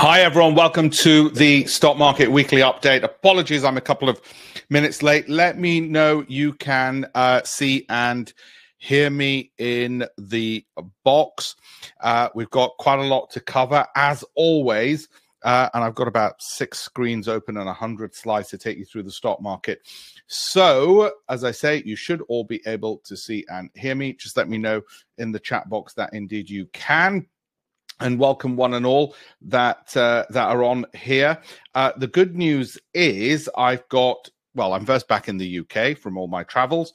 Hi, 0.00 0.20
everyone. 0.20 0.54
Welcome 0.54 0.90
to 0.90 1.30
the 1.30 1.64
Stock 1.64 1.96
Market 1.96 2.30
Weekly 2.30 2.60
Update. 2.60 3.02
Apologies, 3.02 3.64
I'm 3.64 3.76
a 3.76 3.80
couple 3.80 4.08
of 4.08 4.20
minutes 4.70 5.02
late. 5.02 5.28
Let 5.28 5.58
me 5.58 5.80
know 5.80 6.24
you 6.28 6.52
can 6.52 7.04
uh, 7.16 7.42
see 7.42 7.84
and 7.88 8.32
hear 8.76 9.10
me 9.10 9.50
in 9.58 10.06
the 10.16 10.64
box. 11.02 11.56
Uh, 12.00 12.28
we've 12.36 12.48
got 12.50 12.76
quite 12.78 13.00
a 13.00 13.06
lot 13.06 13.28
to 13.30 13.40
cover, 13.40 13.84
as 13.96 14.24
always. 14.36 15.08
Uh, 15.42 15.68
and 15.74 15.82
I've 15.82 15.96
got 15.96 16.06
about 16.06 16.40
six 16.40 16.78
screens 16.78 17.26
open 17.26 17.56
and 17.56 17.66
100 17.66 18.14
slides 18.14 18.50
to 18.50 18.58
take 18.58 18.78
you 18.78 18.84
through 18.84 19.02
the 19.02 19.10
stock 19.10 19.42
market. 19.42 19.80
So, 20.28 21.10
as 21.28 21.42
I 21.42 21.50
say, 21.50 21.82
you 21.84 21.96
should 21.96 22.22
all 22.28 22.44
be 22.44 22.62
able 22.66 22.98
to 22.98 23.16
see 23.16 23.44
and 23.48 23.68
hear 23.74 23.96
me. 23.96 24.12
Just 24.12 24.36
let 24.36 24.48
me 24.48 24.58
know 24.58 24.80
in 25.16 25.32
the 25.32 25.40
chat 25.40 25.68
box 25.68 25.92
that 25.94 26.14
indeed 26.14 26.48
you 26.48 26.66
can 26.66 27.26
and 28.00 28.18
welcome 28.18 28.56
one 28.56 28.74
and 28.74 28.86
all 28.86 29.14
that 29.42 29.96
uh, 29.96 30.24
that 30.30 30.48
are 30.48 30.62
on 30.62 30.86
here. 30.94 31.38
Uh, 31.74 31.92
the 31.96 32.06
good 32.06 32.36
news 32.36 32.78
is 32.94 33.48
I've 33.56 33.88
got 33.88 34.28
well, 34.54 34.72
I'm 34.72 34.86
first 34.86 35.06
back 35.06 35.28
in 35.28 35.36
the 35.36 35.60
UK 35.60 35.96
from 35.96 36.16
all 36.16 36.26
my 36.26 36.42
travels, 36.42 36.92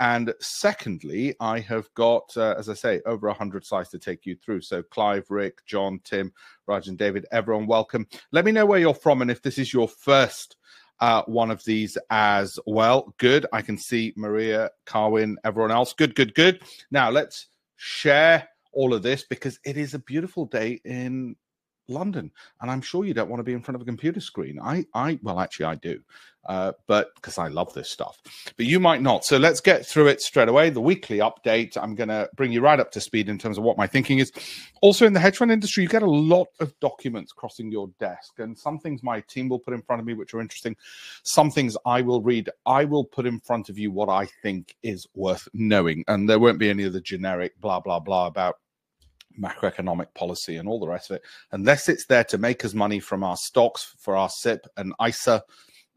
and 0.00 0.32
secondly, 0.40 1.34
I 1.38 1.60
have 1.60 1.92
got, 1.94 2.36
uh, 2.36 2.54
as 2.58 2.68
I 2.68 2.74
say, 2.74 3.02
over 3.06 3.30
hundred 3.32 3.64
sites 3.64 3.90
to 3.90 3.98
take 3.98 4.26
you 4.26 4.34
through. 4.36 4.62
So 4.62 4.82
Clive, 4.82 5.30
Rick, 5.30 5.64
John, 5.66 6.00
Tim, 6.02 6.32
Raj, 6.66 6.88
and 6.88 6.98
David, 6.98 7.26
everyone, 7.30 7.66
welcome. 7.66 8.06
Let 8.32 8.44
me 8.44 8.52
know 8.52 8.66
where 8.66 8.80
you're 8.80 8.94
from 8.94 9.22
and 9.22 9.30
if 9.30 9.42
this 9.42 9.58
is 9.58 9.72
your 9.72 9.88
first. 9.88 10.56
Uh, 11.00 11.22
one 11.26 11.50
of 11.50 11.62
these 11.64 11.98
as 12.10 12.56
well. 12.66 13.12
Good. 13.18 13.46
I 13.52 13.62
can 13.62 13.76
see 13.76 14.12
Maria, 14.16 14.70
Carwin, 14.86 15.36
everyone 15.44 15.72
else. 15.72 15.92
Good, 15.92 16.14
good, 16.14 16.34
good. 16.36 16.62
Now 16.92 17.10
let's 17.10 17.48
share 17.76 18.48
all 18.74 18.94
of 18.94 19.02
this 19.02 19.24
because 19.24 19.58
it 19.64 19.76
is 19.76 19.94
a 19.94 19.98
beautiful 19.98 20.46
day 20.46 20.80
in 20.84 21.36
London, 21.88 22.30
and 22.60 22.70
I'm 22.70 22.80
sure 22.80 23.04
you 23.04 23.14
don't 23.14 23.28
want 23.28 23.40
to 23.40 23.44
be 23.44 23.52
in 23.52 23.62
front 23.62 23.76
of 23.76 23.82
a 23.82 23.84
computer 23.84 24.20
screen. 24.20 24.58
I, 24.62 24.86
I, 24.94 25.18
well, 25.22 25.40
actually, 25.40 25.66
I 25.66 25.74
do, 25.76 26.00
uh, 26.46 26.72
but 26.86 27.14
because 27.16 27.38
I 27.38 27.48
love 27.48 27.72
this 27.74 27.90
stuff. 27.90 28.18
But 28.56 28.66
you 28.66 28.80
might 28.80 29.02
not. 29.02 29.24
So 29.24 29.36
let's 29.36 29.60
get 29.60 29.84
through 29.84 30.08
it 30.08 30.20
straight 30.20 30.48
away. 30.48 30.70
The 30.70 30.80
weekly 30.80 31.18
update. 31.18 31.76
I'm 31.76 31.94
going 31.94 32.08
to 32.08 32.28
bring 32.36 32.52
you 32.52 32.60
right 32.60 32.80
up 32.80 32.90
to 32.92 33.00
speed 33.00 33.28
in 33.28 33.38
terms 33.38 33.58
of 33.58 33.64
what 33.64 33.76
my 33.76 33.86
thinking 33.86 34.18
is. 34.18 34.32
Also, 34.80 35.06
in 35.06 35.12
the 35.12 35.20
hedge 35.20 35.36
fund 35.38 35.52
industry, 35.52 35.82
you 35.82 35.88
get 35.88 36.02
a 36.02 36.10
lot 36.10 36.48
of 36.60 36.78
documents 36.80 37.32
crossing 37.32 37.70
your 37.70 37.88
desk, 38.00 38.38
and 38.38 38.56
some 38.58 38.78
things 38.78 39.02
my 39.02 39.20
team 39.20 39.48
will 39.48 39.58
put 39.60 39.74
in 39.74 39.82
front 39.82 40.00
of 40.00 40.06
me, 40.06 40.14
which 40.14 40.34
are 40.34 40.40
interesting. 40.40 40.76
Some 41.22 41.50
things 41.50 41.76
I 41.84 42.00
will 42.00 42.22
read. 42.22 42.48
I 42.66 42.84
will 42.84 43.04
put 43.04 43.26
in 43.26 43.40
front 43.40 43.68
of 43.68 43.78
you 43.78 43.90
what 43.90 44.08
I 44.08 44.26
think 44.42 44.74
is 44.82 45.06
worth 45.14 45.48
knowing, 45.52 46.04
and 46.08 46.28
there 46.28 46.38
won't 46.38 46.58
be 46.58 46.70
any 46.70 46.84
of 46.84 46.92
the 46.92 47.00
generic 47.00 47.60
blah 47.60 47.80
blah 47.80 48.00
blah 48.00 48.26
about 48.26 48.56
macroeconomic 49.40 50.12
policy 50.14 50.56
and 50.56 50.68
all 50.68 50.80
the 50.80 50.88
rest 50.88 51.10
of 51.10 51.16
it, 51.16 51.22
unless 51.52 51.88
it's 51.88 52.06
there 52.06 52.24
to 52.24 52.38
make 52.38 52.64
us 52.64 52.74
money 52.74 53.00
from 53.00 53.24
our 53.24 53.36
stocks 53.36 53.94
for 53.98 54.16
our 54.16 54.28
SIPP 54.28 54.66
and 54.76 54.92
ISA, 55.06 55.42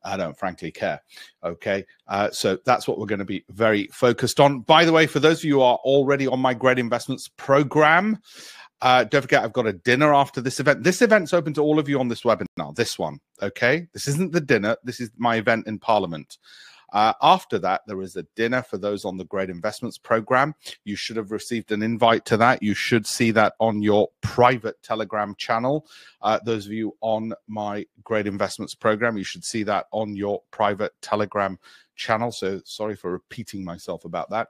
I 0.04 0.18
don't 0.18 0.38
frankly 0.38 0.72
care. 0.72 1.02
Okay. 1.44 1.86
Uh, 2.08 2.32
so 2.32 2.58
that's 2.66 2.88
what 2.88 2.98
we're 2.98 3.06
going 3.06 3.20
to 3.20 3.26
be 3.26 3.44
very 3.50 3.88
focused 3.88 4.40
on. 4.40 4.62
By 4.62 4.86
the 4.86 4.94
way, 4.94 5.08
for 5.08 5.20
those 5.20 5.40
of 5.40 5.46
you 5.46 5.56
who 5.56 5.62
are 5.62 5.78
already 5.78 6.28
on 6.28 6.40
my 6.40 6.54
Great 6.54 6.80
Investments 6.80 7.30
program, 7.36 8.20
uh, 8.82 9.04
don't 9.06 9.24
forget, 9.24 9.44
I've 9.44 9.54
got 9.54 9.68
a 9.68 9.74
dinner 9.74 10.14
after 10.14 10.40
this 10.40 10.60
event. 10.60 10.84
This 10.84 11.02
event's 11.02 11.34
open 11.34 11.54
to 11.56 11.62
all 11.62 11.80
of 11.80 11.90
you 11.90 12.00
on 12.00 12.08
this 12.08 12.22
webinar, 12.22 12.76
this 12.76 12.98
one. 12.98 13.20
Okay. 13.42 13.88
This 13.94 14.08
isn't 14.08 14.32
the 14.32 14.42
dinner, 14.42 14.78
this 14.84 15.00
is 15.00 15.10
my 15.18 15.38
event 15.38 15.68
in 15.68 15.80
Parliament. 15.80 16.38
Uh, 16.94 17.14
after 17.22 17.60
that, 17.60 17.82
there 17.88 18.02
is 18.02 18.16
a 18.16 18.24
dinner 18.36 18.62
for 18.62 18.78
those 18.78 19.06
on 19.06 19.18
the 19.18 19.26
Great 19.26 19.50
Investments 19.50 19.98
Program. 19.98 20.54
You 20.86 20.96
should 20.96 21.18
have 21.18 21.32
received 21.32 21.72
an 21.72 21.84
invite 21.84 22.26
to 22.26 22.38
that. 22.38 22.64
You 22.64 22.74
should 22.74 23.06
see 23.06 23.32
that 23.32 23.54
on 23.60 23.82
your 23.82 24.10
private 24.22 24.82
Telegram 24.84 25.36
channel. 25.36 25.86
Uh, 26.22 26.40
those 26.46 26.66
of 26.66 26.72
you 26.72 26.96
on 27.02 27.34
my 27.48 27.86
Great 28.04 28.28
Investments 28.28 28.76
Program, 28.76 29.18
you 29.18 29.24
should 29.24 29.44
see 29.44 29.64
that 29.64 29.88
on 29.92 30.16
your 30.16 30.42
private 30.52 30.94
Telegram 31.02 31.60
channel. 31.96 32.32
So 32.32 32.62
sorry 32.64 32.96
for 32.96 33.12
repeating 33.12 33.66
myself 33.66 34.06
about 34.06 34.30
that. 34.30 34.48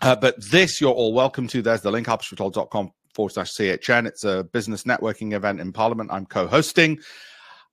Uh, 0.00 0.16
but 0.16 0.36
this 0.50 0.80
you're 0.80 0.92
all 0.92 1.12
welcome 1.12 1.48
to. 1.48 1.62
There's 1.62 1.82
the 1.82 1.90
link, 1.90 2.06
harperswithtold.com 2.06 2.92
forward 3.14 3.30
slash 3.30 3.52
CHN. 3.52 4.06
It's 4.06 4.24
a 4.24 4.44
business 4.44 4.84
networking 4.84 5.32
event 5.32 5.60
in 5.60 5.72
Parliament. 5.72 6.10
I'm 6.12 6.26
co 6.26 6.46
hosting 6.46 7.00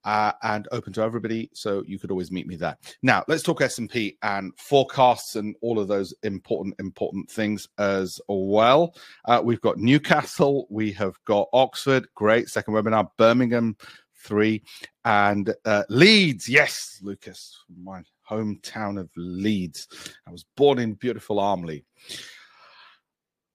uh, 0.05 0.31
and 0.43 0.67
open 0.71 0.93
to 0.93 1.01
everybody. 1.01 1.49
So 1.53 1.83
you 1.85 1.99
could 1.99 2.11
always 2.11 2.31
meet 2.31 2.47
me 2.47 2.55
there. 2.55 2.77
Now 3.01 3.23
let's 3.27 3.43
talk 3.43 3.61
S 3.61 3.79
and 3.79 3.89
P 3.89 4.17
and 4.21 4.53
forecasts 4.57 5.35
and 5.35 5.55
all 5.61 5.79
of 5.79 5.87
those 5.87 6.13
important 6.23 6.75
important 6.79 7.29
things 7.29 7.67
as 7.77 8.21
well. 8.27 8.95
Uh, 9.25 9.41
we've 9.43 9.61
got 9.61 9.77
Newcastle, 9.77 10.67
we 10.69 10.91
have 10.93 11.15
got 11.25 11.49
Oxford, 11.51 12.07
great 12.15 12.49
second 12.49 12.73
webinar, 12.73 13.09
Birmingham, 13.17 13.75
three, 14.15 14.61
and 15.03 15.53
uh, 15.65 15.83
Leeds. 15.89 16.47
Yes, 16.47 16.99
Lucas, 17.01 17.63
my 17.81 18.01
hometown 18.29 18.99
of 18.99 19.09
Leeds. 19.15 19.87
I 20.27 20.31
was 20.31 20.45
born 20.55 20.79
in 20.79 20.93
beautiful 20.93 21.39
Armley 21.39 21.85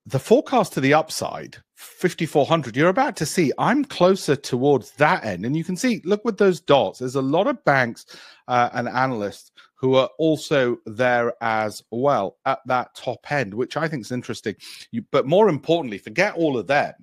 the 0.07 0.19
forecast 0.19 0.73
to 0.73 0.81
the 0.81 0.95
upside 0.95 1.59
5400 1.75 2.77
you're 2.77 2.89
about 2.89 3.17
to 3.17 3.27
see 3.27 3.53
i'm 3.59 3.85
closer 3.85 4.37
towards 4.37 4.93
that 4.93 5.25
end. 5.25 5.47
And 5.47 5.57
you 5.57 5.65
can 5.65 5.77
see 5.77 6.03
look 6.05 6.25
with 6.25 6.39
those 6.39 6.61
dots. 6.61 6.99
There's 6.99 7.15
a 7.15 7.23
lot 7.23 7.47
of 7.47 7.65
banks 7.65 8.07
uh, 8.49 8.71
and 8.75 8.89
analysts 8.89 9.51
who 9.75 9.95
are 9.95 10.11
also 10.19 10.77
there 10.85 11.33
as 11.43 11.83
well 11.91 12.37
at 12.45 12.61
that 12.67 12.95
top 12.95 13.31
end 13.33 13.55
which 13.55 13.77
i 13.77 13.89
think 13.89 14.03
is 14.03 14.13
interesting. 14.13 14.55
You, 14.91 15.05
but 15.11 15.27
more 15.27 15.49
importantly 15.49 15.99
forget 15.99 16.35
all 16.35 16.59
of 16.59 16.67
them 16.67 16.95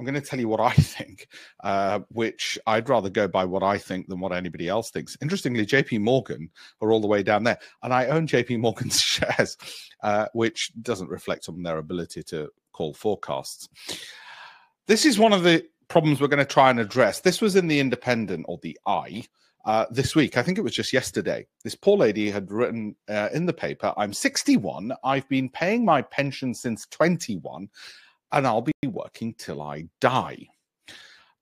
I'm 0.00 0.06
going 0.06 0.20
to 0.20 0.26
tell 0.26 0.40
you 0.40 0.48
what 0.48 0.60
I 0.60 0.72
think, 0.72 1.28
uh, 1.62 2.00
which 2.08 2.58
I'd 2.66 2.88
rather 2.88 3.10
go 3.10 3.28
by 3.28 3.44
what 3.44 3.62
I 3.62 3.76
think 3.76 4.08
than 4.08 4.18
what 4.18 4.32
anybody 4.32 4.66
else 4.66 4.90
thinks. 4.90 5.14
Interestingly, 5.20 5.66
JP 5.66 6.00
Morgan 6.00 6.48
are 6.80 6.90
all 6.90 7.02
the 7.02 7.06
way 7.06 7.22
down 7.22 7.44
there, 7.44 7.58
and 7.82 7.92
I 7.92 8.06
own 8.06 8.26
JP 8.26 8.60
Morgan's 8.60 8.98
shares, 9.02 9.58
uh, 10.02 10.26
which 10.32 10.72
doesn't 10.80 11.10
reflect 11.10 11.50
on 11.50 11.62
their 11.62 11.76
ability 11.76 12.22
to 12.24 12.48
call 12.72 12.94
forecasts. 12.94 13.68
This 14.86 15.04
is 15.04 15.18
one 15.18 15.34
of 15.34 15.42
the 15.42 15.66
problems 15.88 16.18
we're 16.18 16.28
going 16.28 16.38
to 16.38 16.46
try 16.46 16.70
and 16.70 16.80
address. 16.80 17.20
This 17.20 17.42
was 17.42 17.54
in 17.54 17.68
the 17.68 17.78
Independent 17.78 18.46
or 18.48 18.58
the 18.62 18.78
I. 18.86 19.24
Uh, 19.66 19.84
this 19.90 20.16
week, 20.16 20.38
I 20.38 20.42
think 20.42 20.56
it 20.56 20.62
was 20.62 20.74
just 20.74 20.94
yesterday, 20.94 21.46
this 21.62 21.74
poor 21.74 21.98
lady 21.98 22.30
had 22.30 22.50
written 22.50 22.96
uh, 23.10 23.28
in 23.34 23.44
the 23.44 23.52
paper, 23.52 23.92
I'm 23.98 24.14
61. 24.14 24.92
I've 25.04 25.28
been 25.28 25.50
paying 25.50 25.84
my 25.84 26.00
pension 26.00 26.54
since 26.54 26.86
21 26.86 27.68
and 28.32 28.46
I'll 28.46 28.62
be 28.62 28.72
working 28.86 29.34
till 29.34 29.62
I 29.62 29.86
die. 30.00 30.46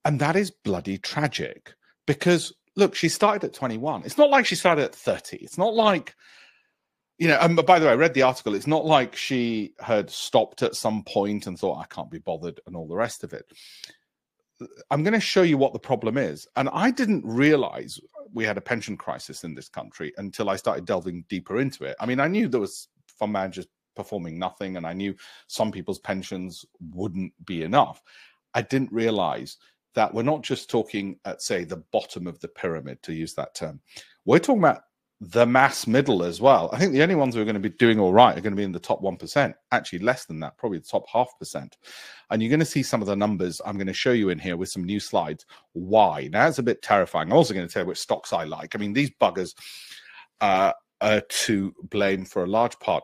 And 0.05 0.21
that 0.21 0.37
is 0.37 0.51
bloody 0.51 0.99
tragic 0.99 1.75
because 2.07 2.53
look, 2.79 2.95
she 2.95 3.09
started 3.09 3.45
at 3.45 3.53
21. 3.53 4.05
It's 4.05 4.17
not 4.17 4.31
like 4.31 4.47
she 4.47 4.55
started 4.55 4.85
at 4.85 4.95
30. 4.95 5.37
It's 5.39 5.59
not 5.59 5.75
like, 5.75 6.15
you 7.19 7.27
know, 7.27 7.37
and 7.41 7.57
by 7.57 7.79
the 7.79 7.87
way, 7.87 7.93
I 7.93 7.97
read 7.97 8.15
the 8.15 8.23
article. 8.23 8.55
It's 8.55 8.69
not 8.69 8.87
like 8.87 9.17
she 9.17 9.75
had 9.81 10.09
stopped 10.09 10.63
at 10.63 10.77
some 10.77 11.03
point 11.03 11.49
and 11.49 11.59
thought, 11.59 11.81
I 11.81 11.87
can't 11.93 12.11
be 12.11 12.21
bothered 12.21 12.61
and 12.67 12.77
all 12.77 12.87
the 12.87 12.95
rest 12.95 13.25
of 13.25 13.33
it. 13.33 13.45
I'm 14.91 15.03
going 15.03 15.15
to 15.15 15.21
show 15.21 15.43
you 15.43 15.59
what 15.59 15.73
the 15.73 15.79
problem 15.81 16.17
is. 16.17 16.47
And 16.57 16.69
I 16.73 16.93
didn't 16.93 17.27
realize 17.27 18.01
we 18.33 18.45
had 18.45 18.59
a 18.59 18.63
pension 18.63 18.97
crisis 18.97 19.43
in 19.43 19.55
this 19.55 19.69
country 19.69 20.13
until 20.17 20.49
I 20.49 20.57
started 20.57 20.85
delving 20.85 21.25
deeper 21.29 21.61
into 21.61 21.85
it. 21.85 21.97
I 21.99 22.07
mean, 22.07 22.21
I 22.21 22.29
knew 22.29 22.49
there 22.49 22.61
was 22.61 22.89
fund 23.19 23.33
managers 23.33 23.67
performing 23.99 24.39
nothing, 24.39 24.77
and 24.77 24.87
I 24.87 24.93
knew 24.93 25.15
some 25.49 25.73
people's 25.73 25.99
pensions 25.99 26.65
wouldn't 26.95 27.33
be 27.45 27.65
enough. 27.65 28.01
I 28.55 28.63
didn't 28.63 28.93
realize 28.93 29.59
that 29.95 30.15
we're 30.15 30.23
not 30.23 30.43
just 30.43 30.71
talking 30.71 31.19
at, 31.25 31.43
say, 31.43 31.65
the 31.65 31.83
bottom 31.93 32.29
of 32.29 32.39
the 32.39 32.49
pyramid, 32.49 33.03
to 33.03 33.13
use 33.13 33.35
that 33.35 33.57
term. 33.57 33.81
We're 34.25 34.39
talking 34.39 34.63
about 34.63 34.83
the 35.21 35.45
mass 35.45 35.89
middle 35.89 36.23
as 36.23 36.41
well. 36.41 36.71
I 36.73 36.79
think 36.79 36.93
the 36.93 37.03
only 37.03 37.17
ones 37.17 37.35
who 37.35 37.41
are 37.41 37.45
going 37.45 37.55
to 37.55 37.61
be 37.61 37.71
doing 37.71 37.99
all 37.99 38.13
right 38.13 38.39
are 38.39 38.41
going 38.41 38.53
to 38.53 38.57
be 38.57 38.63
in 38.63 38.71
the 38.71 38.79
top 38.79 39.03
1%, 39.03 39.55
actually 39.73 39.99
less 39.99 40.27
than 40.27 40.39
that, 40.41 40.57
probably 40.57 40.79
the 40.79 40.85
top 40.85 41.07
half 41.13 41.37
percent. 41.41 41.77
And 42.31 42.41
you're 42.41 42.51
going 42.51 42.61
to 42.61 42.67
see 42.67 42.85
some 42.85 43.01
of 43.01 43.09
the 43.09 43.17
numbers 43.17 43.61
I'm 43.67 43.77
going 43.77 43.89
to 43.89 43.93
show 43.93 44.13
you 44.13 44.29
in 44.29 44.39
here 44.39 44.57
with 44.57 44.69
some 44.69 44.85
new 44.85 45.01
slides. 45.01 45.45
Why? 45.73 46.29
Now, 46.31 46.47
it's 46.47 46.61
a 46.61 46.63
bit 46.63 46.83
terrifying. 46.83 47.31
I'm 47.31 47.37
also 47.37 47.55
going 47.55 47.67
to 47.67 47.73
tell 47.73 47.83
you 47.83 47.89
which 47.89 47.99
stocks 47.99 48.33
I 48.33 48.45
like. 48.45 48.77
I 48.77 48.79
mean, 48.79 48.93
these 48.93 49.11
buggers 49.21 49.55
uh, 50.41 50.73
are 51.01 51.23
to 51.23 51.75
blame 51.91 52.25
for 52.25 52.45
a 52.45 52.49
large 52.49 52.79
part 52.79 53.03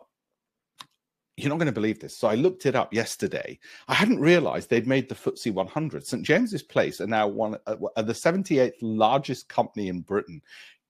you're 1.36 1.48
not 1.48 1.58
going 1.58 1.66
to 1.66 1.72
believe 1.72 1.98
this. 1.98 2.16
So 2.16 2.28
I 2.28 2.36
looked 2.36 2.66
it 2.66 2.76
up 2.76 2.92
yesterday. 2.92 3.58
I 3.88 3.94
hadn't 3.94 4.20
realized 4.20 4.70
they'd 4.70 4.86
made 4.86 5.08
the 5.08 5.14
FTSE 5.14 5.52
100. 5.52 6.06
St 6.06 6.22
James's 6.22 6.62
Place 6.62 7.00
are 7.00 7.06
now 7.06 7.26
one 7.26 7.56
uh, 7.66 8.02
the 8.02 8.12
78th 8.12 8.75
largest 8.81 9.48
company 9.48 9.88
in 9.88 10.00
Britain. 10.00 10.40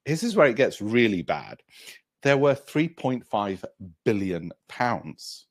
This 0.04 0.22
is 0.22 0.36
where 0.36 0.48
it 0.48 0.56
gets 0.56 0.82
really 0.82 1.22
bad. 1.22 1.62
There 2.22 2.36
were 2.36 2.54
3.5 2.54 3.64
billion 4.04 4.52
pounds. 4.68 5.46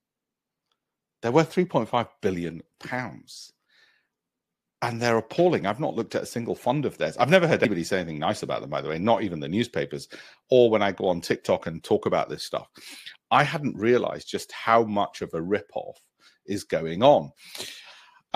There 1.23 1.31
were 1.31 1.43
3.5 1.43 2.07
billion 2.21 2.61
pounds. 2.79 3.53
And 4.81 5.01
they're 5.01 5.17
appalling. 5.17 5.65
I've 5.65 5.79
not 5.79 5.95
looked 5.95 6.13
at 6.13 6.23
a 6.23 6.27
single 6.27 6.55
fund 6.55 6.85
of 6.85 6.97
theirs. 6.97 7.15
I've 7.17 7.29
never 7.29 7.47
heard 7.47 7.63
anybody 7.63 7.85
say 7.85 7.99
anything 7.99 8.19
nice 8.19 8.43
about 8.43 8.59
them, 8.59 8.69
by 8.69 8.81
the 8.81 8.89
way, 8.89 8.99
not 8.99 9.23
even 9.23 9.39
the 9.39 9.47
newspapers, 9.47 10.09
or 10.49 10.69
when 10.69 10.81
I 10.81 10.91
go 10.91 11.07
on 11.07 11.21
TikTok 11.21 11.67
and 11.67 11.81
talk 11.81 12.05
about 12.05 12.27
this 12.27 12.43
stuff. 12.43 12.67
I 13.33 13.43
hadn't 13.43 13.75
realized 13.77 14.29
just 14.29 14.51
how 14.51 14.83
much 14.83 15.23
of 15.23 15.33
a 15.33 15.41
ripoff 15.41 15.95
is 16.45 16.63
going 16.63 17.01
on. 17.01 17.31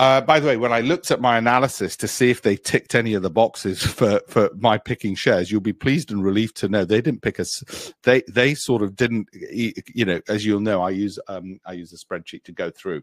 Uh, 0.00 0.20
by 0.20 0.38
the 0.38 0.46
way, 0.46 0.56
when 0.56 0.72
I 0.72 0.80
looked 0.80 1.10
at 1.10 1.20
my 1.20 1.38
analysis 1.38 1.96
to 1.96 2.08
see 2.08 2.30
if 2.30 2.42
they 2.42 2.56
ticked 2.56 2.94
any 2.94 3.14
of 3.14 3.22
the 3.22 3.30
boxes 3.30 3.82
for, 3.98 4.20
for 4.28 4.50
my 4.56 4.76
picking 4.78 5.14
shares, 5.14 5.50
you'll 5.50 5.60
be 5.60 5.72
pleased 5.72 6.10
and 6.10 6.22
relieved 6.22 6.56
to 6.58 6.68
know 6.68 6.84
they 6.84 7.00
didn't 7.00 7.22
pick 7.22 7.38
us. 7.40 7.92
They 8.02 8.22
they 8.28 8.54
sort 8.54 8.82
of 8.82 8.96
didn't. 8.96 9.28
You 9.32 10.04
know, 10.04 10.20
as 10.28 10.44
you'll 10.44 10.60
know, 10.60 10.82
I 10.82 10.90
use 10.90 11.18
um, 11.28 11.58
I 11.64 11.72
use 11.72 11.92
a 11.92 11.96
spreadsheet 11.96 12.44
to 12.44 12.52
go 12.52 12.70
through 12.70 13.02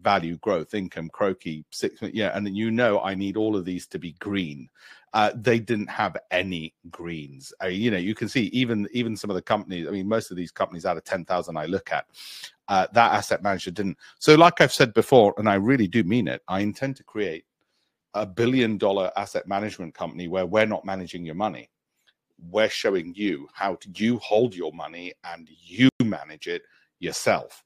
value, 0.00 0.36
growth, 0.38 0.74
income, 0.74 1.10
CROCI, 1.10 1.64
six. 1.70 2.00
Yeah, 2.02 2.36
and 2.36 2.56
you 2.56 2.70
know 2.70 3.00
I 3.00 3.14
need 3.14 3.36
all 3.36 3.56
of 3.56 3.64
these 3.64 3.86
to 3.88 3.98
be 3.98 4.12
green. 4.12 4.68
Uh, 5.12 5.30
they 5.34 5.58
didn't 5.58 5.88
have 5.88 6.16
any 6.30 6.74
greens. 6.90 7.52
Uh, 7.62 7.68
you 7.68 7.90
know, 7.90 7.96
you 7.96 8.14
can 8.14 8.28
see 8.28 8.44
even 8.46 8.86
even 8.92 9.16
some 9.16 9.30
of 9.30 9.36
the 9.36 9.42
companies. 9.42 9.88
I 9.88 9.90
mean, 9.90 10.08
most 10.08 10.30
of 10.30 10.36
these 10.36 10.50
companies 10.50 10.84
out 10.84 10.96
of 10.96 11.04
ten 11.04 11.24
thousand 11.24 11.56
I 11.56 11.66
look 11.66 11.92
at, 11.92 12.06
uh, 12.68 12.86
that 12.92 13.12
asset 13.12 13.42
manager 13.42 13.70
didn't. 13.70 13.98
So, 14.18 14.34
like 14.34 14.60
I've 14.60 14.72
said 14.72 14.92
before, 14.94 15.34
and 15.38 15.48
I 15.48 15.54
really 15.54 15.88
do 15.88 16.04
mean 16.04 16.28
it, 16.28 16.42
I 16.48 16.60
intend 16.60 16.96
to 16.96 17.04
create 17.04 17.44
a 18.14 18.26
billion 18.26 18.78
dollar 18.78 19.10
asset 19.16 19.46
management 19.46 19.94
company 19.94 20.26
where 20.28 20.46
we're 20.46 20.66
not 20.66 20.84
managing 20.84 21.24
your 21.24 21.34
money. 21.34 21.70
We're 22.50 22.68
showing 22.68 23.14
you 23.14 23.48
how 23.52 23.76
to 23.76 23.88
you 23.94 24.18
hold 24.18 24.54
your 24.54 24.72
money 24.72 25.12
and 25.24 25.48
you 25.50 25.88
manage 26.02 26.46
it 26.46 26.62
yourself. 26.98 27.62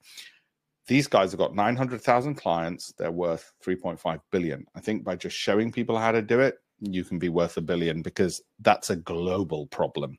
These 0.91 1.07
guys 1.07 1.31
have 1.31 1.39
got 1.39 1.55
900,000 1.55 2.35
clients. 2.35 2.93
They're 2.99 3.13
worth 3.13 3.53
3.5 3.65 4.21
billion. 4.33 4.67
I 4.75 4.81
think 4.81 5.05
by 5.05 5.15
just 5.15 5.37
showing 5.37 5.71
people 5.71 5.97
how 5.97 6.11
to 6.11 6.21
do 6.21 6.41
it, 6.41 6.57
you 6.81 7.05
can 7.05 7.17
be 7.17 7.29
worth 7.29 7.57
a 7.57 7.61
billion 7.61 8.03
because 8.03 8.43
that's 8.59 8.91
a 8.91 8.97
global 8.97 9.69
problem. 9.69 10.19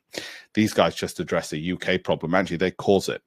These 0.54 0.72
guys 0.72 0.94
just 0.94 1.20
address 1.20 1.52
a 1.52 1.72
UK 1.72 2.02
problem. 2.02 2.34
Actually, 2.34 2.56
they 2.56 2.70
cause 2.70 3.10
it. 3.10 3.20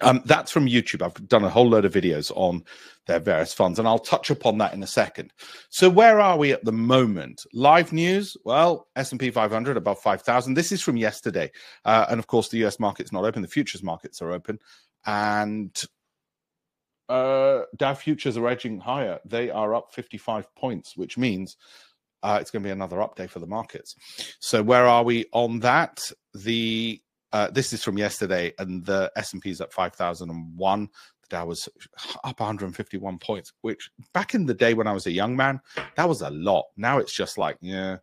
Um, 0.00 0.22
that's 0.26 0.52
from 0.52 0.66
YouTube. 0.68 1.02
I've 1.02 1.26
done 1.26 1.42
a 1.42 1.50
whole 1.50 1.68
load 1.68 1.84
of 1.84 1.92
videos 1.92 2.30
on 2.36 2.62
their 3.08 3.18
various 3.18 3.52
funds, 3.52 3.80
and 3.80 3.88
I'll 3.88 3.98
touch 3.98 4.30
upon 4.30 4.58
that 4.58 4.72
in 4.72 4.80
a 4.84 4.86
second. 4.86 5.32
So, 5.70 5.90
where 5.90 6.20
are 6.20 6.38
we 6.38 6.52
at 6.52 6.64
the 6.64 6.70
moment? 6.70 7.44
Live 7.52 7.92
news. 7.92 8.36
Well, 8.44 8.86
S 8.94 9.10
and 9.10 9.18
P 9.18 9.32
500 9.32 9.76
above 9.76 9.98
5,000. 9.98 10.54
This 10.54 10.70
is 10.70 10.80
from 10.80 10.96
yesterday, 10.96 11.50
uh, 11.84 12.06
and 12.08 12.20
of 12.20 12.28
course, 12.28 12.48
the 12.48 12.64
US 12.64 12.78
market's 12.78 13.10
not 13.10 13.24
open. 13.24 13.42
The 13.42 13.48
futures 13.48 13.82
markets 13.82 14.22
are 14.22 14.30
open, 14.30 14.60
and 15.04 15.76
uh, 17.10 17.64
Dow 17.76 17.94
futures 17.94 18.36
are 18.36 18.48
edging 18.48 18.78
higher. 18.78 19.18
They 19.24 19.50
are 19.50 19.74
up 19.74 19.92
55 19.92 20.54
points, 20.54 20.96
which 20.96 21.18
means 21.18 21.56
uh, 22.22 22.38
it's 22.40 22.50
going 22.50 22.62
to 22.62 22.66
be 22.66 22.72
another 22.72 22.98
update 22.98 23.30
for 23.30 23.40
the 23.40 23.46
markets. 23.46 23.96
So, 24.38 24.62
where 24.62 24.86
are 24.86 25.02
we 25.02 25.26
on 25.32 25.60
that? 25.60 26.00
The 26.34 27.02
uh, 27.32 27.50
this 27.50 27.72
is 27.72 27.82
from 27.82 27.98
yesterday, 27.98 28.52
and 28.58 28.84
the 28.84 29.10
S 29.16 29.32
and 29.32 29.42
P 29.42 29.50
is 29.50 29.60
at 29.60 29.72
five 29.72 29.94
thousand 29.94 30.30
and 30.30 30.56
one. 30.56 30.88
The 31.22 31.36
Dow 31.36 31.46
was 31.46 31.68
up 32.24 32.38
151 32.38 33.18
points, 33.18 33.52
which 33.62 33.90
back 34.14 34.34
in 34.34 34.46
the 34.46 34.54
day 34.54 34.74
when 34.74 34.86
I 34.86 34.92
was 34.92 35.06
a 35.06 35.12
young 35.12 35.36
man, 35.36 35.60
that 35.96 36.08
was 36.08 36.22
a 36.22 36.30
lot. 36.30 36.66
Now 36.76 36.98
it's 36.98 37.12
just 37.12 37.38
like 37.38 37.56
yeah. 37.60 37.96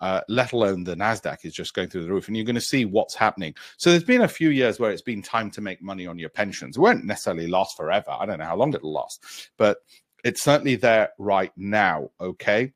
Uh, 0.00 0.20
let 0.28 0.52
alone 0.52 0.84
the 0.84 0.94
Nasdaq 0.96 1.38
is 1.44 1.54
just 1.54 1.72
going 1.72 1.88
through 1.88 2.04
the 2.04 2.10
roof, 2.10 2.28
and 2.28 2.36
you're 2.36 2.44
going 2.44 2.54
to 2.54 2.60
see 2.60 2.84
what's 2.84 3.14
happening. 3.14 3.54
So 3.78 3.90
there's 3.90 4.04
been 4.04 4.22
a 4.22 4.28
few 4.28 4.50
years 4.50 4.78
where 4.78 4.90
it's 4.90 5.02
been 5.02 5.22
time 5.22 5.50
to 5.52 5.60
make 5.60 5.80
money 5.80 6.06
on 6.06 6.18
your 6.18 6.28
pensions. 6.28 6.76
It 6.76 6.80
won't 6.80 7.04
necessarily 7.04 7.46
last 7.46 7.76
forever. 7.76 8.10
I 8.10 8.26
don't 8.26 8.38
know 8.38 8.44
how 8.44 8.56
long 8.56 8.74
it'll 8.74 8.92
last, 8.92 9.50
but 9.56 9.78
it's 10.24 10.42
certainly 10.42 10.76
there 10.76 11.10
right 11.18 11.52
now. 11.56 12.10
Okay. 12.20 12.72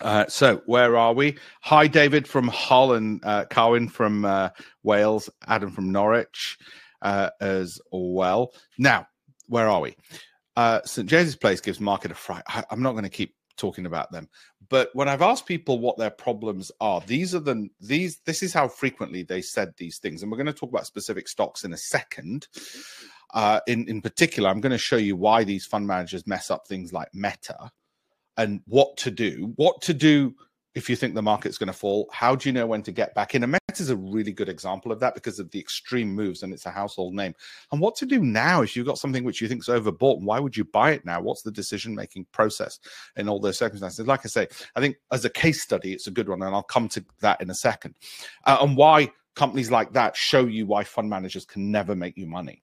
Uh, 0.00 0.26
so 0.26 0.60
where 0.66 0.96
are 0.96 1.14
we? 1.14 1.38
Hi, 1.62 1.86
David 1.86 2.28
from 2.28 2.48
Hull 2.48 2.94
and 2.94 3.24
uh, 3.24 3.46
Carwin 3.48 3.88
from 3.88 4.24
uh, 4.24 4.50
Wales, 4.82 5.30
Adam 5.46 5.70
from 5.70 5.90
Norwich 5.90 6.58
uh, 7.02 7.30
as 7.40 7.80
well. 7.90 8.52
Now, 8.78 9.06
where 9.48 9.68
are 9.68 9.80
we? 9.80 9.96
Uh, 10.54 10.80
St 10.84 11.08
James's 11.08 11.36
Place 11.36 11.60
gives 11.60 11.80
market 11.80 12.10
a 12.10 12.14
fright. 12.14 12.42
I, 12.48 12.64
I'm 12.70 12.82
not 12.82 12.92
going 12.92 13.04
to 13.04 13.10
keep 13.10 13.34
talking 13.56 13.86
about 13.86 14.12
them, 14.12 14.28
but 14.68 14.90
when 14.94 15.08
I've 15.08 15.22
asked 15.22 15.46
people 15.46 15.78
what 15.78 15.98
their 15.98 16.10
problems 16.10 16.72
are, 16.80 17.00
these 17.00 17.34
are 17.34 17.40
the 17.40 17.68
these. 17.80 18.18
This 18.24 18.42
is 18.42 18.52
how 18.52 18.68
frequently 18.68 19.22
they 19.22 19.42
said 19.42 19.74
these 19.76 19.98
things, 19.98 20.22
and 20.22 20.30
we're 20.30 20.38
going 20.38 20.46
to 20.46 20.52
talk 20.52 20.70
about 20.70 20.86
specific 20.86 21.28
stocks 21.28 21.64
in 21.64 21.72
a 21.72 21.78
second. 21.78 22.48
Uh, 23.34 23.60
in 23.66 23.88
in 23.88 24.00
particular, 24.00 24.48
I'm 24.48 24.60
going 24.60 24.72
to 24.72 24.78
show 24.78 24.96
you 24.96 25.16
why 25.16 25.44
these 25.44 25.66
fund 25.66 25.86
managers 25.86 26.26
mess 26.26 26.50
up 26.50 26.66
things 26.66 26.92
like 26.92 27.08
Meta 27.12 27.70
and 28.36 28.60
what 28.66 28.96
to 28.98 29.10
do. 29.10 29.52
What 29.56 29.80
to 29.82 29.94
do 29.94 30.34
if 30.76 30.90
you 30.90 30.94
think 30.94 31.14
the 31.14 31.22
market's 31.22 31.56
going 31.56 31.68
to 31.68 31.72
fall. 31.72 32.06
How 32.12 32.36
do 32.36 32.46
you 32.46 32.52
know 32.52 32.66
when 32.66 32.82
to 32.82 32.92
get 32.92 33.14
back 33.14 33.34
in? 33.34 33.42
And 33.42 33.52
Meta 33.52 33.82
is 33.82 33.88
a 33.88 33.96
really 33.96 34.30
good 34.30 34.50
example 34.50 34.92
of 34.92 35.00
that 35.00 35.14
because 35.14 35.38
of 35.38 35.50
the 35.50 35.58
extreme 35.58 36.14
moves 36.14 36.42
and 36.42 36.52
it's 36.52 36.66
a 36.66 36.70
household 36.70 37.14
name. 37.14 37.34
And 37.72 37.80
what 37.80 37.96
to 37.96 38.06
do 38.06 38.20
now 38.20 38.60
if 38.60 38.76
you've 38.76 38.86
got 38.86 38.98
something 38.98 39.24
which 39.24 39.40
you 39.40 39.48
think 39.48 39.62
is 39.62 39.68
overbought? 39.68 40.20
Why 40.20 40.38
would 40.38 40.54
you 40.54 40.64
buy 40.64 40.90
it 40.90 41.06
now? 41.06 41.22
What's 41.22 41.40
the 41.40 41.50
decision 41.50 41.94
making 41.94 42.26
process 42.30 42.78
in 43.16 43.26
all 43.26 43.40
those 43.40 43.56
circumstances? 43.56 44.06
Like 44.06 44.26
I 44.26 44.28
say, 44.28 44.48
I 44.76 44.80
think 44.80 44.96
as 45.10 45.24
a 45.24 45.30
case 45.30 45.62
study, 45.62 45.94
it's 45.94 46.08
a 46.08 46.10
good 46.12 46.28
one. 46.28 46.42
And 46.42 46.54
I'll 46.54 46.62
come 46.62 46.90
to 46.90 47.04
that 47.20 47.40
in 47.40 47.48
a 47.48 47.54
second. 47.54 47.94
Uh, 48.44 48.58
and 48.60 48.76
why 48.76 49.10
companies 49.34 49.70
like 49.70 49.94
that 49.94 50.14
show 50.14 50.44
you 50.44 50.66
why 50.66 50.84
fund 50.84 51.08
managers 51.08 51.46
can 51.46 51.70
never 51.70 51.96
make 51.96 52.18
you 52.18 52.26
money. 52.26 52.62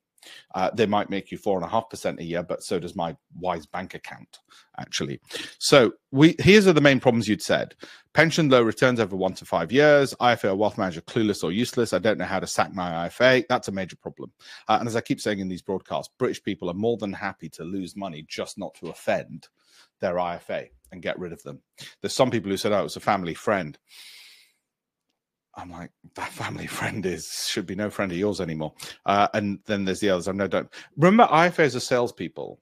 Uh, 0.55 0.69
they 0.73 0.85
might 0.85 1.09
make 1.09 1.31
you 1.31 1.37
four 1.37 1.57
and 1.57 1.65
a 1.65 1.69
half 1.69 1.89
percent 1.89 2.19
a 2.19 2.23
year, 2.23 2.43
but 2.43 2.63
so 2.63 2.79
does 2.79 2.95
my 2.95 3.15
Wise 3.39 3.65
bank 3.65 3.95
account, 3.95 4.39
actually. 4.77 5.19
So 5.57 5.93
we 6.11 6.35
here's 6.39 6.67
are 6.67 6.73
the 6.73 6.81
main 6.81 6.99
problems 6.99 7.27
you'd 7.27 7.41
said: 7.41 7.75
pension 8.13 8.49
low 8.49 8.61
returns 8.61 8.99
over 8.99 9.15
one 9.15 9.33
to 9.35 9.45
five 9.45 9.71
years, 9.71 10.13
IFA 10.21 10.55
wealth 10.55 10.77
manager 10.77 11.01
clueless 11.01 11.43
or 11.43 11.51
useless. 11.51 11.93
I 11.93 11.99
don't 11.99 12.17
know 12.17 12.25
how 12.25 12.39
to 12.39 12.47
sack 12.47 12.73
my 12.73 13.07
IFA. 13.07 13.45
That's 13.49 13.67
a 13.67 13.71
major 13.71 13.95
problem. 13.95 14.31
Uh, 14.67 14.77
and 14.79 14.87
as 14.87 14.95
I 14.95 15.01
keep 15.01 15.19
saying 15.19 15.39
in 15.39 15.49
these 15.49 15.61
broadcasts, 15.61 16.13
British 16.19 16.43
people 16.43 16.69
are 16.69 16.75
more 16.75 16.97
than 16.97 17.13
happy 17.13 17.49
to 17.49 17.63
lose 17.63 17.95
money 17.95 18.25
just 18.27 18.57
not 18.57 18.75
to 18.75 18.87
offend 18.87 19.47
their 19.99 20.15
IFA 20.15 20.69
and 20.91 21.01
get 21.01 21.17
rid 21.19 21.33
of 21.33 21.41
them. 21.43 21.61
There's 22.01 22.15
some 22.15 22.31
people 22.31 22.51
who 22.51 22.57
said, 22.57 22.71
"Oh, 22.71 22.81
it 22.81 22.83
was 22.83 22.95
a 22.95 23.01
family 23.01 23.33
friend." 23.33 23.77
I'm 25.55 25.71
like, 25.71 25.91
that 26.15 26.31
family 26.31 26.67
friend 26.79 27.05
is 27.05 27.47
should 27.49 27.65
be 27.65 27.75
no 27.75 27.89
friend 27.89 28.11
of 28.11 28.17
yours 28.17 28.41
anymore. 28.41 28.73
Uh, 29.05 29.27
and 29.33 29.59
then 29.65 29.85
there's 29.85 29.99
the 29.99 30.09
others. 30.09 30.27
I 30.27 30.31
know 30.31 30.47
don't 30.47 30.69
remember 30.97 31.31
IFAs 31.31 31.75
are 31.75 31.81
salespeople. 31.81 32.59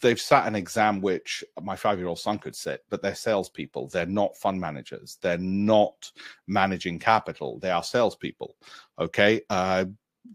They've 0.00 0.20
sat 0.20 0.46
an 0.46 0.54
exam 0.54 1.02
which 1.02 1.44
my 1.62 1.76
five 1.76 1.98
year 1.98 2.08
old 2.08 2.18
son 2.18 2.38
could 2.38 2.56
sit, 2.56 2.84
but 2.88 3.02
they're 3.02 3.14
salespeople. 3.14 3.88
They're 3.88 4.06
not 4.06 4.36
fund 4.36 4.58
managers. 4.58 5.18
They're 5.20 5.36
not 5.38 6.10
managing 6.46 6.98
capital. 6.98 7.58
They 7.58 7.70
are 7.70 7.82
salespeople. 7.82 8.56
Okay. 8.98 9.42
Uh, 9.50 9.86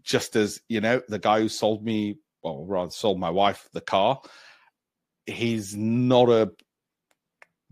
just 0.02 0.36
as 0.36 0.60
you 0.68 0.80
know, 0.80 1.00
the 1.08 1.18
guy 1.18 1.40
who 1.40 1.48
sold 1.48 1.84
me, 1.84 2.18
well, 2.42 2.64
rather 2.64 2.90
sold 2.90 3.18
my 3.18 3.30
wife 3.30 3.68
the 3.72 3.80
car, 3.80 4.20
he's 5.26 5.76
not 5.76 6.28
a 6.28 6.52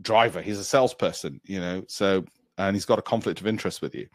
driver. 0.00 0.42
He's 0.42 0.58
a 0.58 0.64
salesperson. 0.64 1.40
You 1.44 1.60
know, 1.60 1.84
so 1.86 2.24
and 2.58 2.76
he's 2.76 2.84
got 2.84 2.98
a 2.98 3.02
conflict 3.02 3.40
of 3.40 3.46
interest 3.46 3.82
with 3.82 3.94
you. 3.94 4.06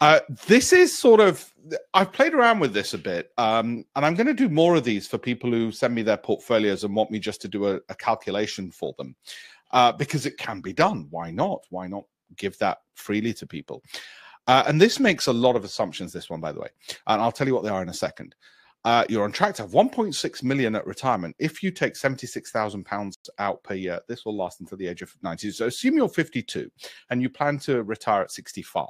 Uh, 0.00 0.18
this 0.46 0.72
is 0.72 0.96
sort 0.98 1.20
of 1.20 1.48
I've 1.94 2.12
played 2.12 2.34
around 2.34 2.58
with 2.58 2.74
this 2.74 2.92
a 2.92 2.98
bit, 2.98 3.30
um, 3.38 3.84
and 3.94 4.04
I'm 4.04 4.14
going 4.14 4.26
to 4.26 4.34
do 4.34 4.48
more 4.48 4.74
of 4.74 4.82
these 4.82 5.06
for 5.06 5.16
people 5.16 5.50
who 5.50 5.70
send 5.70 5.94
me 5.94 6.02
their 6.02 6.16
portfolios 6.16 6.82
and 6.82 6.94
want 6.94 7.12
me 7.12 7.20
just 7.20 7.40
to 7.42 7.48
do 7.48 7.68
a, 7.68 7.80
a 7.88 7.94
calculation 7.94 8.72
for 8.72 8.94
them, 8.98 9.14
uh, 9.70 9.92
because 9.92 10.26
it 10.26 10.38
can 10.38 10.60
be 10.60 10.72
done. 10.72 11.06
Why 11.10 11.30
not? 11.30 11.64
Why 11.70 11.86
not 11.86 12.02
give 12.36 12.58
that 12.58 12.78
freely 12.94 13.32
to 13.34 13.46
people? 13.46 13.82
Uh, 14.48 14.64
and 14.66 14.80
this 14.80 14.98
makes 14.98 15.28
a 15.28 15.32
lot 15.32 15.54
of 15.54 15.62
assumptions. 15.62 16.12
This 16.12 16.28
one, 16.28 16.40
by 16.40 16.50
the 16.50 16.60
way, 16.60 16.68
and 17.06 17.22
I'll 17.22 17.30
tell 17.30 17.46
you 17.46 17.54
what 17.54 17.62
they 17.62 17.70
are 17.70 17.82
in 17.82 17.88
a 17.88 17.94
second 17.94 18.34
uh, 18.84 19.04
you're 19.08 19.24
on 19.24 19.32
track 19.32 19.54
to 19.54 19.62
have 19.62 19.70
1.6 19.70 20.42
million 20.42 20.74
at 20.74 20.86
retirement. 20.86 21.36
If 21.38 21.62
you 21.62 21.70
take 21.70 21.94
76,000 21.94 22.84
pounds 22.84 23.16
out 23.38 23.62
per 23.62 23.74
year, 23.74 24.00
this 24.08 24.24
will 24.24 24.36
last 24.36 24.60
until 24.60 24.76
the 24.76 24.88
age 24.88 25.02
of 25.02 25.14
90. 25.22 25.52
So 25.52 25.66
assume 25.66 25.96
you're 25.96 26.08
52 26.08 26.70
and 27.10 27.22
you 27.22 27.30
plan 27.30 27.58
to 27.60 27.84
retire 27.84 28.22
at 28.22 28.32
65. 28.32 28.88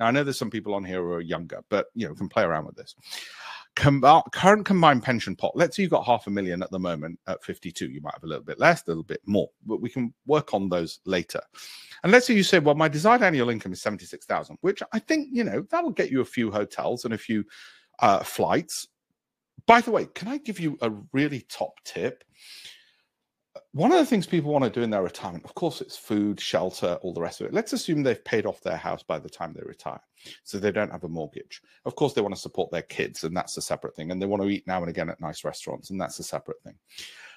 Now 0.00 0.06
I 0.06 0.10
know 0.10 0.24
there's 0.24 0.38
some 0.38 0.50
people 0.50 0.74
on 0.74 0.84
here 0.84 1.02
who 1.02 1.12
are 1.12 1.20
younger, 1.20 1.62
but 1.68 1.86
you 1.94 2.08
know 2.08 2.14
can 2.14 2.28
play 2.28 2.44
around 2.44 2.64
with 2.66 2.76
this. 2.76 2.94
Com- 3.76 4.04
uh, 4.04 4.22
current 4.32 4.64
combined 4.64 5.02
pension 5.02 5.34
pot. 5.34 5.52
Let's 5.56 5.76
say 5.76 5.82
you've 5.82 5.90
got 5.90 6.06
half 6.06 6.26
a 6.26 6.30
million 6.30 6.62
at 6.62 6.70
the 6.70 6.78
moment 6.78 7.18
at 7.26 7.42
52. 7.42 7.90
You 7.90 8.00
might 8.00 8.14
have 8.14 8.22
a 8.22 8.28
little 8.28 8.44
bit 8.44 8.60
less, 8.60 8.82
a 8.86 8.90
little 8.90 9.02
bit 9.02 9.20
more, 9.26 9.50
but 9.66 9.80
we 9.80 9.90
can 9.90 10.14
work 10.26 10.54
on 10.54 10.68
those 10.68 11.00
later. 11.06 11.40
And 12.02 12.12
let's 12.12 12.26
say 12.26 12.34
you 12.34 12.44
say, 12.44 12.60
well, 12.60 12.76
my 12.76 12.86
desired 12.86 13.22
annual 13.22 13.50
income 13.50 13.72
is 13.72 13.82
76,000, 13.82 14.58
which 14.60 14.80
I 14.92 15.00
think, 15.00 15.28
you 15.32 15.42
know, 15.42 15.66
that'll 15.70 15.90
get 15.90 16.10
you 16.10 16.20
a 16.20 16.24
few 16.24 16.52
hotels 16.52 17.04
and 17.04 17.14
a 17.14 17.18
few 17.18 17.44
uh, 17.98 18.20
flights 18.20 18.88
by 19.66 19.80
the 19.80 19.90
way, 19.90 20.06
can 20.14 20.28
I 20.28 20.38
give 20.38 20.60
you 20.60 20.78
a 20.82 20.90
really 21.12 21.40
top 21.48 21.74
tip? 21.84 22.24
One 23.72 23.92
of 23.92 23.98
the 23.98 24.06
things 24.06 24.26
people 24.26 24.52
want 24.52 24.64
to 24.64 24.70
do 24.70 24.82
in 24.82 24.90
their 24.90 25.02
retirement, 25.02 25.44
of 25.44 25.54
course, 25.54 25.80
it's 25.80 25.96
food, 25.96 26.40
shelter, 26.40 26.98
all 27.02 27.12
the 27.12 27.20
rest 27.20 27.40
of 27.40 27.46
it. 27.46 27.52
Let's 27.52 27.72
assume 27.72 28.02
they've 28.02 28.24
paid 28.24 28.46
off 28.46 28.60
their 28.60 28.76
house 28.76 29.02
by 29.02 29.18
the 29.18 29.28
time 29.28 29.52
they 29.52 29.62
retire. 29.64 30.00
So 30.42 30.58
they 30.58 30.72
don't 30.72 30.92
have 30.92 31.04
a 31.04 31.08
mortgage. 31.08 31.60
Of 31.84 31.94
course, 31.94 32.12
they 32.14 32.20
want 32.20 32.34
to 32.34 32.40
support 32.40 32.70
their 32.70 32.82
kids, 32.82 33.24
and 33.24 33.36
that's 33.36 33.56
a 33.56 33.62
separate 33.62 33.96
thing. 33.96 34.10
And 34.10 34.20
they 34.20 34.26
want 34.26 34.42
to 34.42 34.48
eat 34.48 34.66
now 34.66 34.80
and 34.80 34.88
again 34.88 35.08
at 35.08 35.20
nice 35.20 35.44
restaurants, 35.44 35.90
and 35.90 36.00
that's 36.00 36.18
a 36.18 36.24
separate 36.24 36.62
thing. 36.62 36.74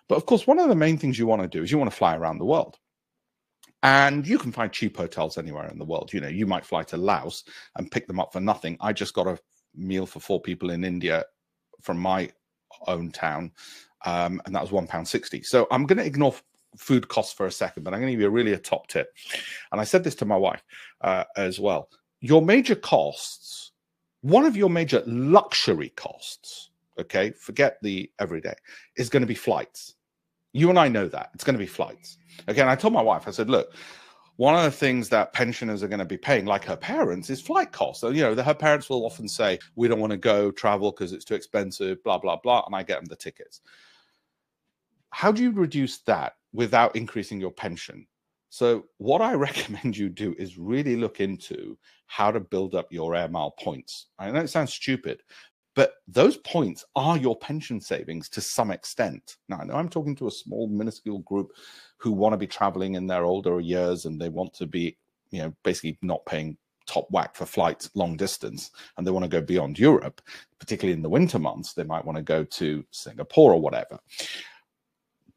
But 0.08 0.16
of 0.16 0.26
course, 0.26 0.48
one 0.48 0.60
of 0.60 0.70
the 0.70 0.76
main 0.76 0.98
things 0.98 1.20
you 1.20 1.28
want 1.28 1.42
to 1.42 1.48
do 1.48 1.64
is 1.64 1.72
you 1.72 1.78
want 1.78 1.92
to 1.92 1.98
fly 1.98 2.16
around 2.16 2.38
the 2.38 2.46
world. 2.46 2.78
And 3.84 4.26
you 4.28 4.40
can 4.40 4.52
find 4.52 4.72
cheap 4.72 4.98
hotels 4.98 5.38
anywhere 5.38 5.68
in 5.70 5.78
the 5.78 5.86
world. 5.86 6.12
You 6.12 6.22
know, 6.22 6.28
you 6.28 6.48
might 6.48 6.66
fly 6.66 6.84
to 6.84 6.98
Laos 6.98 7.44
and 7.76 7.92
pick 7.92 8.08
them 8.08 8.20
up 8.20 8.34
for 8.34 8.40
nothing. 8.40 8.78
I 8.82 8.92
just 8.92 9.14
got 9.14 9.28
a 9.28 9.40
meal 9.76 10.06
for 10.06 10.20
four 10.20 10.42
people 10.42 10.72
in 10.72 10.84
India 10.84 11.26
from 11.81 12.00
my 12.00 12.29
own 12.88 13.12
town 13.12 13.51
um, 14.05 14.41
and 14.46 14.55
that 14.55 14.62
was 14.62 14.72
one 14.72 14.88
pound 14.88 15.07
sixty. 15.07 15.41
So 15.43 15.67
I'm 15.72 15.86
going 15.86 15.98
to 15.98 16.05
ignore 16.05 16.34
food 16.77 17.07
costs 17.07 17.34
for 17.34 17.46
a 17.46 17.51
second, 17.51 17.84
but 17.84 17.93
I'm 17.93 18.00
going 18.00 18.12
to 18.12 18.13
give 18.13 18.22
you 18.22 18.29
really 18.29 18.53
a 18.53 18.57
top 18.57 18.88
tip. 18.88 19.13
And 19.72 19.81
I 19.81 19.84
said 19.84 20.03
this 20.03 20.15
to 20.15 20.25
my 20.25 20.38
wife 20.38 20.63
uh, 21.01 21.24
as 21.36 21.60
well. 21.60 21.89
Your 22.22 22.41
major 22.41 22.75
costs, 22.75 23.72
one 24.22 24.46
of 24.46 24.55
your 24.55 24.69
major 24.69 25.03
luxury 25.05 25.89
costs, 25.96 26.69
okay, 27.00 27.31
forget 27.31 27.77
the 27.81 28.12
everyday, 28.19 28.55
is 28.96 29.10
going 29.10 29.22
to 29.22 29.27
be 29.27 29.36
flights. 29.36 29.96
You 30.53 30.69
and 30.69 30.79
I 30.79 30.88
know 30.88 31.07
that 31.10 31.31
it's 31.34 31.43
going 31.43 31.55
to 31.55 31.60
be 31.60 31.67
flights. 31.67 32.17
Okay, 32.48 32.62
and 32.62 32.69
I 32.69 32.75
told 32.75 32.93
my 32.93 33.01
wife, 33.01 33.27
I 33.27 33.31
said, 33.31 33.50
look, 33.50 33.74
one 34.38 34.56
of 34.56 34.63
the 34.63 34.72
things 34.72 35.10
that 35.10 35.34
pensioners 35.34 35.84
are 35.84 35.88
going 35.88 36.00
to 36.00 36.06
be 36.06 36.17
paying, 36.17 36.46
like 36.46 36.63
her 36.65 36.77
parents, 36.77 37.29
is 37.29 37.41
flight 37.41 37.72
costs. 37.72 38.01
So, 38.01 38.10
you 38.10 38.22
know, 38.22 38.36
the, 38.36 38.44
her 38.44 38.53
parents 38.53 38.89
will 38.89 39.06
often 39.06 39.27
say, 39.27 39.60
we 39.75 39.88
don't 39.88 40.00
want 40.00 40.12
to 40.12 40.17
go 40.17 40.51
travel 40.51 40.91
because 40.91 41.12
it's 41.12 41.25
too 41.25 41.34
expensive, 41.34 42.03
blah, 42.03 42.20
blah, 42.20 42.38
blah. 42.38 42.63
And 42.65 42.75
I 42.75 42.84
get 42.84 43.00
them 43.00 43.06
the 43.06 43.15
tickets. 43.15 43.62
How 45.10 45.32
do 45.32 45.41
you 45.41 45.51
reduce 45.51 46.00
that 46.03 46.34
without 46.53 46.96
increasing 46.96 47.41
your 47.41 47.51
pension? 47.51 48.06
So, 48.50 48.86
what 48.98 49.22
I 49.22 49.34
recommend 49.48 49.98
you 49.98 50.08
do 50.08 50.36
is 50.38 50.58
really 50.58 50.96
look 50.96 51.20
into 51.20 51.77
how 52.06 52.32
to 52.32 52.39
build 52.39 52.75
up 52.75 52.91
your 52.91 53.15
air 53.15 53.27
mile 53.27 53.51
points. 53.51 54.08
I 54.20 54.29
know 54.29 54.41
it 54.41 54.50
sounds 54.50 54.74
stupid, 54.74 55.24
but 55.75 55.94
those 56.08 56.38
points 56.38 56.86
are 56.96 57.17
your 57.17 57.36
pension 57.38 57.79
savings 57.82 58.29
to 58.29 58.41
some 58.41 58.72
extent. 58.72 59.38
Now, 59.50 59.60
I 59.60 59.63
know 59.63 59.75
I'm 59.75 59.89
talking 59.89 60.15
to 60.17 60.27
a 60.27 60.32
small, 60.32 60.67
minuscule 60.67 61.20
group 61.20 61.51
who 61.98 62.12
want 62.12 62.34
to 62.34 62.38
be 62.38 62.48
traveling 62.48 62.96
in 62.96 63.08
their 63.08 63.25
older 63.25 63.60
years 63.60 64.06
and 64.06 64.20
they 64.20 64.30
want 64.30 64.54
to 64.54 64.66
be, 64.66 64.98
you 65.32 65.42
know, 65.42 65.54
basically 65.63 65.98
not 66.01 66.25
paying 66.25 66.58
top 66.86 67.08
whack 67.12 67.36
for 67.36 67.46
flights 67.46 67.89
long 67.96 68.16
distance 68.16 68.72
and 68.98 69.06
they 69.06 69.12
want 69.12 69.24
to 69.24 69.30
go 69.30 69.42
beyond 69.42 69.77
Europe, 69.77 70.22
particularly 70.60 70.94
in 70.94 71.01
the 71.01 71.10
winter 71.10 71.39
months. 71.39 71.74
They 71.74 71.84
might 71.84 72.06
want 72.06 72.18
to 72.18 72.22
go 72.22 72.44
to 72.44 72.86
Singapore 72.92 73.54
or 73.54 73.62
whatever. 73.62 74.00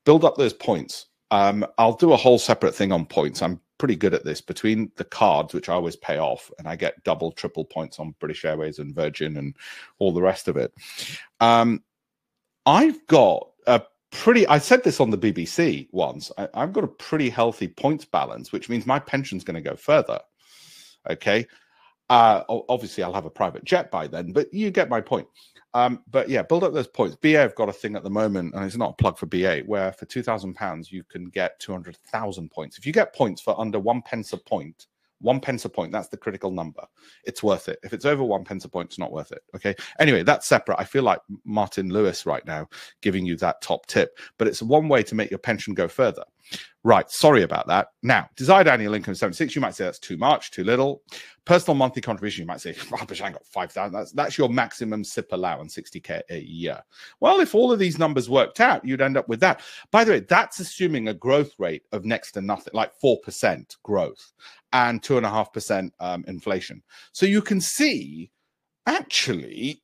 Build 0.05 0.25
up 0.25 0.37
those 0.37 0.53
points 0.53 1.07
um, 1.31 1.65
I'll 1.79 1.95
do 1.95 2.13
a 2.13 2.17
whole 2.17 2.39
separate 2.39 2.75
thing 2.75 2.93
on 2.93 3.07
points. 3.07 3.43
I'm 3.43 3.61
pretty 3.79 3.97
good 3.97 4.15
at 4.15 4.25
this 4.25 4.41
between 4.41 4.91
the 4.97 5.05
cards, 5.05 5.55
which 5.55 5.69
I 5.69 5.75
always 5.75 5.97
pay 5.97 6.19
off, 6.19 6.51
and 6.59 6.67
I 6.67 6.77
get 6.77 7.03
double, 7.05 7.33
triple 7.33 7.65
points 7.65 7.99
on 7.99 8.15
British 8.19 8.45
Airways 8.45 8.79
and 8.79 8.95
Virgin 8.95 9.37
and 9.37 9.55
all 9.99 10.13
the 10.13 10.23
rest 10.23 10.49
of 10.49 10.57
it. 10.57 10.73
Um, 11.41 11.83
I've 12.67 13.07
got 13.07 13.49
a 13.67 13.83
pretty, 14.11 14.47
I 14.47 14.59
said 14.59 14.85
this 14.85 15.01
on 15.01 15.11
the 15.11 15.19
BBC 15.19 15.89
once, 15.93 16.31
I, 16.37 16.49
I've 16.55 16.73
got 16.73 16.85
a 16.85 16.89
pretty 16.89 17.31
healthy 17.31 17.69
points 17.69 18.05
balance, 18.05 18.53
which 18.53 18.69
means 18.69 18.87
my 18.87 18.99
pension's 18.99 19.45
going 19.45 19.63
to 19.63 19.69
go 19.69 19.77
further. 19.77 20.21
Okay. 21.09 21.47
Uh, 22.09 22.43
obviously, 22.69 23.05
I'll 23.05 23.13
have 23.13 23.25
a 23.25 23.31
private 23.31 23.65
jet 23.65 23.91
by 23.91 24.09
then, 24.09 24.33
but 24.33 24.53
you 24.53 24.71
get 24.73 24.89
my 24.89 25.01
point. 25.01 25.29
Um, 25.75 26.03
but 26.11 26.29
yeah, 26.29 26.43
build 26.43 26.65
up 26.65 26.73
those 26.73 26.89
points. 26.89 27.15
BA 27.15 27.39
have 27.39 27.55
got 27.55 27.69
a 27.69 27.73
thing 27.73 27.95
at 27.95 28.03
the 28.03 28.11
moment, 28.11 28.55
and 28.55 28.65
it's 28.65 28.77
not 28.77 28.91
a 28.91 29.03
plug 29.03 29.17
for 29.17 29.27
BA, 29.27 29.61
where 29.67 29.93
for 29.93 30.07
two 30.07 30.23
thousand 30.23 30.55
pounds 30.55 30.91
you 30.91 31.05
can 31.05 31.27
get 31.27 31.61
two 31.61 31.71
hundred 31.71 31.97
thousand 31.99 32.51
points. 32.51 32.77
If 32.77 32.85
you 32.85 32.93
get 32.93 33.15
points 33.15 33.41
for 33.41 33.59
under 33.61 33.79
one 33.79 34.03
pence 34.03 34.33
a 34.33 34.39
point, 34.39 34.87
one 35.21 35.41
pence 35.41 35.65
a 35.65 35.69
point, 35.69 35.93
that's 35.93 36.09
the 36.09 36.17
critical 36.17 36.51
number. 36.51 36.83
It's 37.25 37.43
worth 37.43 37.69
it. 37.69 37.79
If 37.83 37.93
it's 37.93 38.05
over 38.05 38.25
one 38.25 38.45
pence 38.45 38.65
a 38.65 38.69
point, 38.69 38.89
it's 38.89 38.99
not 38.99 39.13
worth 39.13 39.33
it. 39.33 39.43
Okay. 39.55 39.75
Anyway, 39.99 40.23
that's 40.23 40.47
separate. 40.47 40.79
I 40.79 40.85
feel 40.85 41.03
like 41.03 41.21
Martin 41.45 41.91
Lewis 41.91 42.27
right 42.27 42.45
now 42.47 42.69
giving 43.01 43.27
you 43.27 43.37
that 43.37 43.61
top 43.63 43.87
tip, 43.87 44.19
but 44.39 44.49
it's 44.49 44.63
one 44.63 44.89
way 44.89 45.03
to 45.03 45.15
make 45.15 45.31
your 45.31 45.39
pension 45.39 45.75
go 45.75 45.89
further. 45.89 46.25
Right. 46.83 47.11
Sorry 47.11 47.43
about 47.43 47.67
that. 47.67 47.89
Now, 48.03 48.31
desired 48.37 48.67
annual 48.67 48.95
income 48.95 49.15
76, 49.15 49.55
you 49.55 49.61
might 49.61 49.75
say 49.75 49.85
that's 49.85 49.99
too 49.99 50.17
much, 50.17 50.51
too 50.51 50.65
little. 50.65 51.03
Personal 51.45 51.75
monthly 51.75 52.01
contribution, 52.01 52.43
you 52.43 52.47
might 52.47 52.63
say, 52.63 52.75
oh, 52.93 53.05
but 53.07 53.21
I 53.21 53.31
got 53.31 53.45
5,000. 53.45 53.93
That's, 53.93 54.13
that's 54.13 54.39
your 54.39 54.49
maximum 54.49 55.05
SIPP 55.05 55.33
allowance, 55.33 55.77
60K 55.77 56.23
a 56.31 56.41
year. 56.41 56.81
Well, 57.21 57.41
if 57.41 57.55
all 57.55 57.71
of 57.71 57.79
these 57.79 57.99
numbers 57.99 58.31
worked 58.31 58.61
out, 58.61 58.85
you'd 58.85 59.03
end 59.03 59.19
up 59.19 59.29
with 59.29 59.41
that. 59.41 59.61
By 59.91 60.05
the 60.05 60.13
way, 60.13 60.21
that's 60.21 60.61
assuming 60.61 61.09
a 61.09 61.15
growth 61.15 61.53
rate 61.59 61.83
of 61.93 62.07
next 62.07 62.33
to 62.33 62.41
nothing, 62.41 62.73
like 62.73 62.93
4% 63.03 63.77
growth 63.83 64.33
and 64.73 65.03
2.5% 65.03 65.91
um, 66.01 66.25
inflation. 66.29 66.83
So 67.13 67.27
you 67.27 67.43
can 67.43 67.61
see 67.61 68.31
actually 68.87 69.83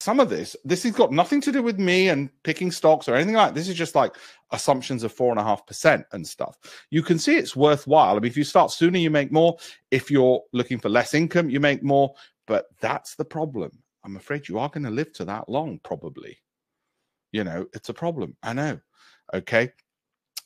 some 0.00 0.20
of 0.20 0.30
this, 0.30 0.56
this 0.64 0.82
has 0.84 0.92
got 0.92 1.12
nothing 1.12 1.40
to 1.42 1.52
do 1.52 1.62
with 1.62 1.78
me 1.78 2.08
and 2.08 2.30
picking 2.42 2.70
stocks 2.70 3.08
or 3.08 3.14
anything 3.14 3.34
like 3.34 3.48
that. 3.48 3.54
This 3.54 3.68
is 3.68 3.74
just 3.74 3.94
like 3.94 4.14
assumptions 4.50 5.02
of 5.02 5.12
four 5.12 5.30
and 5.30 5.40
a 5.40 5.44
half 5.44 5.66
percent 5.66 6.06
and 6.12 6.26
stuff. 6.26 6.56
You 6.90 7.02
can 7.02 7.18
see 7.18 7.36
it's 7.36 7.56
worthwhile. 7.56 8.16
I 8.16 8.20
mean, 8.20 8.30
if 8.30 8.36
you 8.36 8.44
start 8.44 8.70
sooner, 8.70 8.98
you 8.98 9.10
make 9.10 9.32
more. 9.32 9.56
If 9.90 10.10
you're 10.10 10.42
looking 10.52 10.78
for 10.78 10.88
less 10.88 11.14
income, 11.14 11.50
you 11.50 11.60
make 11.60 11.82
more. 11.82 12.14
But 12.46 12.66
that's 12.80 13.14
the 13.14 13.24
problem. 13.24 13.70
I'm 14.04 14.16
afraid 14.16 14.48
you 14.48 14.58
are 14.58 14.68
going 14.68 14.84
to 14.84 14.90
live 14.90 15.12
to 15.14 15.24
that 15.24 15.48
long, 15.48 15.80
probably. 15.82 16.38
You 17.32 17.44
know, 17.44 17.66
it's 17.72 17.88
a 17.88 17.94
problem. 17.94 18.36
I 18.42 18.52
know. 18.52 18.80
Okay. 19.32 19.70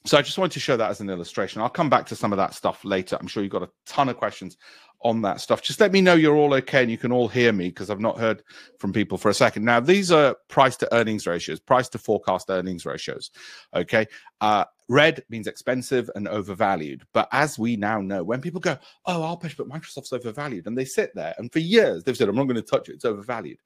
So 0.08 0.16
I 0.16 0.22
just 0.22 0.38
wanted 0.38 0.52
to 0.52 0.60
show 0.60 0.74
that 0.78 0.90
as 0.90 1.02
an 1.02 1.10
illustration. 1.10 1.60
I'll 1.60 1.68
come 1.68 1.90
back 1.90 2.06
to 2.06 2.16
some 2.16 2.32
of 2.32 2.38
that 2.38 2.54
stuff 2.54 2.82
later. 2.82 3.18
I'm 3.20 3.26
sure 3.26 3.42
you've 3.42 3.52
got 3.52 3.62
a 3.62 3.68
ton 3.84 4.08
of 4.08 4.16
questions 4.16 4.56
on 5.02 5.20
that 5.20 5.38
stuff. 5.38 5.60
Just 5.60 5.80
let 5.80 5.92
me 5.92 6.00
know 6.00 6.14
you're 6.14 6.34
all 6.34 6.54
okay 6.54 6.80
and 6.80 6.90
you 6.90 6.96
can 6.96 7.12
all 7.12 7.28
hear 7.28 7.52
me 7.52 7.68
because 7.68 7.90
I've 7.90 8.00
not 8.00 8.18
heard 8.18 8.42
from 8.78 8.90
people 8.90 9.18
for 9.18 9.28
a 9.28 9.34
second. 9.34 9.66
Now, 9.66 9.80
these 9.80 10.10
are 10.10 10.34
price 10.48 10.78
to 10.78 10.94
earnings 10.94 11.26
ratios, 11.26 11.60
price 11.60 11.90
to 11.90 11.98
forecast 11.98 12.48
earnings 12.48 12.86
ratios. 12.86 13.30
Okay. 13.74 14.06
Uh, 14.40 14.64
red 14.88 15.22
means 15.28 15.46
expensive 15.46 16.08
and 16.14 16.26
overvalued. 16.26 17.02
But 17.12 17.28
as 17.32 17.58
we 17.58 17.76
now 17.76 18.00
know, 18.00 18.24
when 18.24 18.40
people 18.40 18.62
go, 18.62 18.78
oh, 19.04 19.22
I'll 19.22 19.36
push, 19.36 19.54
but 19.54 19.68
Microsoft's 19.68 20.14
overvalued, 20.14 20.66
and 20.66 20.76
they 20.76 20.86
sit 20.86 21.14
there 21.14 21.34
and 21.36 21.52
for 21.52 21.58
years 21.58 22.02
they've 22.02 22.16
said, 22.16 22.30
I'm 22.30 22.34
not 22.34 22.44
going 22.44 22.56
to 22.56 22.62
touch 22.62 22.88
it, 22.88 22.94
it's 22.94 23.04
overvalued. 23.04 23.58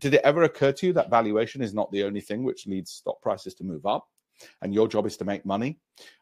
Did 0.00 0.14
it 0.14 0.22
ever 0.24 0.44
occur 0.44 0.72
to 0.72 0.86
you 0.86 0.94
that 0.94 1.10
valuation 1.10 1.60
is 1.60 1.74
not 1.74 1.92
the 1.92 2.04
only 2.04 2.22
thing 2.22 2.44
which 2.44 2.66
leads 2.66 2.90
stock 2.90 3.20
prices 3.20 3.54
to 3.56 3.64
move 3.64 3.84
up? 3.84 4.08
And 4.62 4.74
your 4.74 4.88
job 4.88 5.06
is 5.06 5.16
to 5.18 5.24
make 5.24 5.44
money. 5.44 5.78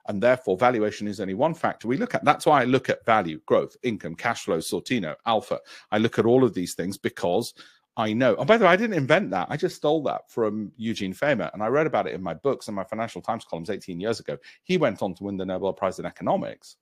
And 0.08 0.22
therefore 0.22 0.56
valuation 0.56 1.08
is 1.08 1.20
only 1.20 1.34
one 1.34 1.54
factor 1.54 1.88
we 1.88 1.96
look 1.96 2.14
at. 2.14 2.24
That's 2.24 2.46
why 2.46 2.62
i 2.62 2.64
look 2.64 2.88
at 2.88 3.04
value 3.06 3.40
growth 3.46 3.76
income 3.82 4.14
cash 4.14 4.44
flow 4.44 4.58
sortino 4.58 5.14
alpha. 5.26 5.60
I 5.90 5.98
look 5.98 6.18
at 6.18 6.26
all 6.26 6.44
of 6.44 6.54
these 6.54 6.74
things 6.74 6.98
because 6.98 7.54
i 7.96 8.12
know. 8.12 8.36
Oh 8.36 8.44
by 8.44 8.56
the 8.56 8.64
way 8.64 8.70
i 8.70 8.76
didn't 8.76 8.96
invent 8.96 9.30
that. 9.30 9.48
I 9.50 9.56
just 9.56 9.76
stole 9.76 10.02
that 10.04 10.30
from 10.30 10.72
eugene 10.76 11.12
fama 11.12 11.50
and 11.54 11.62
i 11.62 11.66
read 11.66 11.86
about 11.86 12.06
it 12.06 12.14
in 12.14 12.22
my 12.22 12.34
books 12.34 12.68
and 12.68 12.76
my 12.76 12.84
financial 12.84 13.22
times 13.22 13.44
columns 13.44 13.70
18 13.70 14.00
years 14.00 14.20
ago. 14.20 14.36
He 14.64 14.76
went 14.78 15.02
on 15.02 15.14
to 15.14 15.24
win 15.24 15.36
the 15.36 15.46
nobel 15.46 15.72
prize 15.72 15.98
in 15.98 16.06
economics 16.06 16.76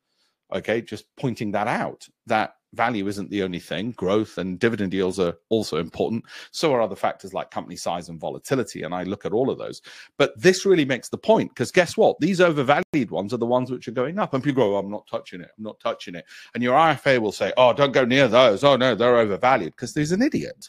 okay 0.54 0.80
just 0.80 1.04
pointing 1.16 1.50
that 1.52 1.68
out 1.68 2.06
that 2.26 2.54
value 2.74 3.06
isn't 3.06 3.30
the 3.30 3.42
only 3.42 3.58
thing. 3.58 3.92
Growth 3.92 4.38
and 4.38 4.58
dividend 4.58 4.92
yields 4.92 5.18
are 5.18 5.34
also 5.48 5.78
important. 5.78 6.24
So 6.50 6.72
are 6.74 6.82
other 6.82 6.96
factors 6.96 7.32
like 7.32 7.50
company 7.50 7.76
size 7.76 8.08
and 8.08 8.20
volatility. 8.20 8.82
And 8.82 8.94
I 8.94 9.04
look 9.04 9.24
at 9.24 9.32
all 9.32 9.50
of 9.50 9.58
those. 9.58 9.82
But 10.16 10.38
this 10.40 10.66
really 10.66 10.84
makes 10.84 11.08
the 11.08 11.18
point 11.18 11.50
because 11.50 11.72
guess 11.72 11.96
what? 11.96 12.18
These 12.20 12.40
overvalued 12.40 13.10
ones 13.10 13.32
are 13.32 13.38
the 13.38 13.46
ones 13.46 13.70
which 13.70 13.88
are 13.88 13.92
going 13.92 14.18
up. 14.18 14.34
And 14.34 14.42
people 14.42 14.64
go, 14.64 14.76
oh, 14.76 14.78
I'm 14.78 14.90
not 14.90 15.06
touching 15.06 15.40
it. 15.40 15.50
I'm 15.56 15.64
not 15.64 15.80
touching 15.80 16.14
it. 16.14 16.24
And 16.54 16.62
your 16.62 16.76
IFA 16.76 17.20
will 17.20 17.32
say, 17.32 17.52
oh, 17.56 17.72
don't 17.72 17.92
go 17.92 18.04
near 18.04 18.28
those. 18.28 18.64
Oh, 18.64 18.76
no, 18.76 18.94
they're 18.94 19.18
overvalued 19.18 19.72
because 19.72 19.94
there's 19.94 20.12
an 20.12 20.22
idiot. 20.22 20.68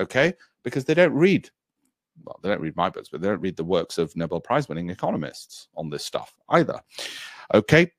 Okay. 0.00 0.32
Because 0.62 0.84
they 0.84 0.94
don't 0.94 1.12
read 1.12 1.50
well, 2.24 2.38
they 2.42 2.48
don't 2.48 2.60
read 2.60 2.76
my 2.76 2.88
books, 2.88 3.08
but 3.08 3.20
they 3.20 3.28
don't 3.28 3.40
read 3.40 3.56
the 3.56 3.64
works 3.64 3.98
of 3.98 4.14
Nobel 4.14 4.40
Prize 4.40 4.68
winning 4.68 4.88
economists 4.88 5.66
on 5.76 5.90
this 5.90 6.04
stuff 6.04 6.32
either. 6.50 6.80
Okay. 7.52 7.90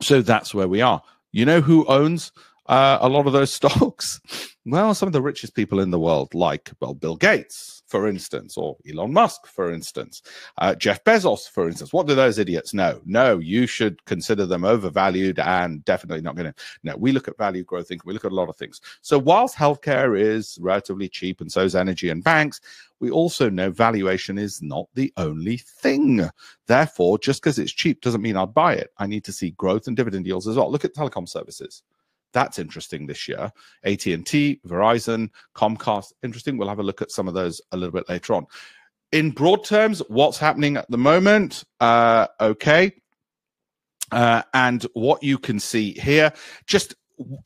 So 0.00 0.22
that's 0.22 0.54
where 0.54 0.68
we 0.68 0.80
are. 0.80 1.02
You 1.32 1.44
know 1.44 1.60
who 1.60 1.86
owns 1.86 2.32
uh, 2.70 2.98
a 3.02 3.08
lot 3.08 3.26
of 3.26 3.32
those 3.32 3.52
stocks? 3.60 4.20
Well, 4.64 4.94
some 4.94 5.08
of 5.08 5.12
the 5.12 5.22
richest 5.22 5.54
people 5.54 5.80
in 5.80 5.90
the 5.90 5.98
world, 5.98 6.34
like, 6.34 6.70
well, 6.80 6.94
Bill 6.94 7.16
Gates, 7.16 7.82
for 7.88 8.06
instance, 8.06 8.56
or 8.56 8.76
Elon 8.88 9.12
Musk, 9.12 9.46
for 9.46 9.72
instance, 9.72 10.22
uh, 10.58 10.74
Jeff 10.76 11.02
Bezos, 11.02 11.48
for 11.48 11.66
instance. 11.66 11.92
What 11.92 12.06
do 12.06 12.14
those 12.14 12.38
idiots 12.38 12.72
know? 12.72 13.00
No, 13.04 13.38
you 13.38 13.66
should 13.66 14.04
consider 14.04 14.46
them 14.46 14.64
overvalued 14.64 15.40
and 15.40 15.84
definitely 15.84 16.22
not 16.22 16.36
going 16.36 16.52
to. 16.52 16.54
No, 16.84 16.96
we 16.96 17.10
look 17.10 17.26
at 17.26 17.36
value 17.36 17.64
growth 17.64 17.90
income, 17.90 18.04
we 18.06 18.12
look 18.12 18.24
at 18.24 18.32
a 18.32 18.34
lot 18.34 18.48
of 18.48 18.56
things. 18.56 18.80
So, 19.00 19.18
whilst 19.18 19.56
healthcare 19.56 20.18
is 20.18 20.56
relatively 20.60 21.08
cheap 21.08 21.40
and 21.40 21.50
so 21.50 21.62
is 21.62 21.74
energy 21.74 22.10
and 22.10 22.22
banks, 22.22 22.60
we 23.00 23.10
also 23.10 23.50
know 23.50 23.70
valuation 23.70 24.38
is 24.38 24.62
not 24.62 24.86
the 24.94 25.12
only 25.16 25.56
thing. 25.56 26.28
Therefore, 26.66 27.18
just 27.18 27.42
because 27.42 27.58
it's 27.58 27.72
cheap 27.72 28.02
doesn't 28.02 28.22
mean 28.22 28.36
I'd 28.36 28.54
buy 28.54 28.74
it. 28.74 28.90
I 28.98 29.06
need 29.06 29.24
to 29.24 29.32
see 29.32 29.50
growth 29.52 29.88
and 29.88 29.96
dividend 29.96 30.26
yields 30.26 30.46
as 30.46 30.56
well. 30.56 30.70
Look 30.70 30.84
at 30.84 30.94
telecom 30.94 31.28
services. 31.28 31.82
That's 32.32 32.58
interesting 32.58 33.06
this 33.06 33.28
year. 33.28 33.52
AT&T, 33.84 34.60
Verizon, 34.66 35.30
Comcast, 35.54 36.12
interesting. 36.22 36.56
We'll 36.56 36.68
have 36.68 36.78
a 36.78 36.84
look 36.84 37.02
at 37.02 37.10
some 37.10 37.28
of 37.28 37.34
those 37.34 37.60
a 37.72 37.76
little 37.76 37.92
bit 37.92 38.08
later 38.08 38.34
on. 38.34 38.46
In 39.12 39.30
broad 39.30 39.64
terms, 39.64 40.00
what's 40.08 40.38
happening 40.38 40.76
at 40.76 40.90
the 40.90 40.98
moment? 40.98 41.64
Uh, 41.80 42.28
okay. 42.40 42.92
Uh, 44.12 44.42
and 44.54 44.86
what 44.94 45.22
you 45.22 45.38
can 45.38 45.58
see 45.58 45.92
here, 45.94 46.32
just 46.66 46.94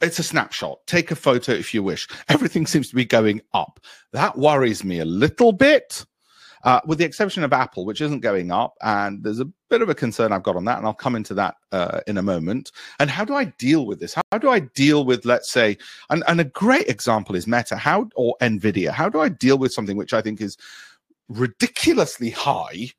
it's 0.00 0.19
a 0.19 0.23
snapshot. 0.23 0.79
Take 0.87 1.11
a 1.11 1.17
photo 1.17 1.53
if 1.53 1.75
you 1.75 1.83
wish. 1.83 2.07
Everything 2.29 2.67
seems 2.67 2.88
to 2.91 2.95
be 2.95 3.05
going 3.05 3.41
up. 3.53 3.81
That 4.12 4.38
worries 4.38 4.85
me 4.85 5.00
a 5.00 5.05
little 5.05 5.53
bit 5.53 6.05
uh, 6.64 6.81
with 6.87 6.99
the 6.99 7.05
exception 7.05 7.45
of 7.45 7.53
Apple, 7.53 7.85
which 7.85 8.00
isn't 8.00 8.21
going 8.21 8.50
up. 8.50 8.75
And 8.83 9.23
there's 9.23 9.41
a 9.41 9.49
bit 9.75 9.83
of 9.83 9.88
a 9.88 9.95
concern 9.95 10.31
I've 10.31 10.45
got 10.45 10.54
on 10.54 10.64
that, 10.66 10.78
and 10.78 10.87
I'll 10.87 10.95
come 10.95 11.16
into 11.16 11.35
that 11.35 11.57
uh, 11.73 12.00
in 12.07 12.16
a 12.16 12.23
moment. 12.23 12.71
And 13.00 13.11
how 13.11 13.25
do 13.25 13.35
I 13.35 13.47
deal 13.47 13.87
with 13.87 13.99
this? 13.99 14.14
How 14.14 14.38
do 14.38 14.49
I 14.49 14.61
deal 14.61 15.04
with, 15.04 15.25
let's 15.25 15.50
say, 15.50 15.76
and, 16.11 16.23
and 16.28 16.40
a 16.40 16.45
great 16.45 16.88
example 16.88 17.35
is 17.35 17.49
Meta, 17.49 17.75
how 17.76 18.09
or 18.14 18.37
Nvidia. 18.40 18.90
How 18.90 19.09
do 19.09 19.21
I 19.21 19.28
deal 19.28 19.59
with 19.59 19.73
something 19.73 19.97
which 19.97 20.12
I 20.12 20.23
think 20.23 20.40
is 20.40 20.57
ridiculously 21.28 22.31
high? 22.31 22.90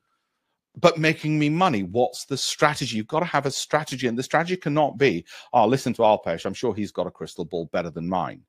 but 0.78 0.98
making 0.98 1.38
me 1.38 1.48
money. 1.48 1.84
What's 1.84 2.26
the 2.26 2.36
strategy? 2.36 2.98
You've 2.98 3.06
got 3.06 3.20
to 3.20 3.24
have 3.24 3.46
a 3.46 3.50
strategy, 3.50 4.08
and 4.08 4.18
the 4.18 4.22
strategy 4.22 4.58
cannot 4.58 4.98
be, 4.98 5.24
oh, 5.54 5.66
listen 5.66 5.94
to 5.94 6.02
Alpesh. 6.02 6.44
I'm 6.44 6.52
sure 6.52 6.74
he's 6.74 6.92
got 6.92 7.06
a 7.06 7.10
crystal 7.10 7.46
ball 7.46 7.70
better 7.72 7.88
than 7.88 8.06
mine. 8.06 8.42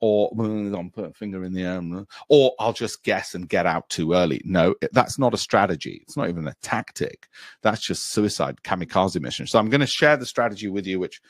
Or 0.00 0.30
I'll 0.38 0.90
put 0.92 1.10
a 1.10 1.12
finger 1.12 1.44
in 1.44 1.52
the 1.52 1.62
air, 1.62 1.80
mm, 1.80 2.06
or 2.28 2.54
I'll 2.58 2.72
just 2.72 3.04
guess 3.04 3.34
and 3.34 3.48
get 3.48 3.66
out 3.66 3.88
too 3.88 4.14
early. 4.14 4.40
No, 4.44 4.74
that's 4.92 5.18
not 5.18 5.34
a 5.34 5.38
strategy. 5.38 6.00
It's 6.02 6.16
not 6.16 6.28
even 6.28 6.48
a 6.48 6.54
tactic. 6.62 7.28
That's 7.62 7.80
just 7.80 8.06
suicide, 8.12 8.60
kamikaze 8.62 9.20
mission. 9.20 9.46
So 9.46 9.58
I'm 9.58 9.70
going 9.70 9.80
to 9.80 9.86
share 9.86 10.16
the 10.16 10.26
strategy 10.26 10.68
with 10.68 10.86
you, 10.86 10.98
which 10.98 11.20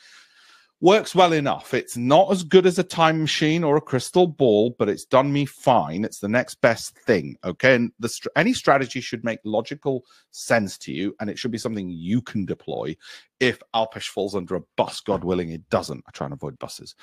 works 0.81 1.13
well 1.13 1.31
enough. 1.31 1.73
It's 1.73 1.95
not 1.95 2.31
as 2.31 2.43
good 2.43 2.65
as 2.65 2.79
a 2.79 2.83
time 2.83 3.21
machine 3.21 3.63
or 3.63 3.77
a 3.77 3.81
crystal 3.81 4.27
ball, 4.27 4.75
but 4.77 4.89
it's 4.89 5.05
done 5.05 5.31
me 5.31 5.45
fine. 5.45 6.03
It's 6.03 6.19
the 6.19 6.27
next 6.27 6.55
best 6.55 6.97
thing. 6.97 7.37
Okay. 7.43 7.75
And 7.75 7.91
the, 7.99 8.11
any 8.35 8.53
strategy 8.53 8.99
should 8.99 9.23
make 9.23 9.39
logical 9.45 10.03
sense 10.31 10.77
to 10.79 10.91
you, 10.91 11.15
and 11.19 11.29
it 11.29 11.37
should 11.37 11.51
be 11.51 11.59
something 11.59 11.89
you 11.89 12.21
can 12.21 12.45
deploy 12.45 12.97
if 13.41 13.59
Alpesh 13.73 14.07
falls 14.07 14.35
under 14.35 14.55
a 14.55 14.61
bus, 14.77 15.01
God 15.01 15.23
willing, 15.23 15.49
it 15.49 15.67
doesn't. 15.71 16.03
I 16.07 16.11
try 16.11 16.25
and 16.25 16.33
avoid 16.33 16.59
buses. 16.59 16.95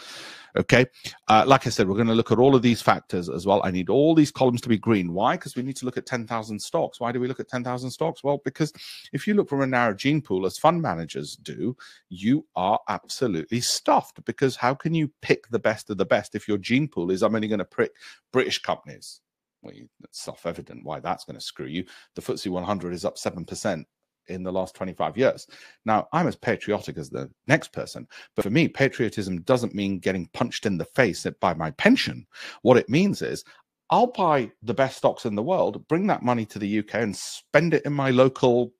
Okay. 0.56 0.86
Uh, 1.26 1.42
like 1.44 1.66
I 1.66 1.70
said, 1.70 1.88
we're 1.88 1.96
going 1.96 2.06
to 2.06 2.14
look 2.14 2.30
at 2.30 2.38
all 2.38 2.54
of 2.54 2.62
these 2.62 2.80
factors 2.80 3.28
as 3.28 3.44
well. 3.44 3.60
I 3.64 3.72
need 3.72 3.90
all 3.90 4.14
these 4.14 4.30
columns 4.30 4.60
to 4.60 4.68
be 4.68 4.78
green. 4.78 5.12
Why? 5.12 5.34
Because 5.34 5.56
we 5.56 5.64
need 5.64 5.76
to 5.78 5.84
look 5.84 5.96
at 5.96 6.06
10,000 6.06 6.60
stocks. 6.60 7.00
Why 7.00 7.10
do 7.10 7.18
we 7.18 7.26
look 7.26 7.40
at 7.40 7.48
10,000 7.48 7.90
stocks? 7.90 8.22
Well, 8.22 8.40
because 8.44 8.72
if 9.12 9.26
you 9.26 9.34
look 9.34 9.48
from 9.48 9.62
a 9.62 9.66
narrow 9.66 9.94
gene 9.94 10.22
pool, 10.22 10.46
as 10.46 10.58
fund 10.58 10.80
managers 10.80 11.34
do, 11.34 11.76
you 12.08 12.46
are 12.54 12.78
absolutely 12.88 13.60
stuffed. 13.60 14.24
Because 14.24 14.54
how 14.54 14.74
can 14.74 14.94
you 14.94 15.10
pick 15.20 15.48
the 15.48 15.58
best 15.58 15.90
of 15.90 15.98
the 15.98 16.06
best 16.06 16.36
if 16.36 16.46
your 16.46 16.58
gene 16.58 16.86
pool 16.86 17.10
is 17.10 17.22
I'm 17.22 17.34
only 17.34 17.48
going 17.48 17.58
to 17.58 17.64
pick 17.64 17.90
British 18.32 18.62
companies? 18.62 19.22
Well, 19.62 19.74
it's 20.04 20.22
self 20.22 20.46
evident 20.46 20.84
why 20.84 21.00
that's 21.00 21.24
going 21.24 21.34
to 21.34 21.44
screw 21.44 21.66
you. 21.66 21.84
The 22.14 22.22
FTSE 22.22 22.48
100 22.48 22.94
is 22.94 23.04
up 23.04 23.16
7% 23.16 23.84
in 24.28 24.42
the 24.42 24.52
last 24.52 24.74
25 24.74 25.16
years. 25.16 25.46
Now, 25.84 26.08
I'm 26.12 26.26
as 26.26 26.36
patriotic 26.36 26.98
as 26.98 27.10
the 27.10 27.30
next 27.46 27.72
person, 27.72 28.06
but 28.34 28.42
for 28.42 28.50
me, 28.50 28.68
patriotism 28.68 29.42
doesn't 29.42 29.74
mean 29.74 29.98
getting 29.98 30.28
punched 30.32 30.66
in 30.66 30.78
the 30.78 30.84
face 30.84 31.26
by 31.40 31.54
my 31.54 31.70
pension. 31.72 32.26
What 32.62 32.76
it 32.76 32.88
means 32.88 33.22
is 33.22 33.44
I'll 33.90 34.08
buy 34.08 34.50
the 34.62 34.74
best 34.74 34.98
stocks 34.98 35.24
in 35.24 35.34
the 35.34 35.42
world, 35.42 35.86
bring 35.88 36.06
that 36.08 36.22
money 36.22 36.44
to 36.46 36.58
the 36.58 36.78
UK 36.80 36.94
and 36.96 37.16
spend 37.16 37.74
it 37.74 37.84
in 37.84 37.92
my 37.92 38.10
local 38.10 38.72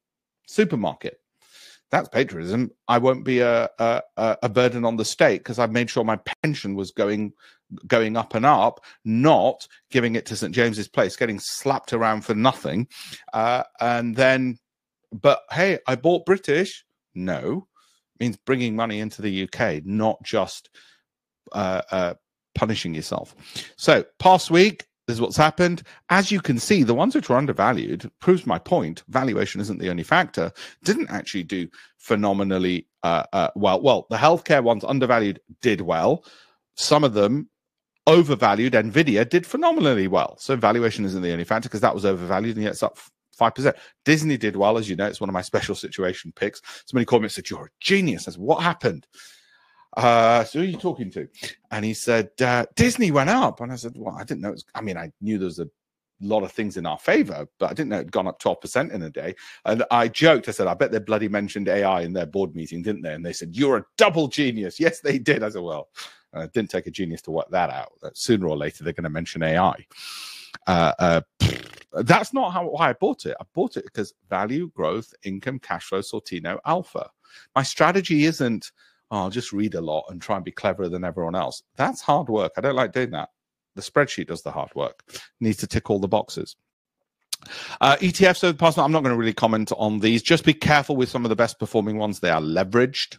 supermarket. 0.47 1.21
That's 1.91 2.09
patriotism. 2.11 2.71
I 2.87 2.99
won't 2.99 3.25
be 3.25 3.41
a 3.41 3.71
a, 3.79 4.03
a 4.19 4.49
burden 4.49 4.85
on 4.85 4.97
the 4.97 5.05
state 5.07 5.39
because 5.39 5.59
I've 5.59 5.73
made 5.73 5.89
sure 5.89 6.05
my 6.05 6.19
pension 6.43 6.75
was 6.75 6.91
going 6.91 7.33
going 7.87 8.17
up 8.17 8.35
and 8.35 8.45
up, 8.45 8.85
not 9.05 9.67
giving 9.91 10.15
it 10.15 10.27
to 10.27 10.37
St 10.37 10.55
James's 10.55 10.89
Place, 10.89 11.17
getting 11.17 11.39
slapped 11.41 11.93
around 11.93 12.25
for 12.27 12.35
nothing, 12.35 12.89
uh, 13.33 13.63
and 13.81 14.15
then 14.17 14.59
but 15.13 15.43
hey, 15.51 15.79
I 15.87 15.97
bought 15.97 16.27
British. 16.27 16.85
No, 17.15 17.67
it 18.15 18.25
means 18.25 18.37
bringing 18.37 18.77
money 18.77 19.01
into 19.01 19.23
the 19.23 19.45
UK, 19.45 19.85
not 19.85 20.23
just 20.23 20.71
uh, 21.53 21.83
uh, 21.91 22.15
punishing 22.55 22.95
yourself. 22.95 23.35
So, 23.77 24.05
past 24.19 24.51
week, 24.51 24.87
this 25.07 25.15
is 25.15 25.21
what's 25.23 25.37
happened. 25.37 25.83
As 26.11 26.31
you 26.31 26.41
can 26.41 26.59
see, 26.59 26.83
the 26.83 26.95
ones 26.95 27.15
which 27.15 27.31
were 27.31 27.37
undervalued 27.37 28.11
proves 28.21 28.47
my 28.47 28.59
point. 28.59 29.03
Valuation 29.09 29.61
isn't 29.61 29.79
the 29.79 29.89
only 29.89 30.03
factor. 30.03 30.53
Didn't 30.85 31.11
actually 31.11 31.45
do 31.45 31.67
phenomenally 31.97 32.87
uh, 33.03 33.25
uh, 33.33 33.49
well. 33.55 33.81
Well, 33.81 34.07
the 34.11 34.19
healthcare 34.19 34.63
ones 34.63 34.85
undervalued 34.85 35.41
did 35.63 35.81
well. 35.81 36.25
Some 36.75 37.05
of 37.05 37.15
them 37.15 37.49
overvalued. 38.07 38.75
Nvidia 38.75 39.27
did 39.29 39.47
phenomenally 39.47 40.09
well. 40.09 40.37
So 40.39 40.57
valuation 40.57 41.07
isn't 41.07 41.23
the 41.23 41.33
only 41.33 41.45
factor 41.45 41.71
because 41.71 41.81
that 41.81 41.95
was 41.95 42.05
overvalued 42.05 42.57
and 42.57 42.65
yet 42.65 42.73
it's 42.73 42.83
up 42.83 42.99
5%. 43.39 43.75
Disney 44.05 44.37
did 44.37 44.57
well, 44.57 44.79
as 44.79 44.89
you 44.89 44.97
know. 44.97 45.07
It's 45.07 45.21
one 45.21 45.31
of 45.31 45.35
my 45.35 45.43
special 45.43 45.75
situation 45.75 46.33
picks. 46.35 46.61
Somebody 46.87 47.05
called 47.05 47.23
me 47.23 47.27
and 47.27 47.33
said, 47.33 47.49
You're 47.49 47.67
a 47.67 47.71
genius. 47.81 48.29
I 48.29 48.33
said, 48.33 48.41
What 48.41 48.63
happened? 48.63 49.07
Uh, 49.97 50.45
so 50.45 50.59
who 50.59 50.65
are 50.65 50.69
you 50.69 50.77
talking 50.77 51.11
to? 51.11 51.29
And 51.71 51.85
he 51.85 51.95
said, 51.95 52.31
uh, 52.41 52.67
Disney 52.77 53.11
went 53.11 53.31
up. 53.31 53.61
And 53.61 53.73
I 53.73 53.77
said, 53.77 53.93
Well, 53.97 54.17
I 54.17 54.25
didn't 54.25 54.43
know. 54.43 54.53
Was, 54.53 54.65
I 54.75 54.81
mean, 54.81 54.97
I 54.97 55.11
knew 55.21 55.39
there 55.39 55.47
was 55.47 55.59
a 55.59 55.69
lot 56.21 56.43
of 56.43 56.53
things 56.53 56.77
in 56.77 56.87
our 56.87 56.99
favor, 56.99 57.47
but 57.59 57.71
I 57.71 57.75
didn't 57.75 57.91
know 57.91 58.01
it'd 58.01 58.13
gone 58.13 58.27
up 58.27 58.41
12% 58.43 58.93
in 58.93 59.03
a 59.03 59.11
day. 59.11 59.35
And 59.65 59.85
I 59.91 60.09
joked, 60.09 60.49
I 60.49 60.53
said, 60.53 60.67
I 60.67 60.75
bet 60.75 60.91
they 60.91 60.99
bloody 60.99 61.29
mentioned 61.29 61.69
AI 61.69 62.03
in 62.03 62.13
their 62.13 62.27
board 62.27 62.55
meeting, 62.55 62.83
didn't 62.83 63.03
they? 63.03 63.15
And 63.15 63.25
they 63.25 63.33
said, 63.33 63.57
You're 63.57 63.79
a 63.79 63.85
double 63.97 64.29
genius. 64.29 64.81
Yes, 64.89 65.01
they 65.01 65.19
did. 65.19 65.43
I 65.43 65.51
said, 65.51 65.63
Well, 65.63 65.89
uh, 66.37 66.41
it 66.41 66.53
didn't 66.53 66.71
take 66.71 66.87
a 66.87 66.91
genius 66.91 67.23
to 67.23 67.31
work 67.31 67.51
that 67.51 67.71
out. 67.71 67.93
That 68.03 68.17
sooner 68.17 68.47
or 68.47 68.57
later, 68.57 68.85
they're 68.85 68.93
going 68.93 69.05
to 69.05 69.11
mention 69.11 69.43
AI. 69.43 69.87
Uh, 70.67 70.93
uh, 70.99 71.21
that's 71.93 72.33
not 72.33 72.53
how 72.53 72.69
why 72.69 72.91
I 72.91 72.93
bought 72.95 73.27
it. 73.27 73.37
I 73.41 73.45
bought 73.55 73.77
it 73.77 73.85
because 73.85 74.15
value, 74.29 74.71
growth, 74.75 75.13
income, 75.25 75.59
cash 75.59 75.85
flow, 75.87 76.01
Sortino, 76.01 76.59
alpha. 76.67 77.11
My 77.55 77.63
strategy 77.63 78.25
isn't, 78.25 78.73
oh, 79.11 79.19
I'll 79.19 79.31
just 79.31 79.53
read 79.53 79.75
a 79.75 79.81
lot 79.81 80.05
and 80.09 80.21
try 80.21 80.37
and 80.37 80.45
be 80.45 80.53
cleverer 80.53 80.89
than 80.89 81.05
everyone 81.05 81.35
else. 81.35 81.63
That's 81.77 82.01
hard 82.01 82.29
work. 82.29 82.53
I 82.57 82.61
don't 82.61 82.77
like 82.77 82.93
doing 82.93 83.11
that. 83.11 83.31
The 83.75 83.83
spreadsheet 83.83 84.27
does 84.27 84.43
the 84.43 84.51
hard 84.51 84.75
work. 84.75 85.03
needs 85.41 85.59
to 85.59 85.67
tick 85.67 85.89
all 85.91 86.01
the 86.01 86.09
boxes. 86.09 86.57
Uh, 87.81 87.97
ETFs 87.97 88.45
over 88.45 88.53
the 88.53 88.59
past, 88.59 88.79
I'm 88.79 88.93
not 88.93 89.03
going 89.03 89.15
to 89.15 89.19
really 89.19 89.33
comment 89.33 89.73
on 89.77 90.01
these. 90.01 90.23
Just 90.23 90.45
be 90.45 90.53
careful 90.53 90.97
with 90.97 91.09
some 91.09 91.25
of 91.25 91.29
the 91.29 91.37
best 91.37 91.59
performing 91.59 91.99
ones. 91.99 92.21
They 92.21 92.31
are 92.31 92.41
leveraged, 92.41 93.19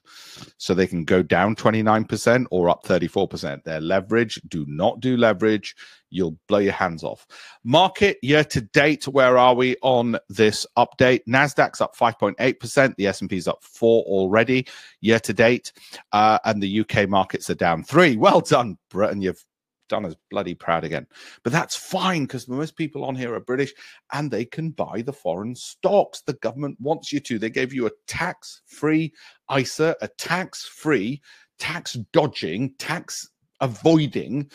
so 0.58 0.74
they 0.74 0.88
can 0.88 1.04
go 1.04 1.24
down 1.24 1.56
29% 1.56 2.46
or 2.52 2.70
up 2.70 2.84
34%. 2.84 3.64
They're 3.64 3.82
leveraged. 3.82 4.48
Do 4.50 4.66
not 4.68 5.00
do 5.00 5.18
leverage. 5.18 5.76
You'll 6.12 6.38
blow 6.48 6.58
your 6.58 6.74
hands 6.74 7.04
off. 7.04 7.28
Market 7.64 8.18
year 8.22 8.44
to 8.46 8.62
date, 8.62 9.08
where 9.08 9.38
are 9.38 9.54
we 9.54 9.76
on 9.82 10.18
this 10.28 10.66
update? 10.78 11.22
Nasdaq's 11.28 11.82
up 11.82 11.96
5.8%. 11.96 12.96
The 12.96 13.08
S&P's 13.08 13.48
up 13.48 13.64
4 13.64 14.04
already 14.06 14.68
year 15.02 15.20
to 15.20 15.34
date. 15.34 15.72
Uh, 16.12 16.40
and 16.46 16.62
the 16.62 16.80
UK 16.82 17.08
markets 17.08 17.50
are 17.50 17.56
down 17.56 17.84
3. 17.84 18.18
Well 18.18 18.42
done, 18.42 18.78
Britain. 18.90 19.22
You've 19.22 19.44
done 19.90 20.06
us 20.06 20.16
bloody 20.32 20.56
proud 20.56 20.84
again. 20.84 21.06
But 21.44 21.52
that's 21.52 21.76
fine 21.76 22.24
because 22.24 22.48
most 22.48 22.76
people 22.76 23.04
on 23.04 23.16
here 23.16 23.34
are 23.34 23.40
British 23.40 23.74
and 24.14 24.32
they 24.32 24.46
can 24.46 24.72
buy 24.72 25.02
the 25.02 25.14
foreign 25.14 25.56
stocks. 25.56 26.22
The 26.22 26.34
government 26.34 26.78
wants 26.80 27.12
you 27.12 27.20
to. 27.22 27.38
They 27.38 27.50
gave 27.50 27.74
you 27.74 27.88
a 27.88 27.92
tax 28.08 28.62
free 28.66 29.14
ISA, 29.56 29.98
a 30.02 30.08
tax 30.08 30.66
free, 30.66 31.22
tax 31.58 31.94
dodging, 32.14 32.74
tax 32.78 33.28
avoiding 33.60 34.50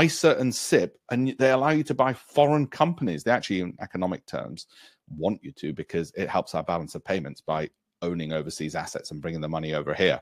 ISA 0.00 0.36
and 0.38 0.54
SIPP, 0.54 0.98
and 1.10 1.34
they 1.38 1.50
allow 1.50 1.70
you 1.70 1.84
to 1.84 1.94
buy 1.94 2.12
foreign 2.12 2.66
companies. 2.66 3.24
They 3.24 3.30
actually, 3.30 3.60
in 3.60 3.76
economic 3.80 4.26
terms, 4.26 4.66
want 5.08 5.42
you 5.42 5.52
to 5.52 5.72
because 5.72 6.12
it 6.16 6.28
helps 6.28 6.54
our 6.54 6.62
balance 6.62 6.94
of 6.94 7.04
payments 7.04 7.40
by 7.40 7.70
owning 8.02 8.32
overseas 8.32 8.74
assets 8.74 9.10
and 9.10 9.22
bringing 9.22 9.40
the 9.40 9.48
money 9.48 9.74
over 9.74 9.94
here. 9.94 10.20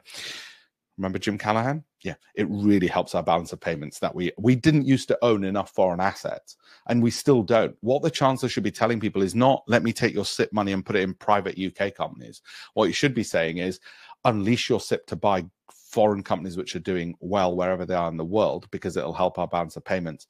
Remember 0.96 1.18
Jim 1.18 1.36
Callaghan? 1.36 1.82
Yeah, 2.02 2.14
it 2.34 2.46
really 2.48 2.86
helps 2.86 3.14
our 3.14 3.22
balance 3.22 3.52
of 3.52 3.60
payments 3.60 3.98
that 3.98 4.14
we 4.14 4.30
we 4.38 4.54
didn't 4.54 4.86
used 4.86 5.08
to 5.08 5.18
own 5.22 5.42
enough 5.42 5.70
foreign 5.70 6.00
assets, 6.00 6.56
and 6.88 7.02
we 7.02 7.10
still 7.10 7.42
don't. 7.42 7.76
What 7.80 8.02
the 8.02 8.10
chancellor 8.10 8.48
should 8.48 8.62
be 8.62 8.70
telling 8.70 9.00
people 9.00 9.22
is 9.22 9.34
not 9.34 9.64
let 9.66 9.82
me 9.82 9.92
take 9.92 10.14
your 10.14 10.24
SIPP 10.24 10.52
money 10.52 10.72
and 10.72 10.86
put 10.86 10.96
it 10.96 11.02
in 11.02 11.14
private 11.14 11.58
UK 11.58 11.94
companies. 11.94 12.42
What 12.74 12.86
you 12.86 12.92
should 12.92 13.14
be 13.14 13.24
saying 13.24 13.58
is 13.58 13.80
unleash 14.24 14.68
your 14.68 14.80
SIPP 14.80 15.06
to 15.06 15.16
buy 15.16 15.44
foreign 15.70 16.22
companies 16.22 16.56
which 16.56 16.76
are 16.76 16.80
doing 16.80 17.14
well 17.20 17.56
wherever 17.56 17.84
they 17.84 17.94
are 17.94 18.08
in 18.08 18.16
the 18.16 18.24
world 18.24 18.68
because 18.70 18.96
it'll 18.96 19.12
help 19.12 19.38
our 19.38 19.48
balance 19.48 19.76
of 19.76 19.84
payments. 19.84 20.26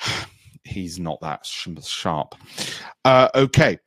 He's 0.64 0.98
not 0.98 1.20
that 1.20 1.44
sharp. 1.44 2.34
Uh, 3.04 3.28
okay, 3.34 3.78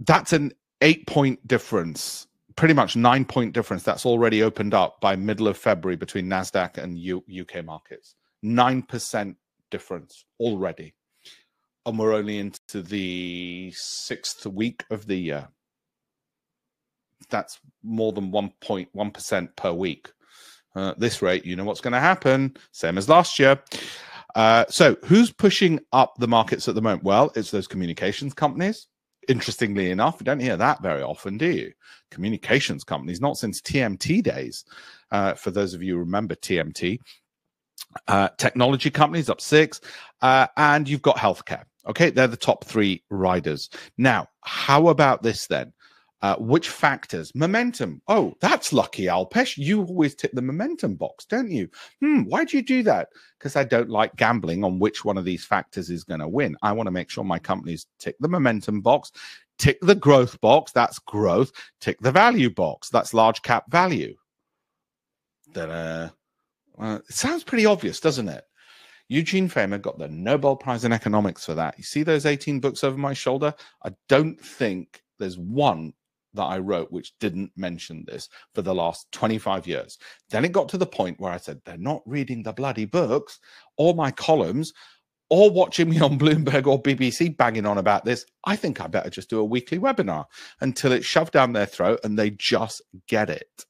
that's 0.00 0.32
an 0.32 0.52
eight 0.82 1.06
point 1.06 1.46
difference 1.46 2.26
pretty 2.60 2.74
much 2.74 2.94
nine 2.94 3.24
point 3.24 3.54
difference 3.54 3.82
that's 3.82 4.04
already 4.04 4.42
opened 4.42 4.74
up 4.74 5.00
by 5.00 5.16
middle 5.16 5.48
of 5.48 5.56
February 5.56 5.96
between 5.96 6.26
Nasdaq 6.26 6.76
and 6.76 6.98
U- 6.98 7.24
UK 7.40 7.64
markets. 7.64 8.16
Nine 8.42 8.82
percent 8.82 9.38
difference 9.70 10.26
already, 10.38 10.92
and 11.86 11.98
we're 11.98 12.12
only 12.12 12.38
into 12.38 12.82
the 12.82 13.72
sixth 13.74 14.44
week 14.44 14.84
of 14.90 15.06
the 15.06 15.16
year. 15.16 15.48
That's 17.30 17.58
more 17.82 18.12
than 18.12 18.30
one 18.30 18.52
point 18.60 18.90
one 18.92 19.10
percent 19.10 19.56
per 19.56 19.72
week. 19.72 20.12
Uh, 20.76 20.92
this 20.98 21.22
rate, 21.22 21.46
you 21.46 21.56
know 21.56 21.64
what's 21.64 21.80
going 21.80 21.94
to 21.94 21.98
happen. 21.98 22.54
Same 22.72 22.98
as 22.98 23.08
last 23.08 23.38
year. 23.38 23.58
Uh, 24.34 24.66
so, 24.68 24.98
who's 25.06 25.32
pushing 25.32 25.80
up 25.94 26.12
the 26.18 26.28
markets 26.28 26.68
at 26.68 26.74
the 26.74 26.82
moment? 26.82 27.04
Well, 27.04 27.32
it's 27.34 27.52
those 27.52 27.66
communications 27.66 28.34
companies 28.34 28.86
interestingly 29.28 29.90
enough, 29.90 30.16
you 30.20 30.24
don't 30.24 30.40
hear 30.40 30.56
that 30.56 30.82
very 30.82 31.02
often, 31.02 31.38
do 31.38 31.50
you? 31.50 31.72
Communications 32.10 32.84
companies, 32.84 33.20
not 33.20 33.36
since 33.36 33.60
TMT 33.60 34.22
days. 34.22 34.64
Uh, 35.10 35.34
for 35.34 35.50
those 35.50 35.74
of 35.74 35.82
you 35.82 35.94
who 35.94 36.00
remember 36.00 36.34
TMT, 36.34 36.98
uh, 38.08 38.28
technology 38.38 38.90
companies 38.90 39.30
up 39.30 39.40
six, 39.40 39.80
uh, 40.22 40.46
and 40.56 40.88
you've 40.88 41.02
got 41.02 41.16
healthcare. 41.16 41.64
Okay, 41.88 42.10
they're 42.10 42.26
the 42.26 42.36
top 42.36 42.64
three 42.64 43.02
riders. 43.10 43.70
Now, 43.96 44.28
how 44.42 44.88
about 44.88 45.22
this 45.22 45.46
then? 45.46 45.72
Uh, 46.22 46.36
which 46.36 46.68
factors? 46.68 47.32
Momentum. 47.34 48.02
Oh, 48.06 48.34
that's 48.40 48.72
lucky, 48.74 49.04
Alpesh. 49.04 49.56
You 49.56 49.84
always 49.84 50.14
tick 50.14 50.32
the 50.34 50.42
momentum 50.42 50.96
box, 50.96 51.24
don't 51.24 51.50
you? 51.50 51.68
Hmm, 52.00 52.22
why 52.24 52.44
do 52.44 52.58
you 52.58 52.62
do 52.62 52.82
that? 52.82 53.08
Because 53.38 53.56
I 53.56 53.64
don't 53.64 53.88
like 53.88 54.16
gambling 54.16 54.62
on 54.62 54.78
which 54.78 55.02
one 55.04 55.16
of 55.16 55.24
these 55.24 55.44
factors 55.46 55.88
is 55.88 56.04
going 56.04 56.20
to 56.20 56.28
win. 56.28 56.56
I 56.62 56.72
want 56.72 56.88
to 56.88 56.92
make 56.92 57.08
sure 57.08 57.24
my 57.24 57.38
companies 57.38 57.86
tick 57.98 58.16
the 58.20 58.28
momentum 58.28 58.82
box. 58.82 59.12
Tick 59.58 59.78
the 59.82 59.94
growth 59.94 60.40
box, 60.40 60.72
that's 60.72 60.98
growth. 60.98 61.52
Tick 61.80 61.98
the 62.00 62.12
value 62.12 62.50
box, 62.50 62.90
that's 62.90 63.14
large 63.14 63.42
cap 63.42 63.70
value. 63.70 64.14
Well, 66.76 66.96
it 66.96 67.12
sounds 67.12 67.44
pretty 67.44 67.66
obvious, 67.66 68.00
doesn't 68.00 68.28
it? 68.28 68.44
Eugene 69.08 69.48
Fama 69.48 69.78
got 69.78 69.98
the 69.98 70.08
Nobel 70.08 70.56
Prize 70.56 70.84
in 70.84 70.92
economics 70.92 71.44
for 71.44 71.54
that. 71.54 71.76
You 71.76 71.84
see 71.84 72.02
those 72.02 72.26
18 72.26 72.60
books 72.60 72.84
over 72.84 72.96
my 72.96 73.12
shoulder? 73.12 73.52
I 73.84 73.90
don't 74.08 74.40
think 74.40 75.02
there's 75.18 75.36
one 75.36 75.92
that 76.34 76.44
I 76.44 76.58
wrote 76.58 76.92
which 76.92 77.18
didn't 77.18 77.52
mention 77.56 78.04
this 78.06 78.28
for 78.54 78.62
the 78.62 78.74
last 78.74 79.10
25 79.12 79.66
years. 79.66 79.98
Then 80.30 80.44
it 80.44 80.52
got 80.52 80.68
to 80.70 80.78
the 80.78 80.86
point 80.86 81.20
where 81.20 81.32
I 81.32 81.36
said, 81.36 81.60
they're 81.64 81.76
not 81.76 82.02
reading 82.06 82.42
the 82.42 82.52
bloody 82.52 82.84
books 82.84 83.40
or 83.76 83.94
my 83.94 84.10
columns 84.10 84.72
or 85.28 85.50
watching 85.50 85.88
me 85.90 86.00
on 86.00 86.18
Bloomberg 86.18 86.66
or 86.66 86.82
BBC 86.82 87.36
banging 87.36 87.66
on 87.66 87.78
about 87.78 88.04
this. 88.04 88.26
I 88.44 88.56
think 88.56 88.80
I 88.80 88.86
better 88.86 89.10
just 89.10 89.30
do 89.30 89.40
a 89.40 89.44
weekly 89.44 89.78
webinar 89.78 90.26
until 90.60 90.92
it's 90.92 91.06
shoved 91.06 91.32
down 91.32 91.52
their 91.52 91.66
throat 91.66 92.00
and 92.04 92.18
they 92.18 92.30
just 92.30 92.82
get 93.06 93.30
it. 93.30 93.64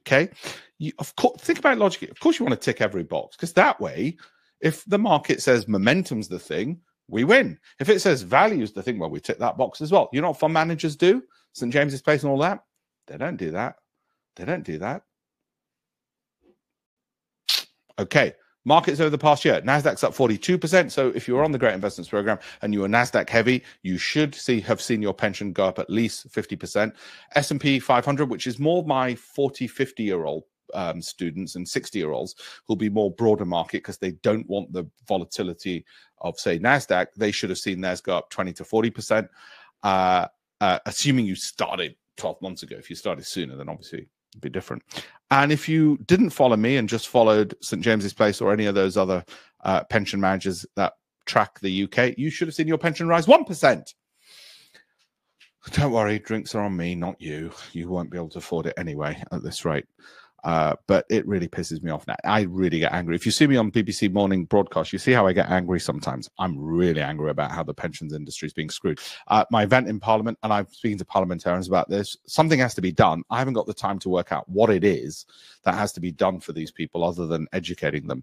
Okay 0.00 0.30
you, 0.78 0.92
of 0.98 1.14
course, 1.16 1.40
think 1.40 1.58
about 1.58 1.78
logic. 1.78 2.10
Of 2.10 2.20
course, 2.20 2.38
you 2.38 2.44
want 2.44 2.60
to 2.60 2.64
tick 2.64 2.80
every 2.80 3.02
box 3.02 3.36
because 3.36 3.52
that 3.54 3.80
way, 3.80 4.16
if 4.60 4.84
the 4.84 4.98
market 4.98 5.42
says 5.42 5.68
momentum's 5.68 6.28
the 6.28 6.38
thing, 6.38 6.80
we 7.08 7.24
win. 7.24 7.58
If 7.78 7.88
it 7.88 8.00
says 8.00 8.22
value's 8.22 8.72
the 8.72 8.82
thing, 8.82 8.98
well, 8.98 9.10
we 9.10 9.20
tick 9.20 9.38
that 9.38 9.56
box 9.56 9.80
as 9.80 9.92
well. 9.92 10.08
You 10.12 10.20
know 10.20 10.28
what 10.28 10.38
fund 10.38 10.52
managers 10.52 10.96
do? 10.96 11.22
St. 11.52 11.72
James's 11.72 12.02
Place 12.02 12.22
and 12.22 12.30
all 12.30 12.38
that? 12.38 12.60
They 13.06 13.16
don't 13.16 13.36
do 13.36 13.52
that. 13.52 13.76
They 14.34 14.44
don't 14.44 14.64
do 14.64 14.78
that. 14.78 15.02
Okay. 17.98 18.34
Markets 18.64 18.98
over 18.98 19.10
the 19.10 19.16
past 19.16 19.44
year, 19.44 19.60
Nasdaq's 19.62 20.02
up 20.02 20.12
42%. 20.12 20.90
So 20.90 21.10
if 21.14 21.28
you're 21.28 21.44
on 21.44 21.52
the 21.52 21.58
Great 21.58 21.74
Investments 21.74 22.08
Program 22.08 22.36
and 22.62 22.74
you 22.74 22.84
are 22.84 22.88
Nasdaq 22.88 23.28
heavy, 23.28 23.62
you 23.82 23.96
should 23.96 24.34
see 24.34 24.60
have 24.62 24.82
seen 24.82 25.00
your 25.00 25.14
pension 25.14 25.52
go 25.52 25.66
up 25.66 25.78
at 25.78 25.88
least 25.88 26.28
50%. 26.32 26.92
S&P 27.36 27.78
500, 27.78 28.28
which 28.28 28.48
is 28.48 28.58
more 28.58 28.84
my 28.84 29.14
40, 29.14 29.68
50 29.68 30.02
year 30.02 30.24
old 30.24 30.42
um, 30.74 31.00
students 31.00 31.54
and 31.56 31.68
60 31.68 31.98
year 31.98 32.12
olds 32.12 32.34
who'll 32.66 32.76
be 32.76 32.88
more 32.88 33.10
broader 33.10 33.44
market 33.44 33.78
because 33.78 33.98
they 33.98 34.12
don't 34.22 34.48
want 34.48 34.72
the 34.72 34.88
volatility 35.06 35.84
of, 36.18 36.38
say, 36.38 36.58
NASDAQ. 36.58 37.06
They 37.16 37.30
should 37.30 37.50
have 37.50 37.58
seen 37.58 37.80
theirs 37.80 38.00
go 38.00 38.16
up 38.16 38.30
20 38.30 38.52
to 38.54 38.64
40%. 38.64 39.28
Uh, 39.82 40.26
uh, 40.60 40.78
assuming 40.86 41.26
you 41.26 41.34
started 41.34 41.94
12 42.16 42.40
months 42.42 42.62
ago. 42.62 42.76
If 42.78 42.90
you 42.90 42.96
started 42.96 43.24
sooner, 43.26 43.56
then 43.56 43.68
obviously 43.68 44.08
it'd 44.32 44.40
be 44.40 44.48
different. 44.48 44.82
And 45.30 45.52
if 45.52 45.68
you 45.68 45.98
didn't 46.06 46.30
follow 46.30 46.56
me 46.56 46.76
and 46.76 46.88
just 46.88 47.08
followed 47.08 47.54
St. 47.60 47.82
James's 47.82 48.14
Place 48.14 48.40
or 48.40 48.52
any 48.52 48.66
of 48.66 48.74
those 48.74 48.96
other 48.96 49.24
uh, 49.64 49.84
pension 49.84 50.20
managers 50.20 50.64
that 50.76 50.94
track 51.26 51.58
the 51.60 51.84
UK, 51.84 52.16
you 52.16 52.30
should 52.30 52.48
have 52.48 52.54
seen 52.54 52.68
your 52.68 52.78
pension 52.78 53.08
rise 53.08 53.26
1%. 53.26 53.94
Don't 55.72 55.92
worry, 55.92 56.20
drinks 56.20 56.54
are 56.54 56.62
on 56.62 56.76
me, 56.76 56.94
not 56.94 57.20
you. 57.20 57.50
You 57.72 57.88
won't 57.88 58.10
be 58.10 58.16
able 58.16 58.28
to 58.30 58.38
afford 58.38 58.66
it 58.66 58.74
anyway 58.76 59.20
at 59.32 59.42
this 59.42 59.64
rate. 59.64 59.86
Uh, 60.44 60.76
but 60.86 61.04
it 61.10 61.26
really 61.26 61.48
pisses 61.48 61.82
me 61.82 61.90
off 61.90 62.06
now. 62.06 62.14
I 62.24 62.42
really 62.42 62.78
get 62.78 62.92
angry. 62.92 63.16
If 63.16 63.26
you 63.26 63.32
see 63.32 63.46
me 63.46 63.56
on 63.56 63.72
BBC 63.72 64.12
morning 64.12 64.44
broadcast, 64.44 64.92
you 64.92 64.98
see 64.98 65.12
how 65.12 65.26
I 65.26 65.32
get 65.32 65.50
angry 65.50 65.80
sometimes. 65.80 66.30
I'm 66.38 66.56
really 66.58 67.00
angry 67.00 67.30
about 67.30 67.50
how 67.50 67.62
the 67.62 67.74
pensions 67.74 68.12
industry 68.12 68.46
is 68.46 68.52
being 68.52 68.70
screwed. 68.70 69.00
Uh, 69.26 69.44
my 69.50 69.64
event 69.64 69.88
in 69.88 69.98
Parliament, 69.98 70.38
and 70.42 70.52
I'm 70.52 70.68
speaking 70.70 70.98
to 70.98 71.04
parliamentarians 71.04 71.68
about 71.68 71.88
this, 71.88 72.16
something 72.26 72.60
has 72.60 72.74
to 72.74 72.80
be 72.80 72.92
done. 72.92 73.24
I 73.30 73.38
haven't 73.38 73.54
got 73.54 73.66
the 73.66 73.74
time 73.74 73.98
to 74.00 74.08
work 74.08 74.30
out 74.30 74.48
what 74.48 74.70
it 74.70 74.84
is 74.84 75.26
that 75.64 75.74
has 75.74 75.92
to 75.94 76.00
be 76.00 76.12
done 76.12 76.38
for 76.38 76.52
these 76.52 76.70
people 76.70 77.02
other 77.02 77.26
than 77.26 77.48
educating 77.52 78.06
them. 78.06 78.22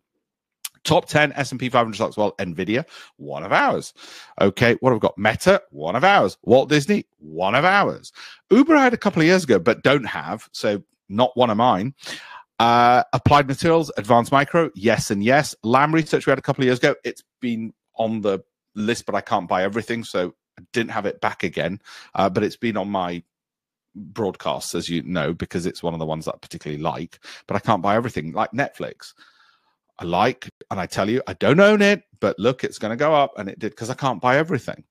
Top 0.83 1.05
10 1.05 1.31
S&P 1.33 1.69
500 1.69 1.95
stocks. 1.95 2.17
Well, 2.17 2.33
Nvidia, 2.39 2.85
one 3.15 3.43
of 3.43 3.53
ours. 3.53 3.93
Okay, 4.41 4.75
what 4.81 4.89
have 4.89 4.97
we 4.97 4.99
got? 4.99 5.17
Meta, 5.17 5.61
one 5.71 5.95
of 5.95 6.03
ours. 6.03 6.37
Walt 6.43 6.69
Disney, 6.69 7.05
one 7.19 7.55
of 7.55 7.63
ours. 7.63 8.11
Uber 8.49 8.75
I 8.75 8.83
had 8.83 8.93
a 8.93 8.97
couple 8.97 9.21
of 9.21 9.25
years 9.25 9.45
ago, 9.45 9.59
but 9.59 9.83
don't 9.83 10.03
have. 10.03 10.49
So 10.51 10.83
not 11.09 11.35
one 11.35 11.49
of 11.49 11.57
mine. 11.57 11.93
Uh, 12.59 13.03
applied 13.13 13.47
Materials, 13.47 13.91
Advanced 13.97 14.31
Micro, 14.31 14.69
yes 14.75 15.11
and 15.11 15.23
yes. 15.23 15.55
Lam 15.63 15.93
Research 15.93 16.25
we 16.25 16.31
had 16.31 16.39
a 16.39 16.43
couple 16.43 16.61
of 16.61 16.65
years 16.65 16.79
ago. 16.79 16.95
It's 17.03 17.23
been 17.41 17.73
on 17.95 18.21
the 18.21 18.39
list, 18.75 19.05
but 19.05 19.15
I 19.15 19.21
can't 19.21 19.47
buy 19.47 19.63
everything, 19.63 20.03
so 20.03 20.33
I 20.57 20.63
didn't 20.71 20.91
have 20.91 21.05
it 21.05 21.19
back 21.21 21.43
again. 21.43 21.81
Uh, 22.15 22.29
but 22.29 22.43
it's 22.43 22.55
been 22.55 22.77
on 22.77 22.89
my 22.89 23.23
broadcasts, 23.95 24.75
as 24.75 24.89
you 24.89 25.03
know, 25.03 25.33
because 25.33 25.65
it's 25.65 25.83
one 25.83 25.93
of 25.93 25.99
the 25.99 26.05
ones 26.05 26.25
that 26.25 26.35
I 26.35 26.37
particularly 26.37 26.81
like. 26.81 27.19
But 27.47 27.55
I 27.55 27.59
can't 27.59 27.81
buy 27.81 27.95
everything, 27.95 28.31
like 28.31 28.51
Netflix. 28.51 29.13
I 29.99 30.05
like, 30.05 30.49
and 30.71 30.79
I 30.79 30.85
tell 30.85 31.09
you, 31.09 31.21
I 31.27 31.33
don't 31.33 31.59
own 31.59 31.81
it, 31.81 32.03
but 32.19 32.37
look, 32.39 32.63
it's 32.63 32.79
going 32.79 32.91
to 32.91 32.97
go 32.97 33.13
up, 33.13 33.37
and 33.37 33.49
it 33.49 33.59
did 33.59 33.71
because 33.71 33.89
I 33.89 33.95
can't 33.95 34.21
buy 34.21 34.37
everything. 34.37 34.83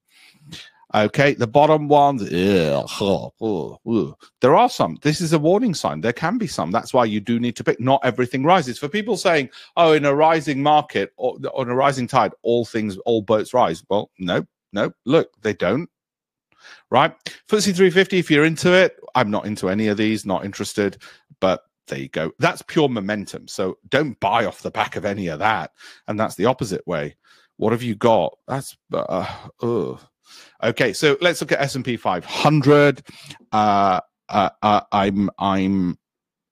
Okay, 0.94 1.32
the 1.32 1.46
bottom 1.46 1.88
ones, 1.88 2.22
ugh, 2.22 4.14
there 4.40 4.54
are 4.54 4.68
some. 4.68 4.98
This 5.02 5.20
is 5.22 5.32
a 5.32 5.38
warning 5.38 5.72
sign. 5.72 6.02
There 6.02 6.12
can 6.12 6.36
be 6.36 6.46
some. 6.46 6.70
That's 6.70 6.92
why 6.92 7.06
you 7.06 7.18
do 7.18 7.40
need 7.40 7.56
to 7.56 7.64
pick. 7.64 7.80
Not 7.80 8.00
everything 8.04 8.44
rises. 8.44 8.78
For 8.78 8.88
people 8.88 9.16
saying, 9.16 9.48
"Oh, 9.76 9.92
in 9.92 10.04
a 10.04 10.14
rising 10.14 10.62
market 10.62 11.12
or 11.16 11.38
on 11.54 11.70
a 11.70 11.74
rising 11.74 12.06
tide, 12.06 12.32
all 12.42 12.64
things, 12.66 12.98
all 12.98 13.22
boats 13.22 13.54
rise." 13.54 13.82
Well, 13.88 14.10
no, 14.18 14.44
no. 14.72 14.92
Look, 15.06 15.30
they 15.40 15.54
don't. 15.54 15.88
Right, 16.90 17.12
FTSE 17.48 17.74
350. 17.74 18.18
If 18.18 18.30
you're 18.30 18.44
into 18.44 18.72
it, 18.72 18.96
I'm 19.14 19.30
not 19.30 19.46
into 19.46 19.70
any 19.70 19.88
of 19.88 19.96
these. 19.96 20.26
Not 20.26 20.44
interested. 20.44 21.02
But 21.40 21.62
there 21.88 21.98
you 21.98 22.08
go. 22.08 22.32
That's 22.38 22.62
pure 22.62 22.88
momentum. 22.88 23.48
So 23.48 23.78
don't 23.88 24.18
buy 24.20 24.44
off 24.44 24.62
the 24.62 24.70
back 24.70 24.96
of 24.96 25.04
any 25.04 25.28
of 25.28 25.38
that. 25.38 25.72
And 26.06 26.20
that's 26.20 26.34
the 26.34 26.46
opposite 26.46 26.86
way. 26.86 27.16
What 27.56 27.72
have 27.72 27.82
you 27.82 27.94
got? 27.94 28.36
That's 28.46 28.76
uh, 28.92 29.26
ugh. 29.62 30.00
Okay, 30.62 30.92
so 30.92 31.16
let's 31.20 31.40
look 31.40 31.52
at 31.52 31.60
S 31.60 31.74
and 31.74 31.84
P 31.84 31.96
500. 31.96 33.02
Uh, 33.50 34.00
uh, 34.28 34.50
uh, 34.62 34.80
I'm 34.92 35.30
I'm 35.38 35.98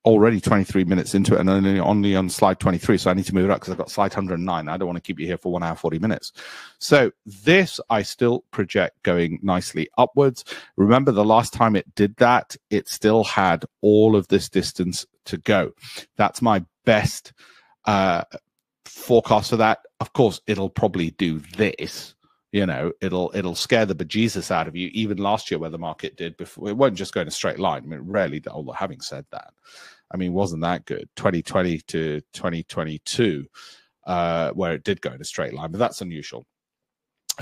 already 0.04 0.40
23 0.40 0.84
minutes 0.84 1.14
into 1.14 1.34
it 1.34 1.40
and 1.40 1.50
only 1.50 1.78
only 1.78 2.16
on 2.16 2.26
slide 2.30 2.58
23 2.58 2.96
so 2.96 3.10
i 3.10 3.14
need 3.14 3.26
to 3.26 3.34
move 3.34 3.44
it 3.44 3.50
up 3.50 3.60
because 3.60 3.70
i've 3.70 3.76
got 3.76 3.90
slide 3.90 4.10
109 4.10 4.66
i 4.66 4.76
don't 4.78 4.86
want 4.86 4.96
to 4.96 5.02
keep 5.02 5.20
you 5.20 5.26
here 5.26 5.36
for 5.36 5.52
one 5.52 5.62
hour 5.62 5.76
40 5.76 5.98
minutes. 5.98 6.32
So 6.78 7.10
this 7.26 7.78
i 7.90 8.02
still 8.02 8.44
project 8.50 9.02
going 9.02 9.38
nicely 9.42 9.88
upwards. 9.98 10.44
Remember 10.76 11.12
the 11.12 11.24
last 11.24 11.52
time 11.52 11.76
it 11.76 11.94
did 11.94 12.16
that 12.16 12.56
it 12.70 12.88
still 12.88 13.24
had 13.24 13.66
all 13.82 14.16
of 14.16 14.26
this 14.28 14.48
distance 14.48 15.04
to 15.26 15.36
go. 15.36 15.72
That's 16.16 16.40
my 16.40 16.64
best 16.86 17.34
uh 17.84 18.24
forecast 18.86 19.50
for 19.50 19.56
that. 19.58 19.80
Of 20.00 20.14
course 20.14 20.40
it'll 20.46 20.70
probably 20.70 21.10
do 21.10 21.40
this 21.58 22.14
you 22.52 22.66
know 22.66 22.92
it'll 23.00 23.30
it'll 23.34 23.54
scare 23.54 23.86
the 23.86 23.94
bejesus 23.94 24.50
out 24.50 24.66
of 24.66 24.74
you 24.76 24.88
even 24.92 25.18
last 25.18 25.50
year 25.50 25.58
where 25.58 25.70
the 25.70 25.78
market 25.78 26.16
did 26.16 26.36
before 26.36 26.68
it 26.68 26.76
won't 26.76 26.96
just 26.96 27.14
go 27.14 27.20
in 27.20 27.28
a 27.28 27.30
straight 27.30 27.58
line. 27.58 27.82
I 27.84 27.86
mean 27.86 28.00
rarely 28.00 28.42
although 28.50 28.72
having 28.72 29.00
said 29.00 29.24
that 29.30 29.52
i 30.10 30.16
mean 30.16 30.32
wasn't 30.32 30.62
that 30.62 30.84
good. 30.84 31.08
2020 31.16 31.78
to 31.78 32.20
2022 32.32 33.46
uh 34.06 34.50
where 34.52 34.74
it 34.74 34.84
did 34.84 35.00
go 35.00 35.12
in 35.12 35.20
a 35.20 35.24
straight 35.24 35.54
line 35.54 35.70
but 35.70 35.78
that's 35.78 36.00
unusual. 36.00 36.44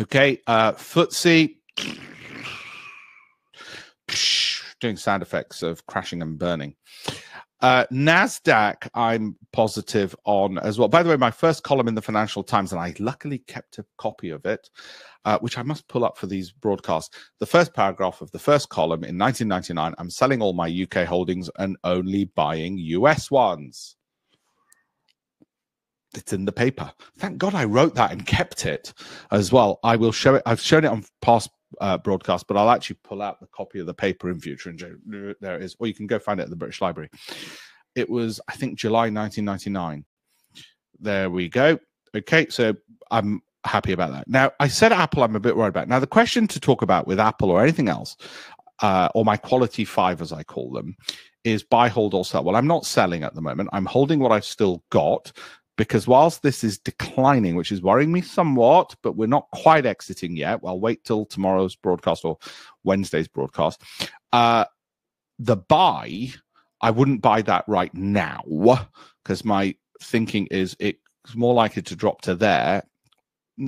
Okay 0.01 0.41
uh 0.47 0.73
FTSE 0.73 1.55
doing 4.81 4.97
sound 4.97 5.23
effects 5.23 5.63
of 5.63 5.85
crashing 5.87 6.23
and 6.23 6.39
burning 6.39 6.75
uh, 7.61 7.85
NASDAQ, 7.93 8.89
I'm 8.95 9.37
positive 9.53 10.15
on 10.25 10.59
as 10.59 10.79
well. 10.79 10.89
By 10.89 11.03
the 11.03 11.11
way, 11.11 11.17
my 11.17 11.31
first 11.31 11.65
column 11.65 11.89
in 11.89 11.95
the 11.95 12.03
Financial 12.03 12.43
Times, 12.45 12.73
and 12.73 12.81
I 12.81 12.95
luckily 13.01 13.39
kept 13.39 13.79
a 13.79 13.87
copy 13.97 14.31
of 14.31 14.47
it, 14.47 14.71
uh, 15.25 15.39
which 15.41 15.59
I 15.59 15.63
must 15.63 15.89
pull 15.89 16.05
up 16.05 16.17
for 16.17 16.27
these 16.27 16.53
broadcasts. 16.53 17.17
The 17.41 17.47
first 17.47 17.75
paragraph 17.75 18.21
of 18.21 18.31
the 18.31 18.39
first 18.39 18.69
column 18.69 19.03
in 19.05 19.19
1999 19.19 19.95
I'm 19.99 20.11
selling 20.11 20.41
all 20.41 20.53
my 20.53 20.69
UK 20.69 21.05
holdings 21.05 21.51
and 21.59 21.77
only 21.83 22.27
buying 22.27 22.79
US 22.79 23.31
ones. 23.31 23.97
It's 26.15 26.33
in 26.33 26.45
the 26.45 26.53
paper. 26.53 26.91
Thank 27.19 27.39
God 27.39 27.55
I 27.55 27.65
wrote 27.65 27.95
that 27.97 28.13
and 28.13 28.25
kept 28.27 28.65
it 28.67 28.95
as 29.31 29.53
well. 29.53 29.79
I 29.83 29.97
will 29.97 30.13
show 30.13 30.37
it. 30.37 30.43
I've 30.47 30.61
shown 30.61 30.85
it 30.85 30.89
on 30.89 31.05
past 31.21 31.51
uh, 31.81 31.99
broadcast, 31.99 32.47
but 32.47 32.57
I'll 32.57 32.71
actually 32.71 32.99
pull 33.05 33.23
out 33.23 33.41
the 33.41 33.47
copy 33.49 33.81
of 33.81 33.87
the 33.87 33.95
paper 33.95 34.31
in 34.31 34.41
future. 34.41 34.71
And 34.71 35.37
there 35.41 35.57
it 35.57 35.63
is. 35.63 35.77
Or 35.79 35.87
you 35.87 35.95
can 35.95 36.07
go 36.07 36.19
find 36.19 36.41
it 36.41 36.45
at 36.45 36.51
the 36.51 36.57
British 36.57 36.81
Library. 36.81 37.11
It 37.95 38.09
was, 38.09 38.41
I 38.49 38.55
think, 38.55 38.79
July 38.79 39.11
1999. 39.11 40.05
There 41.01 41.31
we 41.31 41.49
go. 41.49 41.79
Okay, 42.17 42.47
so 42.49 42.75
I'm 43.11 43.43
happy 43.65 43.93
about 43.93 44.13
that. 44.13 44.29
Now, 44.29 44.53
I 44.61 44.69
said 44.69 44.93
Apple, 44.93 45.23
I'm 45.23 45.37
a 45.37 45.41
bit 45.41 45.57
worried 45.57 45.69
about. 45.69 45.89
Now, 45.89 46.01
the 46.01 46.07
question 46.07 46.47
to 46.49 46.61
talk 46.61 46.83
about 46.83 47.07
with 47.07 47.21
Apple 47.21 47.51
or 47.51 47.63
anything 47.63 47.89
else, 47.89 48.17
uh, 48.81 49.09
or 49.15 49.25
my 49.25 49.37
quality 49.37 49.85
five, 49.85 50.23
as 50.23 50.33
I 50.33 50.43
call 50.43 50.71
them, 50.71 50.97
is 51.45 51.63
buy, 51.63 51.89
hold, 51.89 52.15
or 52.15 52.25
sell. 52.25 52.45
Well, 52.45 52.57
I'm 52.57 52.67
not 52.67 52.87
selling 52.87 53.23
at 53.23 53.35
the 53.35 53.41
moment. 53.41 53.71
I'm 53.73 53.87
holding 53.87 54.19
what 54.19 54.33
I've 54.33 54.45
still 54.45 54.83
got 54.91 55.33
because 55.79 56.09
whilst 56.09 56.43
this 56.43 56.65
is 56.65 56.77
declining, 56.77 57.55
which 57.55 57.71
is 57.73 57.81
worrying 57.81 58.13
me 58.13 58.21
somewhat, 58.21 58.95
but 59.01 59.17
we're 59.17 59.27
not 59.27 59.49
quite 59.53 59.87
exiting 59.87 60.37
yet. 60.37 60.61
I'll 60.67 60.81
wait 60.81 61.05
till 61.05 61.25
tomorrow's 61.25 61.77
broadcast 61.77 62.25
or 62.25 62.37
Wednesday's 62.83 63.29
broadcast. 63.29 63.81
Uh, 64.33 64.65
the 65.39 65.57
buy, 65.57 66.31
I 66.81 66.91
wouldn't 66.91 67.23
buy 67.23 67.43
that 67.43 67.65
right 67.69 67.95
now 67.95 68.43
because 69.23 69.45
my 69.45 69.77
thinking 70.03 70.49
is 70.51 70.77
it's 70.81 70.99
more 71.35 71.55
likely 71.55 71.83
to 71.83 71.97
drop 71.97 72.23
to 72.23 72.35
there 72.35 72.83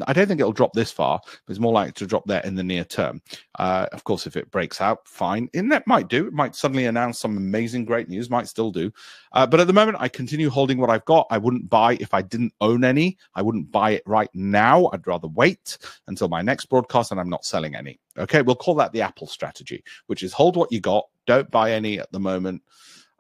I 0.07 0.13
don't 0.13 0.27
think 0.27 0.41
it'll 0.41 0.53
drop 0.53 0.73
this 0.73 0.93
far, 0.93 1.21
but 1.25 1.51
it's 1.51 1.59
more 1.59 1.73
likely 1.73 1.93
to 1.93 2.07
drop 2.07 2.25
there 2.27 2.41
in 2.43 2.55
the 2.55 2.63
near 2.63 2.85
term. 2.85 3.21
Uh, 3.59 3.87
of 3.93 4.05
course, 4.05 4.27
if 4.27 4.37
it 4.37 4.51
breaks 4.51 4.81
out, 4.81 5.07
fine. 5.07 5.49
Internet 5.53 5.87
might 5.87 6.09
do. 6.09 6.27
It 6.27 6.33
might 6.33 6.55
suddenly 6.55 6.87
announce 6.87 7.19
some 7.19 7.37
amazing, 7.37 7.85
great 7.85 8.09
news. 8.09 8.31
Might 8.31 8.49
still 8.49 8.71
do. 8.71 8.93
Uh, 9.33 9.47
but 9.47 9.61
at 9.61 9.67
the 9.67 9.73
moment, 9.73 9.99
I 10.01 10.09
continue 10.09 10.51
holding 10.51 10.79
what 10.79 10.91
I've 10.91 11.05
got. 11.05 11.27
I 11.31 11.39
wouldn't 11.39 11.69
buy 11.69 11.95
if 11.95 12.15
I 12.15 12.23
didn't 12.23 12.53
own 12.61 12.85
any. 12.85 13.19
I 13.35 13.43
wouldn't 13.43 13.71
buy 13.71 13.93
it 13.93 14.03
right 14.07 14.31
now. 14.35 14.91
I'd 14.93 15.07
rather 15.07 15.29
wait 15.29 15.79
until 16.07 16.29
my 16.29 16.43
next 16.43 16.67
broadcast, 16.67 17.11
and 17.11 17.21
I'm 17.21 17.31
not 17.31 17.45
selling 17.45 17.75
any. 17.75 17.99
Okay, 18.19 18.43
we'll 18.43 18.57
call 18.57 18.75
that 18.77 18.93
the 18.93 19.03
Apple 19.03 19.27
strategy, 19.27 19.83
which 20.07 20.23
is 20.23 20.33
hold 20.33 20.57
what 20.57 20.73
you 20.73 20.81
got. 20.81 21.05
Don't 21.27 21.51
buy 21.51 21.73
any 21.73 21.99
at 21.99 22.11
the 22.13 22.21
moment. 22.21 22.63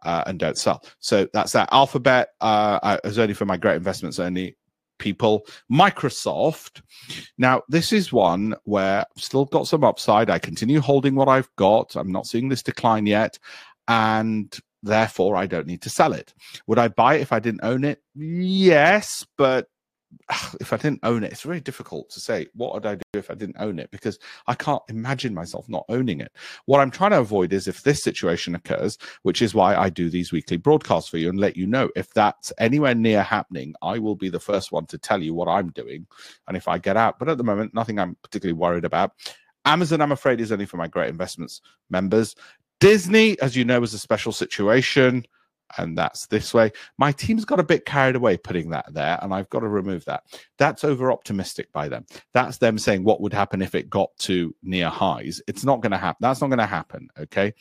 Uh, 0.02 0.24
and 0.28 0.38
don't 0.38 0.56
sell. 0.56 0.82
So 1.00 1.28
that's 1.34 1.52
that. 1.52 1.68
Alphabet 1.72 2.30
uh, 2.40 2.96
is 3.04 3.18
only 3.18 3.34
for 3.34 3.44
my 3.44 3.58
great 3.58 3.76
investments 3.76 4.18
only 4.18 4.56
people. 5.00 5.44
Microsoft. 5.70 6.82
Now, 7.38 7.62
this 7.68 7.92
is 7.92 8.12
one 8.12 8.54
where 8.62 9.00
I've 9.00 9.22
still 9.22 9.46
got 9.46 9.66
some 9.66 9.82
upside. 9.82 10.30
I 10.30 10.38
continue 10.38 10.80
holding 10.80 11.16
what 11.16 11.28
I've 11.28 11.50
got. 11.56 11.96
I'm 11.96 12.12
not 12.12 12.26
seeing 12.26 12.48
this 12.48 12.62
decline 12.62 13.06
yet. 13.06 13.38
And 13.88 14.56
therefore, 14.84 15.34
I 15.34 15.46
don't 15.46 15.66
need 15.66 15.82
to 15.82 15.90
sell 15.90 16.12
it. 16.12 16.32
Would 16.68 16.78
I 16.78 16.86
buy 16.86 17.16
it 17.16 17.22
if 17.22 17.32
I 17.32 17.40
didn't 17.40 17.64
own 17.64 17.82
it? 17.82 18.00
Yes, 18.14 19.26
but 19.36 19.66
if 20.60 20.72
I 20.72 20.76
didn't 20.76 21.00
own 21.02 21.24
it, 21.24 21.32
it's 21.32 21.42
very 21.42 21.60
difficult 21.60 22.10
to 22.10 22.20
say 22.20 22.46
what 22.54 22.74
would 22.74 22.86
I 22.86 22.96
do 22.96 23.02
if 23.14 23.30
I 23.30 23.34
didn't 23.34 23.56
own 23.58 23.78
it 23.78 23.90
because 23.90 24.18
I 24.46 24.54
can't 24.54 24.82
imagine 24.88 25.34
myself 25.34 25.68
not 25.68 25.84
owning 25.88 26.20
it. 26.20 26.32
What 26.66 26.80
I'm 26.80 26.90
trying 26.90 27.10
to 27.12 27.20
avoid 27.20 27.52
is 27.52 27.68
if 27.68 27.82
this 27.82 28.02
situation 28.02 28.54
occurs, 28.54 28.98
which 29.22 29.42
is 29.42 29.54
why 29.54 29.76
I 29.76 29.90
do 29.90 30.10
these 30.10 30.32
weekly 30.32 30.56
broadcasts 30.56 31.08
for 31.08 31.18
you 31.18 31.28
and 31.28 31.38
let 31.38 31.56
you 31.56 31.66
know 31.66 31.90
if 31.96 32.12
that's 32.12 32.52
anywhere 32.58 32.94
near 32.94 33.22
happening, 33.22 33.74
I 33.82 33.98
will 33.98 34.16
be 34.16 34.28
the 34.28 34.40
first 34.40 34.72
one 34.72 34.86
to 34.86 34.98
tell 34.98 35.22
you 35.22 35.34
what 35.34 35.48
I'm 35.48 35.70
doing 35.70 36.06
and 36.48 36.56
if 36.56 36.68
I 36.68 36.78
get 36.78 36.96
out. 36.96 37.18
But 37.18 37.28
at 37.28 37.38
the 37.38 37.44
moment, 37.44 37.74
nothing 37.74 37.98
I'm 37.98 38.16
particularly 38.22 38.58
worried 38.58 38.84
about. 38.84 39.12
Amazon, 39.64 40.00
I'm 40.00 40.12
afraid, 40.12 40.40
is 40.40 40.52
only 40.52 40.66
for 40.66 40.78
my 40.78 40.88
great 40.88 41.10
investments 41.10 41.60
members. 41.90 42.34
Disney, 42.80 43.38
as 43.40 43.54
you 43.54 43.64
know, 43.64 43.82
is 43.82 43.92
a 43.92 43.98
special 43.98 44.32
situation 44.32 45.26
and 45.78 45.96
that's 45.96 46.26
this 46.26 46.52
way. 46.52 46.72
My 46.98 47.12
team's 47.12 47.44
got 47.44 47.60
a 47.60 47.64
bit 47.64 47.84
carried 47.84 48.16
away 48.16 48.36
putting 48.36 48.70
that 48.70 48.92
there, 48.92 49.18
and 49.22 49.32
I've 49.32 49.50
got 49.50 49.60
to 49.60 49.68
remove 49.68 50.04
that. 50.06 50.24
That's 50.58 50.84
over 50.84 51.12
optimistic 51.12 51.72
by 51.72 51.88
them. 51.88 52.06
That's 52.32 52.58
them 52.58 52.78
saying 52.78 53.04
what 53.04 53.20
would 53.20 53.32
happen 53.32 53.62
if 53.62 53.74
it 53.74 53.90
got 53.90 54.10
to 54.20 54.54
near 54.62 54.88
highs. 54.88 55.40
It's 55.46 55.64
not 55.64 55.80
going 55.80 55.92
to 55.92 55.98
happen. 55.98 56.18
That's 56.20 56.40
not 56.40 56.48
going 56.48 56.58
to 56.58 56.66
happen. 56.66 57.08
Okay. 57.18 57.54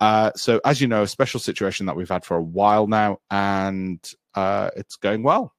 Uh, 0.00 0.32
so, 0.34 0.60
as 0.64 0.80
you 0.80 0.88
know, 0.88 1.02
a 1.02 1.08
special 1.08 1.38
situation 1.38 1.86
that 1.86 1.96
we've 1.96 2.08
had 2.08 2.24
for 2.24 2.36
a 2.36 2.42
while 2.42 2.86
now, 2.86 3.18
and 3.30 4.12
uh, 4.34 4.70
it's 4.76 4.96
going 4.96 5.22
well. 5.22 5.54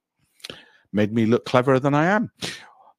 Made 0.92 1.12
me 1.12 1.26
look 1.26 1.44
cleverer 1.44 1.80
than 1.80 1.94
I 1.94 2.06
am. 2.06 2.30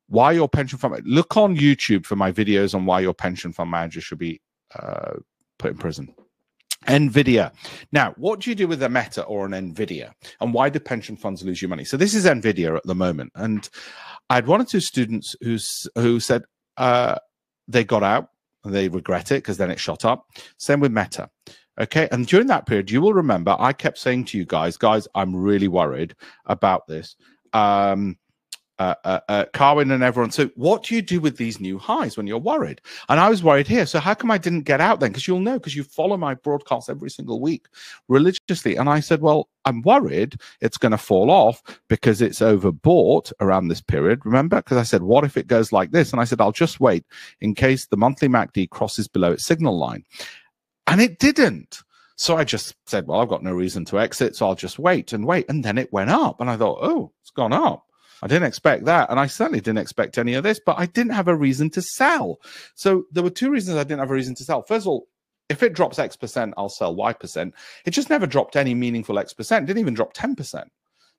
Why 0.08 0.32
your 0.32 0.50
pension 0.50 0.78
fund? 0.78 1.02
Look 1.06 1.38
on 1.38 1.56
YouTube 1.56 2.06
for 2.06 2.16
my 2.16 2.32
videos 2.32 2.76
on 2.76 2.86
why 2.86 3.00
your 3.00 3.14
pension 3.14 3.54
fund 3.54 3.72
manager 3.72 4.02
should 4.02 4.18
be 4.18 4.42
uh, 4.78 5.14
put 5.58 5.72
in 5.72 5.78
prison. 5.78 6.14
Nvidia. 6.88 7.52
Now, 7.92 8.14
what 8.18 8.40
do 8.40 8.50
you 8.50 8.56
do 8.56 8.68
with 8.68 8.82
a 8.84 8.90
Meta 8.90 9.24
or 9.24 9.46
an 9.46 9.52
Nvidia, 9.52 10.12
and 10.42 10.54
why 10.54 10.70
do 10.70 10.80
pension 10.80 11.16
funds 11.16 11.44
lose 11.44 11.62
your 11.62 11.70
money? 11.70 11.84
So 11.84 11.98
this 11.98 12.14
is 12.14 12.26
Nvidia 12.26 12.76
at 12.76 12.84
the 12.84 12.96
moment, 12.96 13.32
and 13.36 13.68
I 14.30 14.36
had 14.36 14.48
one 14.48 14.62
or 14.62 14.66
two 14.66 14.80
students 14.80 15.36
who 15.42 15.58
who 15.96 16.20
said 16.20 16.44
uh, 16.78 17.18
they 17.68 17.84
got 17.84 18.04
out 18.04 18.30
and 18.64 18.74
they 18.74 18.88
regret 18.88 19.32
it 19.32 19.36
because 19.36 19.58
then 19.58 19.72
it 19.72 19.80
shot 19.80 20.06
up. 20.06 20.28
Same 20.58 20.80
with 20.80 20.92
Meta. 20.92 21.30
Okay, 21.80 22.08
and 22.12 22.26
during 22.26 22.48
that 22.48 22.66
period, 22.66 22.90
you 22.90 23.02
will 23.02 23.14
remember 23.14 23.56
I 23.60 23.74
kept 23.74 23.98
saying 23.98 24.26
to 24.26 24.38
you 24.38 24.46
guys, 24.46 24.78
guys, 24.78 25.08
I'm 25.14 25.36
really 25.36 25.68
worried 25.68 26.16
about 26.46 26.88
this. 26.88 27.16
Um, 27.52 28.18
uh, 28.78 28.96
uh, 29.04 29.20
uh, 29.30 29.46
Carwin 29.54 29.92
and 29.92 30.04
everyone. 30.04 30.32
So, 30.32 30.50
what 30.56 30.84
do 30.84 30.96
you 30.96 31.02
do 31.02 31.20
with 31.20 31.38
these 31.38 31.60
new 31.60 31.78
highs 31.78 32.18
when 32.18 32.28
you're 32.28 32.38
worried? 32.38 32.82
And 33.10 33.20
I 33.20 33.30
was 33.30 33.44
worried 33.44 33.68
here. 33.68 33.86
So, 33.86 34.00
how 34.00 34.14
come 34.14 34.32
I 34.32 34.38
didn't 34.38 34.64
get 34.64 34.82
out 34.82 35.00
then? 35.00 35.12
Because 35.12 35.28
you'll 35.28 35.40
know, 35.40 35.58
because 35.58 35.76
you 35.76 35.84
follow 35.84 36.18
my 36.18 36.34
broadcasts 36.34 36.90
every 36.90 37.10
single 37.10 37.40
week 37.40 37.68
religiously. 38.08 38.76
And 38.76 38.90
I 38.90 39.00
said, 39.00 39.22
well, 39.22 39.50
I'm 39.66 39.82
worried 39.82 40.36
it's 40.62 40.78
going 40.78 40.92
to 40.92 40.98
fall 40.98 41.32
off 41.32 41.62
because 41.88 42.22
it's 42.22 42.40
overbought 42.40 43.32
around 43.40 43.68
this 43.68 43.82
period. 43.82 44.26
Remember? 44.26 44.58
Because 44.58 44.78
I 44.78 44.84
said, 44.84 45.04
what 45.04 45.24
if 45.24 45.38
it 45.38 45.48
goes 45.48 45.72
like 45.72 45.92
this? 45.92 46.12
And 46.12 46.22
I 46.22 46.26
said, 46.26 46.42
I'll 46.42 46.52
just 46.52 46.80
wait 46.80 47.06
in 47.42 47.56
case 47.56 47.88
the 47.88 47.98
monthly 47.98 48.28
MACD 48.28 48.70
crosses 48.70 49.08
below 49.08 49.32
its 49.32 49.46
signal 49.46 49.78
line. 49.78 50.04
And 50.88 51.02
it 51.02 51.20
didn't. 51.20 51.82
So 52.18 52.38
I 52.38 52.44
just 52.44 52.76
said, 52.86 53.08
well, 53.08 53.20
I've 53.20 53.30
got 53.30 53.44
no 53.44 53.52
reason 53.52 53.86
to 53.86 54.00
exit. 54.00 54.36
So 54.36 54.48
I'll 54.48 54.56
just 54.56 54.80
wait 54.80 55.14
and 55.14 55.26
wait. 55.26 55.46
And 55.50 55.64
then 55.64 55.78
it 55.78 55.92
went 55.92 56.12
up. 56.12 56.40
And 56.40 56.50
I 56.50 56.58
thought, 56.58 56.80
oh, 56.82 57.12
it's 57.22 57.32
gone 57.32 57.54
up. 57.54 57.86
I 58.22 58.28
didn't 58.28 58.48
expect 58.48 58.86
that. 58.86 59.10
And 59.10 59.20
I 59.20 59.28
certainly 59.28 59.62
didn't 59.62 59.80
expect 59.80 60.18
any 60.18 60.34
of 60.34 60.44
this, 60.44 60.60
but 60.66 60.78
I 60.80 60.86
didn't 60.86 61.14
have 61.14 61.28
a 61.28 61.36
reason 61.36 61.70
to 61.72 61.82
sell. 61.82 62.40
So 62.76 63.06
there 63.12 63.24
were 63.24 63.30
two 63.30 63.52
reasons 63.52 63.78
I 63.78 63.84
didn't 63.84 64.00
have 64.00 64.12
a 64.12 64.16
reason 64.16 64.36
to 64.36 64.44
sell. 64.44 64.64
First 64.64 64.84
of 64.84 64.90
all, 64.90 65.08
if 65.50 65.62
it 65.62 65.74
drops 65.74 66.00
X 66.00 66.16
percent, 66.16 66.54
I'll 66.58 66.70
sell 66.70 66.96
Y 66.96 67.14
percent. 67.14 67.54
It 67.86 67.92
just 67.92 68.10
never 68.10 68.26
dropped 68.26 68.56
any 68.56 68.74
meaningful 68.74 69.20
X 69.20 69.34
percent. 69.34 69.68
Didn't 69.68 69.80
even 69.80 69.94
drop 69.94 70.14
10%. 70.14 70.66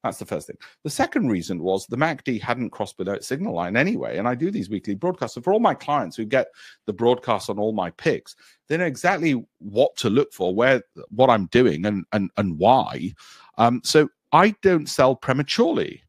That's 0.02 0.18
the 0.18 0.26
first 0.26 0.46
thing. 0.46 0.56
The 0.84 0.90
second 0.90 1.28
reason 1.28 1.62
was 1.62 1.86
the 1.86 1.96
MACD 1.96 2.40
hadn't 2.40 2.70
crossed 2.70 2.96
below 2.96 3.14
its 3.14 3.26
signal 3.26 3.54
line 3.54 3.76
anyway. 3.76 4.18
And 4.18 4.28
I 4.28 4.34
do 4.34 4.50
these 4.50 4.70
weekly 4.70 4.94
broadcasts. 4.94 5.34
So 5.34 5.40
for 5.40 5.52
all 5.52 5.58
my 5.58 5.74
clients 5.74 6.16
who 6.16 6.24
get 6.24 6.48
the 6.86 6.92
broadcast 6.92 7.50
on 7.50 7.58
all 7.58 7.72
my 7.72 7.90
picks, 7.90 8.36
they 8.68 8.76
know 8.76 8.84
exactly 8.84 9.44
what 9.58 9.96
to 9.96 10.10
look 10.10 10.32
for, 10.32 10.54
where 10.54 10.82
what 11.10 11.30
I'm 11.30 11.46
doing 11.46 11.86
and 11.86 12.04
and 12.12 12.30
and 12.36 12.58
why. 12.58 13.14
Um, 13.58 13.80
so 13.84 14.08
I 14.32 14.50
don't 14.62 14.88
sell 14.88 15.16
prematurely. 15.16 16.02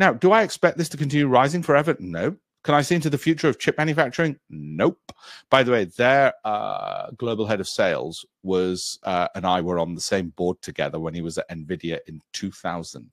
Now, 0.00 0.14
do 0.14 0.32
I 0.32 0.42
expect 0.42 0.78
this 0.78 0.88
to 0.88 0.96
continue 0.96 1.28
rising 1.28 1.62
forever? 1.62 1.94
No. 2.00 2.34
Can 2.64 2.74
I 2.74 2.80
see 2.80 2.94
into 2.94 3.10
the 3.10 3.18
future 3.18 3.50
of 3.50 3.58
chip 3.58 3.76
manufacturing? 3.76 4.38
Nope. 4.48 5.12
By 5.50 5.62
the 5.62 5.72
way, 5.72 5.84
their 5.84 6.32
uh, 6.42 7.10
global 7.18 7.46
head 7.46 7.60
of 7.60 7.68
sales 7.68 8.24
was 8.42 8.98
uh, 9.02 9.28
and 9.34 9.46
I 9.46 9.60
were 9.60 9.78
on 9.78 9.94
the 9.94 10.00
same 10.00 10.30
board 10.30 10.56
together 10.62 10.98
when 10.98 11.12
he 11.12 11.20
was 11.20 11.36
at 11.36 11.50
Nvidia 11.50 11.98
in 12.06 12.22
2000. 12.32 13.10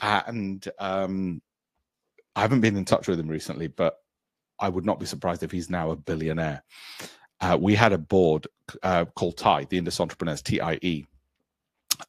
and 0.00 0.68
um, 0.78 1.42
I 2.36 2.42
haven't 2.42 2.60
been 2.60 2.76
in 2.76 2.84
touch 2.84 3.08
with 3.08 3.18
him 3.18 3.28
recently, 3.28 3.66
but 3.66 3.96
I 4.60 4.68
would 4.68 4.86
not 4.86 5.00
be 5.00 5.06
surprised 5.06 5.42
if 5.42 5.50
he's 5.50 5.68
now 5.68 5.90
a 5.90 5.96
billionaire. 5.96 6.62
Uh, 7.40 7.58
we 7.60 7.74
had 7.74 7.92
a 7.92 7.98
board 7.98 8.46
uh, 8.84 9.04
called 9.16 9.36
TIE, 9.36 9.64
the 9.64 9.78
Indus 9.78 9.98
Entrepreneurs, 9.98 10.42
TIE, 10.42 11.06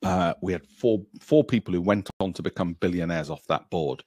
uh, 0.03 0.33
we 0.41 0.51
had 0.51 0.65
four 0.65 1.01
four 1.19 1.43
people 1.43 1.73
who 1.73 1.81
went 1.81 2.09
on 2.19 2.33
to 2.33 2.41
become 2.41 2.73
billionaires 2.73 3.29
off 3.29 3.45
that 3.47 3.69
board. 3.69 4.03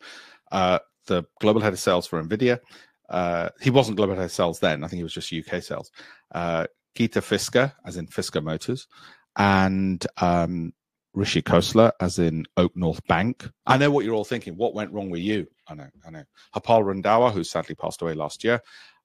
Uh, 0.53 0.79
the 1.07 1.25
global 1.41 1.61
head 1.61 1.73
of 1.73 1.79
sales 1.79 2.07
for 2.07 2.23
Nvidia. 2.23 2.59
Uh, 3.09 3.49
he 3.61 3.71
wasn't 3.71 3.97
global 3.97 4.15
head 4.15 4.25
of 4.25 4.33
sales 4.33 4.61
then. 4.61 4.85
I 4.85 4.89
think 4.89 4.99
he 4.99 5.03
was 5.03 5.15
just 5.15 5.33
UK 5.33 5.63
sales. 5.63 5.91
Uh, 6.33 6.67
Geeta 6.97 7.21
Fisker, 7.21 7.73
as 7.85 7.97
in 7.97 8.07
Fisker 8.07 8.43
Motors, 8.43 8.87
and 9.37 10.07
um, 10.19 10.73
Rishi 11.15 11.43
Khosla, 11.43 11.93
as 12.01 12.19
in 12.19 12.47
OakNorth 12.57 13.05
Bank. 13.07 13.49
I 13.67 13.77
know 13.77 13.91
what 13.91 14.05
you're 14.05 14.15
all 14.15 14.25
thinking. 14.25 14.57
What 14.57 14.75
went 14.75 14.93
wrong 14.93 15.11
with 15.11 15.23
you? 15.23 15.47
I 15.69 15.75
know. 15.75 15.89
I 16.07 16.11
know. 16.11 16.25
Harpal 16.55 16.85
Randhawa, 16.85 17.33
who 17.33 17.43
sadly 17.45 17.75
passed 17.75 18.03
away 18.03 18.15
last 18.15 18.45
year, 18.45 18.61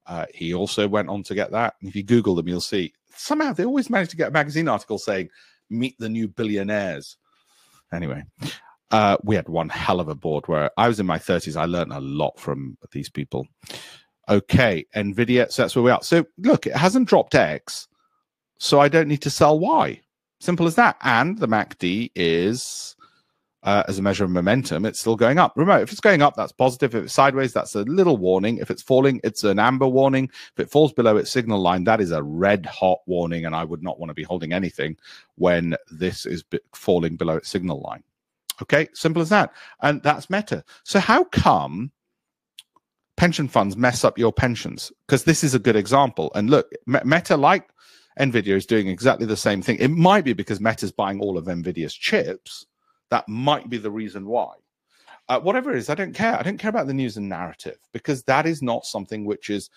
uh, 0.06 0.26
he 0.34 0.54
also 0.54 0.88
went 0.88 1.10
on 1.10 1.24
to 1.24 1.36
get 1.36 1.52
that. 1.52 1.76
And 1.80 1.90
if 1.90 1.96
you 1.96 2.04
Google 2.04 2.36
them, 2.36 2.48
you'll 2.48 2.62
see 2.62 2.94
somehow 3.16 3.54
they 3.54 3.66
always 3.66 3.90
managed 3.90 4.12
to 4.12 4.18
get 4.18 4.30
a 4.30 4.32
magazine 4.32 4.68
article 4.68 4.98
saying 4.98 5.30
meet 5.70 5.96
the 6.00 6.10
new 6.10 6.28
billionaires. 6.28 7.18
Anyway, 7.94 8.24
uh, 8.92 9.18
we 9.24 9.36
had 9.36 9.50
one 9.50 9.70
hell 9.70 10.00
of 10.00 10.08
a 10.08 10.16
board 10.16 10.48
where 10.48 10.70
I 10.78 10.88
was 10.88 11.00
in 11.00 11.06
my 11.06 11.18
30s. 11.18 11.56
I 11.60 11.66
learned 11.66 11.94
a 11.94 12.00
lot 12.00 12.40
from 12.40 12.78
these 12.92 13.10
people. 13.10 13.48
Okay, 14.28 14.86
Nvidia. 14.96 15.52
So 15.52 15.62
that's 15.62 15.76
where 15.76 15.84
we 15.84 15.92
are. 15.92 16.02
So 16.02 16.26
look, 16.38 16.66
it 16.66 16.76
hasn't 16.76 17.08
dropped 17.08 17.36
X, 17.36 17.88
so 18.60 18.80
I 18.80 18.88
don't 18.88 19.08
need 19.08 19.22
to 19.22 19.30
sell 19.30 19.60
Y. 19.60 20.02
Simple 20.40 20.68
as 20.68 20.76
that. 20.76 20.98
And 21.02 21.38
the 21.40 21.48
MACD 21.48 22.12
is 22.16 22.96
uh, 23.66 23.84
as 23.88 23.98
a 23.98 24.02
measure 24.02 24.24
of 24.24 24.30
momentum, 24.30 24.86
it's 24.86 25.00
still 25.00 25.16
going 25.16 25.40
up. 25.40 25.54
Remember, 25.56 25.82
if 25.82 25.92
it's 25.92 26.00
going 26.00 26.22
up, 26.22 26.36
that's 26.36 26.52
positive. 26.52 26.94
If 26.94 27.06
it's 27.06 27.14
sideways, 27.14 27.52
that's 27.52 27.74
a 27.74 27.82
little 27.82 28.16
warning. 28.16 28.60
If 28.60 28.70
it's 28.70 28.84
falling, 28.84 29.20
it's 29.24 29.44
an 29.44 29.58
amber 29.58 29.88
warning. 29.88 30.30
If 30.54 30.60
it 30.60 30.70
falls 30.70 30.94
below 30.94 31.18
its 31.18 31.32
signal 31.32 31.60
line, 31.60 31.84
that 31.86 32.00
is 32.00 32.12
a 32.12 32.22
red 32.22 32.68
hot 32.68 33.00
warning. 33.08 33.46
And 33.46 33.56
I 33.56 33.64
would 33.64 33.82
not 33.82 34.00
want 34.00 34.12
to 34.12 34.14
be 34.14 34.22
holding 34.24 34.54
anything 34.54 34.98
when 35.36 35.76
this 35.90 36.28
is 36.28 36.44
falling 36.74 37.16
below 37.16 37.38
its 37.38 37.50
signal 37.50 37.82
line. 37.82 38.04
Okay, 38.62 38.88
simple 38.94 39.22
as 39.22 39.30
that. 39.30 39.52
And 39.82 40.02
that's 40.04 40.30
meta. 40.30 40.64
So, 40.84 41.00
how 41.00 41.24
come 41.24 41.92
pension 43.18 43.48
funds 43.48 43.76
mess 43.76 44.04
up 44.04 44.20
your 44.20 44.32
pensions? 44.32 44.92
Because 45.08 45.24
this 45.24 45.44
is 45.44 45.56
a 45.56 45.60
good 45.60 45.76
example. 45.76 46.32
And 46.36 46.52
look, 46.52 46.72
Meta, 46.86 47.36
like 47.36 47.68
Nvidia, 48.20 48.56
is 48.56 48.68
doing 48.68 48.88
exactly 48.88 49.26
the 49.26 49.36
same 49.36 49.64
thing. 49.64 49.78
It 49.80 49.90
might 49.90 50.24
be 50.24 50.34
because 50.34 50.62
Meta's 50.62 50.92
buying 50.92 51.20
all 51.20 51.38
of 51.38 51.46
Nvidia's 51.46 51.96
chips 51.96 52.68
that 53.10 53.28
might 53.28 53.70
be 53.70 53.78
the 53.78 53.92
reason 53.92 54.26
why. 54.26 54.54
Uh, 55.28 55.40
whatever 55.40 55.72
it 55.72 55.78
is, 55.78 55.90
I 55.90 55.96
don't 55.96 56.14
care. 56.14 56.38
I 56.38 56.44
don't 56.44 56.60
care 56.60 56.70
about 56.70 56.88
the 56.88 56.94
news 56.94 57.18
and 57.18 57.28
narrative 57.28 57.78
because 57.94 58.24
that 58.24 58.46
is 58.46 58.62
not 58.62 58.86
something 58.86 59.26
which 59.26 59.50
is 59.50 59.70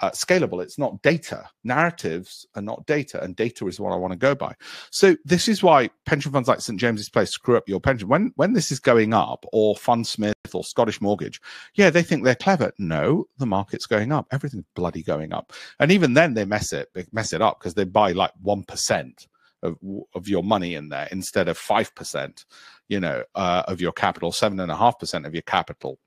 uh, 0.00 0.10
scalable. 0.10 0.62
It's 0.62 0.78
not 0.78 1.00
data. 1.02 1.48
Narratives 1.64 2.46
are 2.54 2.62
not 2.62 2.86
data, 2.86 3.22
and 3.22 3.34
data 3.34 3.66
is 3.66 3.80
what 3.80 3.92
I 3.92 3.96
want 3.96 4.12
to 4.12 4.18
go 4.18 4.34
by. 4.34 4.54
So 4.90 5.16
this 5.24 5.48
is 5.48 5.62
why 5.62 5.90
pension 6.04 6.32
funds 6.32 6.48
like 6.48 6.60
St 6.60 6.78
James's 6.78 7.08
Place 7.08 7.30
screw 7.30 7.56
up 7.56 7.68
your 7.68 7.80
pension. 7.80 8.08
When 8.08 8.32
when 8.36 8.52
this 8.52 8.70
is 8.70 8.80
going 8.80 9.14
up, 9.14 9.44
or 9.52 9.74
Fundsmith 9.74 10.34
or 10.54 10.64
Scottish 10.64 11.00
Mortgage, 11.00 11.40
yeah, 11.74 11.90
they 11.90 12.02
think 12.02 12.24
they're 12.24 12.34
clever. 12.34 12.72
No, 12.78 13.26
the 13.38 13.46
market's 13.46 13.86
going 13.86 14.12
up. 14.12 14.26
Everything's 14.30 14.64
bloody 14.74 15.02
going 15.02 15.32
up, 15.32 15.52
and 15.80 15.90
even 15.90 16.14
then 16.14 16.34
they 16.34 16.44
mess 16.44 16.72
it 16.72 16.88
mess 17.12 17.32
it 17.32 17.42
up 17.42 17.60
because 17.60 17.74
they 17.74 17.84
buy 17.84 18.12
like 18.12 18.32
one 18.42 18.64
percent 18.64 19.26
of 19.66 19.78
of 20.14 20.28
your 20.28 20.42
money 20.42 20.74
in 20.74 20.88
there 20.88 21.08
instead 21.10 21.48
of 21.48 21.58
five 21.58 21.94
percent, 21.94 22.44
you 22.88 23.00
know, 23.00 23.22
uh, 23.34 23.62
of 23.68 23.80
your 23.80 23.92
capital, 23.92 24.32
seven 24.32 24.60
and 24.60 24.72
a 24.72 24.76
half 24.76 24.98
percent 24.98 25.26
of 25.26 25.34
your 25.34 25.42
capital 25.42 25.98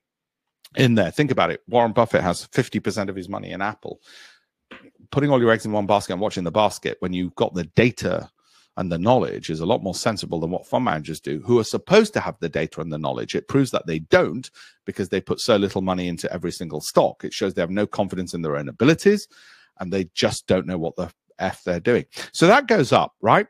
in 0.75 0.95
there. 0.95 1.11
Think 1.11 1.31
about 1.31 1.51
it. 1.51 1.61
Warren 1.67 1.93
Buffett 1.93 2.21
has 2.21 2.47
50% 2.47 3.09
of 3.09 3.15
his 3.15 3.29
money 3.29 3.51
in 3.51 3.61
Apple. 3.61 3.99
Putting 5.11 5.31
all 5.31 5.41
your 5.41 5.51
eggs 5.51 5.65
in 5.65 5.71
one 5.71 5.87
basket 5.87 6.13
and 6.13 6.21
watching 6.21 6.43
the 6.43 6.51
basket 6.51 6.97
when 6.99 7.13
you've 7.13 7.35
got 7.35 7.53
the 7.55 7.65
data 7.75 8.29
and 8.77 8.91
the 8.91 8.99
knowledge 8.99 9.49
is 9.49 9.59
a 9.59 9.65
lot 9.65 9.83
more 9.83 9.95
sensible 9.95 10.39
than 10.39 10.51
what 10.51 10.65
fund 10.65 10.85
managers 10.85 11.19
do, 11.19 11.41
who 11.43 11.59
are 11.59 11.63
supposed 11.63 12.13
to 12.13 12.19
have 12.19 12.37
the 12.39 12.47
data 12.47 12.79
and 12.79 12.93
the 12.93 12.97
knowledge. 12.97 13.35
It 13.35 13.47
proves 13.47 13.71
that 13.71 13.87
they 13.87 13.99
don't 13.99 14.49
because 14.85 15.09
they 15.09 15.19
put 15.19 15.39
so 15.39 15.57
little 15.57 15.81
money 15.81 16.07
into 16.07 16.31
every 16.31 16.51
single 16.51 16.79
stock. 16.79 17.23
It 17.23 17.33
shows 17.33 17.53
they 17.53 17.61
have 17.61 17.71
no 17.71 17.87
confidence 17.87 18.33
in 18.33 18.41
their 18.41 18.55
own 18.55 18.69
abilities 18.69 19.27
and 19.79 19.91
they 19.91 20.05
just 20.13 20.47
don't 20.47 20.67
know 20.67 20.77
what 20.77 20.95
the 20.95 21.11
F 21.39 21.63
they're 21.63 21.79
doing. 21.79 22.05
So 22.31 22.47
that 22.47 22.67
goes 22.67 22.91
up, 22.91 23.13
right? 23.21 23.47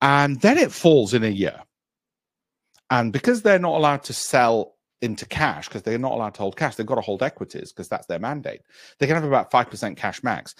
And 0.00 0.40
then 0.40 0.58
it 0.58 0.72
falls 0.72 1.14
in 1.14 1.24
a 1.24 1.28
year. 1.28 1.60
And 2.90 3.12
because 3.12 3.42
they're 3.42 3.58
not 3.58 3.76
allowed 3.76 4.04
to 4.04 4.12
sell 4.12 4.74
into 5.04 5.26
cash 5.26 5.68
because 5.68 5.82
they're 5.82 5.98
not 5.98 6.12
allowed 6.12 6.34
to 6.34 6.40
hold 6.40 6.56
cash. 6.56 6.74
They've 6.74 6.86
got 6.86 6.94
to 6.96 7.00
hold 7.02 7.22
equities 7.22 7.72
because 7.72 7.88
that's 7.88 8.06
their 8.06 8.18
mandate. 8.18 8.62
They 8.98 9.06
can 9.06 9.14
have 9.14 9.24
about 9.24 9.50
5% 9.52 9.96
cash 9.96 10.22
max. 10.22 10.54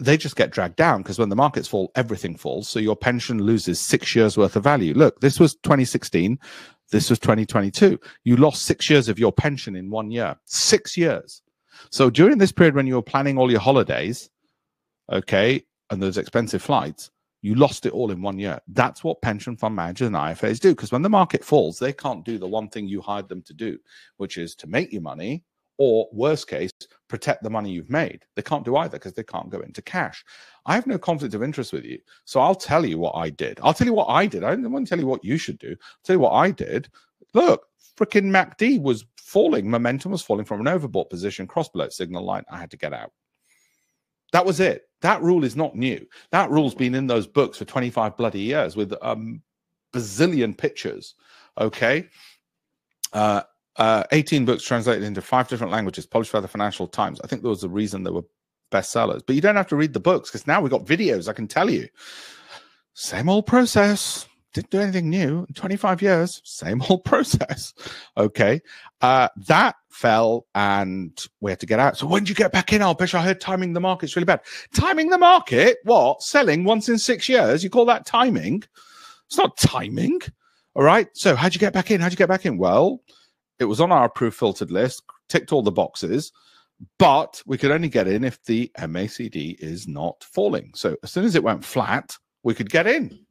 They 0.00 0.16
just 0.16 0.34
get 0.34 0.50
dragged 0.50 0.76
down 0.76 1.02
because 1.02 1.18
when 1.18 1.28
the 1.28 1.36
markets 1.36 1.68
fall, 1.68 1.92
everything 1.94 2.36
falls. 2.36 2.68
So 2.68 2.80
your 2.80 2.96
pension 2.96 3.40
loses 3.40 3.78
six 3.78 4.16
years 4.16 4.36
worth 4.36 4.56
of 4.56 4.64
value. 4.64 4.94
Look, 4.94 5.20
this 5.20 5.38
was 5.38 5.54
2016. 5.62 6.38
This 6.90 7.08
was 7.08 7.20
2022. 7.20 7.98
You 8.24 8.36
lost 8.36 8.62
six 8.62 8.90
years 8.90 9.08
of 9.08 9.18
your 9.18 9.32
pension 9.32 9.76
in 9.76 9.90
one 9.90 10.10
year. 10.10 10.34
Six 10.44 10.96
years. 10.96 11.40
So 11.90 12.10
during 12.10 12.38
this 12.38 12.52
period 12.52 12.74
when 12.74 12.88
you 12.88 12.96
were 12.96 13.02
planning 13.02 13.38
all 13.38 13.50
your 13.50 13.60
holidays, 13.60 14.28
okay, 15.10 15.64
and 15.90 16.02
those 16.02 16.18
expensive 16.18 16.62
flights, 16.62 17.10
you 17.42 17.54
lost 17.56 17.86
it 17.86 17.92
all 17.92 18.10
in 18.10 18.22
one 18.22 18.38
year. 18.38 18.60
That's 18.68 19.02
what 19.02 19.20
pension 19.20 19.56
fund 19.56 19.74
managers 19.74 20.06
and 20.06 20.16
IFAs 20.16 20.60
do. 20.60 20.70
Because 20.70 20.92
when 20.92 21.02
the 21.02 21.10
market 21.10 21.44
falls, 21.44 21.78
they 21.78 21.92
can't 21.92 22.24
do 22.24 22.38
the 22.38 22.46
one 22.46 22.68
thing 22.68 22.86
you 22.86 23.00
hired 23.00 23.28
them 23.28 23.42
to 23.42 23.54
do, 23.54 23.78
which 24.16 24.38
is 24.38 24.54
to 24.56 24.68
make 24.68 24.92
you 24.92 25.00
money, 25.00 25.44
or 25.78 26.08
worst 26.12 26.46
case, 26.46 26.70
protect 27.08 27.42
the 27.42 27.50
money 27.50 27.70
you've 27.70 27.90
made. 27.90 28.24
They 28.36 28.42
can't 28.42 28.64
do 28.64 28.76
either 28.76 28.98
because 28.98 29.14
they 29.14 29.24
can't 29.24 29.50
go 29.50 29.60
into 29.60 29.82
cash. 29.82 30.24
I 30.64 30.74
have 30.74 30.86
no 30.86 30.98
conflict 30.98 31.34
of 31.34 31.42
interest 31.42 31.72
with 31.72 31.84
you. 31.84 31.98
So 32.24 32.40
I'll 32.40 32.54
tell 32.54 32.86
you 32.86 32.98
what 32.98 33.16
I 33.16 33.30
did. 33.30 33.58
I'll 33.62 33.74
tell 33.74 33.88
you 33.88 33.92
what 33.92 34.08
I 34.08 34.26
did. 34.26 34.44
I 34.44 34.54
to 34.54 34.84
tell 34.86 35.00
you 35.00 35.06
what 35.06 35.24
you 35.24 35.36
should 35.36 35.58
do. 35.58 35.70
I'll 35.70 36.02
tell 36.04 36.16
you 36.16 36.20
what 36.20 36.34
I 36.34 36.52
did. 36.52 36.88
Look, 37.34 37.66
freaking 37.98 38.30
MACD 38.30 38.80
was 38.80 39.04
falling. 39.16 39.68
Momentum 39.68 40.12
was 40.12 40.22
falling 40.22 40.44
from 40.44 40.64
an 40.64 40.78
overbought 40.78 41.10
position, 41.10 41.46
cross 41.48 41.68
below 41.68 41.88
signal 41.88 42.24
line. 42.24 42.44
I 42.50 42.58
had 42.58 42.70
to 42.70 42.76
get 42.76 42.92
out. 42.92 43.10
That 44.32 44.44
was 44.44 44.60
it. 44.60 44.88
That 45.02 45.22
rule 45.22 45.44
is 45.44 45.56
not 45.56 45.76
new. 45.76 46.06
That 46.30 46.50
rule's 46.50 46.74
been 46.74 46.94
in 46.94 47.06
those 47.06 47.26
books 47.26 47.58
for 47.58 47.64
25 47.64 48.16
bloody 48.16 48.40
years 48.40 48.76
with 48.76 48.92
um 49.02 49.42
bazillion 49.92 50.56
pictures. 50.56 51.14
Okay. 51.58 52.08
Uh, 53.12 53.42
uh, 53.76 54.04
18 54.12 54.44
books 54.44 54.62
translated 54.62 55.02
into 55.02 55.22
five 55.22 55.48
different 55.48 55.72
languages, 55.72 56.06
published 56.06 56.32
by 56.32 56.40
the 56.40 56.48
Financial 56.48 56.86
Times. 56.86 57.20
I 57.22 57.26
think 57.26 57.42
there 57.42 57.50
was 57.50 57.64
a 57.64 57.68
reason 57.68 58.02
they 58.02 58.10
were 58.10 58.24
bestsellers. 58.70 59.22
But 59.24 59.34
you 59.34 59.40
don't 59.40 59.56
have 59.56 59.68
to 59.68 59.76
read 59.76 59.92
the 59.92 60.00
books 60.00 60.30
because 60.30 60.46
now 60.46 60.60
we've 60.60 60.70
got 60.70 60.84
videos. 60.84 61.28
I 61.28 61.32
can 61.32 61.46
tell 61.46 61.70
you. 61.70 61.88
Same 62.94 63.28
old 63.28 63.46
process 63.46 64.26
didn't 64.52 64.70
do 64.70 64.80
anything 64.80 65.08
new. 65.08 65.46
25 65.54 66.02
years 66.02 66.40
same 66.44 66.82
old 66.88 67.04
process. 67.04 67.74
Okay. 68.16 68.60
Uh 69.00 69.28
that 69.48 69.76
fell 69.90 70.46
and 70.54 71.26
we 71.40 71.50
had 71.50 71.60
to 71.60 71.66
get 71.66 71.78
out. 71.78 71.96
So 71.96 72.06
when 72.06 72.22
did 72.22 72.30
you 72.30 72.34
get 72.34 72.52
back 72.52 72.72
in 72.72 72.82
oh 72.82 72.94
bish 72.94 73.14
i 73.14 73.22
heard 73.22 73.40
timing 73.40 73.72
the 73.72 73.80
market's 73.80 74.16
really 74.16 74.26
bad. 74.26 74.40
Timing 74.74 75.10
the 75.10 75.18
market? 75.18 75.78
What? 75.84 76.22
Selling 76.22 76.64
once 76.64 76.88
in 76.88 76.98
six 76.98 77.28
years? 77.28 77.64
You 77.64 77.70
call 77.70 77.86
that 77.86 78.06
timing? 78.06 78.62
It's 79.26 79.38
not 79.38 79.56
timing. 79.56 80.20
All 80.74 80.82
right. 80.82 81.08
So 81.14 81.34
how'd 81.34 81.54
you 81.54 81.60
get 81.60 81.72
back 81.72 81.90
in? 81.90 82.00
How'd 82.00 82.12
you 82.12 82.16
get 82.16 82.28
back 82.28 82.46
in? 82.46 82.58
Well 82.58 83.00
it 83.58 83.64
was 83.66 83.80
on 83.80 83.92
our 83.92 84.06
approved 84.06 84.36
filtered 84.36 84.70
list 84.70 85.02
ticked 85.28 85.52
all 85.52 85.62
the 85.62 85.70
boxes 85.70 86.32
but 86.98 87.40
we 87.46 87.56
could 87.56 87.70
only 87.70 87.88
get 87.88 88.08
in 88.08 88.24
if 88.24 88.42
the 88.44 88.70
macd 88.76 89.56
is 89.60 89.86
not 89.86 90.24
falling. 90.24 90.72
So 90.74 90.96
as 91.04 91.12
soon 91.12 91.24
as 91.24 91.36
it 91.36 91.44
went 91.44 91.64
flat 91.64 92.16
we 92.42 92.54
could 92.54 92.70
get 92.70 92.86
in 92.86 93.24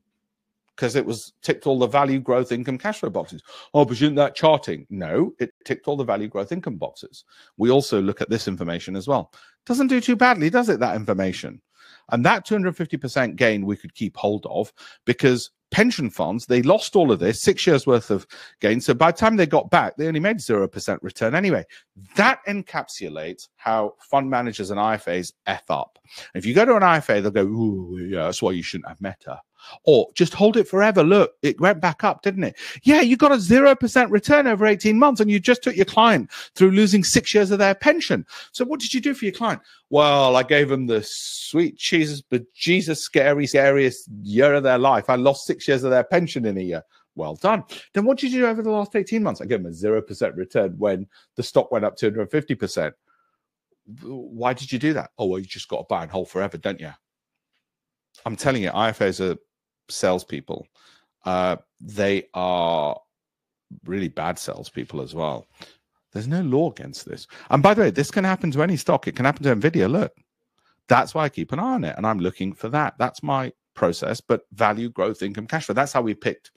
because 0.82 0.96
it 0.96 1.06
was 1.06 1.34
ticked 1.44 1.68
all 1.68 1.78
the 1.78 1.86
value 1.86 2.20
growth 2.20 2.52
income 2.52 2.76
cash 2.76 3.02
flow 3.02 3.10
boxes. 3.12 3.44
Oh, 3.76 3.86
but 3.86 4.02
isn't 4.02 4.16
that 4.16 4.34
charting? 4.34 4.88
No, 4.90 5.32
it 5.38 5.54
ticked 5.64 5.88
all 5.88 5.96
the 5.96 6.04
value 6.04 6.28
growth 6.28 6.52
income 6.52 6.78
boxes. 6.78 7.24
We 7.58 7.70
also 7.70 8.02
look 8.02 8.20
at 8.20 8.32
this 8.32 8.48
information 8.48 8.96
as 8.96 9.08
well. 9.08 9.32
Doesn't 9.68 9.90
do 9.90 10.02
too 10.02 10.16
badly, 10.16 10.50
does 10.50 10.70
it? 10.70 10.80
That 10.80 10.96
information. 10.96 11.62
And 12.10 12.26
that 12.26 12.48
250% 12.48 13.36
gain 13.36 13.64
we 13.64 13.78
could 13.78 13.94
keep 13.94 14.18
hold 14.18 14.48
of 14.50 14.74
because 15.06 15.52
pension 15.70 16.10
funds, 16.10 16.48
they 16.48 16.64
lost 16.64 16.96
all 16.96 17.12
of 17.12 17.20
this, 17.20 17.44
six 17.44 17.68
years 17.68 17.86
worth 17.86 18.10
of 18.10 18.26
gain. 18.60 18.82
So 18.82 18.96
by 18.96 19.12
the 19.12 19.18
time 19.18 19.36
they 19.36 19.46
got 19.46 19.70
back, 19.70 19.98
they 19.98 20.08
only 20.08 20.20
made 20.20 20.38
0% 20.38 20.98
return 21.04 21.36
anyway. 21.36 21.64
That 22.16 22.40
encapsulates 22.48 23.50
how 23.58 23.94
fund 24.00 24.32
managers 24.32 24.72
and 24.72 24.80
IFAs 24.80 25.34
F 25.46 25.70
up. 25.70 26.00
If 26.34 26.44
you 26.44 26.56
go 26.56 26.66
to 26.66 26.76
an 26.76 26.82
IFA, 26.82 27.22
they'll 27.22 27.30
go, 27.30 27.44
Ooh, 27.44 28.00
yeah, 28.00 28.24
that's 28.24 28.42
why 28.42 28.52
you 28.54 28.64
shouldn't 28.64 28.90
have 28.90 29.00
meta. 29.00 29.40
Or 29.84 30.08
just 30.16 30.34
hold 30.34 30.58
it 30.58 30.68
forever. 30.68 31.04
Look, 31.04 31.34
it 31.42 31.60
went 31.60 31.82
back 31.82 32.04
up, 32.04 32.22
didn't 32.22 32.44
it? 32.44 32.58
Yeah, 32.84 33.02
you 33.02 33.18
got 33.18 33.32
a 33.32 33.36
0% 33.36 34.12
return 34.12 34.48
over 34.48 34.66
18 34.66 34.98
months 34.98 35.22
and 35.22 35.30
you 35.30 35.40
just 35.40 35.64
took 35.64 35.76
your 35.76 35.86
client 35.86 36.32
through 36.56 36.72
losing 36.72 37.04
six 37.04 37.34
years 37.34 37.52
of 37.52 37.60
their 37.60 37.76
pension. 37.76 38.26
So 38.52 38.66
what 38.66 38.80
did 38.80 38.94
you 38.94 39.02
do 39.02 39.14
for 39.14 39.26
your 39.26 39.34
client? 39.34 39.62
Well, 39.90 40.36
I 40.36 40.44
gave 40.44 40.70
them 40.70 40.88
the 40.88 41.04
sweet 41.06 41.78
Jesus, 41.78 42.22
but 42.22 42.44
Jesus, 42.54 43.02
scary, 43.02 43.48
scariest 43.48 44.08
year 44.22 44.54
of 44.54 44.64
their 44.64 44.78
life. 44.80 45.10
I 45.10 45.16
lost 45.16 45.46
six 45.46 45.68
years 45.68 45.84
of 45.84 45.92
their 45.92 46.04
pension 46.04 46.46
in 46.46 46.58
a 46.58 46.62
year. 46.62 46.84
Well 47.16 47.36
done. 47.36 47.64
Then 47.94 48.06
what 48.06 48.18
did 48.18 48.32
you 48.32 48.42
do 48.42 48.48
over 48.48 48.62
the 48.62 48.72
last 48.72 48.96
18 48.96 49.22
months? 49.22 49.42
I 49.42 49.46
gave 49.46 49.62
them 49.62 49.72
a 49.72 49.76
0% 49.76 50.38
return 50.38 50.76
when 50.78 51.08
the 51.36 51.44
stock 51.44 51.72
went 51.72 51.86
up 51.86 51.98
250%. 51.98 52.94
Why 54.04 54.54
did 54.54 54.72
you 54.72 54.80
do 54.80 54.94
that? 54.94 55.12
Oh, 55.18 55.26
well, 55.26 55.40
you 55.40 55.46
just 55.46 55.68
got 55.68 55.80
to 55.80 55.86
buy 55.90 56.04
and 56.04 56.12
hold 56.12 56.30
forever, 56.30 56.58
don't 56.58 56.80
you? 56.80 56.92
I'm 58.26 58.36
telling 58.36 58.64
you, 58.64 58.70
IFAs 58.70 59.20
are 59.20 59.38
salespeople. 59.94 60.68
Uh, 61.26 61.58
they 61.80 62.28
are 62.34 63.00
really 63.86 64.08
bad 64.10 64.40
salespeople 64.40 65.02
as 65.02 65.14
well. 65.14 65.48
There's 66.12 66.28
no 66.28 66.42
law 66.42 66.72
against 66.72 67.06
this. 67.06 67.28
And 67.50 67.64
by 67.64 67.74
the 67.74 67.82
way, 67.82 67.90
this 67.90 68.12
can 68.12 68.24
happen 68.24 68.52
to 68.52 68.64
any 68.64 68.78
stock. 68.78 69.08
It 69.08 69.16
can 69.16 69.26
happen 69.26 69.44
to 69.44 69.56
Nvidia. 69.56 69.90
Look, 69.90 70.14
that's 70.88 71.16
why 71.16 71.24
I 71.24 71.30
keep 71.30 71.52
an 71.54 71.60
eye 71.60 71.74
on 71.74 71.84
it, 71.86 71.96
and 71.98 72.06
I'm 72.06 72.20
looking 72.20 72.54
for 72.54 72.70
that. 72.70 72.96
That's 72.98 73.24
my 73.24 73.54
process. 73.76 74.20
But 74.20 74.42
value, 74.52 74.90
growth, 74.90 75.22
income, 75.22 75.48
cash 75.48 75.66
flow. 75.66 75.74
That's 75.74 75.94
how 75.94 76.02
we 76.02 76.14
picked 76.14 76.52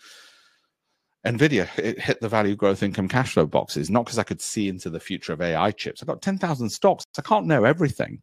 Nvidia. 1.24 1.68
It 1.78 2.00
hit 2.00 2.20
the 2.20 2.28
value, 2.28 2.56
growth, 2.56 2.82
income, 2.82 3.08
cash 3.08 3.34
flow 3.34 3.46
boxes. 3.46 3.90
Not 3.90 4.04
because 4.04 4.18
I 4.18 4.24
could 4.24 4.40
see 4.40 4.68
into 4.68 4.90
the 4.90 4.98
future 4.98 5.32
of 5.32 5.40
AI 5.40 5.70
chips. 5.70 6.02
I've 6.02 6.08
got 6.08 6.20
ten 6.20 6.38
thousand 6.38 6.70
stocks. 6.70 7.04
I 7.16 7.22
can't 7.22 7.46
know 7.46 7.64
everything. 7.64 8.20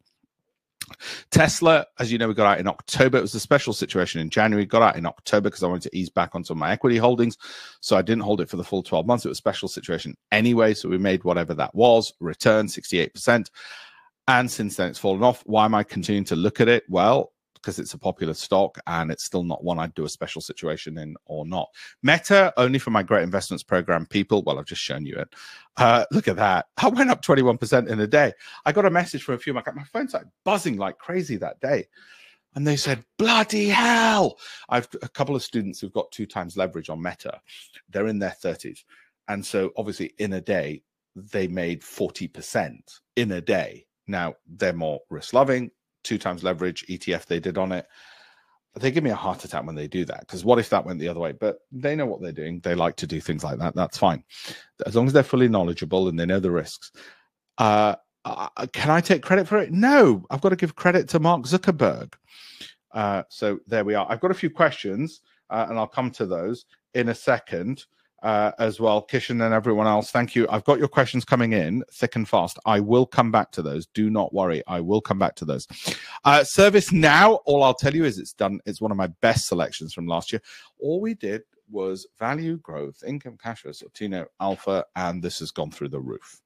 Tesla, 1.30 1.86
as 1.98 2.12
you 2.12 2.18
know, 2.18 2.28
we 2.28 2.34
got 2.34 2.46
out 2.46 2.60
in 2.60 2.68
October. 2.68 3.18
It 3.18 3.22
was 3.22 3.34
a 3.34 3.40
special 3.40 3.72
situation 3.72 4.20
in 4.20 4.30
January. 4.30 4.66
Got 4.66 4.82
out 4.82 4.96
in 4.96 5.06
October 5.06 5.48
because 5.48 5.62
I 5.62 5.68
wanted 5.68 5.90
to 5.90 5.96
ease 5.96 6.10
back 6.10 6.34
on 6.34 6.44
some 6.44 6.56
of 6.56 6.60
my 6.60 6.70
equity 6.70 6.96
holdings. 6.96 7.36
So 7.80 7.96
I 7.96 8.02
didn't 8.02 8.22
hold 8.22 8.40
it 8.40 8.48
for 8.48 8.56
the 8.56 8.64
full 8.64 8.82
12 8.82 9.06
months. 9.06 9.24
It 9.24 9.28
was 9.28 9.36
a 9.36 9.38
special 9.38 9.68
situation 9.68 10.16
anyway. 10.30 10.74
So 10.74 10.88
we 10.88 10.98
made 10.98 11.24
whatever 11.24 11.54
that 11.54 11.74
was, 11.74 12.12
return 12.20 12.66
68%. 12.66 13.50
And 14.28 14.50
since 14.50 14.76
then, 14.76 14.90
it's 14.90 14.98
fallen 14.98 15.22
off. 15.22 15.42
Why 15.46 15.64
am 15.64 15.74
I 15.74 15.82
continuing 15.82 16.24
to 16.26 16.36
look 16.36 16.60
at 16.60 16.68
it? 16.68 16.84
Well, 16.88 17.32
because 17.62 17.78
it's 17.78 17.94
a 17.94 17.98
popular 17.98 18.34
stock 18.34 18.78
and 18.86 19.10
it's 19.10 19.24
still 19.24 19.44
not 19.44 19.62
one 19.62 19.78
I'd 19.78 19.94
do 19.94 20.04
a 20.04 20.08
special 20.08 20.42
situation 20.42 20.98
in 20.98 21.14
or 21.26 21.46
not. 21.46 21.68
Meta, 22.02 22.52
only 22.56 22.78
for 22.78 22.90
my 22.90 23.02
great 23.02 23.22
investments 23.22 23.62
program 23.62 24.04
people. 24.06 24.42
Well, 24.42 24.58
I've 24.58 24.66
just 24.66 24.82
shown 24.82 25.06
you 25.06 25.16
it. 25.16 25.34
Uh, 25.76 26.04
look 26.10 26.28
at 26.28 26.36
that. 26.36 26.66
I 26.76 26.88
went 26.88 27.10
up 27.10 27.22
21% 27.22 27.88
in 27.88 28.00
a 28.00 28.06
day. 28.06 28.32
I 28.66 28.72
got 28.72 28.84
a 28.84 28.90
message 28.90 29.22
from 29.22 29.36
a 29.36 29.38
few 29.38 29.54
my, 29.54 29.62
my 29.74 29.84
phone 29.84 30.08
started 30.08 30.30
buzzing 30.44 30.76
like 30.76 30.98
crazy 30.98 31.36
that 31.36 31.60
day. 31.60 31.86
And 32.54 32.66
they 32.66 32.76
said, 32.76 33.04
bloody 33.16 33.68
hell. 33.68 34.38
I've 34.68 34.88
a 35.00 35.08
couple 35.08 35.34
of 35.34 35.42
students 35.42 35.80
who've 35.80 35.92
got 35.92 36.12
two 36.12 36.26
times 36.26 36.56
leverage 36.56 36.90
on 36.90 37.02
Meta. 37.02 37.40
They're 37.88 38.08
in 38.08 38.18
their 38.18 38.36
30s. 38.42 38.80
And 39.28 39.44
so 39.46 39.70
obviously 39.76 40.12
in 40.18 40.34
a 40.34 40.40
day, 40.40 40.82
they 41.14 41.46
made 41.46 41.82
40% 41.82 42.78
in 43.16 43.32
a 43.32 43.40
day. 43.40 43.86
Now 44.06 44.34
they're 44.46 44.72
more 44.72 45.00
risk 45.08 45.32
loving 45.32 45.70
two 46.02 46.18
times 46.18 46.42
leverage 46.42 46.86
ETF 46.86 47.26
they 47.26 47.40
did 47.40 47.58
on 47.58 47.72
it. 47.72 47.86
They 48.74 48.90
give 48.90 49.04
me 49.04 49.10
a 49.10 49.14
heart 49.14 49.44
attack 49.44 49.66
when 49.66 49.74
they 49.74 49.86
do 49.86 50.04
that 50.06 50.20
because 50.20 50.44
what 50.44 50.58
if 50.58 50.70
that 50.70 50.86
went 50.86 50.98
the 50.98 51.08
other 51.08 51.20
way? 51.20 51.32
But 51.32 51.58
they 51.70 51.94
know 51.94 52.06
what 52.06 52.22
they're 52.22 52.32
doing. 52.32 52.60
They 52.60 52.74
like 52.74 52.96
to 52.96 53.06
do 53.06 53.20
things 53.20 53.44
like 53.44 53.58
that. 53.58 53.74
That's 53.74 53.98
fine. 53.98 54.24
As 54.86 54.96
long 54.96 55.06
as 55.06 55.12
they're 55.12 55.22
fully 55.22 55.48
knowledgeable 55.48 56.08
and 56.08 56.18
they 56.18 56.24
know 56.24 56.40
the 56.40 56.50
risks. 56.50 56.90
Uh, 57.58 57.96
uh, 58.24 58.48
can 58.72 58.90
I 58.90 59.00
take 59.00 59.22
credit 59.22 59.46
for 59.46 59.58
it? 59.58 59.72
No, 59.72 60.24
I've 60.30 60.40
got 60.40 60.50
to 60.50 60.56
give 60.56 60.74
credit 60.74 61.08
to 61.10 61.20
Mark 61.20 61.42
Zuckerberg. 61.42 62.14
Uh, 62.92 63.24
so 63.28 63.58
there 63.66 63.84
we 63.84 63.94
are. 63.94 64.06
I've 64.08 64.20
got 64.20 64.30
a 64.30 64.34
few 64.34 64.50
questions, 64.50 65.20
uh, 65.50 65.66
and 65.68 65.78
I'll 65.78 65.86
come 65.86 66.10
to 66.12 66.26
those 66.26 66.64
in 66.94 67.08
a 67.08 67.14
second 67.14 67.84
uh, 68.22 68.52
as 68.58 68.80
well. 68.80 69.06
Kishan 69.06 69.44
and 69.44 69.54
everyone 69.54 69.86
else, 69.86 70.10
thank 70.10 70.34
you. 70.34 70.46
I've 70.48 70.64
got 70.64 70.78
your 70.78 70.88
questions 70.88 71.24
coming 71.24 71.52
in 71.52 71.82
thick 71.92 72.16
and 72.16 72.28
fast. 72.28 72.58
I 72.66 72.80
will 72.80 73.06
come 73.06 73.30
back 73.30 73.50
to 73.52 73.62
those. 73.62 73.86
Do 73.86 74.10
not 74.10 74.32
worry. 74.32 74.62
I 74.66 74.80
will 74.80 75.00
come 75.00 75.18
back 75.18 75.34
to 75.36 75.44
those. 75.44 75.66
Uh, 76.24 76.40
ServiceNow, 76.40 77.40
all 77.44 77.62
I'll 77.62 77.74
tell 77.74 77.94
you 77.94 78.04
is 78.04 78.18
it's 78.18 78.32
done. 78.32 78.60
It's 78.66 78.80
one 78.80 78.90
of 78.90 78.96
my 78.96 79.08
best 79.20 79.48
selections 79.48 79.92
from 79.92 80.06
last 80.06 80.32
year. 80.32 80.40
All 80.78 81.00
we 81.00 81.14
did 81.14 81.42
was 81.70 82.06
value 82.18 82.58
growth, 82.58 83.02
income 83.06 83.38
cash 83.42 83.62
flow, 83.62 83.72
Sortino 83.72 84.26
Alpha, 84.40 84.84
and 84.94 85.22
this 85.22 85.38
has 85.40 85.50
gone 85.50 85.70
through 85.70 85.88
the 85.88 86.00
roof. 86.00 86.40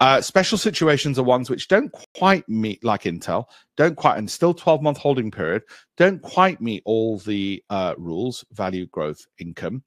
Uh, 0.00 0.20
special 0.20 0.56
situations 0.56 1.18
are 1.18 1.24
ones 1.24 1.50
which 1.50 1.66
don't 1.66 1.92
quite 2.16 2.48
meet, 2.48 2.84
like 2.84 3.02
Intel, 3.02 3.46
don't 3.76 3.96
quite, 3.96 4.16
and 4.16 4.30
still 4.30 4.54
12 4.54 4.80
month 4.80 4.98
holding 4.98 5.28
period, 5.28 5.62
don't 5.96 6.22
quite 6.22 6.60
meet 6.60 6.82
all 6.84 7.18
the 7.18 7.62
uh, 7.68 7.94
rules, 7.98 8.44
value, 8.52 8.86
growth, 8.86 9.26
income, 9.38 9.82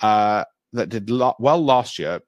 uh, 0.00 0.44
that 0.72 0.88
did 0.88 1.10
lo- 1.10 1.36
well 1.38 1.62
last 1.62 1.98
year, 1.98 2.20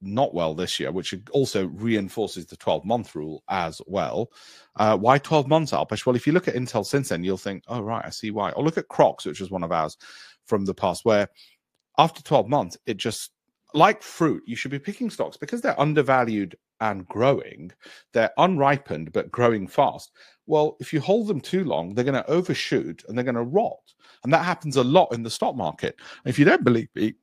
not 0.00 0.34
well 0.34 0.54
this 0.54 0.80
year, 0.80 0.90
which 0.90 1.14
also 1.32 1.66
reinforces 1.66 2.46
the 2.46 2.56
12 2.56 2.84
month 2.84 3.14
rule 3.14 3.42
as 3.48 3.80
well. 3.86 4.30
Uh, 4.76 4.96
why 4.96 5.18
12 5.18 5.48
months, 5.48 5.72
Alpesh? 5.72 6.06
Well, 6.06 6.16
if 6.16 6.26
you 6.26 6.32
look 6.32 6.48
at 6.48 6.54
Intel 6.54 6.84
since 6.86 7.10
then, 7.10 7.24
you'll 7.24 7.36
think, 7.36 7.64
oh, 7.68 7.80
right, 7.80 8.04
I 8.04 8.10
see 8.10 8.30
why. 8.30 8.50
Or 8.52 8.64
look 8.64 8.78
at 8.78 8.88
Crocs, 8.88 9.26
which 9.26 9.40
was 9.40 9.50
one 9.50 9.62
of 9.62 9.72
ours 9.72 9.96
from 10.46 10.64
the 10.64 10.74
past, 10.74 11.04
where 11.04 11.28
after 11.98 12.22
12 12.22 12.48
months, 12.48 12.78
it 12.86 12.96
just 12.96 13.32
like 13.74 14.02
fruit, 14.02 14.42
you 14.46 14.56
should 14.56 14.70
be 14.70 14.78
picking 14.78 15.10
stocks 15.10 15.36
because 15.36 15.60
they're 15.60 15.78
undervalued 15.80 16.56
and 16.80 17.06
growing. 17.08 17.72
They're 18.12 18.32
unripened 18.38 19.12
but 19.12 19.30
growing 19.30 19.66
fast. 19.66 20.12
Well, 20.46 20.76
if 20.80 20.92
you 20.92 21.00
hold 21.00 21.28
them 21.28 21.40
too 21.40 21.64
long, 21.64 21.94
they're 21.94 22.04
going 22.04 22.14
to 22.14 22.30
overshoot 22.30 23.04
and 23.06 23.16
they're 23.16 23.24
going 23.24 23.34
to 23.34 23.42
rot. 23.42 23.94
And 24.24 24.32
that 24.32 24.44
happens 24.44 24.76
a 24.76 24.84
lot 24.84 25.12
in 25.12 25.22
the 25.22 25.30
stock 25.30 25.56
market. 25.56 25.96
If 26.24 26.38
you 26.38 26.44
don't 26.44 26.64
believe 26.64 26.88
me, 26.94 27.14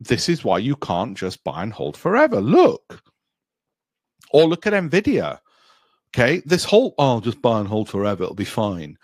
this 0.00 0.28
is 0.28 0.44
why 0.44 0.58
you 0.58 0.76
can't 0.76 1.16
just 1.16 1.42
buy 1.44 1.62
and 1.62 1.72
hold 1.72 1.96
forever. 1.96 2.40
Look. 2.40 3.02
Or 4.30 4.46
look 4.46 4.66
at 4.66 4.72
Nvidia. 4.72 5.38
Okay. 6.14 6.42
This 6.46 6.64
whole, 6.64 6.94
oh, 6.98 7.20
just 7.20 7.42
buy 7.42 7.60
and 7.60 7.68
hold 7.68 7.88
forever. 7.88 8.24
It'll 8.24 8.34
be 8.34 8.44
fine. 8.44 8.96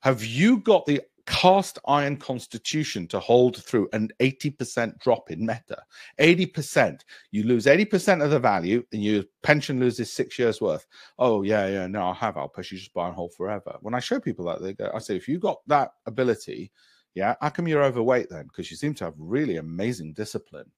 Have 0.00 0.24
you 0.24 0.58
got 0.58 0.84
the 0.86 1.00
cast 1.26 1.78
iron 1.86 2.16
constitution 2.16 3.06
to 3.08 3.18
hold 3.18 3.62
through 3.64 3.88
an 3.92 4.10
80% 4.20 4.98
drop 4.98 5.30
in 5.30 5.44
meta. 5.44 5.82
80% 6.20 7.00
you 7.30 7.44
lose 7.44 7.66
80% 7.66 8.22
of 8.22 8.30
the 8.30 8.38
value 8.38 8.84
and 8.92 9.02
your 9.02 9.24
pension 9.42 9.80
loses 9.80 10.12
six 10.12 10.38
years 10.38 10.60
worth. 10.60 10.86
Oh 11.18 11.42
yeah 11.42 11.66
yeah 11.66 11.86
no 11.86 12.02
i'll 12.02 12.14
have 12.14 12.36
i'll 12.36 12.48
push 12.48 12.72
you 12.72 12.78
just 12.78 12.92
buy 12.92 13.06
and 13.06 13.14
hold 13.14 13.34
forever. 13.34 13.76
When 13.80 13.94
i 13.94 14.00
show 14.00 14.20
people 14.20 14.44
that 14.46 14.62
they 14.62 14.74
go 14.74 14.90
i 14.94 14.98
say 14.98 15.16
if 15.16 15.28
you 15.28 15.38
got 15.38 15.66
that 15.66 15.92
ability 16.06 16.70
yeah 17.14 17.34
how 17.40 17.48
come 17.48 17.68
you're 17.68 17.84
overweight 17.84 18.28
then? 18.28 18.44
Because 18.44 18.70
you 18.70 18.76
seem 18.76 18.94
to 18.94 19.04
have 19.04 19.14
really 19.16 19.56
amazing 19.56 20.12
discipline. 20.12 20.70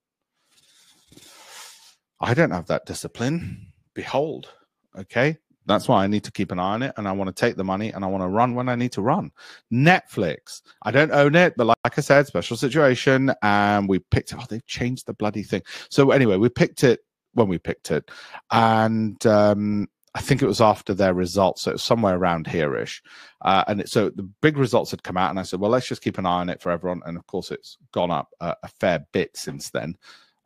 I 2.20 2.34
don't 2.34 2.50
have 2.50 2.66
that 2.66 2.86
discipline. 2.86 3.72
Behold 3.94 4.52
okay 4.98 5.38
that's 5.66 5.88
why 5.88 6.04
I 6.04 6.06
need 6.06 6.24
to 6.24 6.32
keep 6.32 6.52
an 6.52 6.58
eye 6.58 6.74
on 6.74 6.82
it 6.82 6.92
and 6.96 7.06
I 7.08 7.12
want 7.12 7.28
to 7.28 7.40
take 7.40 7.56
the 7.56 7.64
money 7.64 7.92
and 7.92 8.04
I 8.04 8.08
want 8.08 8.22
to 8.22 8.28
run 8.28 8.54
when 8.54 8.68
I 8.68 8.76
need 8.76 8.92
to 8.92 9.02
run. 9.02 9.30
Netflix. 9.72 10.62
I 10.82 10.90
don't 10.90 11.12
own 11.12 11.34
it, 11.34 11.54
but 11.56 11.66
like 11.66 11.76
I 11.84 12.00
said, 12.00 12.26
special 12.26 12.56
situation. 12.56 13.32
And 13.42 13.88
we 13.88 13.98
picked 13.98 14.32
it. 14.32 14.38
Oh, 14.40 14.44
they've 14.48 14.66
changed 14.66 15.06
the 15.06 15.14
bloody 15.14 15.42
thing. 15.42 15.62
So 15.90 16.10
anyway, 16.10 16.36
we 16.36 16.48
picked 16.48 16.84
it 16.84 17.00
when 17.34 17.48
we 17.48 17.58
picked 17.58 17.90
it. 17.90 18.10
And 18.50 19.24
um, 19.26 19.88
I 20.14 20.20
think 20.20 20.40
it 20.40 20.46
was 20.46 20.60
after 20.60 20.94
their 20.94 21.14
results. 21.14 21.62
So 21.62 21.72
it 21.72 21.74
was 21.74 21.82
somewhere 21.82 22.16
around 22.16 22.46
here-ish. 22.46 23.02
Uh, 23.42 23.64
and 23.68 23.80
it, 23.80 23.88
so 23.88 24.10
the 24.10 24.28
big 24.40 24.56
results 24.56 24.90
had 24.90 25.02
come 25.02 25.16
out 25.16 25.30
and 25.30 25.38
I 25.38 25.42
said, 25.42 25.60
well, 25.60 25.70
let's 25.70 25.88
just 25.88 26.02
keep 26.02 26.18
an 26.18 26.26
eye 26.26 26.40
on 26.40 26.48
it 26.48 26.62
for 26.62 26.70
everyone. 26.70 27.02
And 27.04 27.18
of 27.18 27.26
course, 27.26 27.50
it's 27.50 27.76
gone 27.92 28.10
up 28.10 28.28
a, 28.40 28.54
a 28.62 28.68
fair 28.80 29.04
bit 29.12 29.36
since 29.36 29.70
then. 29.70 29.96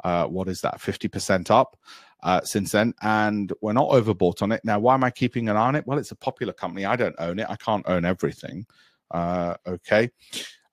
Uh, 0.05 0.27
what 0.27 0.49
is 0.49 0.61
that? 0.61 0.79
50% 0.79 1.51
up 1.51 1.77
uh, 2.23 2.41
since 2.43 2.73
then, 2.73 2.95
and 3.03 3.53
we're 3.61 3.73
not 3.73 3.91
overbought 3.91 4.43
on 4.43 4.53
it. 4.53 4.61
Now, 4.65 4.79
why 4.79 4.95
am 4.95 5.05
I 5.05 5.11
keeping 5.11 5.49
an 5.49 5.57
eye 5.57 5.69
on 5.69 5.77
it? 5.77 5.87
Well, 5.87 5.99
it's 5.99 6.11
a 6.11 6.17
popular 6.17 6.53
company. 6.53 6.85
I 6.85 6.97
don't 6.97 7.17
own 7.19 7.39
it. 7.39 7.47
I 7.49 7.57
can't 7.57 7.87
own 7.89 8.05
everything. 8.05 8.67
Uh, 9.11 9.57
okay. 9.67 10.11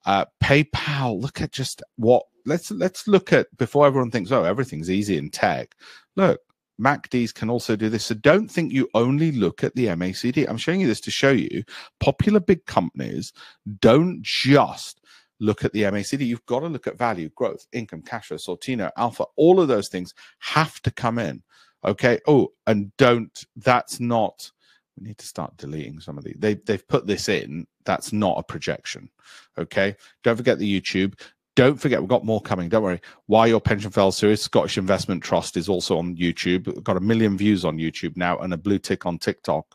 Uh, 0.05 0.25
PayPal. 0.43 1.21
Look 1.21 1.41
at 1.41 1.51
just 1.51 1.81
what. 1.95 2.23
Let's 2.45 2.71
let's 2.71 3.09
look 3.09 3.33
at 3.33 3.47
before 3.57 3.85
everyone 3.85 4.09
thinks, 4.09 4.31
oh, 4.31 4.45
everything's 4.45 4.89
easy 4.89 5.17
in 5.17 5.29
tech. 5.29 5.75
Look, 6.15 6.39
MACDs 6.79 7.33
can 7.33 7.49
also 7.49 7.75
do 7.75 7.89
this. 7.89 8.05
So 8.05 8.15
don't 8.15 8.47
think 8.47 8.71
you 8.71 8.87
only 8.93 9.31
look 9.31 9.63
at 9.63 9.75
the 9.75 9.87
MACD. 9.87 10.47
I'm 10.47 10.57
showing 10.57 10.79
you 10.79 10.87
this 10.87 11.01
to 11.01 11.11
show 11.11 11.31
you 11.31 11.63
popular 11.99 12.39
big 12.39 12.65
companies 12.65 13.33
don't 13.79 14.21
just 14.21 15.01
look 15.39 15.63
at 15.63 15.73
the 15.73 15.83
MACD. 15.83 16.25
You've 16.25 16.45
got 16.45 16.61
to 16.61 16.67
look 16.67 16.87
at 16.87 16.97
value, 16.97 17.29
growth, 17.35 17.67
income, 17.71 18.01
cash 18.01 18.27
flow, 18.27 18.37
Sortino, 18.37 18.91
alpha. 18.97 19.25
All 19.35 19.59
of 19.59 19.67
those 19.67 19.89
things 19.89 20.13
have 20.39 20.81
to 20.81 20.91
come 20.91 21.19
in. 21.19 21.43
Okay. 21.85 22.19
Oh, 22.27 22.51
and 22.65 22.95
don't. 22.97 23.45
That's 23.55 23.99
not. 23.99 24.51
We 24.97 25.07
need 25.07 25.17
to 25.19 25.27
start 25.27 25.55
deleting 25.57 25.99
some 25.99 26.17
of 26.17 26.23
these. 26.23 26.37
They 26.39 26.55
they've 26.55 26.87
put 26.87 27.05
this 27.05 27.29
in. 27.29 27.67
That's 27.85 28.11
not 28.11 28.39
a 28.39 28.43
projection. 28.43 29.09
Okay. 29.57 29.95
Don't 30.23 30.37
forget 30.37 30.57
the 30.57 30.81
YouTube. 30.81 31.19
Don't 31.57 31.81
forget, 31.81 31.99
we've 31.99 32.07
got 32.07 32.23
more 32.23 32.39
coming. 32.39 32.69
Don't 32.69 32.83
worry. 32.83 33.01
Why 33.25 33.47
Your 33.47 33.59
Pension 33.59 33.89
Fell 33.89 34.11
Series, 34.11 34.43
Scottish 34.43 34.77
Investment 34.77 35.23
Trust 35.23 35.57
is 35.57 35.67
also 35.67 35.97
on 35.97 36.15
YouTube. 36.15 36.67
We've 36.67 36.83
got 36.83 36.97
a 36.97 36.99
million 36.99 37.35
views 37.35 37.65
on 37.65 37.79
YouTube 37.79 38.15
now 38.15 38.37
and 38.37 38.53
a 38.53 38.57
blue 38.57 38.77
tick 38.77 39.07
on 39.07 39.17
TikTok. 39.17 39.65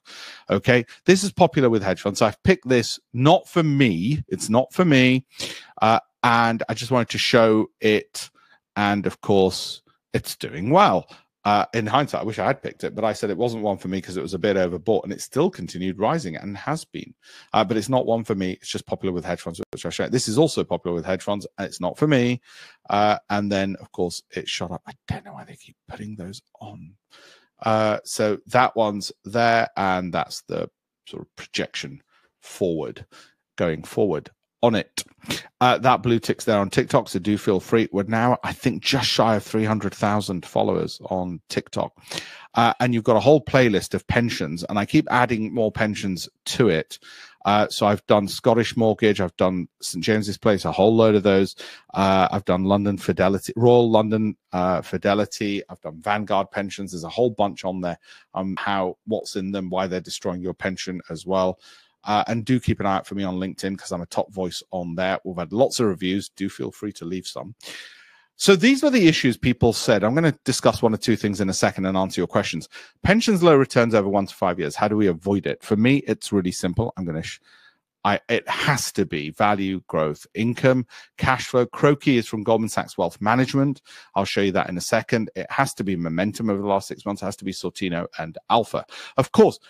Okay. 0.49 0.87
This 1.07 1.25
is 1.25 1.33
popular 1.33 1.69
with 1.69 1.83
hedge 1.83 2.01
funds. 2.01 2.23
I've 2.23 2.41
picked 2.45 2.69
this 2.69 3.01
not 3.13 3.49
for 3.49 3.65
me. 3.65 4.23
It's 4.29 4.49
not 4.49 4.73
for 4.73 4.85
me. 4.85 5.27
Uh, 5.83 5.99
and 6.23 6.63
I 6.69 6.75
just 6.75 6.93
wanted 6.93 7.09
to 7.09 7.19
show 7.19 7.67
it. 7.81 8.31
And 8.77 9.05
of 9.05 9.21
course, 9.21 9.83
it's 10.15 10.37
doing 10.37 10.71
well. 10.71 11.09
Uh, 11.45 11.67
in 11.75 11.87
hindsight, 11.87 12.23
I 12.23 12.25
wish 12.25 12.39
I 12.39 12.47
had 12.47 12.63
picked 12.63 12.85
it, 12.85 12.95
but 12.95 13.05
I 13.05 13.13
said 13.13 13.31
it 13.31 13.37
wasn't 13.37 13.65
one 13.65 13.77
for 13.77 13.89
me 13.89 13.99
because 13.99 14.17
it 14.17 14.23
was 14.23 14.35
a 14.35 14.39
bit 14.39 14.57
overbought 14.57 15.03
and 15.05 15.13
it 15.13 15.21
still 15.21 15.51
continued 15.51 15.99
rising 15.99 16.37
and 16.37 16.57
has 16.57 16.85
been. 16.85 17.15
Uh, 17.53 17.65
but 17.65 17.77
it's 17.77 17.89
not 17.89 18.07
one 18.07 18.23
for 18.23 18.35
me. 18.35 18.53
It's 18.53 18.71
just 18.71 18.87
popular 18.87 19.13
with 19.13 19.25
hedge 19.25 19.41
funds, 19.41 19.61
which 19.73 19.85
I 19.85 19.91
share. 19.91 20.09
This 20.09 20.29
is 20.29 20.39
also 20.39 20.63
popular 20.63 20.95
with 20.95 21.05
hedge 21.05 21.23
funds 21.23 21.47
and 21.59 21.67
it's 21.67 21.81
not 21.81 21.99
for 21.99 22.07
me. 22.07 22.41
Uh, 22.89 23.19
and 23.29 23.51
then, 23.51 23.77
of 23.81 23.91
course, 23.91 24.23
it 24.31 24.49
shot 24.49 24.71
up. 24.71 24.83
I 24.87 24.93
don't 25.09 25.25
know 25.25 25.33
why 25.33 25.45
they 25.45 25.57
keep 25.57 25.77
putting 25.89 26.15
those 26.15 26.41
on. 26.61 26.95
Uh, 27.61 27.99
so 28.05 28.39
that 28.47 28.77
one's 28.77 29.13
there 29.25 29.69
and 29.77 30.13
that's 30.13 30.43
the 30.43 30.69
sort 31.09 31.23
of 31.23 31.37
projection 31.37 32.03
forward 32.41 33.05
going 33.57 33.83
forward 33.83 34.31
on 34.63 34.75
it. 34.75 35.05
Uh, 35.61 35.79
that 35.79 36.03
blue 36.03 36.19
tick's 36.19 36.45
there 36.45 36.59
on 36.59 36.71
TikTok, 36.71 37.09
so 37.09 37.19
do 37.19 37.39
feel 37.39 37.61
free. 37.61 37.89
We're 37.93 38.03
now, 38.05 38.39
I 38.43 38.53
think, 38.53 38.83
just 38.83 39.09
shy 39.09 39.37
of 39.37 39.45
300,000 39.45 40.45
followers 40.45 41.01
on 41.05 41.41
TikTok. 41.49 41.93
Uh, 42.55 42.75
and 42.81 42.93
you've 42.93 43.05
got 43.05 43.17
a 43.17 43.21
whole 43.21 43.41
playlist 43.41 43.95
of 43.95 44.07
pensions, 44.09 44.65
and 44.65 44.79
I 44.79 44.85
keep 44.85 45.07
adding 45.11 45.55
more 45.55 45.71
pensions 45.71 46.29
to 46.47 46.69
it. 46.69 46.99
Uh, 47.45 47.69
so 47.69 47.87
I've 47.87 48.07
done 48.07 48.29
Scottish 48.29 48.77
Mortgage, 48.77 49.21
I've 49.21 49.37
done 49.37 49.69
St 49.81 50.05
James's 50.05 50.39
Place, 50.39 50.65
a 50.65 50.73
whole 50.73 50.95
load 50.95 51.15
of 51.15 51.23
those. 51.23 51.57
Uh, 51.95 52.29
I've 52.31 52.45
done 52.45 52.65
London 52.65 52.99
Fidelity, 52.99 53.53
Royal 53.57 53.91
London 53.91 54.37
uh, 54.53 54.83
Fidelity. 54.83 55.63
I've 55.69 55.81
done 55.81 56.01
Vanguard 56.01 56.51
pensions. 56.51 56.93
There's 56.93 57.05
a 57.05 57.09
whole 57.09 57.31
bunch 57.31 57.65
on 57.65 57.81
there. 57.81 57.99
Um, 58.35 58.57
how 58.59 58.99
what's 59.07 59.37
in 59.37 59.51
them, 59.51 59.71
why 59.71 59.87
they're 59.87 60.01
destroying 60.01 60.41
your 60.41 60.55
pension 60.55 61.01
as 61.11 61.27
well. 61.27 61.59
Uh, 62.05 62.25
and 62.27 62.45
do 62.45 62.59
keep 62.59 62.81
an 62.81 62.87
eye 62.87 62.97
out 62.97 63.07
for 63.07 63.15
me 63.15 63.25
on 63.25 63.37
LinkedIn 63.37 63.77
because 63.77 63.93
I'm 63.93 64.03
a 64.03 64.07
top 64.07 64.33
voice 64.33 64.63
on 64.71 64.95
there. 64.95 65.19
We've 65.25 65.37
had 65.37 65.53
lots 65.53 65.79
of 65.81 65.87
reviews. 65.87 66.29
Do 66.31 66.49
feel 66.49 66.73
free 66.73 66.93
to 66.95 67.05
leave 67.05 67.27
some. 67.27 67.55
So 68.37 68.57
these 68.57 68.83
were 68.83 68.91
the 68.91 69.07
issues 69.07 69.37
people 69.37 69.73
said. 69.73 70.03
I'm 70.03 70.15
going 70.15 70.31
to 70.31 70.39
discuss 70.45 70.83
one 70.83 70.93
or 70.93 70.97
two 70.97 71.15
things 71.15 71.41
in 71.41 71.49
a 71.49 71.55
second 71.55 71.87
and 71.87 71.97
answer 71.97 72.21
your 72.21 72.27
questions. 72.27 72.69
Pensions 73.05 73.43
low 73.43 73.55
returns 73.55 73.95
over 73.95 74.09
one 74.09 74.27
to 74.27 74.35
five 74.35 74.59
years. 74.59 74.75
How 74.75 74.89
do 74.89 74.97
we 74.97 75.07
avoid 75.07 75.47
it? 75.47 75.63
For 75.63 75.77
me, 75.77 75.99
it's 76.09 76.33
really 76.33 76.51
simple. 76.51 76.93
I'm 76.97 77.05
going 77.05 77.23
to. 77.23 77.29
I, 78.05 78.19
it 78.29 78.49
has 78.49 78.91
to 78.95 79.07
be 79.07 79.31
value, 79.31 79.81
growth, 79.87 80.27
income, 80.35 80.89
cash 81.19 81.47
flow. 81.47 81.67
CROCI 81.67 82.17
is 82.17 82.27
from 82.27 82.43
Goldman 82.43 82.69
Sachs 82.69 82.99
Wealth 82.99 83.21
Management. 83.21 83.81
I'll 84.17 84.25
show 84.25 84.41
you 84.41 84.51
that 84.51 84.69
in 84.69 84.77
a 84.77 84.81
second. 84.81 85.31
It 85.37 85.47
has 85.49 85.73
to 85.75 85.85
be 85.85 85.95
momentum 85.95 86.51
over 86.51 86.61
the 86.61 86.67
last 86.67 86.89
six 86.89 87.07
months. 87.07 87.23
It 87.23 87.27
has 87.27 87.37
to 87.37 87.45
be 87.45 87.53
Sortino 87.53 88.09
and 88.19 88.37
Alpha. 88.51 88.85
Of 89.17 89.31
course, 89.31 89.61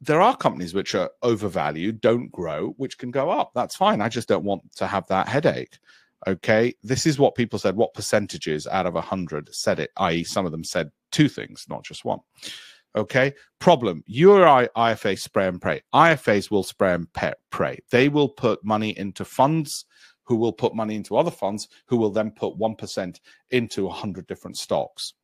there 0.00 0.20
are 0.20 0.36
companies 0.36 0.72
which 0.72 0.94
are 0.94 1.10
overvalued, 1.22 2.00
don't 2.00 2.32
grow, 2.32 2.70
which 2.78 2.98
can 2.98 3.10
go 3.10 3.30
up. 3.30 3.52
That's 3.54 3.76
fine. 3.76 4.00
I 4.00 4.08
just 4.08 4.28
don't 4.28 4.44
want 4.44 4.62
to 4.76 4.86
have 4.86 5.06
that 5.08 5.28
headache. 5.28 5.78
Okay. 6.26 6.74
This 6.82 7.06
is 7.06 7.18
what 7.18 7.34
people 7.34 7.58
said. 7.58 7.76
What 7.76 7.94
percentages 7.94 8.66
out 8.66 8.86
of 8.86 8.94
100 8.94 9.54
said 9.54 9.78
it, 9.78 9.90
i.e., 9.98 10.24
some 10.24 10.46
of 10.46 10.52
them 10.52 10.64
said 10.64 10.90
two 11.12 11.28
things, 11.28 11.66
not 11.68 11.84
just 11.84 12.04
one. 12.04 12.20
Okay. 12.96 13.34
Problem 13.58 14.02
URI 14.06 14.68
IFA 14.76 15.18
spray 15.18 15.48
and 15.48 15.60
pray. 15.60 15.82
IFAs 15.94 16.50
will 16.50 16.62
spray 16.62 16.94
and 16.94 17.06
pray. 17.50 17.78
They 17.90 18.08
will 18.08 18.28
put 18.28 18.64
money 18.64 18.96
into 18.98 19.24
funds 19.24 19.84
who 20.24 20.36
will 20.36 20.52
put 20.52 20.74
money 20.74 20.94
into 20.94 21.16
other 21.16 21.30
funds 21.30 21.68
who 21.86 21.96
will 21.96 22.10
then 22.10 22.30
put 22.30 22.56
1% 22.56 23.20
into 23.50 23.84
100 23.86 24.26
different 24.26 24.56
stocks. 24.56 25.14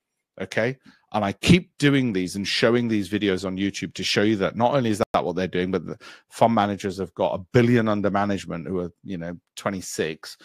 Okay. 0.40 0.76
And 1.12 1.24
I 1.24 1.32
keep 1.32 1.70
doing 1.78 2.12
these 2.12 2.36
and 2.36 2.46
showing 2.46 2.88
these 2.88 3.08
videos 3.08 3.46
on 3.46 3.56
YouTube 3.56 3.94
to 3.94 4.04
show 4.04 4.22
you 4.22 4.36
that 4.36 4.56
not 4.56 4.74
only 4.74 4.90
is 4.90 5.02
that 5.12 5.24
what 5.24 5.36
they're 5.36 5.46
doing, 5.46 5.70
but 5.70 5.86
the 5.86 5.98
fund 6.28 6.54
managers 6.54 6.98
have 6.98 7.14
got 7.14 7.34
a 7.34 7.44
billion 7.52 7.88
under 7.88 8.10
management 8.10 8.66
who 8.66 8.80
are, 8.80 8.92
you 9.02 9.16
know, 9.16 9.38
26 9.56 10.36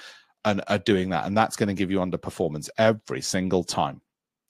and 0.45 0.63
are 0.67 0.77
doing 0.77 1.09
that. 1.09 1.25
And 1.25 1.35
that's 1.35 1.55
going 1.55 1.67
to 1.67 1.73
give 1.73 1.91
you 1.91 1.99
underperformance 1.99 2.69
every 2.77 3.21
single 3.21 3.63
time. 3.63 4.01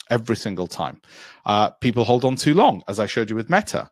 Every 0.09 0.35
single 0.35 0.67
time. 0.67 1.01
Uh, 1.45 1.69
people 1.69 2.03
hold 2.03 2.25
on 2.25 2.35
too 2.35 2.53
long, 2.53 2.83
as 2.87 2.99
I 2.99 3.05
showed 3.05 3.29
you 3.29 3.35
with 3.35 3.49
Meta 3.49 3.89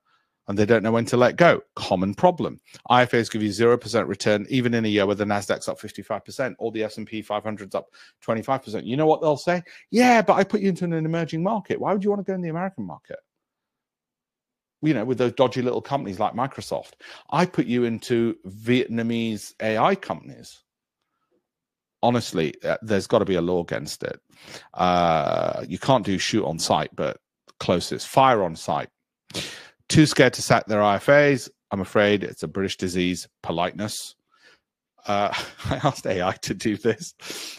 and 0.50 0.58
they 0.58 0.66
don't 0.66 0.82
know 0.82 0.92
when 0.92 1.06
to 1.06 1.16
let 1.16 1.36
go. 1.36 1.62
Common 1.76 2.16
problem. 2.16 2.60
IFAs 2.90 3.32
give 3.32 3.44
you 3.44 3.52
0% 3.52 4.08
return 4.08 4.48
even 4.50 4.74
in 4.74 4.84
a 4.84 4.88
year 4.88 5.06
where 5.06 5.16
the 5.16 5.24
Nasdaq's 5.24 5.68
up 5.68 5.80
55% 5.80 6.56
or 6.58 6.72
the 6.72 6.84
S&P 6.84 7.22
500's 7.22 7.76
up 7.76 7.94
25%. 8.26 8.84
You 8.84 8.98
know 8.98 9.06
what 9.06 9.22
they'll 9.22 9.38
say? 9.38 9.62
Yeah, 9.92 10.24
but 10.24 10.34
I 10.34 10.44
put 10.44 10.62
you 10.62 10.70
into 10.70 10.86
an 10.86 10.94
emerging 10.94 11.44
market. 11.44 11.80
Why 11.80 11.94
would 11.94 12.04
you 12.04 12.10
want 12.10 12.26
to 12.26 12.30
go 12.30 12.34
in 12.34 12.42
the 12.42 12.50
American 12.50 12.84
market? 12.84 13.20
You 14.82 14.96
know, 14.96 15.06
with 15.06 15.20
those 15.20 15.34
dodgy 15.34 15.62
little 15.62 15.84
companies 15.84 16.20
like 16.20 16.34
Microsoft. 16.34 16.94
I 17.30 17.46
put 17.46 17.68
you 17.68 17.84
into 17.84 18.36
Vietnamese 18.48 19.54
AI 19.62 19.94
companies. 19.94 20.64
Honestly, 22.02 22.56
uh, 22.64 22.78
there's 22.82 23.06
got 23.06 23.20
to 23.20 23.26
be 23.26 23.36
a 23.36 23.42
law 23.42 23.62
against 23.62 24.02
it. 24.02 24.20
Uh, 24.74 25.64
you 25.68 25.78
can't 25.78 26.06
do 26.06 26.18
shoot 26.18 26.46
on 26.46 26.58
sight, 26.58 26.90
but 26.96 27.18
closest 27.60 28.08
fire 28.08 28.42
on 28.42 28.56
sight 28.56 28.90
too 29.90 30.06
scared 30.06 30.34
to 30.34 30.42
sack 30.42 30.68
their 30.68 30.82
IFAs. 30.82 31.50
I'm 31.72 31.82
afraid 31.82 32.24
it's 32.24 32.44
a 32.44 32.48
British 32.48 32.78
disease, 32.78 33.28
politeness. 33.44 34.16
Uh, 35.06 35.34
I 35.66 35.80
asked 35.84 36.08
AI 36.08 36.32
to 36.32 36.54
do 36.54 36.78
this, 36.78 37.14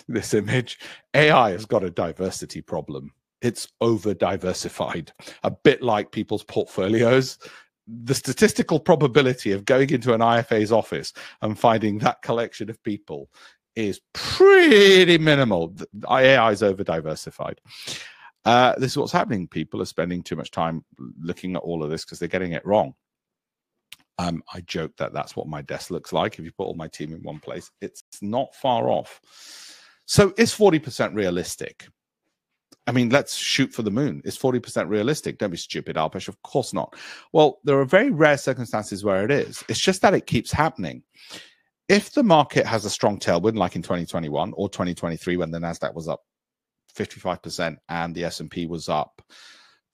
this 0.09 0.35
image. 0.35 0.79
AI 1.15 1.51
has 1.51 1.67
got 1.67 1.85
a 1.85 1.91
diversity 1.91 2.63
problem. 2.63 3.13
It's 3.43 3.69
over 3.81 4.15
diversified, 4.15 5.13
a 5.43 5.51
bit 5.51 5.83
like 5.83 6.13
people's 6.13 6.45
portfolios. 6.45 7.39
The 7.87 8.15
statistical 8.15 8.79
probability 8.79 9.53
of 9.53 9.65
going 9.65 9.91
into 9.91 10.15
an 10.15 10.21
IFA's 10.21 10.71
office 10.71 11.13
and 11.43 11.59
finding 11.59 11.99
that 11.99 12.23
collection 12.23 12.71
of 12.71 12.83
people 12.83 13.31
is 13.75 14.01
pretty 14.13 15.19
minimal. 15.19 15.75
AI 16.09 16.51
is 16.51 16.63
over 16.63 16.85
diversified. 16.85 17.61
Uh, 18.45 18.75
this 18.79 18.93
is 18.93 18.97
what's 18.97 19.13
happening. 19.13 19.47
People 19.47 19.83
are 19.83 19.87
spending 19.87 20.23
too 20.23 20.37
much 20.37 20.51
time 20.51 20.85
looking 21.21 21.57
at 21.57 21.63
all 21.63 21.83
of 21.83 21.91
this 21.91 22.05
because 22.05 22.19
they're 22.19 22.29
getting 22.29 22.53
it 22.53 22.65
wrong. 22.65 22.95
Um, 24.19 24.43
I 24.53 24.61
joke 24.63 24.93
that 24.99 25.13
that's 25.13 25.35
what 25.35 25.47
my 25.47 25.63
desk 25.63 25.91
looks 25.91 26.13
like 26.13 26.39
if 26.39 26.45
you 26.45 26.53
put 26.53 26.65
all 26.65 26.75
my 26.75 26.89
team 26.89 27.13
in 27.13 27.23
one 27.23 27.39
place. 27.39 27.71
It's 27.81 28.03
not 28.21 28.55
far 28.55 28.91
off. 28.91 29.21
So 30.07 30.35
is 30.37 30.53
40% 30.53 31.15
realistic? 31.15 31.87
I 32.87 32.93
mean, 32.93 33.11
let's 33.11 33.37
shoot 33.37 33.73
for 33.73 33.83
the 33.83 33.91
moon. 33.91 34.21
Is 34.25 34.37
40% 34.37 34.89
realistic? 34.89 35.39
Don't 35.39 35.51
be 35.51 35.57
stupid, 35.57 35.97
Alpesh. 35.97 36.29
Of 36.29 36.43
course 36.43 36.73
not. 36.73 36.97
Well, 37.33 37.61
there 37.65 37.79
are 37.79 37.85
very 37.85 38.11
rare 38.11 38.37
circumstances 38.37 39.05
where 39.05 39.25
it 39.25 39.31
is. 39.31 39.63
It's 39.69 39.81
just 39.81 40.03
that 40.03 40.15
it 40.15 40.27
keeps 40.27 40.51
happening. 40.51 41.03
If 41.89 42.13
the 42.13 42.23
market 42.23 42.67
has 42.67 42.85
a 42.85 42.91
strong 42.91 43.19
tailwind, 43.19 43.57
like 43.57 43.77
in 43.77 43.83
2021 43.83 44.53
or 44.55 44.69
2023 44.69 45.37
when 45.37 45.51
the 45.51 45.59
Nasdaq 45.59 45.95
was 45.95 46.09
up 46.09 46.23
55% 46.95 47.77
and 47.89 48.15
the 48.15 48.25
S&P 48.25 48.67
was 48.67 48.89
up 48.89 49.23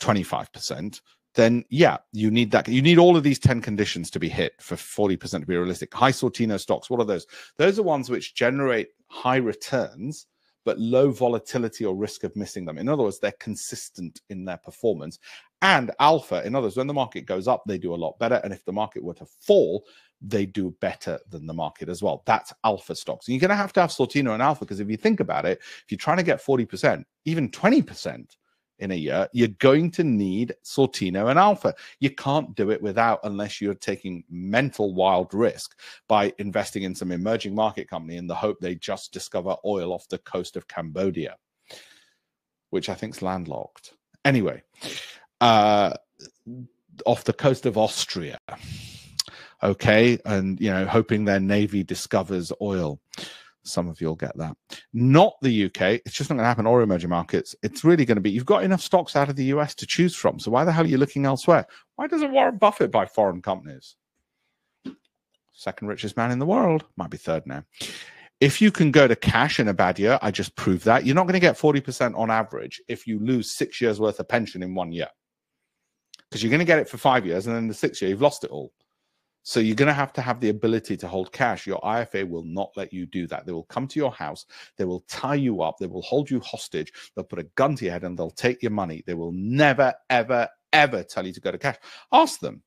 25%, 0.00 1.00
then 1.34 1.64
yeah, 1.68 1.98
you 2.12 2.30
need 2.30 2.50
that. 2.50 2.66
You 2.66 2.82
need 2.82 2.98
all 2.98 3.16
of 3.16 3.22
these 3.22 3.38
10 3.38 3.60
conditions 3.60 4.10
to 4.10 4.18
be 4.18 4.28
hit 4.28 4.52
for 4.60 4.74
40% 4.74 5.40
to 5.40 5.46
be 5.46 5.56
realistic. 5.56 5.92
High 5.92 6.12
Sortino 6.12 6.58
stocks, 6.58 6.90
what 6.90 7.00
are 7.00 7.04
those? 7.04 7.26
Those 7.58 7.78
are 7.78 7.82
ones 7.82 8.10
which 8.10 8.34
generate 8.34 8.88
high 9.08 9.36
returns, 9.36 10.26
but 10.66 10.78
low 10.80 11.12
volatility 11.12 11.84
or 11.84 11.94
risk 11.94 12.24
of 12.24 12.34
missing 12.34 12.66
them. 12.66 12.76
In 12.76 12.88
other 12.88 13.04
words, 13.04 13.20
they're 13.20 13.32
consistent 13.38 14.20
in 14.28 14.44
their 14.44 14.56
performance. 14.58 15.20
And 15.62 15.92
alpha, 16.00 16.44
in 16.44 16.54
other 16.54 16.66
words, 16.66 16.76
when 16.76 16.88
the 16.88 16.92
market 16.92 17.22
goes 17.22 17.48
up, 17.48 17.62
they 17.66 17.78
do 17.78 17.94
a 17.94 17.96
lot 17.96 18.18
better. 18.18 18.40
And 18.44 18.52
if 18.52 18.64
the 18.64 18.72
market 18.72 19.02
were 19.02 19.14
to 19.14 19.26
fall, 19.40 19.84
they 20.20 20.44
do 20.44 20.74
better 20.80 21.20
than 21.30 21.46
the 21.46 21.54
market 21.54 21.88
as 21.88 22.02
well. 22.02 22.24
That's 22.26 22.52
alpha 22.64 22.96
stocks. 22.96 23.28
And 23.28 23.34
you're 23.34 23.40
going 23.40 23.50
to 23.50 23.56
have 23.56 23.72
to 23.74 23.80
have 23.80 23.90
Sortino 23.90 24.34
and 24.34 24.42
alpha 24.42 24.64
because 24.64 24.80
if 24.80 24.90
you 24.90 24.96
think 24.96 25.20
about 25.20 25.46
it, 25.46 25.60
if 25.62 25.84
you're 25.88 25.98
trying 25.98 26.18
to 26.18 26.22
get 26.24 26.44
40%, 26.44 27.04
even 27.24 27.48
20% 27.48 28.26
in 28.78 28.90
a 28.90 28.94
year, 28.94 29.28
you're 29.32 29.48
going 29.48 29.90
to 29.92 30.04
need 30.04 30.54
Sortino 30.64 31.30
and 31.30 31.38
alpha. 31.38 31.74
You 32.00 32.10
can't 32.10 32.54
do 32.54 32.70
it 32.70 32.82
without 32.82 33.20
unless 33.24 33.60
you're 33.60 33.74
taking 33.74 34.24
mental 34.30 34.94
wild 34.94 35.32
risk 35.34 35.78
by 36.08 36.32
investing 36.38 36.82
in 36.82 36.94
some 36.94 37.12
emerging 37.12 37.54
market 37.54 37.88
company 37.88 38.16
in 38.16 38.26
the 38.26 38.34
hope 38.34 38.58
they 38.60 38.74
just 38.74 39.12
discover 39.12 39.56
oil 39.64 39.92
off 39.92 40.08
the 40.08 40.18
coast 40.18 40.56
of 40.56 40.68
Cambodia, 40.68 41.36
which 42.70 42.88
I 42.88 42.94
think 42.94 43.16
is 43.16 43.22
landlocked. 43.22 43.92
Anyway, 44.24 44.62
uh, 45.40 45.94
off 47.04 47.24
the 47.24 47.32
coast 47.32 47.66
of 47.66 47.78
Austria 47.78 48.38
okay, 49.62 50.18
and 50.24 50.60
you 50.60 50.70
know, 50.70 50.86
hoping 50.86 51.24
their 51.24 51.40
navy 51.40 51.82
discovers 51.82 52.52
oil. 52.60 53.00
Some 53.66 53.88
of 53.88 54.00
you'll 54.00 54.16
get 54.16 54.36
that. 54.36 54.56
Not 54.92 55.34
the 55.42 55.66
UK. 55.66 56.00
It's 56.04 56.14
just 56.14 56.30
not 56.30 56.36
going 56.36 56.44
to 56.44 56.48
happen. 56.48 56.66
Or 56.66 56.82
emerging 56.82 57.10
markets. 57.10 57.54
It's 57.62 57.84
really 57.84 58.04
going 58.04 58.16
to 58.16 58.22
be. 58.22 58.30
You've 58.30 58.46
got 58.46 58.64
enough 58.64 58.80
stocks 58.80 59.16
out 59.16 59.28
of 59.28 59.36
the 59.36 59.46
US 59.46 59.74
to 59.76 59.86
choose 59.86 60.14
from. 60.14 60.38
So 60.38 60.50
why 60.50 60.64
the 60.64 60.72
hell 60.72 60.84
are 60.84 60.88
you 60.88 60.98
looking 60.98 61.26
elsewhere? 61.26 61.66
Why 61.96 62.06
doesn't 62.06 62.32
Warren 62.32 62.58
Buffett 62.58 62.90
buy 62.90 63.06
foreign 63.06 63.42
companies? 63.42 63.96
Second 65.52 65.88
richest 65.88 66.16
man 66.16 66.30
in 66.30 66.38
the 66.38 66.46
world. 66.46 66.84
Might 66.96 67.10
be 67.10 67.16
third 67.16 67.46
now. 67.46 67.64
If 68.40 68.60
you 68.60 68.70
can 68.70 68.90
go 68.90 69.08
to 69.08 69.16
cash 69.16 69.58
in 69.58 69.68
a 69.68 69.74
bad 69.74 69.98
year, 69.98 70.18
I 70.20 70.30
just 70.30 70.54
proved 70.56 70.84
that. 70.84 71.06
You're 71.06 71.14
not 71.14 71.24
going 71.24 71.32
to 71.32 71.40
get 71.40 71.56
40% 71.56 72.16
on 72.18 72.30
average 72.30 72.82
if 72.86 73.06
you 73.06 73.18
lose 73.18 73.56
six 73.56 73.80
years 73.80 73.98
worth 73.98 74.20
of 74.20 74.28
pension 74.28 74.62
in 74.62 74.74
one 74.74 74.92
year. 74.92 75.08
Because 76.28 76.42
you're 76.42 76.50
going 76.50 76.60
to 76.60 76.66
get 76.66 76.78
it 76.78 76.88
for 76.88 76.98
five 76.98 77.24
years, 77.24 77.46
and 77.46 77.56
then 77.56 77.68
the 77.68 77.74
sixth 77.74 78.02
year, 78.02 78.10
you've 78.10 78.20
lost 78.20 78.44
it 78.44 78.50
all. 78.50 78.72
So 79.48 79.60
you're 79.60 79.76
going 79.76 79.86
to 79.86 79.92
have 79.92 80.12
to 80.14 80.20
have 80.20 80.40
the 80.40 80.48
ability 80.48 80.96
to 80.96 81.06
hold 81.06 81.30
cash. 81.30 81.68
Your 81.68 81.78
IFA 81.78 82.28
will 82.28 82.42
not 82.42 82.72
let 82.74 82.92
you 82.92 83.06
do 83.06 83.28
that. 83.28 83.46
They 83.46 83.52
will 83.52 83.62
come 83.62 83.86
to 83.86 83.98
your 84.00 84.10
house, 84.10 84.44
they 84.76 84.84
will 84.84 85.04
tie 85.06 85.36
you 85.36 85.62
up, 85.62 85.76
they 85.78 85.86
will 85.86 86.02
hold 86.02 86.28
you 86.28 86.40
hostage, 86.40 86.92
they'll 87.14 87.24
put 87.24 87.38
a 87.38 87.44
gun 87.54 87.76
to 87.76 87.84
your 87.84 87.92
head 87.92 88.02
and 88.02 88.18
they'll 88.18 88.28
take 88.28 88.60
your 88.60 88.72
money. 88.72 89.04
They 89.06 89.14
will 89.14 89.30
never, 89.30 89.94
ever, 90.10 90.48
ever 90.72 91.04
tell 91.04 91.24
you 91.24 91.32
to 91.32 91.40
go 91.40 91.52
to 91.52 91.58
cash. 91.58 91.76
Ask 92.10 92.40
them, 92.40 92.60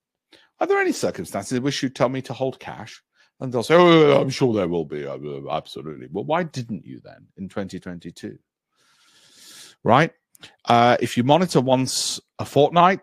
are 0.62 0.68
there 0.68 0.80
any 0.80 0.94
circumstances 0.94 1.58
in 1.58 1.64
which 1.64 1.84
you 1.84 1.90
tell 1.90 2.08
me 2.08 2.22
to 2.22 2.34
hold 2.34 2.62
cash? 2.62 3.04
And 3.42 3.52
they'll 3.52 3.62
say, 3.62 3.76
oh, 3.76 4.22
I'm 4.22 4.30
sure 4.30 4.54
there 4.54 4.70
will 4.70 4.86
be. 4.86 5.06
Uh, 5.06 5.18
absolutely. 5.52 6.08
Well, 6.10 6.24
why 6.24 6.44
didn't 6.44 6.86
you 6.86 7.02
then 7.04 7.28
in 7.36 7.50
2022? 7.50 8.40
Right? 9.84 10.14
Uh, 10.64 10.96
if 11.02 11.18
you 11.18 11.26
monitor 11.26 11.60
once 11.60 12.22
a 12.40 12.46
fortnight, 12.46 13.02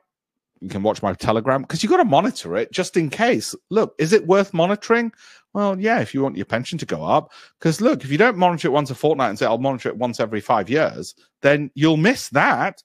you 0.66 0.70
can 0.70 0.82
watch 0.82 1.00
my 1.00 1.12
telegram 1.14 1.62
because 1.62 1.82
you've 1.82 1.90
got 1.90 1.98
to 1.98 2.04
monitor 2.04 2.56
it 2.56 2.72
just 2.72 2.96
in 2.96 3.08
case. 3.08 3.54
Look 3.70 3.94
is 3.98 4.12
it 4.12 4.26
worth 4.26 4.52
monitoring? 4.52 5.12
Well 5.54 5.78
yeah 5.80 6.00
if 6.00 6.12
you 6.12 6.22
want 6.22 6.36
your 6.36 6.44
pension 6.44 6.76
to 6.78 6.86
go 6.86 7.04
up. 7.04 7.32
Because 7.60 7.80
look 7.80 8.02
if 8.02 8.10
you 8.10 8.18
don't 8.18 8.36
monitor 8.36 8.66
it 8.66 8.72
once 8.72 8.90
a 8.90 8.96
fortnight 8.96 9.30
and 9.30 9.38
say 9.38 9.46
i'll 9.46 9.58
monitor 9.58 9.88
it 9.88 9.96
once 9.96 10.18
every 10.18 10.40
five 10.40 10.68
years 10.68 11.14
then 11.42 11.70
you'll 11.74 11.96
miss 11.96 12.28
that 12.30 12.82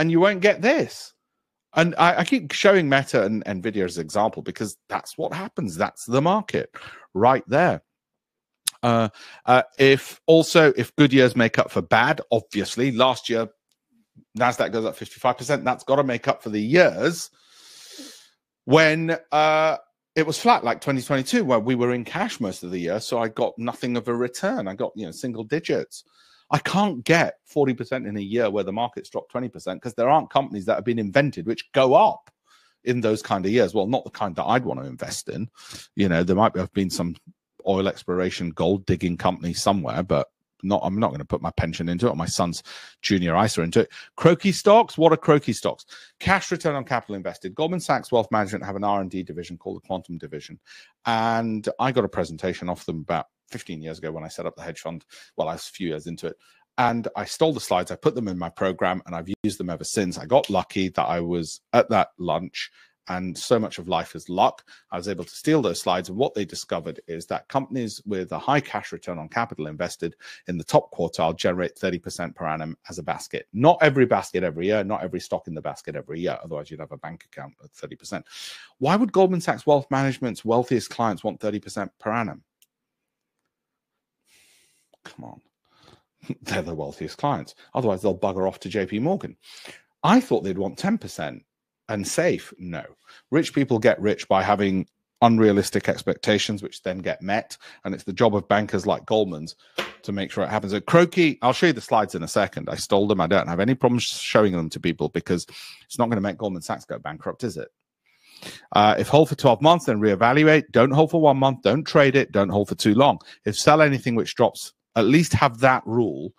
and 0.00 0.10
you 0.10 0.18
won't 0.18 0.40
get 0.40 0.60
this. 0.60 1.14
And 1.74 1.94
i, 1.96 2.18
I 2.18 2.24
keep 2.24 2.50
showing 2.50 2.88
meta 2.88 3.24
and 3.24 3.44
nvidia 3.44 3.84
as 3.84 3.96
an 3.96 4.04
example 4.04 4.42
because 4.42 4.76
that's 4.88 5.16
what 5.16 5.32
happens. 5.32 5.76
That's 5.76 6.04
the 6.06 6.20
market 6.20 6.74
right 7.14 7.44
there. 7.46 7.82
Uh, 8.82 9.08
uh, 9.46 9.62
if 9.78 10.20
also 10.26 10.72
if 10.76 10.94
good 10.96 11.12
years 11.12 11.36
make 11.36 11.60
up 11.60 11.70
for 11.70 11.80
bad 11.80 12.20
obviously 12.32 12.90
last 12.90 13.30
year 13.30 13.48
Nasdaq 14.38 14.72
goes 14.72 14.84
up 14.84 14.96
55%. 14.96 15.64
That's 15.64 15.84
got 15.84 15.96
to 15.96 16.04
make 16.04 16.28
up 16.28 16.42
for 16.42 16.50
the 16.50 16.60
years 16.60 17.30
when 18.64 19.16
uh, 19.32 19.76
it 20.16 20.26
was 20.26 20.38
flat, 20.38 20.64
like 20.64 20.80
2022, 20.80 21.44
where 21.44 21.58
we 21.58 21.74
were 21.74 21.92
in 21.92 22.04
cash 22.04 22.40
most 22.40 22.62
of 22.62 22.70
the 22.70 22.78
year. 22.78 23.00
So 23.00 23.18
I 23.18 23.28
got 23.28 23.58
nothing 23.58 23.96
of 23.96 24.08
a 24.08 24.14
return. 24.14 24.68
I 24.68 24.74
got 24.74 24.92
you 24.94 25.06
know 25.06 25.12
single 25.12 25.44
digits. 25.44 26.04
I 26.50 26.58
can't 26.58 27.02
get 27.04 27.38
40% 27.52 28.06
in 28.06 28.16
a 28.16 28.20
year 28.20 28.50
where 28.50 28.64
the 28.64 28.72
market's 28.72 29.08
dropped 29.08 29.32
20% 29.32 29.74
because 29.74 29.94
there 29.94 30.10
aren't 30.10 30.30
companies 30.30 30.66
that 30.66 30.74
have 30.74 30.84
been 30.84 30.98
invented 30.98 31.46
which 31.46 31.72
go 31.72 31.94
up 31.94 32.30
in 32.84 33.00
those 33.00 33.22
kind 33.22 33.44
of 33.46 33.50
years. 33.50 33.74
Well, 33.74 33.86
not 33.86 34.04
the 34.04 34.10
kind 34.10 34.36
that 34.36 34.44
I'd 34.44 34.64
want 34.64 34.80
to 34.80 34.86
invest 34.86 35.28
in. 35.28 35.48
You 35.96 36.08
know, 36.08 36.22
there 36.22 36.36
might 36.36 36.56
have 36.56 36.72
been 36.72 36.90
some 36.90 37.16
oil 37.66 37.88
exploration, 37.88 38.50
gold 38.50 38.84
digging 38.86 39.16
company 39.16 39.54
somewhere, 39.54 40.02
but 40.02 40.28
not 40.64 40.80
I'm 40.84 40.98
not 40.98 41.08
going 41.08 41.20
to 41.20 41.24
put 41.24 41.42
my 41.42 41.50
pension 41.52 41.88
into 41.88 42.06
it 42.06 42.10
or 42.10 42.16
my 42.16 42.26
son's 42.26 42.62
junior 43.02 43.36
ISA 43.42 43.62
into 43.62 43.80
it. 43.80 43.92
CROCI 44.18 44.52
stocks, 44.52 44.98
what 44.98 45.12
are 45.12 45.16
CROCI 45.16 45.54
stocks? 45.54 45.84
Cash 46.20 46.50
return 46.50 46.74
on 46.74 46.84
capital 46.84 47.14
invested. 47.14 47.54
Goldman 47.54 47.80
Sachs 47.80 48.10
Wealth 48.10 48.30
Management 48.30 48.64
have 48.64 48.76
an 48.76 48.84
R&D 48.84 49.22
division 49.22 49.56
called 49.56 49.76
the 49.76 49.86
Quantum 49.86 50.18
Division. 50.18 50.58
And 51.06 51.68
I 51.78 51.92
got 51.92 52.04
a 52.04 52.08
presentation 52.08 52.68
off 52.68 52.86
them 52.86 53.00
about 53.00 53.26
15 53.50 53.82
years 53.82 53.98
ago 53.98 54.10
when 54.10 54.24
I 54.24 54.28
set 54.28 54.46
up 54.46 54.56
the 54.56 54.62
hedge 54.62 54.80
fund. 54.80 55.04
Well, 55.36 55.48
I 55.48 55.52
was 55.52 55.68
a 55.68 55.72
few 55.72 55.88
years 55.88 56.06
into 56.06 56.28
it. 56.28 56.36
And 56.76 57.06
I 57.14 57.24
stole 57.24 57.52
the 57.52 57.60
slides, 57.60 57.92
I 57.92 57.96
put 57.96 58.16
them 58.16 58.26
in 58.26 58.36
my 58.36 58.48
program, 58.48 59.00
and 59.06 59.14
I've 59.14 59.30
used 59.44 59.60
them 59.60 59.70
ever 59.70 59.84
since. 59.84 60.18
I 60.18 60.26
got 60.26 60.50
lucky 60.50 60.88
that 60.88 61.04
I 61.04 61.20
was 61.20 61.60
at 61.72 61.88
that 61.90 62.08
lunch 62.18 62.70
and 63.08 63.36
so 63.36 63.58
much 63.58 63.78
of 63.78 63.88
life 63.88 64.14
is 64.14 64.28
luck. 64.28 64.64
I 64.90 64.96
was 64.96 65.08
able 65.08 65.24
to 65.24 65.34
steal 65.34 65.62
those 65.62 65.80
slides, 65.80 66.08
and 66.08 66.18
what 66.18 66.34
they 66.34 66.44
discovered 66.44 67.00
is 67.06 67.26
that 67.26 67.48
companies 67.48 68.02
with 68.06 68.32
a 68.32 68.38
high 68.38 68.60
cash 68.60 68.92
return 68.92 69.18
on 69.18 69.28
capital 69.28 69.66
invested 69.66 70.16
in 70.48 70.58
the 70.58 70.64
top 70.64 70.92
quartile 70.92 71.36
generate 71.36 71.76
30% 71.76 72.34
per 72.34 72.46
annum 72.46 72.76
as 72.88 72.98
a 72.98 73.02
basket. 73.02 73.46
Not 73.52 73.78
every 73.82 74.06
basket 74.06 74.42
every 74.42 74.66
year, 74.66 74.84
not 74.84 75.02
every 75.02 75.20
stock 75.20 75.48
in 75.48 75.54
the 75.54 75.62
basket 75.62 75.96
every 75.96 76.20
year. 76.20 76.38
Otherwise, 76.42 76.70
you'd 76.70 76.80
have 76.80 76.92
a 76.92 76.98
bank 76.98 77.24
account 77.24 77.54
at 77.62 77.72
30%. 77.72 78.22
Why 78.78 78.96
would 78.96 79.12
Goldman 79.12 79.40
Sachs 79.40 79.66
Wealth 79.66 79.86
Management's 79.90 80.44
wealthiest 80.44 80.90
clients 80.90 81.24
want 81.24 81.40
30% 81.40 81.90
per 81.98 82.12
annum? 82.12 82.42
Come 85.04 85.24
on. 85.24 85.40
They're 86.42 86.62
the 86.62 86.74
wealthiest 86.74 87.18
clients. 87.18 87.54
Otherwise, 87.74 88.02
they'll 88.02 88.16
bugger 88.16 88.48
off 88.48 88.60
to 88.60 88.68
JP 88.68 89.02
Morgan. 89.02 89.36
I 90.02 90.20
thought 90.20 90.44
they'd 90.44 90.58
want 90.58 90.78
10% 90.78 91.40
and 91.88 92.06
safe. 92.06 92.52
No. 92.58 92.84
Rich 93.30 93.54
people 93.54 93.78
get 93.78 94.00
rich 94.00 94.28
by 94.28 94.42
having 94.42 94.86
unrealistic 95.22 95.88
expectations, 95.88 96.62
which 96.62 96.82
then 96.82 96.98
get 96.98 97.22
met. 97.22 97.56
And 97.84 97.94
it's 97.94 98.04
the 98.04 98.12
job 98.12 98.36
of 98.36 98.48
bankers 98.48 98.86
like 98.86 99.06
Goldman's 99.06 99.56
to 100.02 100.12
make 100.12 100.30
sure 100.30 100.44
it 100.44 100.50
happens. 100.50 100.72
So 100.72 100.80
CROCI, 100.80 101.38
I'll 101.42 101.52
show 101.52 101.66
you 101.66 101.72
the 101.72 101.80
slides 101.80 102.14
in 102.14 102.22
a 102.22 102.28
second. 102.28 102.68
I 102.68 102.76
stole 102.76 103.06
them. 103.06 103.20
I 103.20 103.26
don't 103.26 103.48
have 103.48 103.60
any 103.60 103.74
problems 103.74 104.04
showing 104.04 104.52
them 104.52 104.68
to 104.70 104.80
people 104.80 105.08
because 105.08 105.46
it's 105.86 105.98
not 105.98 106.06
going 106.06 106.16
to 106.16 106.22
make 106.22 106.38
Goldman 106.38 106.62
Sachs 106.62 106.84
go 106.84 106.98
bankrupt, 106.98 107.42
is 107.42 107.56
it? 107.56 107.68
Uh, 108.72 108.94
if 108.98 109.08
hold 109.08 109.30
for 109.30 109.34
12 109.34 109.62
months, 109.62 109.86
then 109.86 110.00
reevaluate. 110.00 110.64
Don't 110.70 110.90
hold 110.90 111.10
for 111.10 111.20
one 111.20 111.38
month. 111.38 111.62
Don't 111.62 111.84
trade 111.84 112.16
it. 112.16 112.32
Don't 112.32 112.50
hold 112.50 112.68
for 112.68 112.74
too 112.74 112.94
long. 112.94 113.18
If 113.46 113.58
sell 113.58 113.80
anything 113.80 114.14
which 114.14 114.34
drops, 114.34 114.74
at 114.96 115.06
least 115.06 115.32
have 115.32 115.60
that 115.60 115.82
rule 115.86 116.34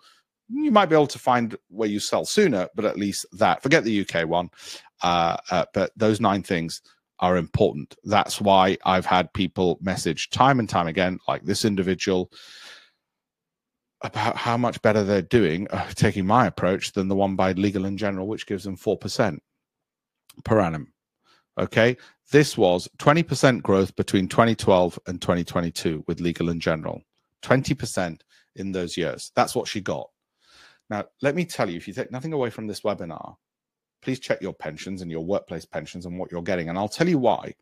you 0.48 0.70
might 0.70 0.86
be 0.86 0.94
able 0.94 1.06
to 1.08 1.18
find 1.18 1.56
where 1.68 1.88
you 1.88 2.00
sell 2.00 2.24
sooner, 2.24 2.68
but 2.74 2.84
at 2.84 2.98
least 2.98 3.26
that. 3.32 3.62
Forget 3.62 3.84
the 3.84 4.06
UK 4.08 4.28
one. 4.28 4.50
Uh, 5.02 5.36
uh, 5.50 5.64
but 5.74 5.92
those 5.96 6.20
nine 6.20 6.42
things 6.42 6.82
are 7.20 7.36
important. 7.36 7.96
That's 8.04 8.40
why 8.40 8.76
I've 8.84 9.06
had 9.06 9.32
people 9.32 9.78
message 9.80 10.30
time 10.30 10.58
and 10.58 10.68
time 10.68 10.86
again, 10.86 11.18
like 11.26 11.44
this 11.44 11.64
individual, 11.64 12.30
about 14.02 14.36
how 14.36 14.56
much 14.56 14.80
better 14.82 15.02
they're 15.02 15.22
doing 15.22 15.66
uh, 15.70 15.88
taking 15.94 16.26
my 16.26 16.46
approach 16.46 16.92
than 16.92 17.08
the 17.08 17.16
one 17.16 17.36
by 17.36 17.52
Legal 17.52 17.86
and 17.86 17.98
General, 17.98 18.26
which 18.26 18.46
gives 18.46 18.64
them 18.64 18.76
4% 18.76 19.38
per 20.44 20.60
annum. 20.60 20.92
Okay. 21.58 21.96
This 22.32 22.58
was 22.58 22.88
20% 22.98 23.62
growth 23.62 23.94
between 23.96 24.28
2012 24.28 24.98
and 25.06 25.22
2022 25.22 26.04
with 26.06 26.20
Legal 26.20 26.50
and 26.50 26.60
General. 26.60 27.00
20% 27.42 28.20
in 28.56 28.72
those 28.72 28.96
years. 28.96 29.30
That's 29.36 29.54
what 29.54 29.68
she 29.68 29.80
got. 29.80 30.08
Now, 30.90 31.04
let 31.22 31.34
me 31.34 31.44
tell 31.44 31.68
you, 31.68 31.76
if 31.76 31.88
you 31.88 31.94
take 31.94 32.12
nothing 32.12 32.32
away 32.32 32.50
from 32.50 32.66
this 32.66 32.82
webinar, 32.82 33.36
please 34.02 34.20
check 34.20 34.40
your 34.40 34.52
pensions 34.52 35.02
and 35.02 35.10
your 35.10 35.24
workplace 35.24 35.64
pensions 35.64 36.06
and 36.06 36.18
what 36.18 36.30
you're 36.30 36.42
getting. 36.42 36.68
And 36.68 36.78
I'll 36.78 36.88
tell 36.88 37.08
you 37.08 37.18
why. 37.18 37.54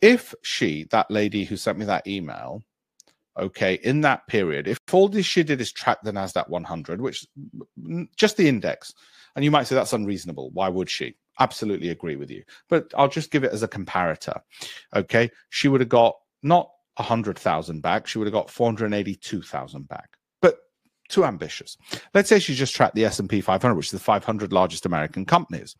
If 0.00 0.34
she, 0.42 0.84
that 0.90 1.10
lady 1.10 1.44
who 1.44 1.56
sent 1.56 1.78
me 1.78 1.84
that 1.86 2.06
email, 2.06 2.62
okay, 3.38 3.80
in 3.82 4.02
that 4.02 4.26
period, 4.28 4.68
if 4.68 4.78
all 4.92 5.08
this 5.08 5.26
she 5.26 5.42
did 5.42 5.60
is 5.60 5.72
track 5.72 5.98
the 6.02 6.12
NASDAQ 6.12 6.48
100, 6.48 7.00
which 7.00 7.26
mm, 7.38 7.60
mm, 7.80 8.08
just 8.16 8.36
the 8.36 8.48
index, 8.48 8.94
and 9.34 9.44
you 9.44 9.50
might 9.50 9.64
say 9.64 9.74
that's 9.74 9.92
unreasonable. 9.92 10.50
Why 10.52 10.68
would 10.68 10.88
she? 10.88 11.16
Absolutely 11.40 11.88
agree 11.88 12.14
with 12.14 12.30
you. 12.30 12.44
But 12.68 12.92
I'll 12.96 13.08
just 13.08 13.32
give 13.32 13.42
it 13.42 13.52
as 13.52 13.64
a 13.64 13.68
comparator. 13.68 14.40
Okay. 14.94 15.30
She 15.50 15.66
would 15.66 15.80
have 15.80 15.88
got 15.88 16.14
not 16.44 16.70
100,000 16.96 17.80
back, 17.80 18.06
she 18.06 18.18
would 18.18 18.26
have 18.26 18.32
got 18.32 18.50
482,000 18.50 19.88
back 19.88 20.16
too 21.14 21.24
ambitious. 21.24 21.76
Let's 22.12 22.28
say 22.28 22.38
she 22.38 22.54
just 22.54 22.74
tracked 22.74 22.94
the 22.94 23.04
S&P 23.04 23.40
500, 23.40 23.74
which 23.74 23.86
is 23.86 23.92
the 23.92 23.98
500 23.98 24.52
largest 24.52 24.84
American 24.84 25.24
companies. 25.24 25.76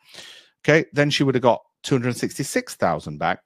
Okay, 0.64 0.86
then 0.92 1.10
she 1.10 1.24
would 1.24 1.34
have 1.34 1.42
got 1.42 1.62
266,000 1.82 3.18
back 3.18 3.40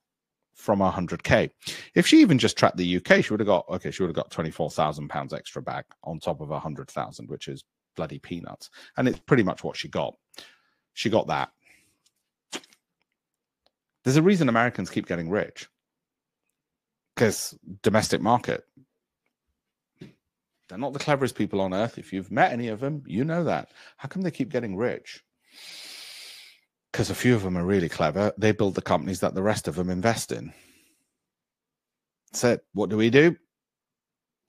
from 0.55 0.81
100k. 0.81 1.51
If 1.95 2.07
she 2.07 2.21
even 2.21 2.39
just 2.39 2.59
tracked 2.59 2.77
the 2.77 2.97
UK, 2.97 3.25
she 3.25 3.33
would 3.33 3.41
have 3.41 3.47
got 3.47 3.65
okay, 3.71 3.91
she 3.91 4.03
would 4.03 4.09
have 4.09 4.17
got 4.17 4.31
24,000 4.31 5.09
pounds 5.09 5.33
extra 5.33 5.63
back 5.63 5.87
on 6.05 6.21
top 6.21 6.41
of 6.41 6.51
100,000, 6.51 7.29
which 7.29 7.49
is 7.49 7.65
bloody 7.97 8.19
peanuts. 8.19 8.71
And 8.97 9.09
it's 9.09 9.21
pretty 9.21 9.43
much 9.43 9.65
what 9.65 9.77
she 9.77 9.89
got. 9.89 10.15
She 10.93 11.11
got 11.11 11.29
that. 11.29 11.51
There's 14.05 14.17
a 14.17 14.23
reason 14.23 14.49
Americans 14.49 14.91
keep 14.91 15.07
getting 15.07 15.31
rich. 15.31 15.69
Because 17.15 17.59
domestic 17.83 18.21
market, 18.21 18.65
they're 20.69 20.79
not 20.79 20.93
the 20.93 20.99
cleverest 20.99 21.35
people 21.35 21.61
on 21.61 21.75
earth. 21.75 21.99
If 21.99 22.13
you've 22.13 22.31
met 22.31 22.53
any 22.53 22.69
of 22.69 22.81
them, 22.81 23.03
you 23.07 23.25
know 23.25 23.45
that. 23.45 23.71
How 23.97 24.09
come 24.09 24.23
they 24.23 24.31
keep 24.31 24.51
getting 24.51 24.77
rich? 24.77 25.25
Because 26.93 27.11
a 27.11 27.15
few 27.15 27.35
of 27.35 27.43
them 27.43 27.57
are 27.57 27.65
really 27.65 27.89
clever. 27.89 28.33
They 28.37 28.53
build 28.53 28.75
the 28.75 28.83
companies 28.83 29.21
that 29.21 29.35
the 29.35 29.43
rest 29.43 29.69
of 29.69 29.77
them 29.77 29.91
invest 29.91 30.33
in. 30.33 30.53
So, 32.33 32.59
what 32.75 32.91
do 32.91 32.97
we 32.97 33.11
do? 33.11 33.37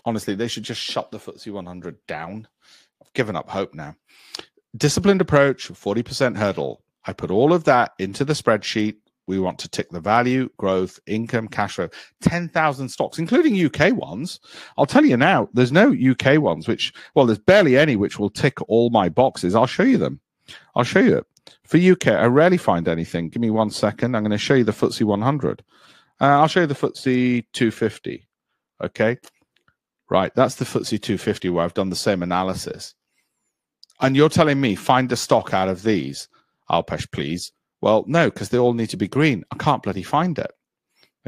Honestly, 0.05 0.35
they 0.35 0.47
should 0.47 0.63
just 0.63 0.81
shut 0.81 1.11
the 1.11 1.19
FTSE 1.19 1.51
100 1.51 1.97
down. 2.07 2.47
I've 3.01 3.13
given 3.13 3.35
up 3.35 3.49
hope 3.49 3.73
now. 3.73 3.95
Disciplined 4.75 5.21
approach, 5.21 5.69
40% 5.69 6.37
hurdle. 6.37 6.81
I 7.05 7.13
put 7.13 7.31
all 7.31 7.53
of 7.53 7.63
that 7.65 7.93
into 7.99 8.25
the 8.25 8.33
spreadsheet. 8.33 8.97
We 9.29 9.37
want 9.39 9.59
to 9.59 9.69
tick 9.69 9.91
the 9.91 9.99
value, 9.99 10.49
growth, 10.57 10.99
income, 11.05 11.49
cash 11.49 11.75
flow, 11.75 11.89
10,000 12.23 12.89
stocks, 12.89 13.19
including 13.19 13.63
UK 13.63 13.95
ones. 13.95 14.39
I'll 14.75 14.87
tell 14.87 15.05
you 15.05 15.17
now, 15.17 15.49
there's 15.53 15.71
no 15.71 15.93
UK 15.93 16.41
ones, 16.41 16.67
which, 16.67 16.91
well, 17.13 17.27
there's 17.27 17.37
barely 17.37 17.77
any 17.77 17.95
which 17.95 18.17
will 18.17 18.31
tick 18.31 18.57
all 18.67 18.89
my 18.89 19.07
boxes. 19.07 19.53
I'll 19.53 19.67
show 19.67 19.83
you 19.83 19.99
them. 19.99 20.19
I'll 20.75 20.83
show 20.83 20.99
you 20.99 21.17
it. 21.17 21.27
For 21.63 21.77
UK, 21.77 22.07
I 22.07 22.25
rarely 22.25 22.57
find 22.57 22.87
anything. 22.87 23.29
Give 23.29 23.39
me 23.39 23.51
one 23.51 23.69
second. 23.69 24.15
I'm 24.15 24.23
going 24.23 24.31
to 24.31 24.39
show 24.39 24.55
you 24.55 24.63
the 24.63 24.71
FTSE 24.71 25.03
100. 25.03 25.63
Uh, 26.19 26.25
I'll 26.25 26.47
show 26.47 26.61
you 26.61 26.65
the 26.65 26.73
FTSE 26.73 27.45
250. 27.53 28.27
Okay. 28.83 29.17
Right. 30.09 30.33
That's 30.33 30.55
the 30.55 30.65
FTSE 30.65 30.99
250 31.03 31.49
where 31.49 31.63
I've 31.63 31.75
done 31.75 31.91
the 31.91 31.95
same 31.95 32.23
analysis. 32.23 32.95
And 34.01 34.15
you're 34.15 34.27
telling 34.27 34.59
me 34.59 34.73
find 34.73 35.11
a 35.11 35.15
stock 35.15 35.53
out 35.53 35.69
of 35.69 35.83
these. 35.83 36.27
Alpesh, 36.71 37.11
please. 37.11 37.51
Well, 37.81 38.03
no, 38.07 38.29
because 38.29 38.49
they 38.49 38.57
all 38.57 38.73
need 38.73 38.89
to 38.89 38.97
be 38.97 39.07
green. 39.07 39.43
I 39.51 39.55
can't 39.55 39.83
bloody 39.83 40.03
find 40.03 40.37
it. 40.37 40.51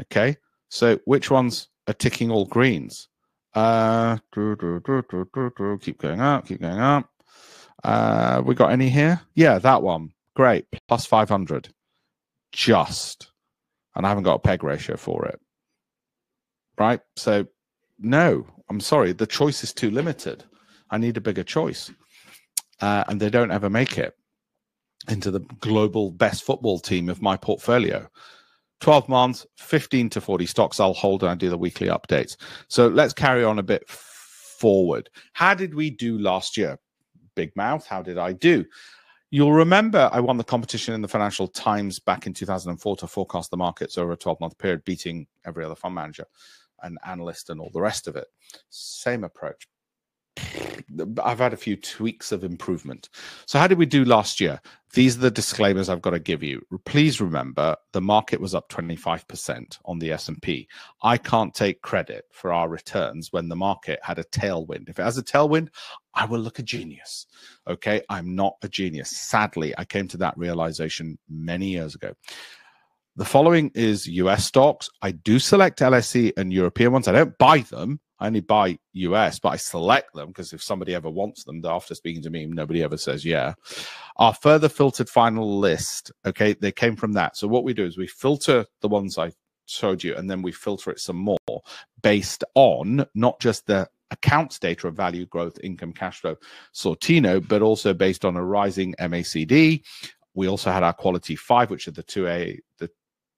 Okay. 0.00 0.36
So 0.68 0.98
which 1.04 1.30
ones 1.30 1.68
are 1.86 1.94
ticking 1.94 2.30
all 2.30 2.46
greens? 2.46 3.08
Uh, 3.54 4.18
keep 4.34 4.58
going 5.98 6.20
up, 6.20 6.46
keep 6.46 6.60
going 6.60 6.80
up. 6.80 7.08
Uh, 7.84 8.42
we 8.44 8.54
got 8.54 8.70
any 8.72 8.88
here? 8.88 9.20
Yeah, 9.34 9.58
that 9.58 9.82
one. 9.82 10.12
Great. 10.34 10.66
Plus 10.88 11.04
500. 11.04 11.68
Just. 12.52 13.30
And 13.94 14.06
I 14.06 14.08
haven't 14.08 14.24
got 14.24 14.36
a 14.36 14.38
peg 14.38 14.62
ratio 14.62 14.96
for 14.96 15.26
it. 15.26 15.38
Right. 16.78 17.00
So, 17.16 17.46
no, 17.98 18.46
I'm 18.70 18.80
sorry. 18.80 19.12
The 19.12 19.26
choice 19.26 19.62
is 19.62 19.74
too 19.74 19.90
limited. 19.90 20.44
I 20.90 20.98
need 20.98 21.16
a 21.16 21.20
bigger 21.20 21.44
choice. 21.44 21.90
Uh, 22.80 23.04
and 23.08 23.20
they 23.20 23.30
don't 23.30 23.50
ever 23.50 23.68
make 23.68 23.98
it 23.98 24.14
into 25.08 25.30
the 25.30 25.40
global 25.60 26.10
best 26.10 26.44
football 26.44 26.78
team 26.78 27.08
of 27.08 27.22
my 27.22 27.36
portfolio. 27.36 28.08
12 28.80 29.08
months, 29.08 29.46
15 29.56 30.10
to 30.10 30.20
40 30.20 30.46
stocks 30.46 30.80
I'll 30.80 30.92
hold 30.92 31.22
and 31.22 31.30
I 31.30 31.34
do 31.34 31.50
the 31.50 31.58
weekly 31.58 31.86
updates. 31.86 32.36
So 32.68 32.88
let's 32.88 33.12
carry 33.12 33.44
on 33.44 33.58
a 33.58 33.62
bit 33.62 33.88
forward. 33.88 35.08
How 35.32 35.54
did 35.54 35.74
we 35.74 35.90
do 35.90 36.18
last 36.18 36.56
year? 36.56 36.78
Big 37.34 37.54
mouth, 37.56 37.86
how 37.86 38.02
did 38.02 38.18
I 38.18 38.32
do? 38.32 38.64
You'll 39.30 39.52
remember 39.52 40.10
I 40.12 40.20
won 40.20 40.36
the 40.36 40.44
competition 40.44 40.94
in 40.94 41.00
the 41.00 41.08
Financial 41.08 41.48
Times 41.48 41.98
back 41.98 42.26
in 42.26 42.34
2004 42.34 42.96
to 42.96 43.06
forecast 43.06 43.50
the 43.50 43.56
markets 43.56 43.96
over 43.96 44.12
a 44.12 44.16
12 44.16 44.40
month 44.40 44.58
period, 44.58 44.84
beating 44.84 45.26
every 45.46 45.64
other 45.64 45.74
fund 45.74 45.94
manager 45.94 46.26
and 46.82 46.98
analyst 47.06 47.48
and 47.48 47.60
all 47.60 47.70
the 47.72 47.80
rest 47.80 48.08
of 48.08 48.16
it. 48.16 48.26
Same 48.68 49.24
approach. 49.24 49.66
I've 51.22 51.38
had 51.38 51.52
a 51.52 51.58
few 51.58 51.76
tweaks 51.76 52.32
of 52.32 52.44
improvement. 52.44 53.08
So, 53.46 53.58
how 53.58 53.66
did 53.66 53.78
we 53.78 53.86
do 53.86 54.04
last 54.04 54.40
year? 54.40 54.60
These 54.94 55.16
are 55.16 55.20
the 55.20 55.30
disclaimers 55.30 55.88
I've 55.88 56.02
got 56.02 56.10
to 56.10 56.18
give 56.18 56.42
you. 56.42 56.60
Please 56.84 57.20
remember, 57.20 57.76
the 57.92 58.00
market 58.02 58.40
was 58.40 58.54
up 58.54 58.68
25% 58.68 59.78
on 59.86 59.98
the 59.98 60.12
S&P. 60.12 60.68
I 61.02 61.16
can't 61.16 61.54
take 61.54 61.80
credit 61.80 62.26
for 62.30 62.52
our 62.52 62.68
returns 62.68 63.32
when 63.32 63.48
the 63.48 63.56
market 63.56 64.00
had 64.02 64.18
a 64.18 64.24
tailwind. 64.24 64.90
If 64.90 64.98
it 64.98 65.02
has 65.02 65.16
a 65.16 65.22
tailwind, 65.22 65.68
I 66.14 66.26
will 66.26 66.40
look 66.40 66.58
a 66.58 66.62
genius. 66.62 67.26
Okay, 67.66 68.02
I'm 68.10 68.34
not 68.34 68.56
a 68.62 68.68
genius. 68.68 69.10
Sadly, 69.10 69.72
I 69.78 69.86
came 69.86 70.08
to 70.08 70.18
that 70.18 70.36
realization 70.36 71.18
many 71.28 71.68
years 71.68 71.94
ago. 71.94 72.12
The 73.16 73.24
following 73.24 73.70
is 73.74 74.06
US 74.06 74.46
stocks. 74.46 74.90
I 75.00 75.12
do 75.12 75.38
select 75.38 75.80
LSE 75.80 76.32
and 76.36 76.52
European 76.52 76.92
ones. 76.92 77.08
I 77.08 77.12
don't 77.12 77.36
buy 77.38 77.60
them. 77.60 78.00
I 78.22 78.26
only 78.28 78.40
buy 78.40 78.78
US, 78.92 79.40
but 79.40 79.48
I 79.48 79.56
select 79.56 80.14
them 80.14 80.28
because 80.28 80.52
if 80.52 80.62
somebody 80.62 80.94
ever 80.94 81.10
wants 81.10 81.42
them, 81.42 81.60
after 81.64 81.96
speaking 81.96 82.22
to 82.22 82.30
me, 82.30 82.46
nobody 82.46 82.80
ever 82.84 82.96
says 82.96 83.24
yeah. 83.24 83.54
Our 84.16 84.32
further 84.32 84.68
filtered 84.68 85.08
final 85.08 85.58
list, 85.58 86.12
okay, 86.24 86.52
they 86.52 86.70
came 86.70 86.94
from 86.94 87.14
that. 87.14 87.36
So 87.36 87.48
what 87.48 87.64
we 87.64 87.74
do 87.74 87.84
is 87.84 87.98
we 87.98 88.06
filter 88.06 88.64
the 88.80 88.88
ones 88.88 89.18
I 89.18 89.32
showed 89.66 90.04
you, 90.04 90.14
and 90.14 90.30
then 90.30 90.40
we 90.40 90.52
filter 90.52 90.92
it 90.92 91.00
some 91.00 91.16
more 91.16 91.62
based 92.00 92.44
on 92.54 93.04
not 93.16 93.40
just 93.40 93.66
the 93.66 93.88
accounts 94.12 94.60
data 94.60 94.86
of 94.86 94.94
value 94.94 95.26
growth, 95.26 95.58
income, 95.64 95.92
cash 95.92 96.20
flow, 96.20 96.36
Sortino, 96.72 97.46
but 97.46 97.60
also 97.60 97.92
based 97.92 98.24
on 98.24 98.36
a 98.36 98.44
rising 98.44 98.94
MACD. 99.00 99.82
We 100.34 100.48
also 100.48 100.70
had 100.70 100.84
our 100.84 100.92
quality 100.92 101.34
five, 101.34 101.70
which 101.70 101.88
are 101.88 101.92
the 101.92 102.04
two 102.04 102.28
A, 102.28 102.60
the 102.78 102.88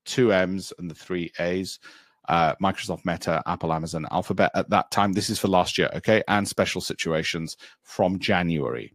two 0.05 0.30
M's 0.30 0.74
and 0.78 0.91
the 0.91 0.95
three 0.95 1.32
A's. 1.41 1.78
Uh, 2.29 2.55
Microsoft, 2.62 3.05
Meta, 3.05 3.43
Apple, 3.47 3.72
Amazon, 3.72 4.07
Alphabet 4.11 4.51
at 4.55 4.70
that 4.70 4.91
time. 4.91 5.12
This 5.12 5.31
is 5.31 5.39
for 5.39 5.49
last 5.49 5.77
year, 5.77 5.91
okay? 5.95 6.22
And 6.29 6.49
special 6.49 6.81
situations 6.81 7.57
from 7.83 8.18
January. 8.18 8.95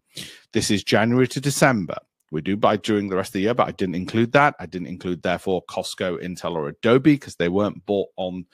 This 0.53 0.71
is 0.71 0.83
January 0.83 1.27
to 1.27 1.39
December. 1.39 1.97
We 2.31 2.41
do 2.41 2.55
buy 2.55 2.77
during 2.77 3.09
the 3.09 3.15
rest 3.15 3.29
of 3.29 3.33
the 3.33 3.41
year, 3.41 3.53
but 3.53 3.67
I 3.67 3.71
didn't 3.71 3.95
include 3.95 4.31
that. 4.33 4.55
I 4.59 4.65
didn't 4.65 4.87
include, 4.87 5.21
therefore, 5.21 5.63
Costco, 5.65 6.23
Intel, 6.23 6.55
or 6.55 6.67
Adobe 6.67 7.13
because 7.13 7.35
they 7.35 7.49
weren't 7.49 7.85
bought 7.85 8.09
on 8.17 8.45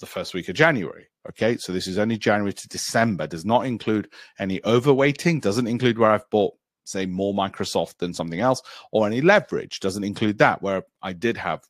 the 0.00 0.06
first 0.06 0.34
week 0.34 0.48
of 0.48 0.54
January. 0.54 1.06
Okay, 1.28 1.56
so 1.56 1.72
this 1.72 1.86
is 1.86 1.96
only 1.96 2.18
January 2.18 2.52
to 2.52 2.68
December, 2.68 3.26
does 3.26 3.46
not 3.46 3.64
include 3.64 4.10
any 4.38 4.60
overweighting, 4.60 5.40
doesn't 5.40 5.66
include 5.66 5.98
where 5.98 6.10
I've 6.10 6.28
bought, 6.28 6.52
say, 6.84 7.06
more 7.06 7.32
Microsoft 7.32 7.96
than 7.96 8.12
something 8.12 8.40
else, 8.40 8.60
or 8.92 9.06
any 9.06 9.22
leverage, 9.22 9.80
doesn't 9.80 10.04
include 10.04 10.36
that, 10.38 10.60
where 10.60 10.82
I 11.00 11.14
did 11.14 11.38
have 11.38 11.62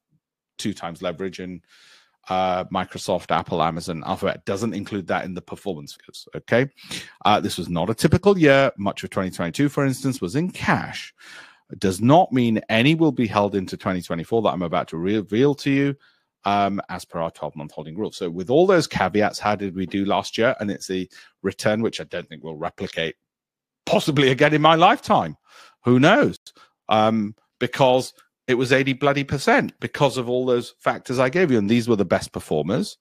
two 0.59 0.75
times 0.75 1.03
leverage 1.03 1.39
in 1.39 1.63
uh, 2.29 2.64
Microsoft, 2.64 3.31
Apple, 3.31 3.62
Amazon, 3.62 4.03
Alphabet 4.07 4.45
doesn't 4.45 4.75
include 4.75 5.07
that 5.09 5.25
in 5.25 5.35
the 5.35 5.43
performance 5.43 5.95
figures. 5.95 6.29
Okay. 6.35 6.68
Uh, 7.25 7.41
this 7.41 7.59
was 7.59 7.68
not 7.68 7.91
a 7.91 7.95
typical 7.95 8.39
year. 8.39 8.70
Much 8.79 9.05
of 9.05 9.11
2022, 9.11 9.68
for 9.68 9.85
instance, 9.85 10.20
was 10.20 10.37
in 10.37 10.51
cash. 10.51 11.14
It 11.70 11.79
does 11.79 12.01
not 12.01 12.33
mean 12.33 12.61
any 12.68 12.95
will 12.95 13.12
be 13.12 13.27
held 13.27 13.55
into 13.55 13.77
2024 13.77 14.43
that 14.43 14.51
I'm 14.51 14.62
about 14.62 14.89
to 14.89 14.97
reveal 14.97 15.55
to 15.57 15.70
you 15.70 15.97
um, 16.45 16.81
as 16.89 17.05
per 17.05 17.20
our 17.20 17.31
12 17.31 17.57
month 17.57 17.72
holding 17.72 17.97
rule. 17.97 18.12
So, 18.12 18.29
with 18.31 18.51
all 18.51 18.66
those 18.66 18.87
caveats, 18.87 19.39
how 19.39 19.55
did 19.55 19.75
we 19.75 19.87
do 19.87 20.05
last 20.05 20.37
year? 20.37 20.55
And 20.61 20.70
it's 20.70 20.91
a 20.91 21.09
return 21.43 21.83
which 21.83 22.01
I 22.01 22.05
don't 22.05 22.29
think 22.29 22.45
will 22.45 22.57
replicate 22.57 23.16
possibly 23.87 24.31
again 24.31 24.55
in 24.55 24.62
my 24.62 24.75
lifetime. 24.75 25.37
Who 25.85 25.99
knows? 25.99 26.39
Um, 26.89 27.35
because 27.59 28.12
it 28.47 28.55
was 28.55 28.73
80 28.73 28.95
bloody 28.95 29.25
percent 29.25 29.73
because 29.81 30.17
of 30.17 30.29
all 30.29 30.45
those 30.45 30.75
factors 30.79 31.19
I 31.19 31.29
gave 31.29 31.51
you. 31.51 31.59
And 31.59 31.69
these 31.69 31.89
were 31.89 31.97
the 31.97 32.05
best 32.05 32.33
performers. 32.33 32.99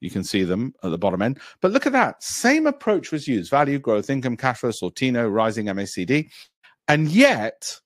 You 0.00 0.10
can 0.10 0.24
see 0.24 0.44
them 0.44 0.74
at 0.82 0.90
the 0.90 0.98
bottom 0.98 1.22
end. 1.22 1.40
But 1.62 1.72
look 1.72 1.86
at 1.86 1.92
that. 1.92 2.22
Same 2.22 2.66
approach 2.66 3.12
was 3.12 3.26
used 3.26 3.50
value, 3.50 3.78
growth, 3.78 4.10
income, 4.10 4.36
cash 4.36 4.58
flow, 4.58 4.70
Sortino, 4.70 5.32
rising 5.32 5.66
MACD. 5.66 6.30
And 6.88 7.08
yet, 7.08 7.80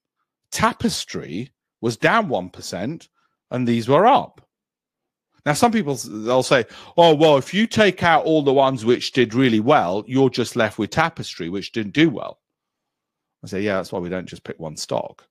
Tapestry 0.50 1.52
was 1.80 1.96
down 1.96 2.28
1% 2.28 3.08
and 3.50 3.68
these 3.68 3.88
were 3.88 4.06
up. 4.06 4.46
Now, 5.46 5.54
some 5.54 5.72
people 5.72 5.94
they'll 5.94 6.42
say, 6.42 6.66
"Oh, 6.98 7.14
well, 7.14 7.38
if 7.38 7.54
you 7.54 7.66
take 7.66 8.02
out 8.02 8.24
all 8.24 8.42
the 8.42 8.52
ones 8.52 8.84
which 8.84 9.12
did 9.12 9.32
really 9.32 9.60
well, 9.60 10.04
you're 10.06 10.28
just 10.28 10.54
left 10.54 10.78
with 10.78 10.90
Tapestry, 10.90 11.48
which 11.48 11.72
didn't 11.72 11.94
do 11.94 12.10
well." 12.10 12.40
I 13.42 13.46
say, 13.46 13.62
"Yeah, 13.62 13.76
that's 13.76 13.90
why 13.90 14.00
we 14.00 14.10
don't 14.10 14.28
just 14.28 14.44
pick 14.44 14.58
one 14.60 14.76
stock." 14.76 15.29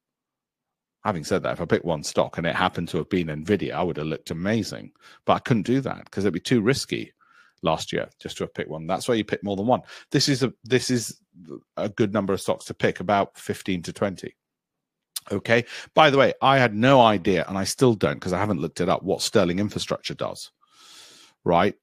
Having 1.04 1.24
said 1.24 1.44
that, 1.44 1.54
if 1.54 1.62
I 1.62 1.66
picked 1.66 1.86
one 1.86 2.04
stock 2.04 2.38
and 2.38 2.46
it 2.46 2.56
happened 2.56 2.90
to 2.90 2.98
have 2.98 3.10
been 3.10 3.28
Nvidia, 3.28 3.74
I 3.74 3.84
would 3.84 3.98
have 3.98 4.08
looked 4.08 4.32
amazing. 4.32 4.92
But 5.26 5.34
I 5.34 5.40
couldn't 5.40 5.66
do 5.66 5.80
that 5.82 6.06
because 6.06 6.26
it'd 6.26 6.34
be 6.34 6.40
too 6.40 6.62
risky 6.62 7.14
last 7.62 7.94
year 7.94 8.10
just 8.22 8.38
to 8.38 8.44
have 8.44 8.54
picked 8.54 8.70
one. 8.70 8.86
That's 8.86 9.08
why 9.08 9.16
you 9.16 9.24
pick 9.24 9.44
more 9.44 9.56
than 9.56 9.68
one. 9.68 9.82
This 10.12 10.28
is 10.28 10.44
a 10.44 10.54
this 10.64 10.90
is 10.90 11.20
a 11.78 11.88
good 11.88 12.14
number 12.14 12.34
of 12.34 12.42
stocks 12.42 12.66
to 12.66 12.74
pick, 12.74 13.00
about 13.00 13.38
15 13.38 13.84
to 13.84 13.94
20. 13.94 14.36
Okay. 15.32 15.66
By 15.94 16.10
the 16.10 16.18
way, 16.18 16.34
I 16.42 16.58
had 16.58 16.76
no 16.76 17.02
idea, 17.02 17.46
and 17.48 17.58
I 17.58 17.64
still 17.64 17.94
don't 17.94 18.16
because 18.16 18.34
I 18.34 18.40
haven't 18.40 18.62
looked 18.62 18.82
it 18.82 18.90
up, 18.90 19.04
what 19.04 19.22
Sterling 19.22 19.60
Infrastructure 19.60 20.16
does. 20.16 20.52
Right? 21.46 21.76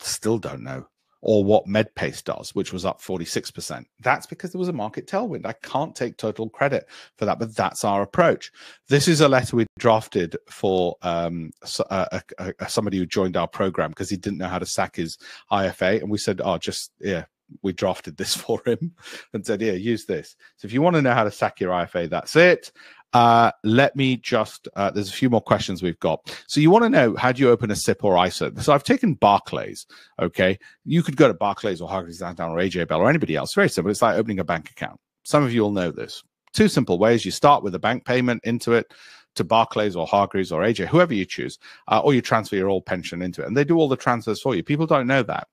Still 0.00 0.38
don't 0.38 0.62
know 0.62 0.86
or 1.24 1.42
what 1.42 1.66
MedPace 1.66 2.22
does, 2.22 2.54
which 2.54 2.72
was 2.72 2.84
up 2.84 3.00
46%. 3.00 3.86
That's 4.00 4.26
because 4.26 4.52
there 4.52 4.58
was 4.58 4.68
a 4.68 4.74
market 4.74 5.06
tailwind. 5.06 5.46
I 5.46 5.54
can't 5.54 5.96
take 5.96 6.18
total 6.18 6.50
credit 6.50 6.86
for 7.16 7.24
that, 7.24 7.38
but 7.38 7.56
that's 7.56 7.82
our 7.82 8.02
approach. 8.02 8.52
This 8.88 9.08
is 9.08 9.22
a 9.22 9.28
letter 9.28 9.56
we 9.56 9.66
drafted 9.78 10.36
for 10.50 10.96
um, 11.00 11.50
a, 11.90 12.22
a, 12.38 12.54
a, 12.58 12.68
somebody 12.68 12.98
who 12.98 13.06
joined 13.06 13.38
our 13.38 13.48
program 13.48 13.90
because 13.90 14.10
he 14.10 14.18
didn't 14.18 14.38
know 14.38 14.48
how 14.48 14.58
to 14.58 14.66
sack 14.66 14.96
his 14.96 15.16
IFA. 15.50 16.02
And 16.02 16.10
we 16.10 16.18
said, 16.18 16.42
oh, 16.44 16.58
just, 16.58 16.92
yeah, 17.00 17.24
we 17.62 17.72
drafted 17.72 18.18
this 18.18 18.36
for 18.36 18.60
him 18.66 18.94
and 19.32 19.46
said, 19.46 19.62
yeah, 19.62 19.72
use 19.72 20.04
this. 20.04 20.36
So 20.56 20.66
if 20.66 20.74
you 20.74 20.82
want 20.82 20.96
to 20.96 21.02
know 21.02 21.14
how 21.14 21.24
to 21.24 21.30
sack 21.30 21.58
your 21.58 21.70
IFA, 21.72 22.10
that's 22.10 22.36
it. 22.36 22.70
Uh, 23.14 23.52
let 23.62 23.94
me 23.94 24.16
just, 24.16 24.68
uh, 24.74 24.90
there's 24.90 25.08
a 25.08 25.12
few 25.12 25.30
more 25.30 25.40
questions 25.40 25.82
we've 25.82 25.98
got. 26.00 26.36
So 26.48 26.60
you 26.60 26.70
want 26.70 26.84
to 26.84 26.90
know 26.90 27.14
how 27.14 27.30
do 27.32 27.40
you 27.42 27.48
open 27.48 27.70
a 27.70 27.76
SIPP 27.76 28.02
or 28.02 28.26
ISA? 28.26 28.60
So 28.60 28.72
I've 28.72 28.84
taken 28.84 29.14
Barclays. 29.14 29.86
Okay. 30.20 30.58
You 30.84 31.02
could 31.02 31.16
go 31.16 31.28
to 31.28 31.34
Barclays 31.34 31.80
or 31.80 31.88
Hargreaves 31.88 32.20
Lansdown 32.20 32.50
or 32.50 32.58
AJ 32.58 32.88
Bell 32.88 33.00
or 33.00 33.08
anybody 33.08 33.36
else. 33.36 33.54
Very 33.54 33.68
simple. 33.68 33.90
It's 33.90 34.02
like 34.02 34.18
opening 34.18 34.40
a 34.40 34.44
bank 34.44 34.70
account. 34.70 35.00
Some 35.22 35.44
of 35.44 35.54
you 35.54 35.62
will 35.62 35.70
know 35.70 35.92
this. 35.92 36.22
Two 36.52 36.68
simple 36.68 36.98
ways. 36.98 37.24
You 37.24 37.30
start 37.30 37.62
with 37.62 37.74
a 37.74 37.78
bank 37.78 38.04
payment 38.04 38.42
into 38.44 38.72
it 38.72 38.92
to 39.36 39.44
Barclays 39.44 39.96
or 39.96 40.06
Hargreaves 40.06 40.52
or 40.52 40.62
AJ, 40.62 40.86
whoever 40.86 41.14
you 41.14 41.24
choose, 41.24 41.58
uh, 41.88 42.00
or 42.00 42.14
you 42.14 42.22
transfer 42.22 42.56
your 42.56 42.68
old 42.68 42.86
pension 42.86 43.22
into 43.22 43.42
it. 43.42 43.46
And 43.46 43.56
they 43.56 43.64
do 43.64 43.76
all 43.76 43.88
the 43.88 43.96
transfers 43.96 44.40
for 44.40 44.54
you. 44.54 44.62
People 44.62 44.86
don't 44.86 45.06
know 45.06 45.22
that. 45.22 45.48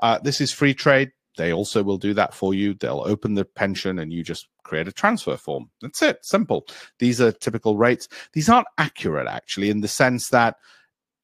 Uh, 0.00 0.18
this 0.18 0.40
is 0.40 0.52
Freetrade. 0.52 1.10
They 1.36 1.52
also 1.52 1.82
will 1.82 1.98
do 1.98 2.14
that 2.14 2.34
for 2.34 2.54
you. 2.54 2.74
They'll 2.74 3.04
open 3.06 3.34
the 3.34 3.44
pension 3.44 3.98
and 3.98 4.12
you 4.12 4.22
just 4.22 4.48
create 4.64 4.88
a 4.88 4.92
transfer 4.92 5.36
form. 5.36 5.70
That's 5.80 6.02
it. 6.02 6.24
Simple. 6.24 6.66
These 6.98 7.20
are 7.20 7.32
typical 7.32 7.76
rates. 7.76 8.08
These 8.32 8.48
aren't 8.48 8.68
accurate, 8.78 9.28
actually, 9.28 9.70
in 9.70 9.80
the 9.80 9.88
sense 9.88 10.30
that 10.30 10.56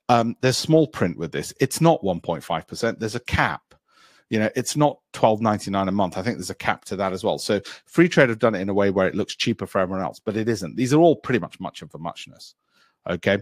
um, 0.08 0.36
there's 0.40 0.58
small 0.58 0.86
print 0.86 1.16
with 1.16 1.32
this. 1.32 1.52
It's 1.60 1.80
not 1.80 2.02
1.5%. 2.02 2.98
There's 2.98 3.14
a 3.14 3.20
cap. 3.20 3.62
You 4.30 4.38
know, 4.38 4.50
it's 4.56 4.76
not 4.76 4.98
12.99 5.12 5.88
a 5.88 5.92
month. 5.92 6.16
I 6.16 6.22
think 6.22 6.38
there's 6.38 6.50
a 6.50 6.54
cap 6.54 6.84
to 6.86 6.96
that 6.96 7.12
as 7.12 7.22
well. 7.22 7.38
So 7.38 7.60
Freetrade 7.60 8.30
have 8.30 8.38
done 8.38 8.54
it 8.54 8.60
in 8.60 8.68
a 8.68 8.74
way 8.74 8.90
where 8.90 9.06
it 9.06 9.14
looks 9.14 9.36
cheaper 9.36 9.66
for 9.66 9.78
everyone 9.78 10.02
else, 10.02 10.20
but 10.24 10.36
it 10.36 10.48
isn't. 10.48 10.76
These 10.76 10.94
are 10.94 11.00
all 11.00 11.16
pretty 11.16 11.38
much 11.38 11.60
much 11.60 11.82
of 11.82 11.94
a 11.94 11.98
muchness. 11.98 12.54
Okay. 13.08 13.38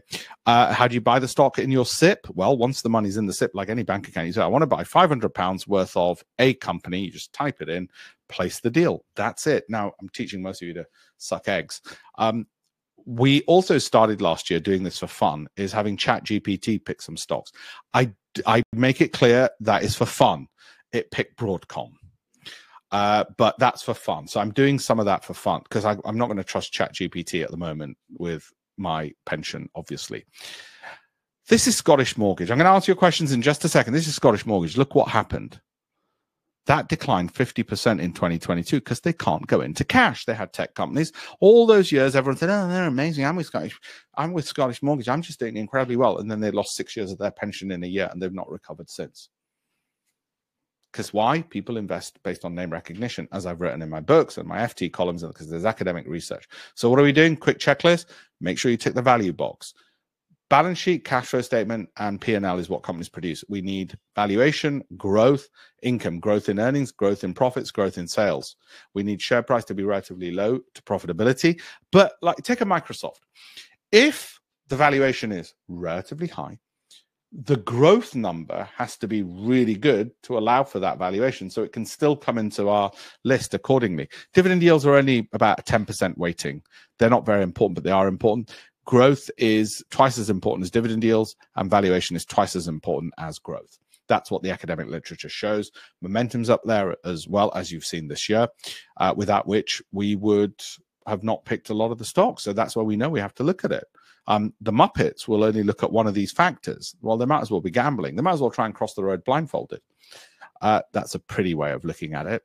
Uh, 0.46 0.72
how 0.72 0.88
do 0.88 0.94
you 0.94 1.00
buy 1.00 1.18
the 1.18 1.28
stock 1.28 1.58
in 1.58 1.70
your 1.70 1.84
SIPP? 1.84 2.26
Well, 2.34 2.56
once 2.56 2.82
the 2.82 2.88
money's 2.88 3.16
in 3.16 3.26
the 3.26 3.32
SIPP, 3.32 3.54
like 3.54 3.68
any 3.68 3.82
bank 3.82 4.08
account, 4.08 4.26
you 4.26 4.32
say, 4.32 4.42
I 4.42 4.46
want 4.46 4.62
to 4.62 4.66
buy 4.66 4.84
500 4.84 5.28
pounds 5.30 5.68
worth 5.68 5.96
of 5.96 6.22
a 6.38 6.54
company. 6.54 7.00
You 7.00 7.10
just 7.10 7.32
type 7.32 7.60
it 7.60 7.68
in, 7.68 7.88
place 8.28 8.60
the 8.60 8.70
deal. 8.70 9.04
That's 9.16 9.46
it. 9.46 9.64
Now, 9.68 9.92
I'm 10.00 10.08
teaching 10.08 10.42
most 10.42 10.62
of 10.62 10.68
you 10.68 10.74
to 10.74 10.86
suck 11.18 11.48
eggs. 11.48 11.82
Um, 12.16 12.46
we 13.06 13.42
also 13.42 13.78
started 13.78 14.20
last 14.20 14.50
year 14.50 14.60
doing 14.60 14.82
this 14.82 14.98
for 14.98 15.06
fun 15.06 15.48
is 15.56 15.72
having 15.72 15.96
chat 15.96 16.24
gpt 16.24 16.84
pick 16.84 17.00
some 17.00 17.16
stocks 17.16 17.50
i 17.94 18.10
i 18.46 18.62
make 18.74 19.00
it 19.00 19.12
clear 19.12 19.48
that 19.58 19.82
is 19.82 19.96
for 19.96 20.04
fun 20.04 20.46
it 20.92 21.10
picked 21.10 21.38
broadcom 21.38 21.92
uh, 22.92 23.24
but 23.38 23.56
that's 23.58 23.82
for 23.82 23.94
fun 23.94 24.26
so 24.26 24.38
i'm 24.38 24.52
doing 24.52 24.78
some 24.78 24.98
of 24.98 25.06
that 25.06 25.24
for 25.24 25.32
fun 25.32 25.62
because 25.62 25.84
i'm 25.84 26.18
not 26.18 26.26
going 26.26 26.36
to 26.36 26.44
trust 26.44 26.72
chat 26.72 26.92
gpt 26.94 27.42
at 27.42 27.50
the 27.50 27.56
moment 27.56 27.96
with 28.18 28.52
my 28.80 29.12
pension, 29.26 29.68
obviously. 29.76 30.24
This 31.48 31.66
is 31.66 31.76
Scottish 31.76 32.16
Mortgage. 32.16 32.50
I'm 32.50 32.58
going 32.58 32.66
to 32.66 32.72
answer 32.72 32.90
your 32.90 32.96
questions 32.96 33.32
in 33.32 33.42
just 33.42 33.64
a 33.64 33.68
second. 33.68 33.92
This 33.92 34.06
is 34.06 34.14
Scottish 34.14 34.46
Mortgage. 34.46 34.76
Look 34.76 34.94
what 34.94 35.08
happened. 35.08 35.60
That 36.66 36.88
declined 36.88 37.34
50% 37.34 38.00
in 38.00 38.12
2022 38.12 38.76
because 38.78 39.00
they 39.00 39.12
can't 39.12 39.46
go 39.46 39.60
into 39.60 39.82
cash. 39.82 40.24
They 40.24 40.34
had 40.34 40.52
tech 40.52 40.74
companies. 40.74 41.12
All 41.40 41.66
those 41.66 41.90
years, 41.90 42.14
everyone 42.14 42.36
said, 42.36 42.50
Oh, 42.50 42.68
they're 42.68 42.86
amazing. 42.86 43.24
I'm 43.24 43.34
with 43.34 43.46
Scottish. 43.46 43.78
I'm 44.16 44.32
with 44.32 44.44
Scottish 44.44 44.82
Mortgage. 44.82 45.08
I'm 45.08 45.22
just 45.22 45.40
doing 45.40 45.56
incredibly 45.56 45.96
well. 45.96 46.18
And 46.18 46.30
then 46.30 46.40
they 46.40 46.50
lost 46.50 46.76
six 46.76 46.96
years 46.96 47.10
of 47.10 47.18
their 47.18 47.30
pension 47.32 47.72
in 47.72 47.82
a 47.82 47.88
year 47.88 48.08
and 48.12 48.22
they've 48.22 48.32
not 48.32 48.50
recovered 48.50 48.88
since. 48.90 49.30
Because 50.92 51.12
why? 51.12 51.42
People 51.42 51.76
invest 51.76 52.20
based 52.22 52.44
on 52.44 52.54
name 52.54 52.70
recognition, 52.70 53.28
as 53.32 53.46
I've 53.46 53.60
written 53.60 53.82
in 53.82 53.88
my 53.88 54.00
books 54.00 54.38
and 54.38 54.48
my 54.48 54.58
FT 54.58 54.92
columns, 54.92 55.22
because 55.22 55.48
there's 55.48 55.64
academic 55.64 56.06
research. 56.08 56.48
So, 56.74 56.90
what 56.90 56.98
are 56.98 57.04
we 57.04 57.12
doing? 57.12 57.36
Quick 57.36 57.58
checklist. 57.58 58.06
Make 58.40 58.58
sure 58.58 58.70
you 58.70 58.76
tick 58.76 58.94
the 58.94 59.02
value 59.02 59.32
box. 59.32 59.74
Balance 60.48 60.78
sheet, 60.78 61.04
cash 61.04 61.26
flow 61.26 61.42
statement, 61.42 61.90
and 61.96 62.20
P&L 62.20 62.58
is 62.58 62.68
what 62.68 62.82
companies 62.82 63.08
produce. 63.08 63.44
We 63.48 63.60
need 63.60 63.96
valuation, 64.16 64.82
growth, 64.96 65.48
income, 65.84 66.18
growth 66.18 66.48
in 66.48 66.58
earnings, 66.58 66.90
growth 66.90 67.22
in 67.22 67.34
profits, 67.34 67.70
growth 67.70 67.98
in 67.98 68.08
sales. 68.08 68.56
We 68.92 69.04
need 69.04 69.22
share 69.22 69.44
price 69.44 69.64
to 69.66 69.74
be 69.74 69.84
relatively 69.84 70.32
low 70.32 70.58
to 70.74 70.82
profitability. 70.82 71.60
But 71.92 72.14
like 72.20 72.38
take 72.38 72.62
a 72.62 72.64
Microsoft. 72.64 73.20
If 73.92 74.40
the 74.66 74.74
valuation 74.74 75.30
is 75.30 75.54
relatively 75.68 76.26
high, 76.26 76.58
the 77.32 77.56
growth 77.56 78.14
number 78.14 78.68
has 78.76 78.96
to 78.96 79.06
be 79.06 79.22
really 79.22 79.76
good 79.76 80.10
to 80.22 80.36
allow 80.36 80.64
for 80.64 80.80
that 80.80 80.98
valuation 80.98 81.48
so 81.48 81.62
it 81.62 81.72
can 81.72 81.86
still 81.86 82.16
come 82.16 82.38
into 82.38 82.68
our 82.68 82.90
list 83.24 83.54
accordingly. 83.54 84.08
Dividend 84.34 84.62
yields 84.62 84.84
are 84.84 84.96
only 84.96 85.28
about 85.32 85.60
a 85.60 85.62
10% 85.62 86.16
weighting. 86.16 86.62
They're 86.98 87.10
not 87.10 87.26
very 87.26 87.42
important 87.42 87.76
but 87.76 87.84
they 87.84 87.92
are 87.92 88.08
important. 88.08 88.52
Growth 88.84 89.30
is 89.38 89.84
twice 89.90 90.18
as 90.18 90.30
important 90.30 90.64
as 90.64 90.70
dividend 90.70 91.04
yields 91.04 91.36
and 91.54 91.70
valuation 91.70 92.16
is 92.16 92.24
twice 92.24 92.56
as 92.56 92.66
important 92.66 93.14
as 93.18 93.38
growth. 93.38 93.78
That's 94.08 94.30
what 94.30 94.42
the 94.42 94.50
academic 94.50 94.88
literature 94.88 95.28
shows. 95.28 95.70
Momentum's 96.00 96.50
up 96.50 96.62
there 96.64 96.96
as 97.04 97.28
well 97.28 97.52
as 97.54 97.70
you've 97.70 97.84
seen 97.84 98.08
this 98.08 98.28
year 98.28 98.48
uh, 98.96 99.14
without 99.16 99.46
which 99.46 99.80
we 99.92 100.16
would 100.16 100.60
have 101.06 101.22
not 101.22 101.44
picked 101.44 101.70
a 101.70 101.74
lot 101.74 101.92
of 101.92 101.98
the 101.98 102.04
stocks. 102.04 102.42
So 102.42 102.52
that's 102.52 102.74
why 102.74 102.82
we 102.82 102.96
know 102.96 103.08
we 103.08 103.20
have 103.20 103.34
to 103.36 103.44
look 103.44 103.64
at 103.64 103.70
it 103.70 103.84
um, 104.26 104.52
the 104.60 104.72
Muppets 104.72 105.26
will 105.26 105.44
only 105.44 105.62
look 105.62 105.82
at 105.82 105.92
one 105.92 106.06
of 106.06 106.14
these 106.14 106.32
factors. 106.32 106.94
Well, 107.00 107.16
they 107.16 107.26
might 107.26 107.42
as 107.42 107.50
well 107.50 107.60
be 107.60 107.70
gambling. 107.70 108.16
They 108.16 108.22
might 108.22 108.34
as 108.34 108.40
well 108.40 108.50
try 108.50 108.66
and 108.66 108.74
cross 108.74 108.94
the 108.94 109.04
road 109.04 109.24
blindfolded. 109.24 109.80
Uh, 110.60 110.82
that's 110.92 111.14
a 111.14 111.18
pretty 111.18 111.54
way 111.54 111.72
of 111.72 111.84
looking 111.84 112.14
at 112.14 112.26
it. 112.26 112.42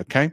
Okay. 0.00 0.32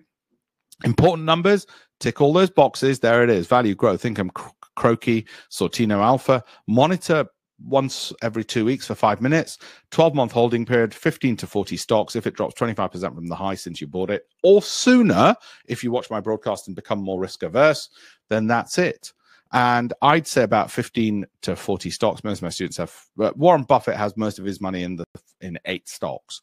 Important 0.83 1.25
numbers, 1.25 1.67
tick 1.99 2.21
all 2.21 2.33
those 2.33 2.49
boxes. 2.49 2.99
There 2.99 3.23
it 3.23 3.29
is 3.29 3.47
value, 3.47 3.75
growth, 3.75 4.05
income, 4.05 4.31
CROCI, 4.77 5.25
Sortino 5.49 6.01
Alpha. 6.01 6.43
Monitor 6.67 7.25
once 7.63 8.11
every 8.21 8.43
two 8.43 8.65
weeks 8.65 8.87
for 8.87 8.95
five 8.95 9.21
minutes, 9.21 9.57
12 9.91 10.13
month 10.13 10.31
holding 10.31 10.65
period, 10.65 10.93
15 10.93 11.37
to 11.37 11.47
40 11.47 11.77
stocks. 11.77 12.15
If 12.15 12.27
it 12.27 12.35
drops 12.35 12.55
25% 12.55 13.15
from 13.15 13.27
the 13.27 13.35
high 13.35 13.55
since 13.55 13.79
you 13.79 13.87
bought 13.87 14.09
it, 14.09 14.27
or 14.43 14.61
sooner, 14.61 15.35
if 15.65 15.83
you 15.83 15.91
watch 15.91 16.09
my 16.09 16.19
broadcast 16.19 16.67
and 16.67 16.75
become 16.75 16.99
more 16.99 17.19
risk 17.19 17.43
averse, 17.43 17.89
then 18.29 18.47
that's 18.47 18.77
it. 18.77 19.13
And 19.55 19.93
I'd 20.01 20.27
say 20.27 20.43
about 20.43 20.69
15 20.69 21.25
to 21.43 21.55
40 21.55 21.89
stocks. 21.89 22.25
Most 22.25 22.39
of 22.39 22.43
my 22.43 22.49
students 22.49 22.75
have, 22.75 22.93
Warren 23.15 23.63
Buffett 23.63 23.95
has 23.95 24.17
most 24.17 24.37
of 24.37 24.43
his 24.43 24.59
money 24.59 24.83
in 24.83 24.97
the 24.97 25.05
in 25.39 25.57
eight 25.63 25.87
stocks. 25.87 26.41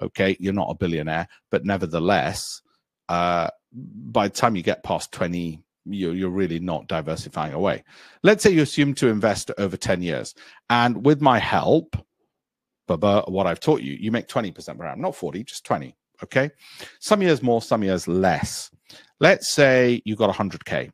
Okay. 0.00 0.34
You're 0.40 0.54
not 0.54 0.70
a 0.70 0.74
billionaire, 0.74 1.28
but 1.50 1.66
nevertheless, 1.66 2.62
uh, 3.10 3.48
by 3.74 4.28
the 4.28 4.34
time 4.34 4.56
you 4.56 4.62
get 4.62 4.82
past 4.82 5.12
20, 5.12 5.62
you're, 5.84 6.14
you're 6.14 6.30
really 6.30 6.58
not 6.58 6.88
diversifying 6.88 7.52
away. 7.52 7.84
Let's 8.22 8.42
say 8.42 8.50
you 8.50 8.62
assume 8.62 8.94
to 8.94 9.08
invest 9.08 9.50
over 9.58 9.76
10 9.76 10.00
years. 10.00 10.34
And 10.70 11.04
with 11.04 11.20
my 11.20 11.38
help, 11.38 11.98
Baba, 12.88 13.24
what 13.28 13.46
I've 13.46 13.60
taught 13.60 13.82
you, 13.82 13.92
you 13.92 14.10
make 14.10 14.26
20% 14.26 14.78
per 14.78 14.86
annum, 14.86 15.02
not 15.02 15.14
40, 15.14 15.44
just 15.44 15.66
20. 15.66 15.94
Okay. 16.22 16.50
Some 16.98 17.20
years 17.20 17.42
more, 17.42 17.60
some 17.60 17.84
years 17.84 18.08
less. 18.08 18.70
Let's 19.20 19.50
say 19.50 20.00
you 20.06 20.16
got 20.16 20.34
100K 20.34 20.90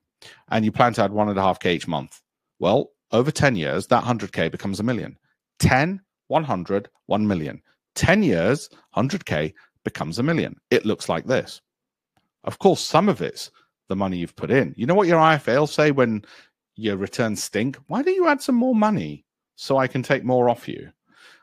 and 0.51 0.65
you 0.65 0.73
plan 0.73 0.93
to 0.95 1.03
add 1.03 1.13
one 1.13 1.29
and 1.29 1.39
a 1.39 1.43
half 1.43 1.61
K 1.61 1.75
each 1.75 1.89
month. 1.89 2.21
Well, 2.59 2.91
over 3.13 3.31
10 3.31 3.57
years, 3.57 3.87
that 3.89 4.05
100K 4.05 4.51
becomes 4.51 4.81
a 4.81 4.85
million. 4.85 5.17
10, 5.59 6.01
100, 6.29 6.89
1 7.07 7.27
million. 7.27 7.63
10 7.95 8.23
years, 8.23 8.69
100K 8.97 9.53
becomes 9.85 10.19
a 10.19 10.23
million. 10.23 10.57
It 10.71 10.87
looks 10.87 11.09
like 11.09 11.27
this. 11.27 11.61
Of 12.45 12.59
course, 12.59 12.81
some 12.81 13.09
of 13.09 13.21
it's 13.21 13.51
the 13.89 13.97
money 13.97 14.19
you've 14.19 14.37
put 14.37 14.51
in. 14.51 14.75
You 14.77 14.87
know 14.87 14.95
what 14.95 15.09
your 15.09 15.19
IFA 15.19 15.59
will 15.59 15.67
say 15.67 15.91
when 15.91 16.23
your 16.77 16.97
returns 16.97 17.43
stink? 17.43 17.77
Why 17.89 18.03
don't 18.03 18.15
you 18.15 18.29
add 18.29 18.41
some 18.41 18.55
more 18.55 18.75
money 18.75 19.25
so 19.57 19.77
I 19.77 19.87
can 19.87 20.03
take 20.03 20.25
more 20.25 20.49
off 20.49 20.69
you? 20.69 20.91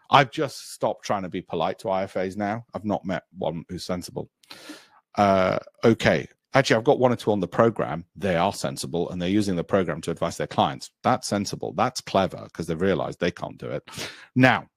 I've 0.10 0.32
just 0.32 0.74
stopped 0.74 1.06
trying 1.06 1.24
to 1.24 1.30
be 1.30 1.42
polite 1.42 1.80
to 1.80 1.88
IFAs 1.88 2.38
now. 2.38 2.66
I've 2.74 2.86
not 2.86 3.06
met 3.06 3.24
one 3.38 3.66
who's 3.68 3.84
sensible. 3.84 4.30
Uh, 5.16 5.60
okay. 5.84 6.28
Actually, 6.54 6.78
I've 6.78 6.84
got 6.86 7.00
one 7.00 7.12
or 7.12 7.16
two 7.16 7.32
on 7.32 7.40
the 7.40 7.48
program. 7.48 8.06
They 8.16 8.36
are 8.36 8.54
sensible 8.54 9.10
and 9.10 9.22
they're 9.22 9.30
using 9.30 9.56
the 9.56 9.64
program 9.64 10.02
to 10.02 10.12
advise 10.12 10.38
their 10.38 10.48
clients. 10.48 10.92
That's 11.04 11.28
sensible. 11.28 11.74
That's 11.74 12.02
clever 12.02 12.44
because 12.46 12.68
they've 12.68 12.82
realized 12.82 13.20
they 13.20 13.32
can't 13.32 13.58
do 13.58 13.68
it. 13.68 13.88
Now, 14.36 14.68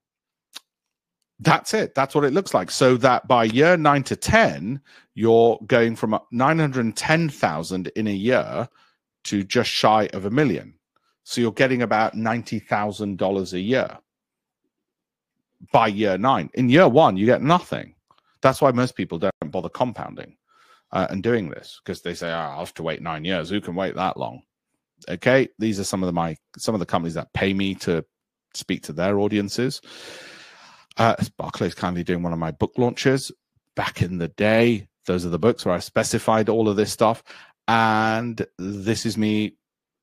that's 1.39 1.73
it. 1.73 1.95
That's 1.95 2.14
what 2.14 2.25
it 2.25 2.33
looks 2.33 2.53
like. 2.53 2.71
So 2.71 2.97
that 2.99 3.27
by 3.27 3.45
year 3.45 3.77
nine 3.77 4.03
to 4.05 4.16
10, 4.16 4.81
you're 5.14 5.59
going 5.66 5.97
from 5.97 6.18
910,000 6.33 7.87
in 7.89 8.07
a 8.07 8.11
year 8.11 8.68
to 9.25 9.45
just 9.45 9.71
shy 9.71 10.09
of 10.12 10.27
a 10.27 10.31
million. 10.31 10.75
So 11.23 11.41
you're 11.41 11.53
getting 11.53 11.83
about 11.83 12.14
$90,000 12.14 13.53
a 13.53 13.61
year 13.61 13.99
by 15.73 15.87
year 15.87 16.18
nine. 16.18 16.51
In 16.55 16.68
year 16.68 16.89
one, 16.89 17.16
you 17.16 17.27
get 17.27 17.43
nothing. 17.43 17.95
That's 18.43 18.61
why 18.61 18.73
most 18.73 18.97
people 18.97 19.18
don't 19.18 19.33
bother 19.51 19.68
compounding 19.68 20.37
uh, 20.93 21.07
and 21.11 21.22
doing 21.22 21.51
this 21.51 21.80
because 21.84 22.03
they 22.03 22.14
say, 22.14 22.30
oh, 22.30 22.36
I'll 22.36 22.59
have 22.61 22.74
to 22.74 22.82
wait 22.82 23.03
nine 23.03 23.24
years. 23.24 23.51
Who 23.51 23.61
can 23.61 23.74
wait 23.74 23.95
that 23.95 24.16
long? 24.16 24.43
Okay. 25.09 25.49
These 25.59 25.80
are 25.80 25.84
some 25.84 26.03
of 26.03 26.07
the, 26.07 26.12
my, 26.12 26.36
some 26.59 26.74
of 26.74 26.80
the 26.80 26.86
companies 26.86 27.14
that 27.14 27.32
pay 27.32 27.55
me 27.55 27.74
to 27.76 28.05
speak 28.55 28.82
to 28.84 28.93
their 28.93 29.18
audiences. 29.18 29.80
Uh, 30.97 31.16
Barclays 31.38 31.74
kindly 31.74 32.05
doing 32.05 32.22
one 32.22 32.32
of 32.32 32.38
my 32.38 32.51
book 32.51 32.72
launches 32.76 33.32
back 33.76 34.03
in 34.03 34.18
the 34.18 34.28
day. 34.28 34.88
Those 35.07 35.24
are 35.24 35.30
the 35.30 35.38
books 35.38 35.64
where 35.64 35.74
I 35.74 35.78
specified 35.78 36.49
all 36.49 36.68
of 36.68 36.76
this 36.76 36.93
stuff. 36.93 37.22
And 37.68 38.45
this 38.59 39.07
is 39.07 39.16
me 39.16 39.55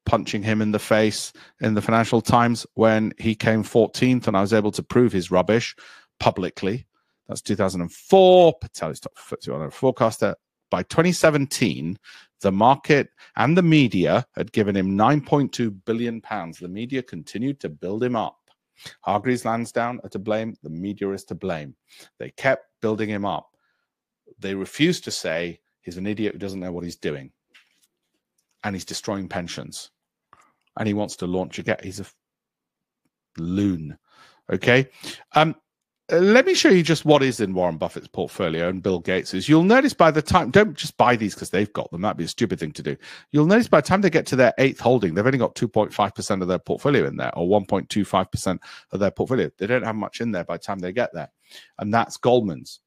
punching 0.06 0.42
him 0.42 0.62
in 0.62 0.72
the 0.72 0.80
face 0.80 1.34
in 1.60 1.74
the 1.74 1.82
Financial 1.82 2.22
Times 2.22 2.66
when 2.76 3.14
he 3.20 3.36
came 3.36 3.64
14th 3.64 4.28
and 4.28 4.38
I 4.38 4.42
was 4.42 4.54
able 4.54 4.72
to 4.72 4.82
prove 4.82 5.12
his 5.12 5.30
rubbish 5.30 5.76
publicly. 6.20 6.88
That's 7.28 7.42
2004. 7.42 8.54
Patel's 8.62 9.02
top 9.02 9.12
100 9.46 9.72
forecaster. 9.72 10.36
By 10.70 10.84
2017, 10.84 11.98
the 12.42 12.52
market 12.52 13.10
and 13.36 13.58
the 13.58 13.64
media 13.64 14.26
had 14.36 14.52
given 14.52 14.76
him 14.76 14.98
9.2 14.98 15.76
billion 15.86 16.22
pounds. 16.22 16.60
The 16.60 16.68
media 16.68 17.02
continued 17.02 17.60
to 17.62 17.70
build 17.70 18.04
him 18.04 18.16
up. 18.16 18.38
Hargreaves 19.02 19.46
Lansdown 19.46 20.00
are 20.04 20.10
to 20.10 20.20
blame. 20.20 20.56
The 20.62 20.70
media 20.70 21.10
is 21.12 21.24
to 21.26 21.36
blame. 21.36 21.76
They 22.20 22.32
kept 22.32 22.66
building 22.82 23.10
him 23.10 23.26
up. 23.26 23.50
They 24.40 24.54
refused 24.54 25.04
to 25.06 25.12
say 25.12 25.60
he's 25.82 25.98
an 25.98 26.06
idiot 26.06 26.34
who 26.34 26.40
doesn't 26.40 26.60
know 26.60 26.72
what 26.72 26.84
he's 26.84 26.96
doing. 26.96 27.32
And 28.64 28.76
he's 28.76 28.86
destroying 28.86 29.30
pensions. 29.30 29.90
And 30.78 30.88
he 30.88 30.94
wants 30.94 31.16
to 31.18 31.28
launch 31.28 31.58
again. 31.58 31.78
He's 31.82 32.00
a 32.00 32.06
loon. 33.38 33.98
Okay. 34.52 34.90
Um, 35.34 35.56
let 36.10 36.46
me 36.46 36.54
show 36.54 36.70
you 36.70 36.84
just 36.84 37.04
what 37.04 37.22
is 37.22 37.42
in 37.42 37.54
Warren 37.54 37.78
Buffett's 37.78 38.08
portfolio 38.08 38.70
and 38.70 38.82
Bill 38.82 39.00
Gates's. 39.00 39.50
You'll 39.50 39.64
notice 39.64 39.94
by 39.94 40.10
the 40.10 40.22
time, 40.22 40.52
don't 40.52 40.74
just 40.74 40.96
buy 40.96 41.18
these 41.18 41.34
because 41.34 41.50
they've 41.50 41.72
got 41.74 41.92
them. 41.92 42.02
That'd 42.02 42.18
be 42.18 42.24
a 42.24 42.30
stupid 42.30 42.60
thing 42.60 42.72
to 42.74 42.82
do. 42.82 42.96
You'll 43.32 43.46
notice 43.46 43.68
by 43.68 43.82
the 43.82 43.88
time 43.88 44.00
they 44.00 44.10
get 44.10 44.26
to 44.28 44.38
their 44.38 44.54
eighth 44.58 44.80
holding, 44.80 45.14
they've 45.14 45.26
only 45.26 45.38
got 45.38 45.56
2.5% 45.56 46.42
of 46.42 46.48
their 46.48 46.60
portfolio 46.60 47.06
in 47.08 47.18
there 47.18 47.38
or 47.38 47.48
1.25% 47.48 48.60
of 48.92 49.00
their 49.00 49.12
portfolio. 49.12 49.50
They 49.58 49.68
don't 49.68 49.84
have 49.84 49.96
much 49.96 50.22
in 50.22 50.32
there 50.32 50.46
by 50.46 50.56
the 50.56 50.64
time 50.64 50.80
they 50.80 50.94
get 50.94 51.14
there. 51.14 51.30
And 51.78 51.94
that's 51.94 52.16
Goldman's 52.16 52.80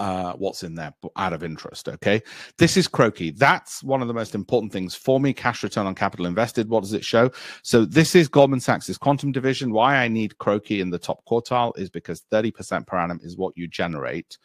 uh, 0.00 0.32
what's 0.32 0.62
in 0.62 0.74
there 0.74 0.94
out 1.16 1.34
of 1.34 1.44
interest. 1.44 1.86
Okay. 1.86 2.22
This 2.56 2.78
is 2.78 2.88
CROCI. 2.88 3.36
That's 3.36 3.82
one 3.82 4.00
of 4.00 4.08
the 4.08 4.14
most 4.14 4.34
important 4.34 4.72
things 4.72 4.94
for 4.94 5.20
me. 5.20 5.34
Cash 5.34 5.62
return 5.62 5.86
on 5.86 5.94
capital 5.94 6.24
invested. 6.24 6.70
What 6.70 6.82
does 6.82 6.94
it 6.94 7.04
show? 7.04 7.30
So 7.62 7.84
this 7.84 8.14
is 8.14 8.26
Goldman 8.26 8.60
Sachs's 8.60 8.96
quantum 8.96 9.30
division. 9.30 9.72
Why 9.72 9.96
I 9.96 10.08
need 10.08 10.38
CROCI 10.38 10.80
in 10.80 10.88
the 10.88 10.98
top 10.98 11.22
quartile 11.26 11.78
is 11.78 11.90
because 11.90 12.22
30% 12.32 12.86
per 12.86 12.96
annum 12.96 13.20
is 13.22 13.36
what 13.36 13.54
you 13.56 13.68
generate 13.68 14.38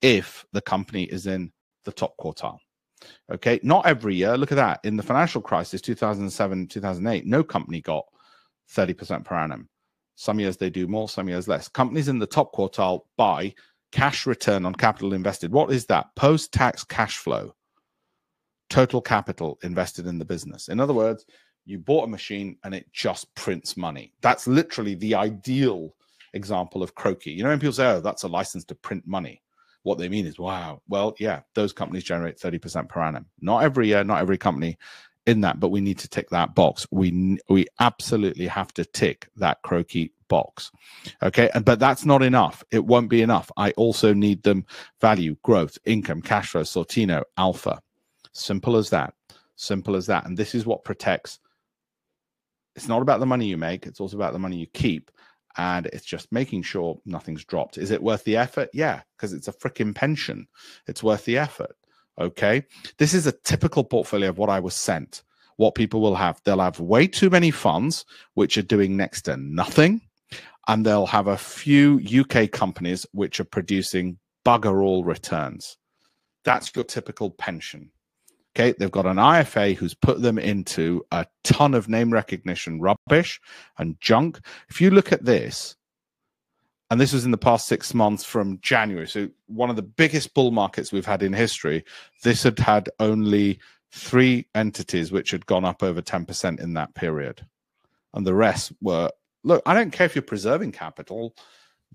if 0.00 0.46
the 0.52 0.60
company 0.60 1.04
is 1.04 1.26
in 1.26 1.52
the 1.84 1.92
top 1.92 2.14
quartile. 2.16 2.58
Okay. 3.32 3.58
Not 3.64 3.86
every 3.86 4.14
year. 4.14 4.38
Look 4.38 4.52
at 4.52 4.56
that. 4.56 4.78
In 4.84 4.96
the 4.96 5.02
financial 5.02 5.42
crisis, 5.42 5.80
2007, 5.80 6.68
2008, 6.68 7.26
no 7.26 7.42
company 7.42 7.80
got 7.80 8.04
30% 8.72 9.24
per 9.24 9.34
annum. 9.34 9.68
Some 10.14 10.38
years 10.38 10.56
they 10.56 10.70
do 10.70 10.86
more, 10.86 11.08
some 11.08 11.28
years 11.28 11.48
less. 11.48 11.66
Companies 11.66 12.06
in 12.06 12.20
the 12.20 12.26
top 12.28 12.54
quartile 12.54 13.00
buy 13.16 13.52
cash 13.94 14.26
return 14.26 14.66
on 14.66 14.74
capital 14.74 15.14
invested. 15.14 15.52
What 15.52 15.70
is 15.70 15.86
that? 15.86 16.12
Post 16.16 16.52
tax 16.52 16.82
cash 16.82 17.16
flow, 17.16 17.54
total 18.68 19.00
capital 19.00 19.56
invested 19.62 20.08
in 20.08 20.18
the 20.18 20.24
business. 20.24 20.66
In 20.66 20.80
other 20.80 20.92
words, 20.92 21.24
you 21.64 21.78
bought 21.78 22.08
a 22.08 22.10
machine 22.10 22.56
and 22.64 22.74
it 22.74 22.92
just 22.92 23.32
prints 23.36 23.76
money. 23.76 24.12
That's 24.20 24.48
literally 24.48 24.96
the 24.96 25.14
ideal 25.14 25.94
example 26.32 26.82
of 26.82 26.96
CROCI. 26.96 27.36
You 27.36 27.44
know, 27.44 27.50
when 27.50 27.60
people 27.60 27.72
say, 27.72 27.86
oh, 27.86 28.00
that's 28.00 28.24
a 28.24 28.28
license 28.28 28.64
to 28.64 28.74
print 28.74 29.06
money, 29.06 29.40
what 29.84 29.98
they 29.98 30.08
mean 30.08 30.26
is, 30.26 30.40
wow, 30.40 30.82
well, 30.88 31.14
yeah, 31.20 31.42
those 31.54 31.72
companies 31.72 32.02
generate 32.02 32.36
30% 32.36 32.88
per 32.88 33.00
annum. 33.00 33.26
Not 33.40 33.62
every 33.62 33.86
year, 33.86 34.02
not 34.02 34.20
every 34.20 34.38
company 34.38 34.76
in 35.24 35.42
that, 35.42 35.60
but 35.60 35.68
we 35.68 35.80
need 35.80 36.00
to 36.00 36.08
tick 36.08 36.30
that 36.30 36.56
box. 36.56 36.84
We 36.90 37.38
we 37.48 37.66
absolutely 37.78 38.48
have 38.48 38.74
to 38.74 38.84
tick 38.84 39.28
that 39.36 39.62
CROCI 39.62 40.10
box. 40.34 40.72
Okay. 41.22 41.48
And, 41.54 41.64
but 41.64 41.78
that's 41.78 42.04
not 42.04 42.22
enough. 42.22 42.64
It 42.72 42.84
won't 42.84 43.08
be 43.08 43.22
enough. 43.22 43.52
I 43.56 43.70
also 43.72 44.12
need 44.12 44.42
them 44.42 44.66
value, 45.00 45.36
growth, 45.44 45.78
income, 45.84 46.22
cash 46.22 46.50
flow, 46.50 46.62
Sortino, 46.62 47.22
alpha. 47.38 47.80
Simple 48.32 48.76
as 48.76 48.90
that. 48.90 49.14
Simple 49.54 49.94
as 49.94 50.06
that. 50.06 50.26
And 50.26 50.36
this 50.36 50.52
is 50.56 50.66
what 50.66 50.82
protects. 50.82 51.38
It's 52.74 52.88
not 52.88 53.02
about 53.02 53.20
the 53.20 53.26
money 53.26 53.46
you 53.46 53.56
make. 53.56 53.86
It's 53.86 54.00
also 54.00 54.16
about 54.16 54.32
the 54.32 54.40
money 54.40 54.56
you 54.56 54.66
keep. 54.66 55.12
And 55.56 55.86
it's 55.86 56.04
just 56.04 56.32
making 56.32 56.62
sure 56.62 56.98
nothing's 57.06 57.44
dropped. 57.44 57.78
Is 57.78 57.92
it 57.92 58.02
worth 58.02 58.24
the 58.24 58.36
effort? 58.36 58.70
Yeah, 58.72 59.02
because 59.16 59.32
it's 59.32 59.46
a 59.46 59.52
freaking 59.52 59.94
pension. 59.94 60.48
It's 60.88 61.04
worth 61.04 61.24
the 61.24 61.38
effort. 61.38 61.76
Okay. 62.18 62.64
This 62.98 63.14
is 63.14 63.28
a 63.28 63.38
typical 63.44 63.84
portfolio 63.84 64.30
of 64.30 64.38
what 64.38 64.50
I 64.50 64.58
was 64.58 64.74
sent. 64.74 65.22
What 65.56 65.76
people 65.76 66.00
will 66.00 66.16
have, 66.16 66.40
they'll 66.42 66.58
have 66.58 66.80
way 66.80 67.06
too 67.06 67.30
many 67.30 67.52
funds, 67.52 68.04
which 68.34 68.58
are 68.58 68.62
doing 68.62 68.96
next 68.96 69.22
to 69.22 69.36
nothing 69.36 70.00
and 70.68 70.84
they'll 70.84 71.06
have 71.06 71.26
a 71.26 71.36
few 71.36 72.00
UK 72.00 72.50
companies 72.50 73.06
which 73.12 73.40
are 73.40 73.44
producing 73.44 74.18
bugger 74.44 74.82
all 74.82 75.04
returns. 75.04 75.76
That's 76.44 76.74
your 76.74 76.84
typical 76.84 77.30
pension. 77.30 77.90
Okay, 78.56 78.74
they've 78.78 78.90
got 78.90 79.06
an 79.06 79.16
IFA 79.16 79.74
who's 79.74 79.94
put 79.94 80.22
them 80.22 80.38
into 80.38 81.04
a 81.10 81.26
ton 81.42 81.74
of 81.74 81.88
name 81.88 82.12
recognition 82.12 82.80
rubbish 82.80 83.40
and 83.78 83.98
junk. 84.00 84.38
If 84.68 84.80
you 84.80 84.90
look 84.90 85.12
at 85.12 85.24
this, 85.24 85.74
and 86.90 87.00
this 87.00 87.12
was 87.12 87.24
in 87.24 87.32
the 87.32 87.38
past 87.38 87.66
six 87.66 87.94
months 87.94 88.24
from 88.24 88.60
January, 88.60 89.08
so 89.08 89.28
one 89.46 89.70
of 89.70 89.76
the 89.76 89.82
biggest 89.82 90.34
bull 90.34 90.52
markets 90.52 90.92
we've 90.92 91.06
had 91.06 91.22
in 91.22 91.32
history, 91.32 91.84
this 92.22 92.44
had 92.44 92.58
had 92.60 92.88
only 93.00 93.58
three 93.90 94.46
entities 94.54 95.10
which 95.10 95.32
had 95.32 95.46
gone 95.46 95.64
up 95.64 95.82
over 95.82 96.02
10% 96.02 96.60
in 96.60 96.74
that 96.74 96.94
period. 96.94 97.44
And 98.12 98.24
the 98.24 98.34
rest 98.34 98.72
were 98.80 99.10
look, 99.44 99.62
I 99.66 99.74
don't 99.74 99.92
care 99.92 100.06
if 100.06 100.14
you're 100.14 100.22
preserving 100.22 100.72
capital. 100.72 101.34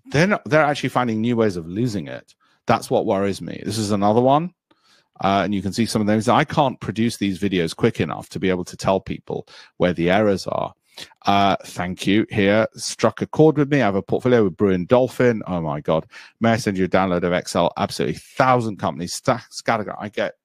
They're 0.06 0.28
not, 0.28 0.45
they're 0.45 0.64
actually 0.64 0.89
finding 0.89 1.22
new 1.22 1.36
ways 1.36 1.58
of 1.58 1.68
losing 1.68 2.08
it. 2.08 2.34
That's 2.68 2.89
what 2.89 3.06
worries 3.06 3.41
me. 3.41 3.62
This 3.66 3.78
is 3.78 3.91
another 3.91 4.22
one. 4.22 4.54
Uh, 5.22 5.41
and 5.43 5.54
you 5.54 5.62
can 5.62 5.74
see 5.74 5.86
some 5.86 6.02
of 6.02 6.08
those. 6.08 6.30
I 6.30 6.45
can't 6.45 6.80
produce 6.80 7.18
these 7.18 7.39
videos 7.39 7.76
quick 7.76 8.00
enough 8.00 8.30
to 8.30 8.39
be 8.39 8.50
able 8.50 8.64
to 8.66 8.78
tell 8.78 9.02
people 9.02 9.47
where 9.78 9.91
the 9.91 10.10
errors 10.10 10.47
are. 10.47 10.74
Uh, 11.26 11.58
thank 11.66 12.08
you. 12.08 12.26
Here, 12.30 12.68
struck 12.76 13.22
a 13.22 13.28
chord 13.28 13.58
with 13.58 13.70
me. 13.72 13.82
I 13.82 13.86
have 13.86 13.95
a 13.95 14.02
portfolio 14.02 14.45
with 14.45 14.56
Brewin 14.56 14.86
Dolphin. 14.86 15.41
Oh 15.45 15.62
my 15.62 15.82
God. 15.82 16.06
May 16.39 16.52
I 16.52 16.58
send 16.58 16.78
you 16.78 16.86
a 16.86 16.89
download 16.89 17.24
of 17.24 17.34
Excel? 17.34 17.74
Absolutely. 17.78 18.16
Thousand 18.18 18.78
companies 18.78 19.22
scattered. 19.50 19.93
I 20.00 20.10
get 20.10 20.36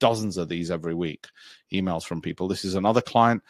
dozens 0.00 0.36
of 0.36 0.48
these 0.48 0.70
every 0.70 0.94
week, 0.94 1.26
emails 1.72 2.04
from 2.04 2.20
people. 2.20 2.48
This 2.48 2.64
is 2.64 2.74
another 2.74 3.00
client 3.00 3.42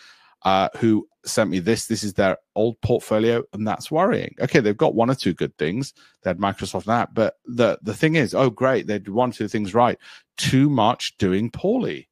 uh, 0.43 0.69
who 0.77 1.07
sent 1.25 1.51
me 1.51 1.59
this. 1.59 1.87
This 1.87 2.03
is 2.03 2.15
their 2.15 2.39
old 2.55 2.81
portfolio, 2.81 3.43
and 3.53 3.67
that's 3.67 3.91
worrying. 3.91 4.35
Okay, 4.41 4.61
they've 4.61 4.77
got 4.77 4.95
one 4.95 5.11
or 5.11 5.15
two 5.15 5.35
good 5.35 5.57
things. 5.59 5.95
They 6.23 6.31
had 6.31 6.39
Microsoft 6.39 6.75
and 6.75 6.85
that, 6.85 7.15
but 7.15 7.35
the 7.47 7.79
the 7.83 7.95
thing 7.95 8.17
is, 8.17 8.35
oh 8.35 8.51
great, 8.51 8.87
they 8.87 8.99
did 8.99 9.09
one 9.09 9.31
or 9.31 9.33
two 9.33 9.49
things 9.49 9.75
right. 9.75 9.99
Too 10.37 10.71
much 10.71 11.17
doing 11.19 11.51
poorly. 11.51 12.09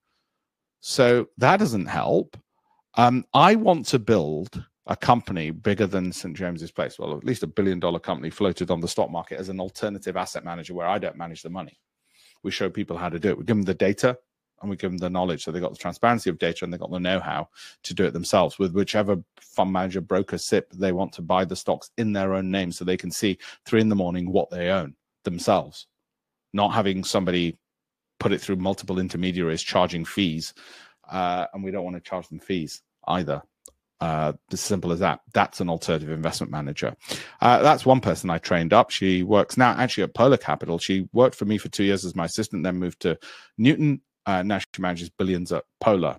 So 0.81 1.27
that 1.39 1.59
doesn't 1.59 1.87
help. 1.87 2.37
Um, 2.95 3.25
I 3.35 3.57
want 3.57 3.87
to 3.87 3.99
build 3.99 4.65
a 4.87 4.97
company 4.97 5.51
bigger 5.51 5.87
than 5.87 6.13
St. 6.13 6.37
James's 6.37 6.71
Place, 6.71 6.99
well, 6.99 7.17
at 7.17 7.25
least 7.25 7.43
a 7.43 7.49
billion 7.49 7.81
dollar 7.81 7.99
company 7.99 8.31
floated 8.31 8.71
on 8.71 8.81
the 8.81 8.89
stock 8.89 9.11
market 9.11 9.39
as 9.39 9.49
an 9.49 9.61
alternative 9.61 10.17
asset 10.17 10.45
manager 10.45 10.75
where 10.75 10.87
I 10.87 10.99
don't 10.99 11.17
manage 11.17 11.43
the 11.43 11.51
money. 11.51 11.79
We 12.43 12.53
show 12.53 12.71
people 12.71 12.97
how 12.97 13.09
to 13.09 13.19
do 13.19 13.31
it. 13.31 13.39
We 13.39 13.45
give 13.45 13.57
them 13.57 13.65
the 13.65 13.75
data 13.75 14.17
and 14.61 14.71
we 14.71 14.77
give 14.77 14.91
them 14.91 14.99
the 14.99 15.11
knowledge. 15.11 15.45
So 15.45 15.51
they 15.51 15.61
got 15.61 15.73
the 15.73 15.79
transparency 15.79 16.31
of 16.31 16.39
data 16.39 16.65
and 16.65 16.73
they 16.73 16.79
got 16.79 16.91
the 16.91 16.99
know 16.99 17.21
how 17.21 17.49
to 17.85 17.95
do 17.95 18.05
it 18.05 18.13
themselves 18.13 18.59
with 18.59 18.73
whichever 18.73 19.19
fund 19.41 19.73
manager, 19.73 20.01
broker, 20.01 20.39
SIPP 20.39 20.73
they 20.73 20.93
want 20.93 21.13
to 21.15 21.23
buy 21.23 21.45
the 21.45 21.57
stocks 21.57 21.91
in 21.97 22.13
their 22.13 22.35
own 22.35 22.51
name 22.51 22.73
so 22.73 22.85
they 22.85 22.97
can 22.97 23.11
see 23.11 23.39
three 23.65 23.81
in 23.81 23.89
the 23.89 23.95
morning 23.95 24.31
what 24.31 24.51
they 24.51 24.71
own 24.71 24.95
themselves, 25.25 25.87
not 26.53 26.73
having 26.73 27.05
somebody 27.05 27.57
put 28.19 28.33
it 28.33 28.41
through 28.41 28.57
multiple 28.57 28.99
intermediaries 28.99 29.63
charging 29.63 30.05
fees. 30.05 30.55
Uh, 31.11 31.47
and 31.53 31.63
we 31.63 31.71
don't 31.71 31.85
want 31.85 31.97
to 31.97 32.01
charge 32.01 32.29
them 32.29 32.41
fees 32.41 32.83
either. 33.07 33.43
Uh, 33.99 34.35
as 34.53 34.61
simple 34.61 34.93
as 34.93 34.99
that. 34.99 35.21
That's 35.33 35.61
an 35.61 35.71
alternative 35.71 36.11
investment 36.11 36.53
manager. 36.53 36.95
Uh, 37.41 37.63
that's 37.63 37.87
one 37.87 38.03
person 38.03 38.29
I 38.29 38.37
trained 38.37 38.75
up. 38.75 38.91
She 38.91 39.23
works 39.23 39.57
now 39.57 39.71
actually 39.71 40.05
at 40.05 40.13
Polar 40.13 40.37
Capital. 40.37 40.79
She 40.79 41.09
worked 41.15 41.35
for 41.35 41.47
me 41.47 41.57
for 41.57 41.71
two 41.71 41.85
years 41.85 42.05
as 42.05 42.15
my 42.15 42.27
assistant, 42.27 42.63
then 42.63 42.77
moved 42.77 43.01
to 43.01 43.19
Newton. 43.57 44.03
Uh, 44.27 44.43
now 44.43 44.59
manages 44.79 45.11
billions 45.11 45.53
at 45.53 45.65
Polar. 45.81 46.19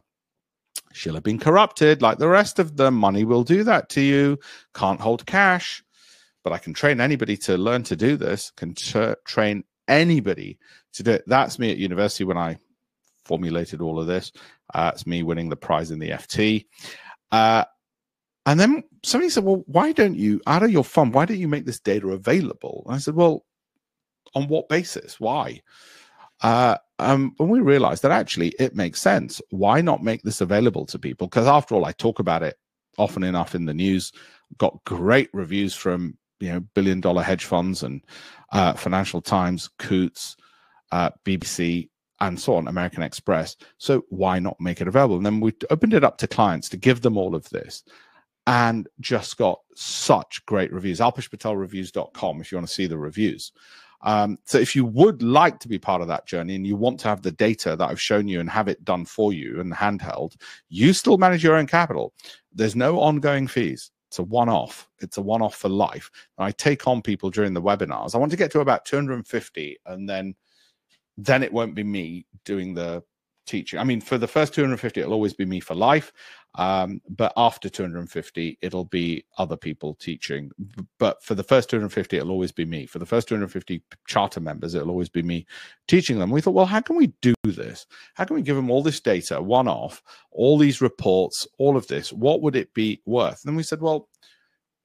She'll 0.94 1.16
have 1.16 1.24
been 1.24 1.40
corrupted 1.40 2.02
like 2.02 2.18
the 2.18 2.28
rest 2.28 2.60
of 2.60 2.78
them. 2.78 2.96
Money 2.96 3.24
will 3.24 3.44
do 3.44 3.64
that 3.64 3.90
to 3.90 4.02
you. 4.02 4.40
Can't 4.74 5.02
hold 5.02 5.26
cash. 5.26 5.84
But 6.44 6.54
I 6.54 6.58
can 6.58 6.74
train 6.74 7.02
anybody 7.02 7.36
to 7.38 7.58
learn 7.58 7.84
to 7.84 7.96
do 7.96 8.16
this, 8.16 8.52
can 8.56 8.74
tra- 8.74 9.18
train 9.26 9.64
anybody 9.88 10.58
to 10.94 11.04
do 11.04 11.12
it. 11.12 11.24
That's 11.28 11.60
me 11.60 11.72
at 11.72 11.78
university 11.78 12.24
when 12.24 12.38
I 12.38 12.58
formulated 13.26 13.82
all 13.82 14.00
of 14.00 14.08
this. 14.08 14.32
Uh, 14.74 14.92
it's 14.94 15.06
me 15.06 15.24
winning 15.24 15.50
the 15.50 15.56
prize 15.58 15.92
in 15.92 16.00
the 16.00 16.12
FT. 16.12 16.66
Uh, 17.32 17.66
and 18.46 18.58
then 18.58 18.84
somebody 19.04 19.30
said, 19.30 19.44
Well, 19.44 19.64
why 19.68 19.92
don't 19.92 20.16
you, 20.16 20.42
out 20.48 20.64
of 20.64 20.72
your 20.72 20.86
fund, 20.86 21.14
why 21.14 21.26
don't 21.26 21.38
you 21.38 21.50
make 21.50 21.66
this 21.66 21.82
data 21.82 22.08
available? 22.10 22.84
And 22.86 22.96
I 22.96 22.98
said, 23.00 23.16
Well, 23.16 23.46
on 24.34 24.48
what 24.48 24.70
basis? 24.70 25.20
Why? 25.20 25.62
Uh, 26.42 26.78
um, 27.00 27.36
and 27.40 27.50
we 27.50 27.60
realized 27.60 28.04
that 28.04 28.12
actually 28.12 28.54
it 28.60 28.76
makes 28.76 29.02
sense. 29.02 29.42
Why 29.50 29.82
not 29.82 30.04
make 30.04 30.24
this 30.24 30.42
available 30.42 30.86
to 30.88 31.00
people? 31.00 31.28
Because 31.28 31.48
after 31.48 31.76
all, 31.76 31.86
I 31.86 31.92
talk 31.92 32.20
about 32.20 32.44
it 32.44 32.58
often 32.98 33.24
enough 33.24 33.54
in 33.54 33.66
the 33.66 33.74
news. 33.74 34.12
Got 34.58 34.84
great 34.86 35.30
reviews 35.34 35.76
from 35.76 36.18
you 36.40 36.52
know 36.52 36.60
billion 36.60 37.02
dollar 37.02 37.24
hedge 37.24 37.46
funds 37.46 37.84
and 37.84 38.04
uh, 38.52 38.74
Financial 38.74 39.22
Times, 39.22 39.70
Coutts, 39.78 40.36
uh, 40.92 41.12
BBC, 41.26 41.90
and 42.20 42.40
so 42.40 42.56
on, 42.56 42.68
American 42.68 43.04
Express. 43.04 43.56
So 43.78 44.04
why 44.10 44.40
not 44.40 44.60
make 44.60 44.82
it 44.82 44.88
available? 44.88 45.18
And 45.18 45.26
then 45.26 45.40
we 45.40 45.54
opened 45.70 45.94
it 45.94 46.04
up 46.04 46.18
to 46.20 46.28
clients 46.28 46.70
to 46.70 46.78
give 46.78 47.02
them 47.02 47.18
all 47.18 47.36
of 47.36 47.50
this 47.50 47.84
and 48.48 48.88
just 49.02 49.38
got 49.38 49.60
such 49.76 50.44
great 50.46 50.72
reviews. 50.72 51.00
AlpeshPatelReviews.com 51.00 52.42
if 52.42 52.52
you 52.52 52.58
want 52.58 52.68
to 52.68 52.74
see 52.74 52.88
the 52.88 52.98
reviews. 52.98 53.52
Um, 54.02 54.38
so 54.46 54.58
if 54.60 54.76
you 54.76 54.86
would 54.86 55.22
like 55.22 55.60
to 55.60 55.68
be 55.68 55.80
part 55.80 56.02
of 56.02 56.08
that 56.08 56.28
journey 56.28 56.56
and 56.56 56.68
you 56.68 56.76
want 56.76 57.00
to 57.02 57.08
have 57.08 57.22
the 57.22 57.32
data 57.32 57.76
that 57.76 57.90
I've 57.90 58.02
shown 58.02 58.28
you 58.28 58.40
and 58.40 58.50
have 58.50 58.68
it 58.68 58.86
done 58.86 59.06
for 59.06 59.34
you 59.34 59.60
and 59.60 59.74
handheld, 59.74 60.36
you 60.70 60.94
still 60.94 61.18
manage 61.18 61.44
your 61.44 61.56
own 61.56 61.68
capital. 61.68 62.14
There's 62.54 62.76
no 62.76 63.00
ongoing 63.00 63.48
fees. 63.48 63.92
It's 64.10 64.20
a 64.20 64.24
one 64.24 64.50
off. 64.50 64.88
It's 65.00 65.18
a 65.18 65.22
one 65.22 65.42
off 65.42 65.56
for 65.56 65.70
life. 65.70 66.10
And 66.38 66.46
I 66.46 66.52
take 66.52 66.88
on 66.88 67.02
people 67.02 67.30
during 67.30 67.54
the 67.54 67.62
webinars. 67.62 68.16
I 68.16 68.20
want 68.20 68.32
to 68.32 68.38
get 68.38 68.52
to 68.52 68.62
about 68.62 68.86
250 68.86 69.78
and 69.86 70.08
then 70.08 70.36
then 71.18 71.42
it 71.42 71.52
won't 71.52 71.74
be 71.74 71.84
me 71.84 72.28
doing 72.46 72.76
the 72.76 73.04
teaching. 73.48 73.80
I 73.80 73.84
mean, 73.84 74.02
for 74.02 74.18
the 74.18 74.28
first 74.28 74.54
250, 74.54 75.02
it'll 75.02 75.14
always 75.14 75.34
be 75.34 75.46
me 75.46 75.60
for 75.60 75.74
life. 75.74 76.12
Um, 76.56 77.02
but 77.10 77.34
after 77.38 77.70
250, 77.70 78.58
it'll 78.62 78.86
be 78.86 79.26
other 79.38 79.56
people 79.56 79.96
teaching. 79.96 80.52
But 80.98 81.24
for 81.24 81.36
the 81.36 81.44
first 81.44 81.70
250, 81.70 82.18
it'll 82.18 82.32
always 82.32 82.52
be 82.52 82.66
me. 82.66 82.86
For 82.86 83.00
the 83.00 83.06
first 83.06 83.28
250 83.28 83.84
charter 84.08 84.40
members, 84.40 84.74
it'll 84.74 84.90
always 84.90 85.10
be 85.10 85.22
me 85.22 85.46
teaching 85.88 86.18
them. 86.18 86.32
We 86.32 86.42
thought, 86.42 86.56
well, 86.56 86.66
how 86.66 86.82
can 86.82 86.96
we 86.96 87.14
do 87.22 87.36
this? 87.44 87.86
How 88.16 88.26
can 88.26 88.36
we 88.36 88.42
give 88.42 88.56
them 88.56 88.72
all 88.72 88.82
this 88.82 89.00
data, 89.00 89.42
one 89.42 89.68
off, 89.68 90.02
all 90.32 90.58
these 90.58 90.82
reports, 90.82 91.48
all 91.60 91.78
of 91.78 91.88
this? 91.88 92.12
What 92.12 92.42
would 92.42 92.56
it 92.56 92.74
be 92.74 93.02
worth? 93.06 93.44
And 93.44 93.52
then 93.52 93.56
we 93.56 93.64
said, 93.64 93.82
well, 93.82 94.10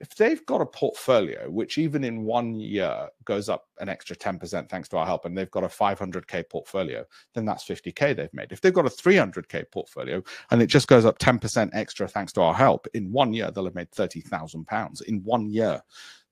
if 0.02 0.16
they've 0.16 0.44
got 0.46 0.60
a 0.60 0.66
portfolio 0.66 1.48
which 1.48 1.78
even 1.78 2.02
in 2.02 2.24
one 2.24 2.56
year 2.56 3.08
goes 3.24 3.48
up 3.48 3.68
an 3.78 3.88
extra 3.88 4.16
10% 4.16 4.68
thanks 4.68 4.88
to 4.88 4.96
our 4.96 5.06
help 5.06 5.24
and 5.24 5.38
they've 5.38 5.50
got 5.52 5.62
a 5.62 5.68
500k 5.68 6.50
portfolio 6.50 7.04
then 7.34 7.44
that's 7.44 7.64
50k 7.64 8.14
they've 8.14 8.34
made. 8.34 8.50
If 8.50 8.60
they've 8.60 8.74
got 8.74 8.84
a 8.84 8.90
300k 8.90 9.70
portfolio 9.70 10.22
and 10.50 10.60
it 10.60 10.66
just 10.66 10.88
goes 10.88 11.04
up 11.04 11.18
10% 11.18 11.70
extra 11.72 12.08
thanks 12.08 12.32
to 12.32 12.42
our 12.42 12.52
help 12.52 12.86
in 12.94 13.12
one 13.12 13.32
year 13.32 13.50
they'll 13.50 13.64
have 13.64 13.76
made 13.76 13.92
30,000 13.92 14.66
pounds. 14.66 15.00
In 15.02 15.22
one 15.22 15.48
year 15.48 15.80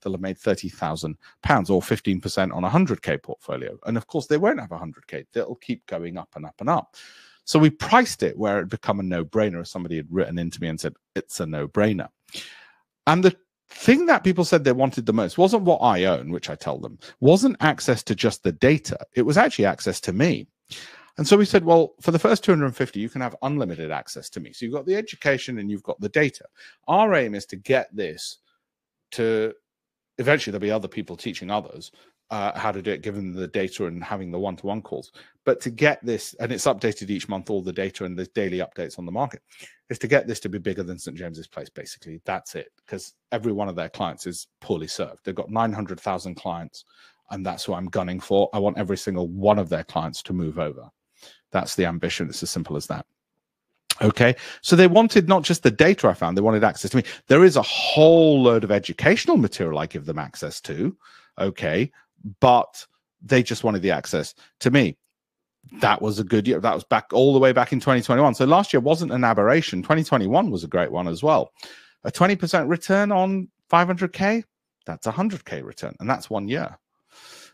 they'll 0.03 0.15
have 0.15 0.21
made 0.21 0.39
30,000 0.39 1.17
pounds 1.43 1.71
or 1.71 1.81
15% 1.81 2.53
on 2.53 2.65
a 2.65 2.69
100k 2.69 3.23
portfolio. 3.23 3.79
And 3.87 3.97
of 3.97 4.09
course 4.09 4.27
they 4.27 4.37
won't 4.37 4.61
have 4.61 4.73
a 4.73 4.79
100k 4.79 5.27
they'll 5.33 5.55
keep 5.55 5.87
going 5.87 6.19
up 6.19 6.31
and 6.35 6.45
up 6.45 6.57
and 6.59 6.69
up. 6.69 6.97
So 7.45 7.59
we 7.59 7.71
priced 7.71 8.25
it 8.25 8.37
where 8.37 8.59
it 8.59 8.69
become 8.69 8.99
a 8.99 9.05
no-brainer 9.05 9.65
somebody 9.65 9.97
had 9.97 10.09
written 10.11 10.39
into 10.39 10.61
me 10.61 10.69
and 10.69 10.81
said 10.81 10.95
it's 11.15 11.39
a 11.39 11.47
no-brainer. 11.47 12.09
And 13.07 13.25
the 13.25 13.37
thing 13.71 14.07
that 14.07 14.25
people 14.25 14.45
said 14.45 14.65
they 14.65 14.73
wanted 14.73 15.07
the 15.07 15.13
most 15.13 15.39
wasn't 15.39 15.63
what 15.63 15.79
I 15.79 16.05
own, 16.05 16.31
which 16.31 16.51
I 16.51 16.55
tell 16.55 16.79
them, 16.79 16.99
wasn't 17.21 17.57
access 17.61 18.03
to 18.05 18.15
just 18.15 18.43
the 18.43 18.53
data. 18.53 18.99
It 19.15 19.23
was 19.23 19.39
actually 19.39 19.67
access 19.67 20.01
to 20.03 20.13
me. 20.13 20.49
And 21.19 21.27
so 21.27 21.37
we 21.37 21.45
said, 21.45 21.65
well, 21.65 21.95
for 22.01 22.13
the 22.13 22.19
first 22.19 22.45
250, 22.45 22.99
you 22.99 23.09
can 23.09 23.21
have 23.21 23.37
unlimited 23.43 23.91
access 23.91 24.31
to 24.31 24.41
me. 24.41 24.53
So 24.53 24.65
you've 24.65 24.75
got 24.75 24.87
the 24.87 24.97
education 24.97 25.59
and 25.59 25.71
you've 25.71 25.83
got 25.83 26.01
the 26.01 26.09
data. 26.09 26.45
Our 26.89 27.15
aim 27.15 27.35
is 27.35 27.47
to 27.47 27.57
get 27.57 27.95
this 27.95 28.39
to 29.13 29.53
eventually 30.19 30.53
there'll 30.53 30.61
be 30.61 30.71
other 30.71 30.89
people 30.89 31.17
teaching 31.17 31.51
others 31.51 31.91
uh, 32.31 32.57
how 32.57 32.71
to 32.71 32.81
do 32.81 32.93
it 32.93 33.03
given 33.03 33.33
the 33.33 33.49
data 33.49 33.87
and 33.87 34.03
having 34.03 34.31
the 34.31 34.39
one-to-one 34.39 34.83
calls. 34.83 35.13
But 35.45 35.61
to 35.63 35.71
get 35.71 36.05
this 36.05 36.35
and 36.39 36.53
it's 36.53 36.67
updated 36.67 37.11
each 37.11 37.29
month 37.29 37.51
all 37.51 37.63
the 37.63 37.73
data 37.73 38.05
and 38.05 38.17
the 38.17 38.27
daily 38.27 38.59
updates 38.59 38.99
on 38.99 39.07
the 39.07 39.13
market 39.13 39.43
is 39.89 39.99
to 39.99 40.07
get 40.07 40.29
this 40.29 40.39
to 40.41 40.49
be 40.49 40.59
bigger 40.59 40.85
than 40.85 40.99
st 40.99 41.17
james's 41.17 41.49
place 41.49 41.69
basically. 41.69 42.21
That's 42.25 42.55
it 42.55 42.69
because 42.77 43.15
every 43.33 43.53
one 43.53 43.69
of 43.69 43.75
their 43.75 43.89
clients 43.89 44.27
is 44.27 44.47
poorly 44.61 44.87
served. 44.87 45.25
They've 45.25 45.35
got 45.35 45.51
900000 45.51 46.37
clients 46.37 46.85
and 47.31 47.45
that's 47.45 47.69
what 47.69 47.79
i'm 47.79 47.87
gunning 47.87 48.21
for. 48.21 48.49
I 48.53 48.59
want 48.59 48.79
every 48.79 48.97
single 48.97 49.29
one 49.29 49.59
of 49.59 49.69
their 49.69 49.85
clients 49.85 50.23
to 50.25 50.33
move 50.33 50.59
over. 50.59 50.89
That's 51.51 51.75
the 51.75 51.87
ambition. 51.87 52.29
It's 52.29 52.43
as 52.45 52.51
simple 52.51 52.77
as 52.77 52.87
that. 52.87 53.07
Okay. 54.03 54.37
So 54.63 54.77
they 54.77 54.87
wanted 54.87 55.29
not 55.29 55.43
just 55.43 55.65
the 55.65 55.71
data 55.71 56.07
I 56.09 56.15
found, 56.15 56.37
they 56.37 56.43
wanted 56.43 56.63
access 56.63 56.93
to 56.93 56.99
me. 56.99 57.03
There 57.27 57.45
is 57.45 57.57
a 57.57 57.63
whole 57.63 58.41
load 58.41 58.63
of 58.63 58.71
educational 58.71 59.37
material 59.37 59.81
I 59.81 59.87
give 59.87 60.07
them 60.07 60.19
access 60.19 60.61
to. 60.63 60.97
Okay 61.39 61.91
but 62.41 62.87
they 63.23 63.43
just 63.43 63.65
wanted 63.65 63.83
the 63.83 63.91
access 63.91 64.35
to 64.61 64.71
me. 64.71 64.97
That 65.81 66.01
was 66.01 66.19
a 66.19 66.25
good 66.25 66.49
year. 66.49 66.59
That 66.59 66.75
was 66.75 66.85
back 66.85 67.13
all 67.13 67.33
the 67.33 67.39
way 67.39 67.53
back 67.53 67.73
in 67.73 67.81
2021. 67.81 68.35
So 68.35 68.45
last 68.45 68.73
year 68.73 68.81
wasn't 68.81 69.13
an 69.13 69.25
aberration. 69.25 69.83
2021 69.83 70.51
was 70.51 70.65
a 70.65 70.69
great 70.69 70.91
one 70.91 71.07
as 71.07 71.23
well. 71.23 71.53
A 72.05 72.11
20% 72.11 72.69
return 72.69 73.13
on 73.13 73.49
500K, 73.71 74.43
that's 74.87 75.07
a 75.07 75.13
100K 75.13 75.63
return. 75.63 75.95
And 76.01 76.09
that's 76.09 76.31
one 76.31 76.49
year 76.49 76.79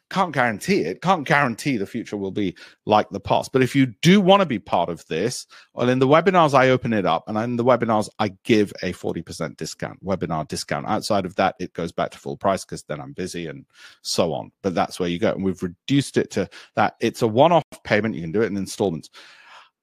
can't 0.09 0.33
guarantee 0.33 0.81
it. 0.83 1.03
Can't 1.03 1.27
guarantee 1.27 1.77
the 1.77 1.87
future 1.87 2.17
will 2.17 2.31
be 2.31 2.57
like 2.85 3.09
the 3.11 3.21
past. 3.21 3.53
But 3.53 3.63
if 3.63 3.75
you 3.75 3.87
do 4.03 4.21
want 4.21 4.41
to 4.41 4.47
be 4.47 4.59
part 4.59 4.89
of 4.89 5.05
this 5.07 5.47
well 5.75 5.89
in 5.89 5.99
the 5.99 6.07
webinars 6.07 6.55
i 6.55 6.69
open 6.69 6.93
it 6.93 7.05
up 7.05 7.25
and 7.29 7.37
in 7.39 7.57
the 7.57 7.65
webinars 7.65 8.09
i 8.19 8.29
give 8.45 8.73
a 8.83 8.93
40% 8.93 9.57
discount 9.57 10.05
webinar 10.05 10.47
discount. 10.47 10.87
Outside 10.87 11.27
of 11.27 11.35
that 11.37 11.57
it 11.59 11.73
goes 11.73 11.93
back 11.93 12.11
to 12.13 12.19
full 12.19 12.37
price 12.37 12.65
because 12.65 12.83
then 12.85 13.01
i'm 13.01 13.13
busy 13.13 13.47
and 13.47 13.65
so 14.03 14.33
on. 14.33 14.53
But 14.63 14.75
that's 14.75 15.01
where 15.01 15.09
you 15.09 15.19
go. 15.19 15.33
And 15.33 15.45
we've 15.45 15.63
reduced 15.63 16.17
it 16.17 16.31
to 16.33 16.49
that. 16.75 16.97
It's 17.01 17.23
a 17.23 17.29
one-off 17.29 17.65
payment. 17.85 18.15
You 18.15 18.23
can 18.23 18.33
do 18.33 18.43
it 18.43 18.47
in 18.47 18.57
installments. 18.57 19.11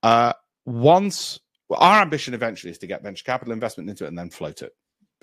Uh 0.01 0.33
once 0.65 1.39
well, 1.67 1.79
our 1.79 2.01
ambition 2.01 2.33
eventually 2.33 2.71
is 2.71 2.77
to 2.79 2.87
get 2.87 3.03
venture 3.03 3.23
capital 3.23 3.53
investment 3.53 3.89
into 3.89 4.05
it 4.05 4.09
and 4.09 4.17
then 4.17 4.29
float 4.29 4.61
it 4.61 4.73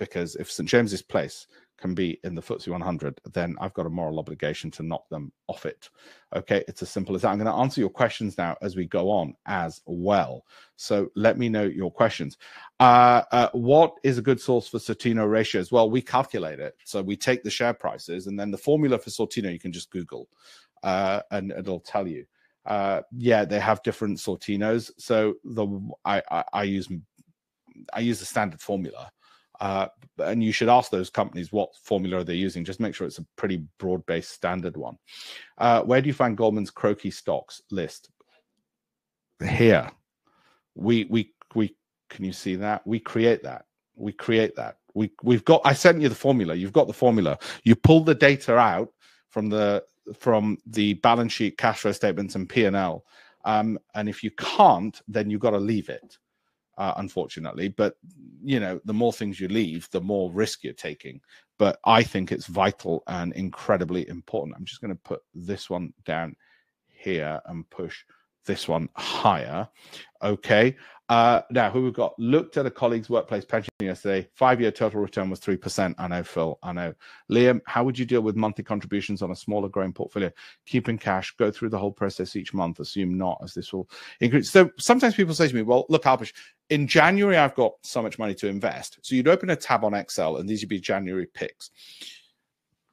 because 0.01 0.35
if 0.37 0.51
st 0.51 0.67
james's 0.67 1.03
place 1.03 1.45
can 1.77 1.93
be 1.93 2.19
in 2.23 2.33
the 2.33 2.41
FTSE 2.41 2.69
100, 2.69 3.21
then 3.33 3.55
I've 3.61 3.73
got 3.75 3.85
a 3.85 3.89
moral 3.89 4.17
obligation 4.17 4.71
to 4.71 4.83
knock 4.83 5.07
them 5.09 5.31
off 5.47 5.67
it. 5.67 5.89
Okay, 6.35 6.63
it's 6.67 6.81
as 6.81 6.89
simple 6.89 7.15
as 7.15 7.21
that. 7.21 7.29
I'm 7.29 7.37
going 7.37 7.45
to 7.45 7.61
answer 7.61 7.81
your 7.81 7.89
questions 7.89 8.35
now 8.35 8.55
as 8.63 8.75
we 8.75 8.85
go 8.85 9.11
on 9.11 9.35
as 9.45 9.81
well. 9.85 10.43
So 10.75 11.09
let 11.15 11.37
me 11.37 11.49
know 11.49 11.63
your 11.63 11.91
questions. 11.91 12.37
Uh, 12.79 13.21
uh, 13.31 13.49
what 13.53 13.93
is 14.03 14.17
a 14.17 14.23
good 14.23 14.41
source 14.41 14.67
for 14.67 14.79
Sortino 14.79 15.29
ratios? 15.29 15.71
Well, 15.71 15.89
we 15.89 16.01
calculate 16.01 16.59
it. 16.59 16.75
So 16.83 17.01
we 17.03 17.15
take 17.15 17.43
the 17.43 17.51
share 17.51 17.73
prices 17.73 18.25
and 18.25 18.39
then 18.39 18.49
the 18.49 18.57
formula 18.57 18.97
for 18.97 19.11
Sortino, 19.11 19.53
you 19.53 19.59
can 19.59 19.71
just 19.71 19.91
Google 19.91 20.29
uh, 20.81 21.21
and 21.29 21.51
it'll 21.51 21.79
tell 21.79 22.07
you. 22.07 22.25
Uh, 22.65 23.01
yeah, 23.17 23.45
they 23.45 23.59
have 23.59 23.83
different 23.83 24.17
Sortinos. 24.17 24.91
So 24.97 25.35
the 25.43 25.67
I, 26.05 26.23
I, 26.31 26.43
I 26.53 26.63
use 26.63 26.87
I 27.93 27.99
use 28.01 28.19
the 28.19 28.25
standard 28.25 28.61
formula 28.61 29.11
uh, 29.61 29.87
and 30.17 30.43
you 30.43 30.51
should 30.51 30.69
ask 30.69 30.89
those 30.89 31.11
companies 31.11 31.51
what 31.51 31.75
formula 31.75 32.17
are 32.17 32.23
they're 32.23 32.35
using. 32.35 32.65
Just 32.65 32.79
make 32.79 32.95
sure 32.95 33.05
it's 33.05 33.19
a 33.19 33.25
pretty 33.37 33.63
broad-based 33.77 34.31
standard 34.31 34.75
one. 34.75 34.97
Uh, 35.59 35.83
where 35.83 36.01
do 36.01 36.07
you 36.07 36.13
find 36.13 36.35
Goldman's 36.35 36.71
CROCI 36.71 37.13
stocks 37.13 37.61
list? 37.69 38.09
Here, 39.47 39.89
we 40.75 41.05
we 41.05 41.33
we 41.55 41.75
can 42.09 42.25
you 42.25 42.33
see 42.33 42.55
that 42.55 42.85
we 42.85 42.99
create 42.99 43.43
that 43.43 43.65
we 43.95 44.11
create 44.11 44.55
that 44.55 44.77
we 44.95 45.11
we've 45.23 45.45
got. 45.45 45.61
I 45.63 45.73
sent 45.73 46.01
you 46.01 46.09
the 46.09 46.15
formula. 46.15 46.55
You've 46.55 46.73
got 46.73 46.87
the 46.87 46.93
formula. 46.93 47.37
You 47.63 47.75
pull 47.75 48.03
the 48.03 48.15
data 48.15 48.57
out 48.57 48.89
from 49.29 49.49
the 49.49 49.83
from 50.19 50.57
the 50.65 50.95
balance 50.95 51.33
sheet, 51.33 51.57
cash 51.57 51.79
flow 51.79 51.91
statements, 51.91 52.35
and 52.35 52.49
P 52.49 52.65
and 52.65 52.75
L. 52.75 53.05
Um, 53.45 53.79
and 53.95 54.09
if 54.09 54.23
you 54.23 54.31
can't, 54.31 54.99
then 55.07 55.29
you've 55.29 55.41
got 55.41 55.51
to 55.51 55.57
leave 55.57 55.89
it 55.89 56.17
uh, 56.77 56.93
unfortunately. 56.97 57.69
But 57.69 57.95
you 58.43 58.59
know, 58.59 58.79
the 58.85 58.93
more 58.93 59.13
things 59.13 59.39
you 59.39 59.47
leave, 59.47 59.87
the 59.91 60.01
more 60.01 60.31
risk 60.31 60.63
you're 60.63 60.73
taking. 60.73 61.21
But 61.59 61.79
I 61.85 62.01
think 62.03 62.31
it's 62.31 62.47
vital 62.47 63.03
and 63.07 63.33
incredibly 63.33 64.07
important. 64.09 64.55
I'm 64.57 64.65
just 64.65 64.81
going 64.81 64.93
to 64.93 65.01
put 65.03 65.21
this 65.33 65.69
one 65.69 65.93
down 66.05 66.35
here 66.87 67.39
and 67.45 67.69
push 67.69 68.03
this 68.45 68.67
one 68.67 68.89
higher. 68.95 69.67
Okay. 70.23 70.75
Uh, 71.11 71.41
now, 71.51 71.69
who 71.69 71.83
we've 71.83 71.93
got? 71.93 72.17
Looked 72.17 72.55
at 72.55 72.65
a 72.65 72.71
colleague's 72.71 73.09
workplace 73.09 73.43
pension 73.43 73.69
yesterday. 73.81 74.29
Five 74.33 74.61
year 74.61 74.71
total 74.71 75.01
return 75.01 75.29
was 75.29 75.41
3%. 75.41 75.93
I 75.97 76.07
know, 76.07 76.23
Phil. 76.23 76.57
I 76.63 76.71
know. 76.71 76.93
Liam, 77.29 77.59
how 77.65 77.83
would 77.83 77.99
you 77.99 78.05
deal 78.05 78.21
with 78.21 78.37
monthly 78.37 78.63
contributions 78.63 79.21
on 79.21 79.29
a 79.29 79.35
smaller 79.35 79.67
growing 79.67 79.91
portfolio? 79.91 80.31
Keeping 80.65 80.97
cash, 80.97 81.35
go 81.35 81.51
through 81.51 81.67
the 81.67 81.77
whole 81.77 81.91
process 81.91 82.37
each 82.37 82.53
month. 82.53 82.79
Assume 82.79 83.17
not, 83.17 83.41
as 83.43 83.53
this 83.53 83.73
will 83.73 83.89
increase. 84.21 84.49
So 84.49 84.69
sometimes 84.79 85.13
people 85.13 85.33
say 85.33 85.49
to 85.49 85.53
me, 85.53 85.63
well, 85.63 85.85
look, 85.89 86.03
Alpesh, 86.03 86.31
in 86.69 86.87
January, 86.87 87.35
I've 87.35 87.55
got 87.55 87.73
so 87.83 88.01
much 88.01 88.17
money 88.17 88.33
to 88.35 88.47
invest. 88.47 88.99
So 89.01 89.13
you'd 89.13 89.27
open 89.27 89.49
a 89.49 89.55
tab 89.57 89.83
on 89.83 89.93
Excel 89.93 90.37
and 90.37 90.47
these 90.47 90.61
would 90.61 90.69
be 90.69 90.79
January 90.79 91.27
picks. 91.33 91.71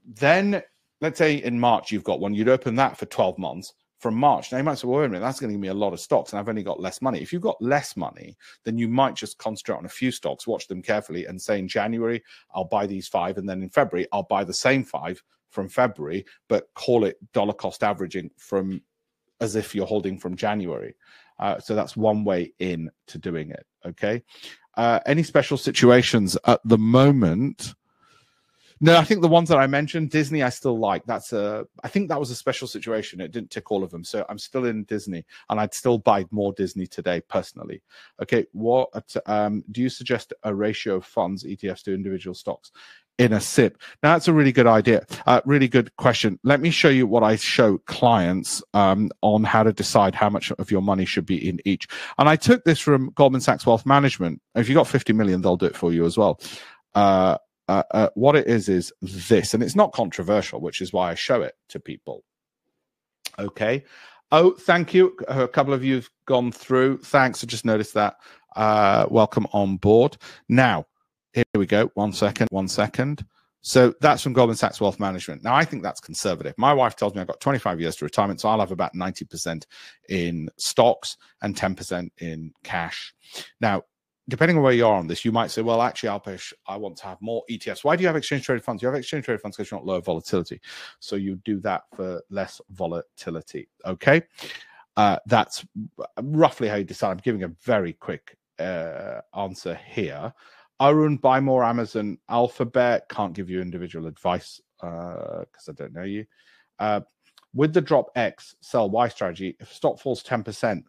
Then, 0.04 0.60
let's 1.00 1.18
say 1.18 1.36
in 1.36 1.60
March, 1.60 1.92
you've 1.92 2.02
got 2.02 2.18
one, 2.18 2.34
you'd 2.34 2.48
open 2.48 2.74
that 2.74 2.98
for 2.98 3.06
12 3.06 3.38
months 3.38 3.74
from 3.98 4.14
March. 4.14 4.52
Now 4.52 4.58
you 4.58 4.64
might 4.64 4.78
say, 4.78 4.86
well, 4.86 5.00
wait 5.00 5.06
a 5.06 5.08
minute, 5.08 5.24
that's 5.24 5.40
going 5.40 5.50
to 5.50 5.54
give 5.54 5.60
me 5.60 5.68
a 5.68 5.74
lot 5.74 5.92
of 5.92 6.00
stocks, 6.00 6.32
and 6.32 6.38
I've 6.38 6.48
only 6.48 6.62
got 6.62 6.80
less 6.80 7.02
money. 7.02 7.20
If 7.20 7.32
you've 7.32 7.42
got 7.42 7.60
less 7.60 7.96
money, 7.96 8.36
then 8.64 8.78
you 8.78 8.88
might 8.88 9.14
just 9.14 9.38
concentrate 9.38 9.76
on 9.76 9.86
a 9.86 9.90
few 9.90 10.10
stocks, 10.10 10.46
watch 10.46 10.68
them 10.68 10.82
carefully, 10.82 11.26
and 11.26 11.40
say 11.40 11.58
in 11.58 11.68
January, 11.68 12.22
I'll 12.54 12.64
buy 12.64 12.86
these 12.86 13.08
five, 13.08 13.38
and 13.38 13.48
then 13.48 13.62
in 13.62 13.70
February, 13.70 14.06
I'll 14.12 14.22
buy 14.22 14.44
the 14.44 14.54
same 14.54 14.84
five 14.84 15.22
from 15.50 15.68
February, 15.68 16.24
but 16.48 16.68
call 16.74 17.04
it 17.04 17.16
dollar 17.32 17.54
cost 17.54 17.82
averaging 17.82 18.30
from 18.36 18.82
as 19.40 19.56
if 19.56 19.74
you're 19.74 19.86
holding 19.86 20.18
from 20.18 20.36
January. 20.36 20.94
Uh, 21.38 21.58
so 21.58 21.74
that's 21.74 21.96
one 21.96 22.24
way 22.24 22.52
in 22.58 22.90
to 23.06 23.18
doing 23.18 23.50
it. 23.50 23.64
Okay. 23.86 24.22
Uh, 24.76 25.00
any 25.06 25.22
special 25.22 25.56
situations 25.56 26.36
at 26.46 26.60
the 26.64 26.78
moment? 26.78 27.74
No, 28.80 28.96
I 28.96 29.04
think 29.04 29.22
the 29.22 29.28
ones 29.28 29.48
that 29.48 29.58
I 29.58 29.66
mentioned, 29.66 30.10
Disney, 30.10 30.42
I 30.42 30.50
still 30.50 30.78
like. 30.78 31.04
That's 31.04 31.32
a, 31.32 31.66
I 31.82 31.88
think 31.88 32.08
that 32.08 32.20
was 32.20 32.30
a 32.30 32.36
special 32.36 32.68
situation. 32.68 33.20
It 33.20 33.32
didn't 33.32 33.50
tick 33.50 33.70
all 33.70 33.82
of 33.82 33.90
them, 33.90 34.04
so 34.04 34.24
I'm 34.28 34.38
still 34.38 34.66
in 34.66 34.84
Disney, 34.84 35.24
and 35.50 35.58
I'd 35.58 35.74
still 35.74 35.98
buy 35.98 36.26
more 36.30 36.52
Disney 36.52 36.86
today 36.86 37.20
personally. 37.28 37.82
Okay, 38.22 38.46
what 38.52 38.88
um, 39.26 39.64
do 39.72 39.80
you 39.80 39.88
suggest 39.88 40.32
a 40.44 40.54
ratio 40.54 40.96
of 40.96 41.04
funds 41.04 41.44
ETFs 41.44 41.82
to 41.84 41.94
individual 41.94 42.34
stocks? 42.34 42.70
in 43.18 43.32
a 43.32 43.40
SIPP? 43.40 43.76
Now, 44.02 44.12
that's 44.12 44.28
a 44.28 44.32
really 44.32 44.52
good 44.52 44.66
idea. 44.66 45.04
Uh, 45.26 45.40
really 45.44 45.68
good 45.68 45.94
question. 45.96 46.38
Let 46.44 46.60
me 46.60 46.70
show 46.70 46.88
you 46.88 47.06
what 47.06 47.22
I 47.22 47.36
show 47.36 47.78
clients 47.78 48.62
um, 48.74 49.10
on 49.22 49.44
how 49.44 49.64
to 49.64 49.72
decide 49.72 50.14
how 50.14 50.30
much 50.30 50.52
of 50.52 50.70
your 50.70 50.82
money 50.82 51.04
should 51.04 51.26
be 51.26 51.48
in 51.48 51.60
each. 51.64 51.88
And 52.18 52.28
I 52.28 52.36
took 52.36 52.64
this 52.64 52.78
from 52.78 53.10
Goldman 53.16 53.40
Sachs 53.40 53.66
Wealth 53.66 53.84
Management. 53.84 54.40
If 54.54 54.68
you 54.68 54.74
got 54.74 54.86
50 54.86 55.12
million, 55.12 55.42
they'll 55.42 55.56
do 55.56 55.66
it 55.66 55.76
for 55.76 55.92
you 55.92 56.04
as 56.04 56.16
well. 56.16 56.40
Uh, 56.94 57.38
uh, 57.68 57.82
uh, 57.90 58.08
what 58.14 58.36
it 58.36 58.46
is 58.46 58.68
is 58.68 58.92
this, 59.00 59.54
and 59.54 59.62
it's 59.62 59.76
not 59.76 59.92
controversial, 59.92 60.60
which 60.60 60.80
is 60.80 60.92
why 60.92 61.10
I 61.10 61.14
show 61.14 61.42
it 61.42 61.54
to 61.68 61.80
people. 61.80 62.24
Okay. 63.38 63.84
Oh, 64.32 64.52
thank 64.52 64.92
you. 64.92 65.16
A 65.28 65.48
couple 65.48 65.72
of 65.72 65.84
you've 65.84 66.10
gone 66.26 66.52
through. 66.52 66.98
Thanks. 66.98 67.42
I 67.42 67.46
just 67.46 67.64
noticed 67.64 67.94
that. 67.94 68.16
Uh, 68.56 69.06
welcome 69.10 69.46
on 69.52 69.76
board. 69.76 70.16
Now, 70.48 70.86
here 71.32 71.44
we 71.54 71.66
go. 71.66 71.90
One 71.94 72.12
second. 72.12 72.48
One 72.50 72.68
second. 72.68 73.24
So 73.60 73.94
that's 74.00 74.22
from 74.22 74.32
Goldman 74.32 74.56
Sachs 74.56 74.80
Wealth 74.80 75.00
Management. 75.00 75.42
Now, 75.42 75.54
I 75.54 75.64
think 75.64 75.82
that's 75.82 76.00
conservative. 76.00 76.54
My 76.56 76.72
wife 76.72 76.96
tells 76.96 77.14
me 77.14 77.20
I've 77.20 77.26
got 77.26 77.40
25 77.40 77.80
years 77.80 77.96
to 77.96 78.04
retirement, 78.04 78.40
so 78.40 78.48
I'll 78.48 78.60
have 78.60 78.70
about 78.70 78.94
90% 78.94 79.64
in 80.08 80.48
stocks 80.56 81.16
and 81.42 81.56
10% 81.56 82.08
in 82.18 82.52
cash. 82.64 83.12
Now, 83.60 83.82
depending 84.28 84.56
on 84.56 84.62
where 84.62 84.72
you 84.72 84.86
are 84.86 84.94
on 84.94 85.06
this, 85.06 85.24
you 85.24 85.32
might 85.32 85.50
say, 85.50 85.62
well, 85.62 85.80
actually, 85.80 86.10
Alpesh, 86.10 86.52
I 86.66 86.76
want 86.76 86.96
to 86.98 87.04
have 87.04 87.20
more 87.20 87.42
ETFs. 87.50 87.82
Why 87.82 87.96
do 87.96 88.02
you 88.02 88.08
have 88.08 88.16
exchange 88.16 88.44
traded 88.44 88.64
funds? 88.64 88.82
You 88.82 88.88
have 88.88 88.94
exchange 88.94 89.24
traded 89.24 89.40
funds 89.40 89.56
because 89.56 89.70
you 89.70 89.76
want 89.76 89.86
lower 89.86 90.00
volatility. 90.00 90.60
So 91.00 91.16
you 91.16 91.36
do 91.44 91.60
that 91.60 91.84
for 91.94 92.22
less 92.30 92.60
volatility. 92.70 93.68
Okay. 93.86 94.22
Uh, 94.96 95.18
that's 95.26 95.64
roughly 96.22 96.68
how 96.68 96.76
you 96.76 96.84
decide. 96.84 97.12
I'm 97.12 97.18
giving 97.18 97.44
a 97.44 97.48
very 97.62 97.92
quick 97.94 98.36
uh, 98.58 99.20
answer 99.34 99.78
here. 99.86 100.32
Arun, 100.80 101.16
buy 101.16 101.40
more 101.40 101.64
Amazon 101.64 102.18
Alphabet. 102.28 103.08
Can't 103.08 103.32
give 103.32 103.48
you 103.48 103.60
individual 103.60 104.06
advice 104.06 104.60
because 104.80 105.68
uh, 105.68 105.70
I 105.70 105.72
don't 105.72 105.94
know 105.94 106.02
you. 106.02 106.24
Uh, 106.78 107.00
with 107.54 107.72
the 107.72 107.80
drop 107.80 108.10
X, 108.14 108.54
sell 108.60 108.90
Y 108.90 109.08
strategy, 109.08 109.56
if 109.58 109.72
stock 109.72 109.98
falls 109.98 110.22
10%, 110.22 110.82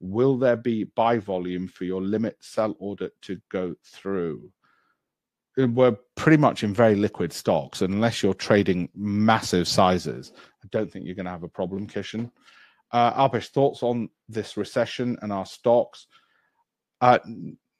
will 0.00 0.36
there 0.36 0.56
be 0.56 0.84
buy 0.84 1.18
volume 1.18 1.68
for 1.68 1.84
your 1.84 2.02
limit 2.02 2.36
sell 2.40 2.76
order 2.78 3.10
to 3.22 3.40
go 3.50 3.74
through? 3.84 4.50
We're 5.56 5.96
pretty 6.16 6.36
much 6.36 6.62
in 6.64 6.74
very 6.74 6.94
liquid 6.94 7.32
stocks. 7.32 7.80
Unless 7.80 8.22
you're 8.22 8.34
trading 8.34 8.90
massive 8.94 9.66
sizes, 9.66 10.32
I 10.62 10.68
don't 10.70 10.92
think 10.92 11.06
you're 11.06 11.14
going 11.14 11.26
to 11.26 11.32
have 11.32 11.44
a 11.44 11.48
problem, 11.48 11.86
Kishan. 11.86 12.30
Uh, 12.92 13.28
Alpesh, 13.28 13.48
thoughts 13.48 13.82
on 13.82 14.10
this 14.28 14.56
recession 14.56 15.16
and 15.22 15.32
our 15.32 15.46
stocks? 15.46 16.06
Uh, 17.00 17.18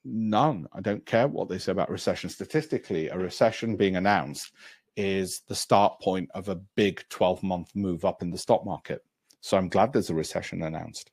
none. 0.05 0.67
I 0.73 0.81
don't 0.81 1.05
care 1.05 1.29
what 1.29 1.49
they 1.49 1.59
say 1.59 1.73
about 1.73 1.91
recession. 1.91 2.31
Statistically, 2.31 3.09
a 3.09 3.19
recession 3.19 3.77
being 3.77 3.97
announced 3.97 4.53
is 4.97 5.43
the 5.47 5.55
start 5.55 6.01
point 6.01 6.31
of 6.35 6.49
a 6.49 6.55
big 6.55 7.05
12 7.11 7.43
month 7.43 7.75
move 7.75 8.05
up 8.05 8.23
in 8.23 8.31
the 8.31 8.39
stock 8.39 8.65
market. 8.65 9.05
So 9.41 9.57
I'm 9.57 9.69
glad 9.69 9.93
there's 9.93 10.11
a 10.11 10.15
recession 10.15 10.63
announced. 10.63 11.11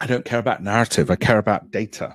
I 0.00 0.06
don't 0.06 0.24
care 0.24 0.38
about 0.38 0.62
narrative. 0.62 1.10
I 1.10 1.16
care 1.16 1.38
about 1.38 1.70
data. 1.70 2.14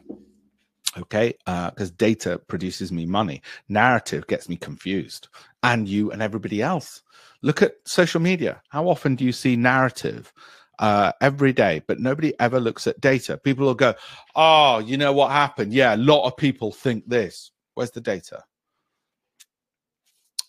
Okay, 0.96 1.34
because 1.46 1.90
uh, 1.90 1.96
data 1.98 2.40
produces 2.48 2.92
me 2.92 3.08
money. 3.08 3.42
Narrative 3.68 4.28
gets 4.28 4.48
me 4.48 4.56
confused, 4.56 5.28
and 5.64 5.88
you 5.88 6.12
and 6.12 6.22
everybody 6.22 6.62
else. 6.62 7.02
Look 7.42 7.64
at 7.64 7.74
social 7.86 8.22
media. 8.22 8.62
How 8.70 8.88
often 8.88 9.16
do 9.16 9.26
you 9.26 9.32
see 9.32 9.56
narrative? 9.56 10.32
Uh, 10.80 11.12
every 11.22 11.54
day, 11.54 11.84
but 11.88 12.00
nobody 12.00 12.34
ever 12.40 12.60
looks 12.60 12.88
at 12.88 13.00
data. 13.00 13.38
People 13.38 13.68
will 13.68 13.76
go, 13.76 13.94
"Oh, 14.36 14.80
you 14.80 14.98
know 14.98 15.14
what 15.14 15.30
happened? 15.30 15.72
Yeah, 15.72 15.94
a 15.94 15.98
lot 15.98 16.26
of 16.26 16.36
people 16.36 16.72
think 16.72 17.08
this. 17.08 17.52
Where's 17.76 17.92
the 17.92 18.02
data?" 18.02 18.44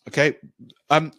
Okay, 0.08 0.36
um, 0.88 1.12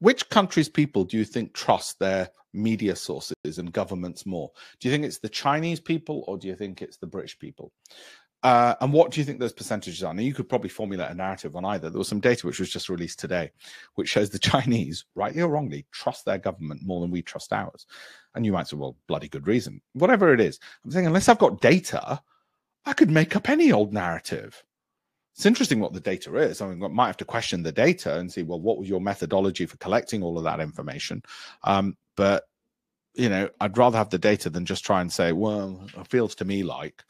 which 0.00 0.28
countries' 0.30 0.68
people 0.68 1.04
do 1.04 1.18
you 1.18 1.26
think 1.26 1.52
trust 1.52 1.98
their 1.98 2.30
media 2.52 2.96
sources 2.96 3.58
and 3.58 3.72
governments 3.72 4.26
more? 4.26 4.50
Do 4.80 4.88
you 4.88 4.92
think 4.92 5.04
it's 5.04 5.18
the 5.18 5.28
Chinese 5.28 5.80
people 5.80 6.24
or 6.26 6.38
do 6.38 6.48
you 6.48 6.56
think 6.56 6.82
it's 6.82 6.96
the 6.96 7.06
British 7.06 7.38
people? 7.38 7.72
Uh, 8.44 8.74
and 8.80 8.92
what 8.92 9.10
do 9.10 9.20
you 9.20 9.24
think 9.24 9.40
those 9.40 9.52
percentages 9.52 10.04
are? 10.04 10.14
Now, 10.14 10.22
you 10.22 10.32
could 10.32 10.48
probably 10.48 10.68
formulate 10.68 11.10
a 11.10 11.14
narrative 11.14 11.56
on 11.56 11.64
either. 11.64 11.90
There 11.90 11.98
was 11.98 12.08
some 12.08 12.20
data 12.20 12.46
which 12.46 12.60
was 12.60 12.70
just 12.70 12.88
released 12.88 13.18
today, 13.18 13.50
which 13.96 14.08
shows 14.08 14.30
the 14.30 14.38
Chinese, 14.38 15.04
rightly 15.14 15.42
or 15.42 15.48
wrongly, 15.48 15.86
trust 15.90 16.24
their 16.24 16.38
government 16.38 16.82
more 16.84 17.00
than 17.00 17.10
we 17.10 17.20
trust 17.20 17.52
ours. 17.52 17.86
And 18.34 18.46
you 18.46 18.52
might 18.52 18.68
say, 18.68 18.76
well, 18.76 18.96
bloody 19.08 19.28
good 19.28 19.48
reason. 19.48 19.80
Whatever 19.94 20.32
it 20.32 20.40
is, 20.40 20.60
I'm 20.84 20.92
saying, 20.92 21.06
unless 21.06 21.28
I've 21.28 21.38
got 21.38 21.60
data, 21.60 22.20
I 22.86 22.92
could 22.92 23.10
make 23.10 23.34
up 23.34 23.48
any 23.48 23.72
old 23.72 23.92
narrative. 23.92 24.62
It's 25.34 25.46
interesting 25.46 25.80
what 25.80 25.92
the 25.92 26.00
data 26.00 26.36
is. 26.36 26.60
I 26.60 26.68
mean, 26.68 26.82
I 26.82 26.88
might 26.88 27.06
have 27.06 27.16
to 27.18 27.24
question 27.24 27.62
the 27.62 27.72
data 27.72 28.18
and 28.18 28.32
see, 28.32 28.42
well, 28.42 28.60
what 28.60 28.78
was 28.78 28.88
your 28.88 29.00
methodology 29.00 29.66
for 29.66 29.76
collecting 29.76 30.22
all 30.22 30.38
of 30.38 30.44
that 30.44 30.60
information? 30.60 31.22
Um, 31.64 31.96
but 32.18 32.48
you 33.14 33.28
know, 33.28 33.48
I'd 33.60 33.78
rather 33.78 33.96
have 33.96 34.10
the 34.10 34.18
data 34.18 34.50
than 34.50 34.66
just 34.66 34.84
try 34.84 35.00
and 35.00 35.12
say, 35.12 35.32
well, 35.32 35.80
it 35.96 36.06
feels 36.08 36.34
to 36.36 36.44
me 36.44 36.62
like. 36.62 37.04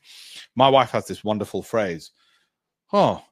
My 0.54 0.68
wife 0.68 0.90
has 0.90 1.06
this 1.06 1.24
wonderful 1.24 1.62
phrase, 1.62 2.12
oh, 2.92 3.22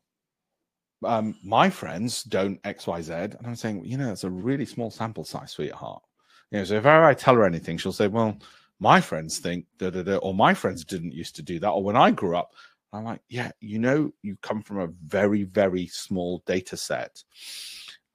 um, 1.04 1.36
my 1.44 1.68
friends 1.70 2.22
don't 2.22 2.58
X, 2.64 2.86
Y, 2.86 3.02
Z. 3.02 3.12
And 3.12 3.46
I'm 3.46 3.56
saying, 3.56 3.84
you 3.84 3.98
know, 3.98 4.10
it's 4.10 4.24
a 4.24 4.30
really 4.30 4.64
small 4.64 4.90
sample 4.90 5.24
size, 5.24 5.52
sweetheart. 5.52 6.02
You 6.50 6.58
know, 6.58 6.64
so 6.64 6.74
if 6.74 6.86
ever 6.86 7.04
I 7.04 7.14
tell 7.14 7.34
her 7.34 7.44
anything, 7.44 7.76
she'll 7.76 7.92
say, 7.92 8.08
well, 8.08 8.36
my 8.80 9.00
friends 9.00 9.38
think 9.38 9.66
da 9.78 9.90
da 9.90 10.02
da, 10.02 10.16
or 10.16 10.34
my 10.34 10.54
friends 10.54 10.84
didn't 10.84 11.12
used 11.12 11.36
to 11.36 11.42
do 11.42 11.58
that, 11.60 11.70
or 11.70 11.82
when 11.82 11.96
I 11.96 12.10
grew 12.10 12.36
up, 12.36 12.52
I'm 12.92 13.04
like, 13.04 13.20
yeah, 13.28 13.50
you 13.60 13.78
know, 13.78 14.12
you 14.22 14.36
come 14.42 14.62
from 14.62 14.80
a 14.80 14.88
very, 15.04 15.44
very 15.44 15.86
small 15.86 16.42
data 16.46 16.76
set 16.76 17.22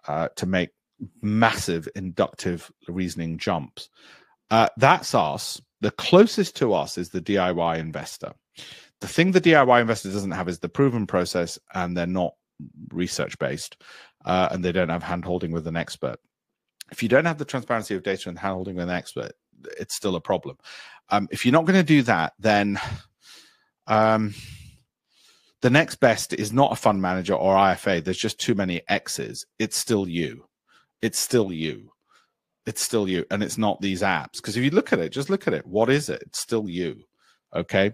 uh, 0.07 0.29
to 0.35 0.45
make 0.45 0.69
massive 1.21 1.87
inductive 1.95 2.71
reasoning 2.87 3.37
jumps. 3.37 3.89
Uh, 4.49 4.67
that's 4.77 5.15
us. 5.15 5.61
The 5.81 5.91
closest 5.91 6.55
to 6.57 6.73
us 6.73 6.97
is 6.97 7.09
the 7.09 7.21
DIY 7.21 7.77
investor. 7.79 8.33
The 8.99 9.07
thing 9.07 9.31
the 9.31 9.41
DIY 9.41 9.81
investor 9.81 10.11
doesn't 10.11 10.31
have 10.31 10.47
is 10.47 10.59
the 10.59 10.69
proven 10.69 11.07
process, 11.07 11.57
and 11.73 11.97
they're 11.97 12.05
not 12.05 12.33
research 12.91 13.39
based, 13.39 13.81
uh, 14.25 14.49
and 14.51 14.63
they 14.63 14.71
don't 14.71 14.89
have 14.89 15.03
hand 15.03 15.25
holding 15.25 15.51
with 15.51 15.65
an 15.67 15.75
expert. 15.75 16.17
If 16.91 17.01
you 17.01 17.09
don't 17.09 17.25
have 17.25 17.37
the 17.37 17.45
transparency 17.45 17.95
of 17.95 18.03
data 18.03 18.29
and 18.29 18.37
hand 18.37 18.53
holding 18.53 18.75
with 18.75 18.89
an 18.89 18.95
expert, 18.95 19.31
it's 19.79 19.95
still 19.95 20.15
a 20.15 20.21
problem. 20.21 20.57
Um, 21.09 21.27
if 21.31 21.45
you're 21.45 21.53
not 21.53 21.65
going 21.65 21.79
to 21.79 21.83
do 21.83 22.03
that, 22.03 22.33
then 22.37 22.79
um, 23.87 24.35
the 25.61 25.69
next 25.69 25.95
best 25.95 26.33
is 26.33 26.51
not 26.51 26.71
a 26.71 26.75
fund 26.75 27.01
manager 27.01 27.33
or 27.33 27.55
IFA. 27.55 28.03
There's 28.03 28.17
just 28.17 28.39
too 28.39 28.55
many 28.55 28.81
X's. 28.87 29.45
It's 29.59 29.77
still 29.77 30.07
you. 30.07 30.45
It's 31.01 31.19
still 31.19 31.51
you. 31.51 31.91
It's 32.65 32.81
still 32.81 33.07
you. 33.07 33.25
And 33.31 33.41
it's 33.41 33.57
not 33.57 33.81
these 33.81 34.01
apps. 34.01 34.33
Because 34.33 34.57
if 34.57 34.63
you 34.63 34.71
look 34.71 34.93
at 34.93 34.99
it, 34.99 35.09
just 35.09 35.29
look 35.29 35.47
at 35.47 35.53
it. 35.53 35.65
What 35.65 35.89
is 35.89 36.09
it? 36.09 36.21
It's 36.25 36.39
still 36.39 36.69
you. 36.69 37.03
Okay. 37.55 37.93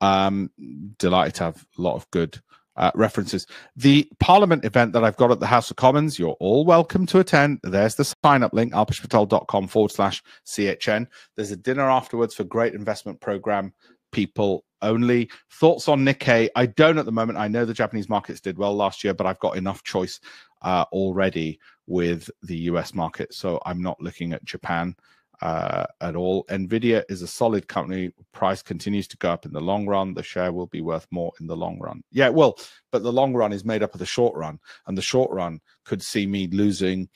Um, 0.00 0.50
delighted 0.98 1.34
to 1.36 1.44
have 1.44 1.66
a 1.78 1.82
lot 1.82 1.94
of 1.94 2.10
good 2.10 2.40
uh, 2.76 2.90
references. 2.94 3.46
The 3.76 4.08
Parliament 4.20 4.64
event 4.64 4.92
that 4.92 5.04
I've 5.04 5.16
got 5.16 5.30
at 5.30 5.40
the 5.40 5.46
House 5.46 5.70
of 5.70 5.76
Commons, 5.76 6.18
you're 6.18 6.36
all 6.40 6.64
welcome 6.64 7.06
to 7.06 7.20
attend. 7.20 7.60
There's 7.62 7.94
the 7.94 8.04
sign 8.04 8.42
up 8.42 8.52
link, 8.52 8.72
alpeshpatel.com 8.72 9.68
forward 9.68 9.92
slash 9.92 10.22
CHN. 10.46 11.06
There's 11.36 11.50
a 11.50 11.56
dinner 11.56 11.88
afterwards 11.88 12.34
for 12.34 12.44
great 12.44 12.74
investment 12.74 13.20
program 13.20 13.72
people 14.12 14.64
only. 14.82 15.30
Thoughts 15.52 15.88
on 15.88 16.04
Nikkei? 16.04 16.48
I 16.54 16.66
don't 16.66 16.98
at 16.98 17.06
the 17.06 17.12
moment. 17.12 17.38
I 17.38 17.48
know 17.48 17.64
the 17.64 17.74
Japanese 17.74 18.08
markets 18.08 18.40
did 18.40 18.58
well 18.58 18.74
last 18.74 19.02
year, 19.02 19.14
but 19.14 19.26
I've 19.26 19.40
got 19.40 19.56
enough 19.56 19.82
choice 19.82 20.20
uh, 20.62 20.84
already 20.92 21.58
with 21.86 22.30
the 22.42 22.56
US 22.70 22.94
market. 22.94 23.32
So 23.34 23.60
I'm 23.64 23.80
not 23.80 24.00
looking 24.00 24.32
at 24.32 24.44
Japan 24.44 24.94
uh, 25.42 25.86
at 26.00 26.16
all. 26.16 26.44
Nvidia 26.44 27.04
is 27.08 27.22
a 27.22 27.26
solid 27.26 27.68
company. 27.68 28.10
Price 28.32 28.62
continues 28.62 29.06
to 29.08 29.16
go 29.18 29.30
up 29.30 29.46
in 29.46 29.52
the 29.52 29.60
long 29.60 29.86
run. 29.86 30.14
The 30.14 30.22
share 30.22 30.52
will 30.52 30.66
be 30.66 30.80
worth 30.80 31.06
more 31.10 31.32
in 31.40 31.46
the 31.46 31.56
long 31.56 31.78
run. 31.78 32.02
Yeah, 32.10 32.28
well, 32.28 32.58
but 32.92 33.02
the 33.02 33.12
long 33.12 33.34
run 33.34 33.52
is 33.52 33.64
made 33.64 33.82
up 33.82 33.94
of 33.94 34.00
the 34.00 34.06
short 34.06 34.36
run, 34.36 34.58
and 34.86 34.96
the 34.96 35.02
short 35.02 35.30
run 35.30 35.60
could 35.84 36.02
see 36.02 36.26
me 36.26 36.48
losing 36.48 37.08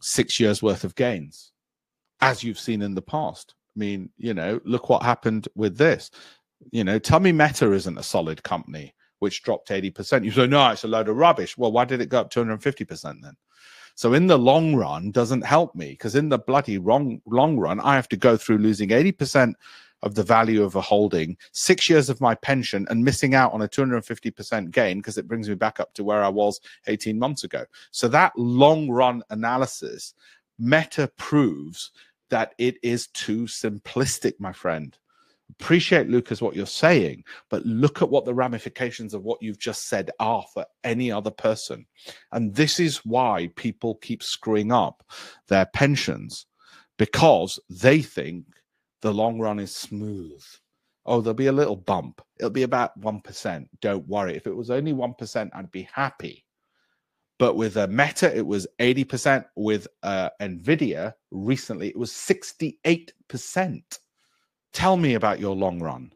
six 0.00 0.38
years 0.38 0.62
worth 0.62 0.84
of 0.84 0.94
gains, 0.94 1.52
as 2.20 2.42
you've 2.42 2.58
seen 2.58 2.82
in 2.82 2.94
the 2.94 3.02
past. 3.02 3.54
I 3.76 3.78
mean, 3.78 4.10
you 4.16 4.34
know, 4.34 4.60
look 4.64 4.88
what 4.88 5.02
happened 5.02 5.48
with 5.54 5.76
this. 5.76 6.10
You 6.72 6.82
know, 6.82 6.98
tell 6.98 7.20
me 7.20 7.30
Meta 7.30 7.70
isn't 7.72 7.98
a 7.98 8.02
solid 8.02 8.42
company 8.42 8.94
which 9.20 9.42
dropped 9.42 9.68
80%. 9.68 10.24
You 10.24 10.30
say, 10.30 10.46
no, 10.46 10.70
it's 10.70 10.84
a 10.84 10.88
load 10.88 11.08
of 11.08 11.16
rubbish. 11.16 11.58
Well, 11.58 11.72
why 11.72 11.84
did 11.84 12.00
it 12.00 12.08
go 12.08 12.20
up 12.20 12.30
250% 12.30 13.16
then? 13.22 13.34
So 13.98 14.14
in 14.14 14.28
the 14.28 14.38
long 14.38 14.76
run 14.76 15.10
doesn't 15.10 15.44
help 15.44 15.74
me 15.74 15.90
because 15.90 16.14
in 16.14 16.28
the 16.28 16.38
bloody 16.38 16.78
wrong 16.78 17.20
long 17.26 17.58
run, 17.58 17.80
I 17.80 17.96
have 17.96 18.08
to 18.10 18.16
go 18.16 18.36
through 18.36 18.58
losing 18.58 18.90
80% 18.90 19.54
of 20.04 20.14
the 20.14 20.22
value 20.22 20.62
of 20.62 20.76
a 20.76 20.80
holding, 20.80 21.36
six 21.50 21.90
years 21.90 22.08
of 22.08 22.20
my 22.20 22.36
pension, 22.36 22.86
and 22.90 23.04
missing 23.04 23.34
out 23.34 23.52
on 23.52 23.62
a 23.62 23.66
250% 23.66 24.70
gain 24.70 24.98
because 24.98 25.18
it 25.18 25.26
brings 25.26 25.48
me 25.48 25.56
back 25.56 25.80
up 25.80 25.94
to 25.94 26.04
where 26.04 26.22
I 26.22 26.28
was 26.28 26.60
18 26.86 27.18
months 27.18 27.42
ago. 27.42 27.64
So 27.90 28.06
that 28.06 28.30
long 28.36 28.88
run 28.88 29.24
analysis, 29.30 30.14
Meta 30.60 31.10
proves 31.16 31.90
that 32.30 32.54
it 32.56 32.76
is 32.84 33.08
too 33.08 33.46
simplistic, 33.46 34.34
my 34.38 34.52
friend 34.52 34.96
appreciate 35.50 36.08
lucas 36.08 36.42
what 36.42 36.54
you're 36.54 36.66
saying 36.66 37.24
but 37.48 37.64
look 37.64 38.02
at 38.02 38.10
what 38.10 38.24
the 38.24 38.34
ramifications 38.34 39.14
of 39.14 39.24
what 39.24 39.42
you've 39.42 39.58
just 39.58 39.88
said 39.88 40.10
are 40.20 40.44
for 40.52 40.64
any 40.84 41.10
other 41.10 41.30
person. 41.30 41.86
And 42.32 42.54
this 42.54 42.80
is 42.80 43.04
why 43.04 43.50
people 43.56 43.96
keep 43.96 44.22
screwing 44.22 44.72
up 44.72 45.04
their 45.48 45.66
pensions 45.66 46.46
because 46.98 47.58
they 47.70 48.02
think 48.02 48.44
the 49.02 49.12
long 49.12 49.38
run 49.38 49.58
is 49.58 49.74
smooth. 49.74 50.42
Oh 51.06 51.20
there'll 51.20 51.34
be 51.34 51.46
a 51.46 51.52
little 51.52 51.76
bump. 51.76 52.20
It'll 52.38 52.50
be 52.50 52.64
about 52.64 53.00
1% 53.00 53.68
don't 53.80 54.08
worry. 54.08 54.36
If 54.36 54.46
it 54.46 54.56
was 54.56 54.70
only 54.70 54.92
1% 54.92 55.50
i'd 55.54 55.70
be 55.70 55.88
happy. 55.92 56.44
But 57.38 57.54
with 57.56 57.76
a 57.76 57.86
meta 57.86 58.36
it 58.36 58.46
was 58.46 58.66
80% 58.80 59.44
with 59.56 59.86
uh, 60.02 60.30
nvidia 60.40 61.14
recently 61.30 61.88
it 61.88 61.96
was 61.96 62.12
68% 62.12 63.82
Tell 64.72 64.96
me 64.96 65.14
about 65.14 65.40
your 65.40 65.54
long 65.56 65.80
run. 65.80 66.12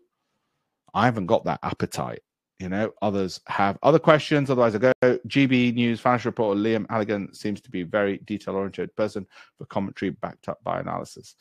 I 0.94 1.04
haven't 1.04 1.26
got 1.26 1.44
that 1.44 1.60
appetite. 1.62 2.20
You 2.58 2.68
know, 2.68 2.92
others 3.02 3.40
have 3.48 3.76
other 3.82 3.98
questions. 3.98 4.48
Otherwise, 4.48 4.76
I 4.76 4.78
go 4.78 4.92
GB 5.02 5.74
News 5.74 6.00
financial 6.00 6.28
reporter 6.28 6.60
Liam 6.60 6.86
Halligan 6.88 7.34
seems 7.34 7.60
to 7.62 7.70
be 7.70 7.80
a 7.80 7.86
very 7.86 8.18
detail 8.18 8.54
oriented 8.54 8.94
person 8.94 9.26
for 9.58 9.64
commentary 9.66 10.10
backed 10.10 10.48
up 10.48 10.62
by 10.62 10.78
analysis. 10.78 11.34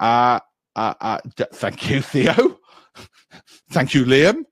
Uh, 0.00 0.40
uh, 0.74 0.94
uh, 1.00 1.20
d- 1.36 1.44
thank 1.52 1.88
you, 1.88 2.02
Theo. 2.02 2.58
thank 3.70 3.94
you, 3.94 4.04
Liam. 4.04 4.42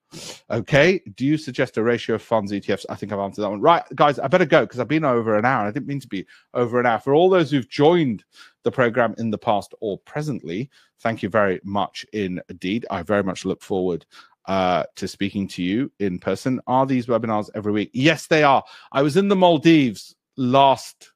Okay. 0.51 1.01
Do 1.17 1.25
you 1.25 1.37
suggest 1.37 1.77
a 1.77 1.83
ratio 1.83 2.17
of 2.17 2.23
funds 2.23 2.53
ETFs? 2.53 2.87
I 2.89 2.95
think 2.95 3.13
I've 3.13 3.19
answered 3.19 3.43
that 3.43 3.51
one. 3.51 3.61
Right, 3.61 3.83
guys, 3.95 4.19
I 4.19 4.29
better 4.29 4.45
go 4.45 4.63
because 4.63 4.81
I've 4.81 4.89
been 4.89 5.05
over 5.05 5.37
an 5.37 5.45
hour. 5.45 5.67
I 5.67 5.71
didn't 5.71 5.87
mean 5.87 6.01
to 6.01 6.09
be 6.09 6.27
over 6.53 6.81
an 6.81 6.87
hour. 6.87 6.99
For 6.99 7.15
all 7.15 7.31
those 7.31 7.51
who've 7.51 7.69
joined 7.69 8.25
the 8.63 8.71
program 8.71 9.15
in 9.19 9.31
the 9.31 9.39
past 9.39 9.75
or 9.81 9.99
presently, 9.99 10.71
thank 11.01 11.23
you 11.23 11.29
very 11.29 11.61
much 11.65 12.05
indeed. 12.13 12.87
I 12.91 13.03
very 13.03 13.23
much 13.23 13.45
look 13.45 13.63
forward 13.63 14.07
uh, 14.47 14.85
to 14.97 15.09
speaking 15.09 15.49
to 15.49 15.63
you 15.63 15.91
in 15.99 16.19
person. 16.19 16.61
Are 16.67 16.87
these 16.87 17.07
webinars 17.07 17.51
every 17.55 17.73
week? 17.73 17.91
Yes, 17.93 18.27
they 18.27 18.43
are. 18.43 18.63
I 18.93 19.03
was 19.03 19.17
in 19.17 19.29
the 19.29 19.37
Maldives 19.37 20.15
last 20.37 21.13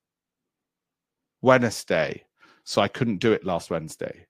Wednesday, 1.43 2.25
so 2.65 2.83
I 2.83 2.89
couldn't 2.89 3.19
do 3.19 3.33
it 3.33 3.45
last 3.45 3.71
Wednesday. 3.71 4.27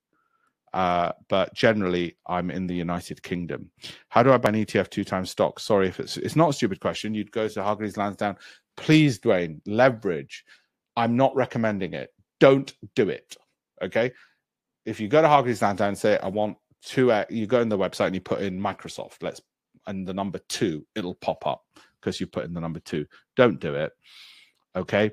Uh, 0.78 1.10
but 1.28 1.52
generally, 1.54 2.16
I'm 2.28 2.52
in 2.52 2.68
the 2.68 2.74
United 2.74 3.20
Kingdom. 3.24 3.68
How 4.10 4.22
do 4.22 4.32
I 4.32 4.38
buy 4.38 4.50
an 4.50 4.54
ETF 4.54 4.90
two 4.90 5.02
times 5.02 5.28
stock? 5.28 5.58
Sorry 5.58 5.88
if 5.88 5.98
it's 5.98 6.16
it's 6.16 6.36
not 6.36 6.50
a 6.50 6.52
stupid 6.52 6.78
question. 6.78 7.14
You'd 7.14 7.32
go 7.32 7.48
to 7.48 7.62
Hargreaves 7.64 7.96
Lansdown. 7.96 8.36
Please, 8.76 9.18
Dwayne, 9.18 9.60
leverage. 9.66 10.44
I'm 10.96 11.16
not 11.16 11.34
recommending 11.34 11.94
it. 11.94 12.14
Don't 12.38 12.72
do 12.94 13.08
it. 13.08 13.36
Okay. 13.82 14.12
If 14.86 15.00
you 15.00 15.08
go 15.08 15.20
to 15.20 15.26
Hargreaves 15.26 15.62
Lansdown 15.62 15.88
and 15.88 15.98
say, 15.98 16.16
I 16.18 16.28
want 16.28 16.56
two, 16.84 17.12
you 17.28 17.48
go 17.48 17.60
in 17.60 17.68
the 17.68 17.76
website 17.76 18.06
and 18.06 18.14
you 18.14 18.20
put 18.20 18.40
in 18.40 18.60
Microsoft, 18.60 19.20
let's, 19.20 19.40
and 19.88 20.06
the 20.06 20.14
number 20.14 20.38
two, 20.48 20.86
it'll 20.94 21.16
pop 21.16 21.44
up 21.44 21.64
because 22.00 22.20
you 22.20 22.28
put 22.28 22.44
in 22.44 22.54
the 22.54 22.60
number 22.60 22.78
two. 22.78 23.04
Don't 23.34 23.58
do 23.58 23.74
it. 23.74 23.90
Okay. 24.76 25.10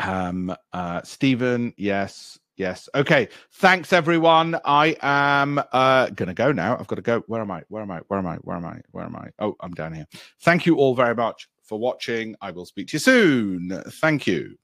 Um, 0.00 0.54
uh, 0.74 1.00
Stephen, 1.00 1.72
yes. 1.78 2.38
Yes. 2.56 2.88
Okay. 2.94 3.28
Thanks, 3.52 3.92
everyone. 3.92 4.58
I 4.64 4.96
am 5.02 5.60
uh, 5.72 6.06
going 6.10 6.28
to 6.28 6.34
go 6.34 6.52
now. 6.52 6.76
I've 6.78 6.86
got 6.86 6.96
to 6.96 7.02
go. 7.02 7.20
Where 7.26 7.42
am 7.42 7.50
I? 7.50 7.62
Where 7.68 7.82
am 7.82 7.90
I? 7.90 7.98
Where 8.08 8.18
am 8.18 8.26
I? 8.26 8.36
Where 8.36 8.56
am 8.56 8.64
I? 8.64 8.80
Where 8.92 9.04
am 9.04 9.14
I? 9.14 9.28
Oh, 9.38 9.56
I'm 9.60 9.72
down 9.72 9.92
here. 9.92 10.06
Thank 10.40 10.64
you 10.64 10.76
all 10.76 10.94
very 10.94 11.14
much 11.14 11.48
for 11.62 11.78
watching. 11.78 12.34
I 12.40 12.50
will 12.52 12.64
speak 12.64 12.88
to 12.88 12.94
you 12.94 12.98
soon. 12.98 13.82
Thank 14.00 14.26
you. 14.26 14.56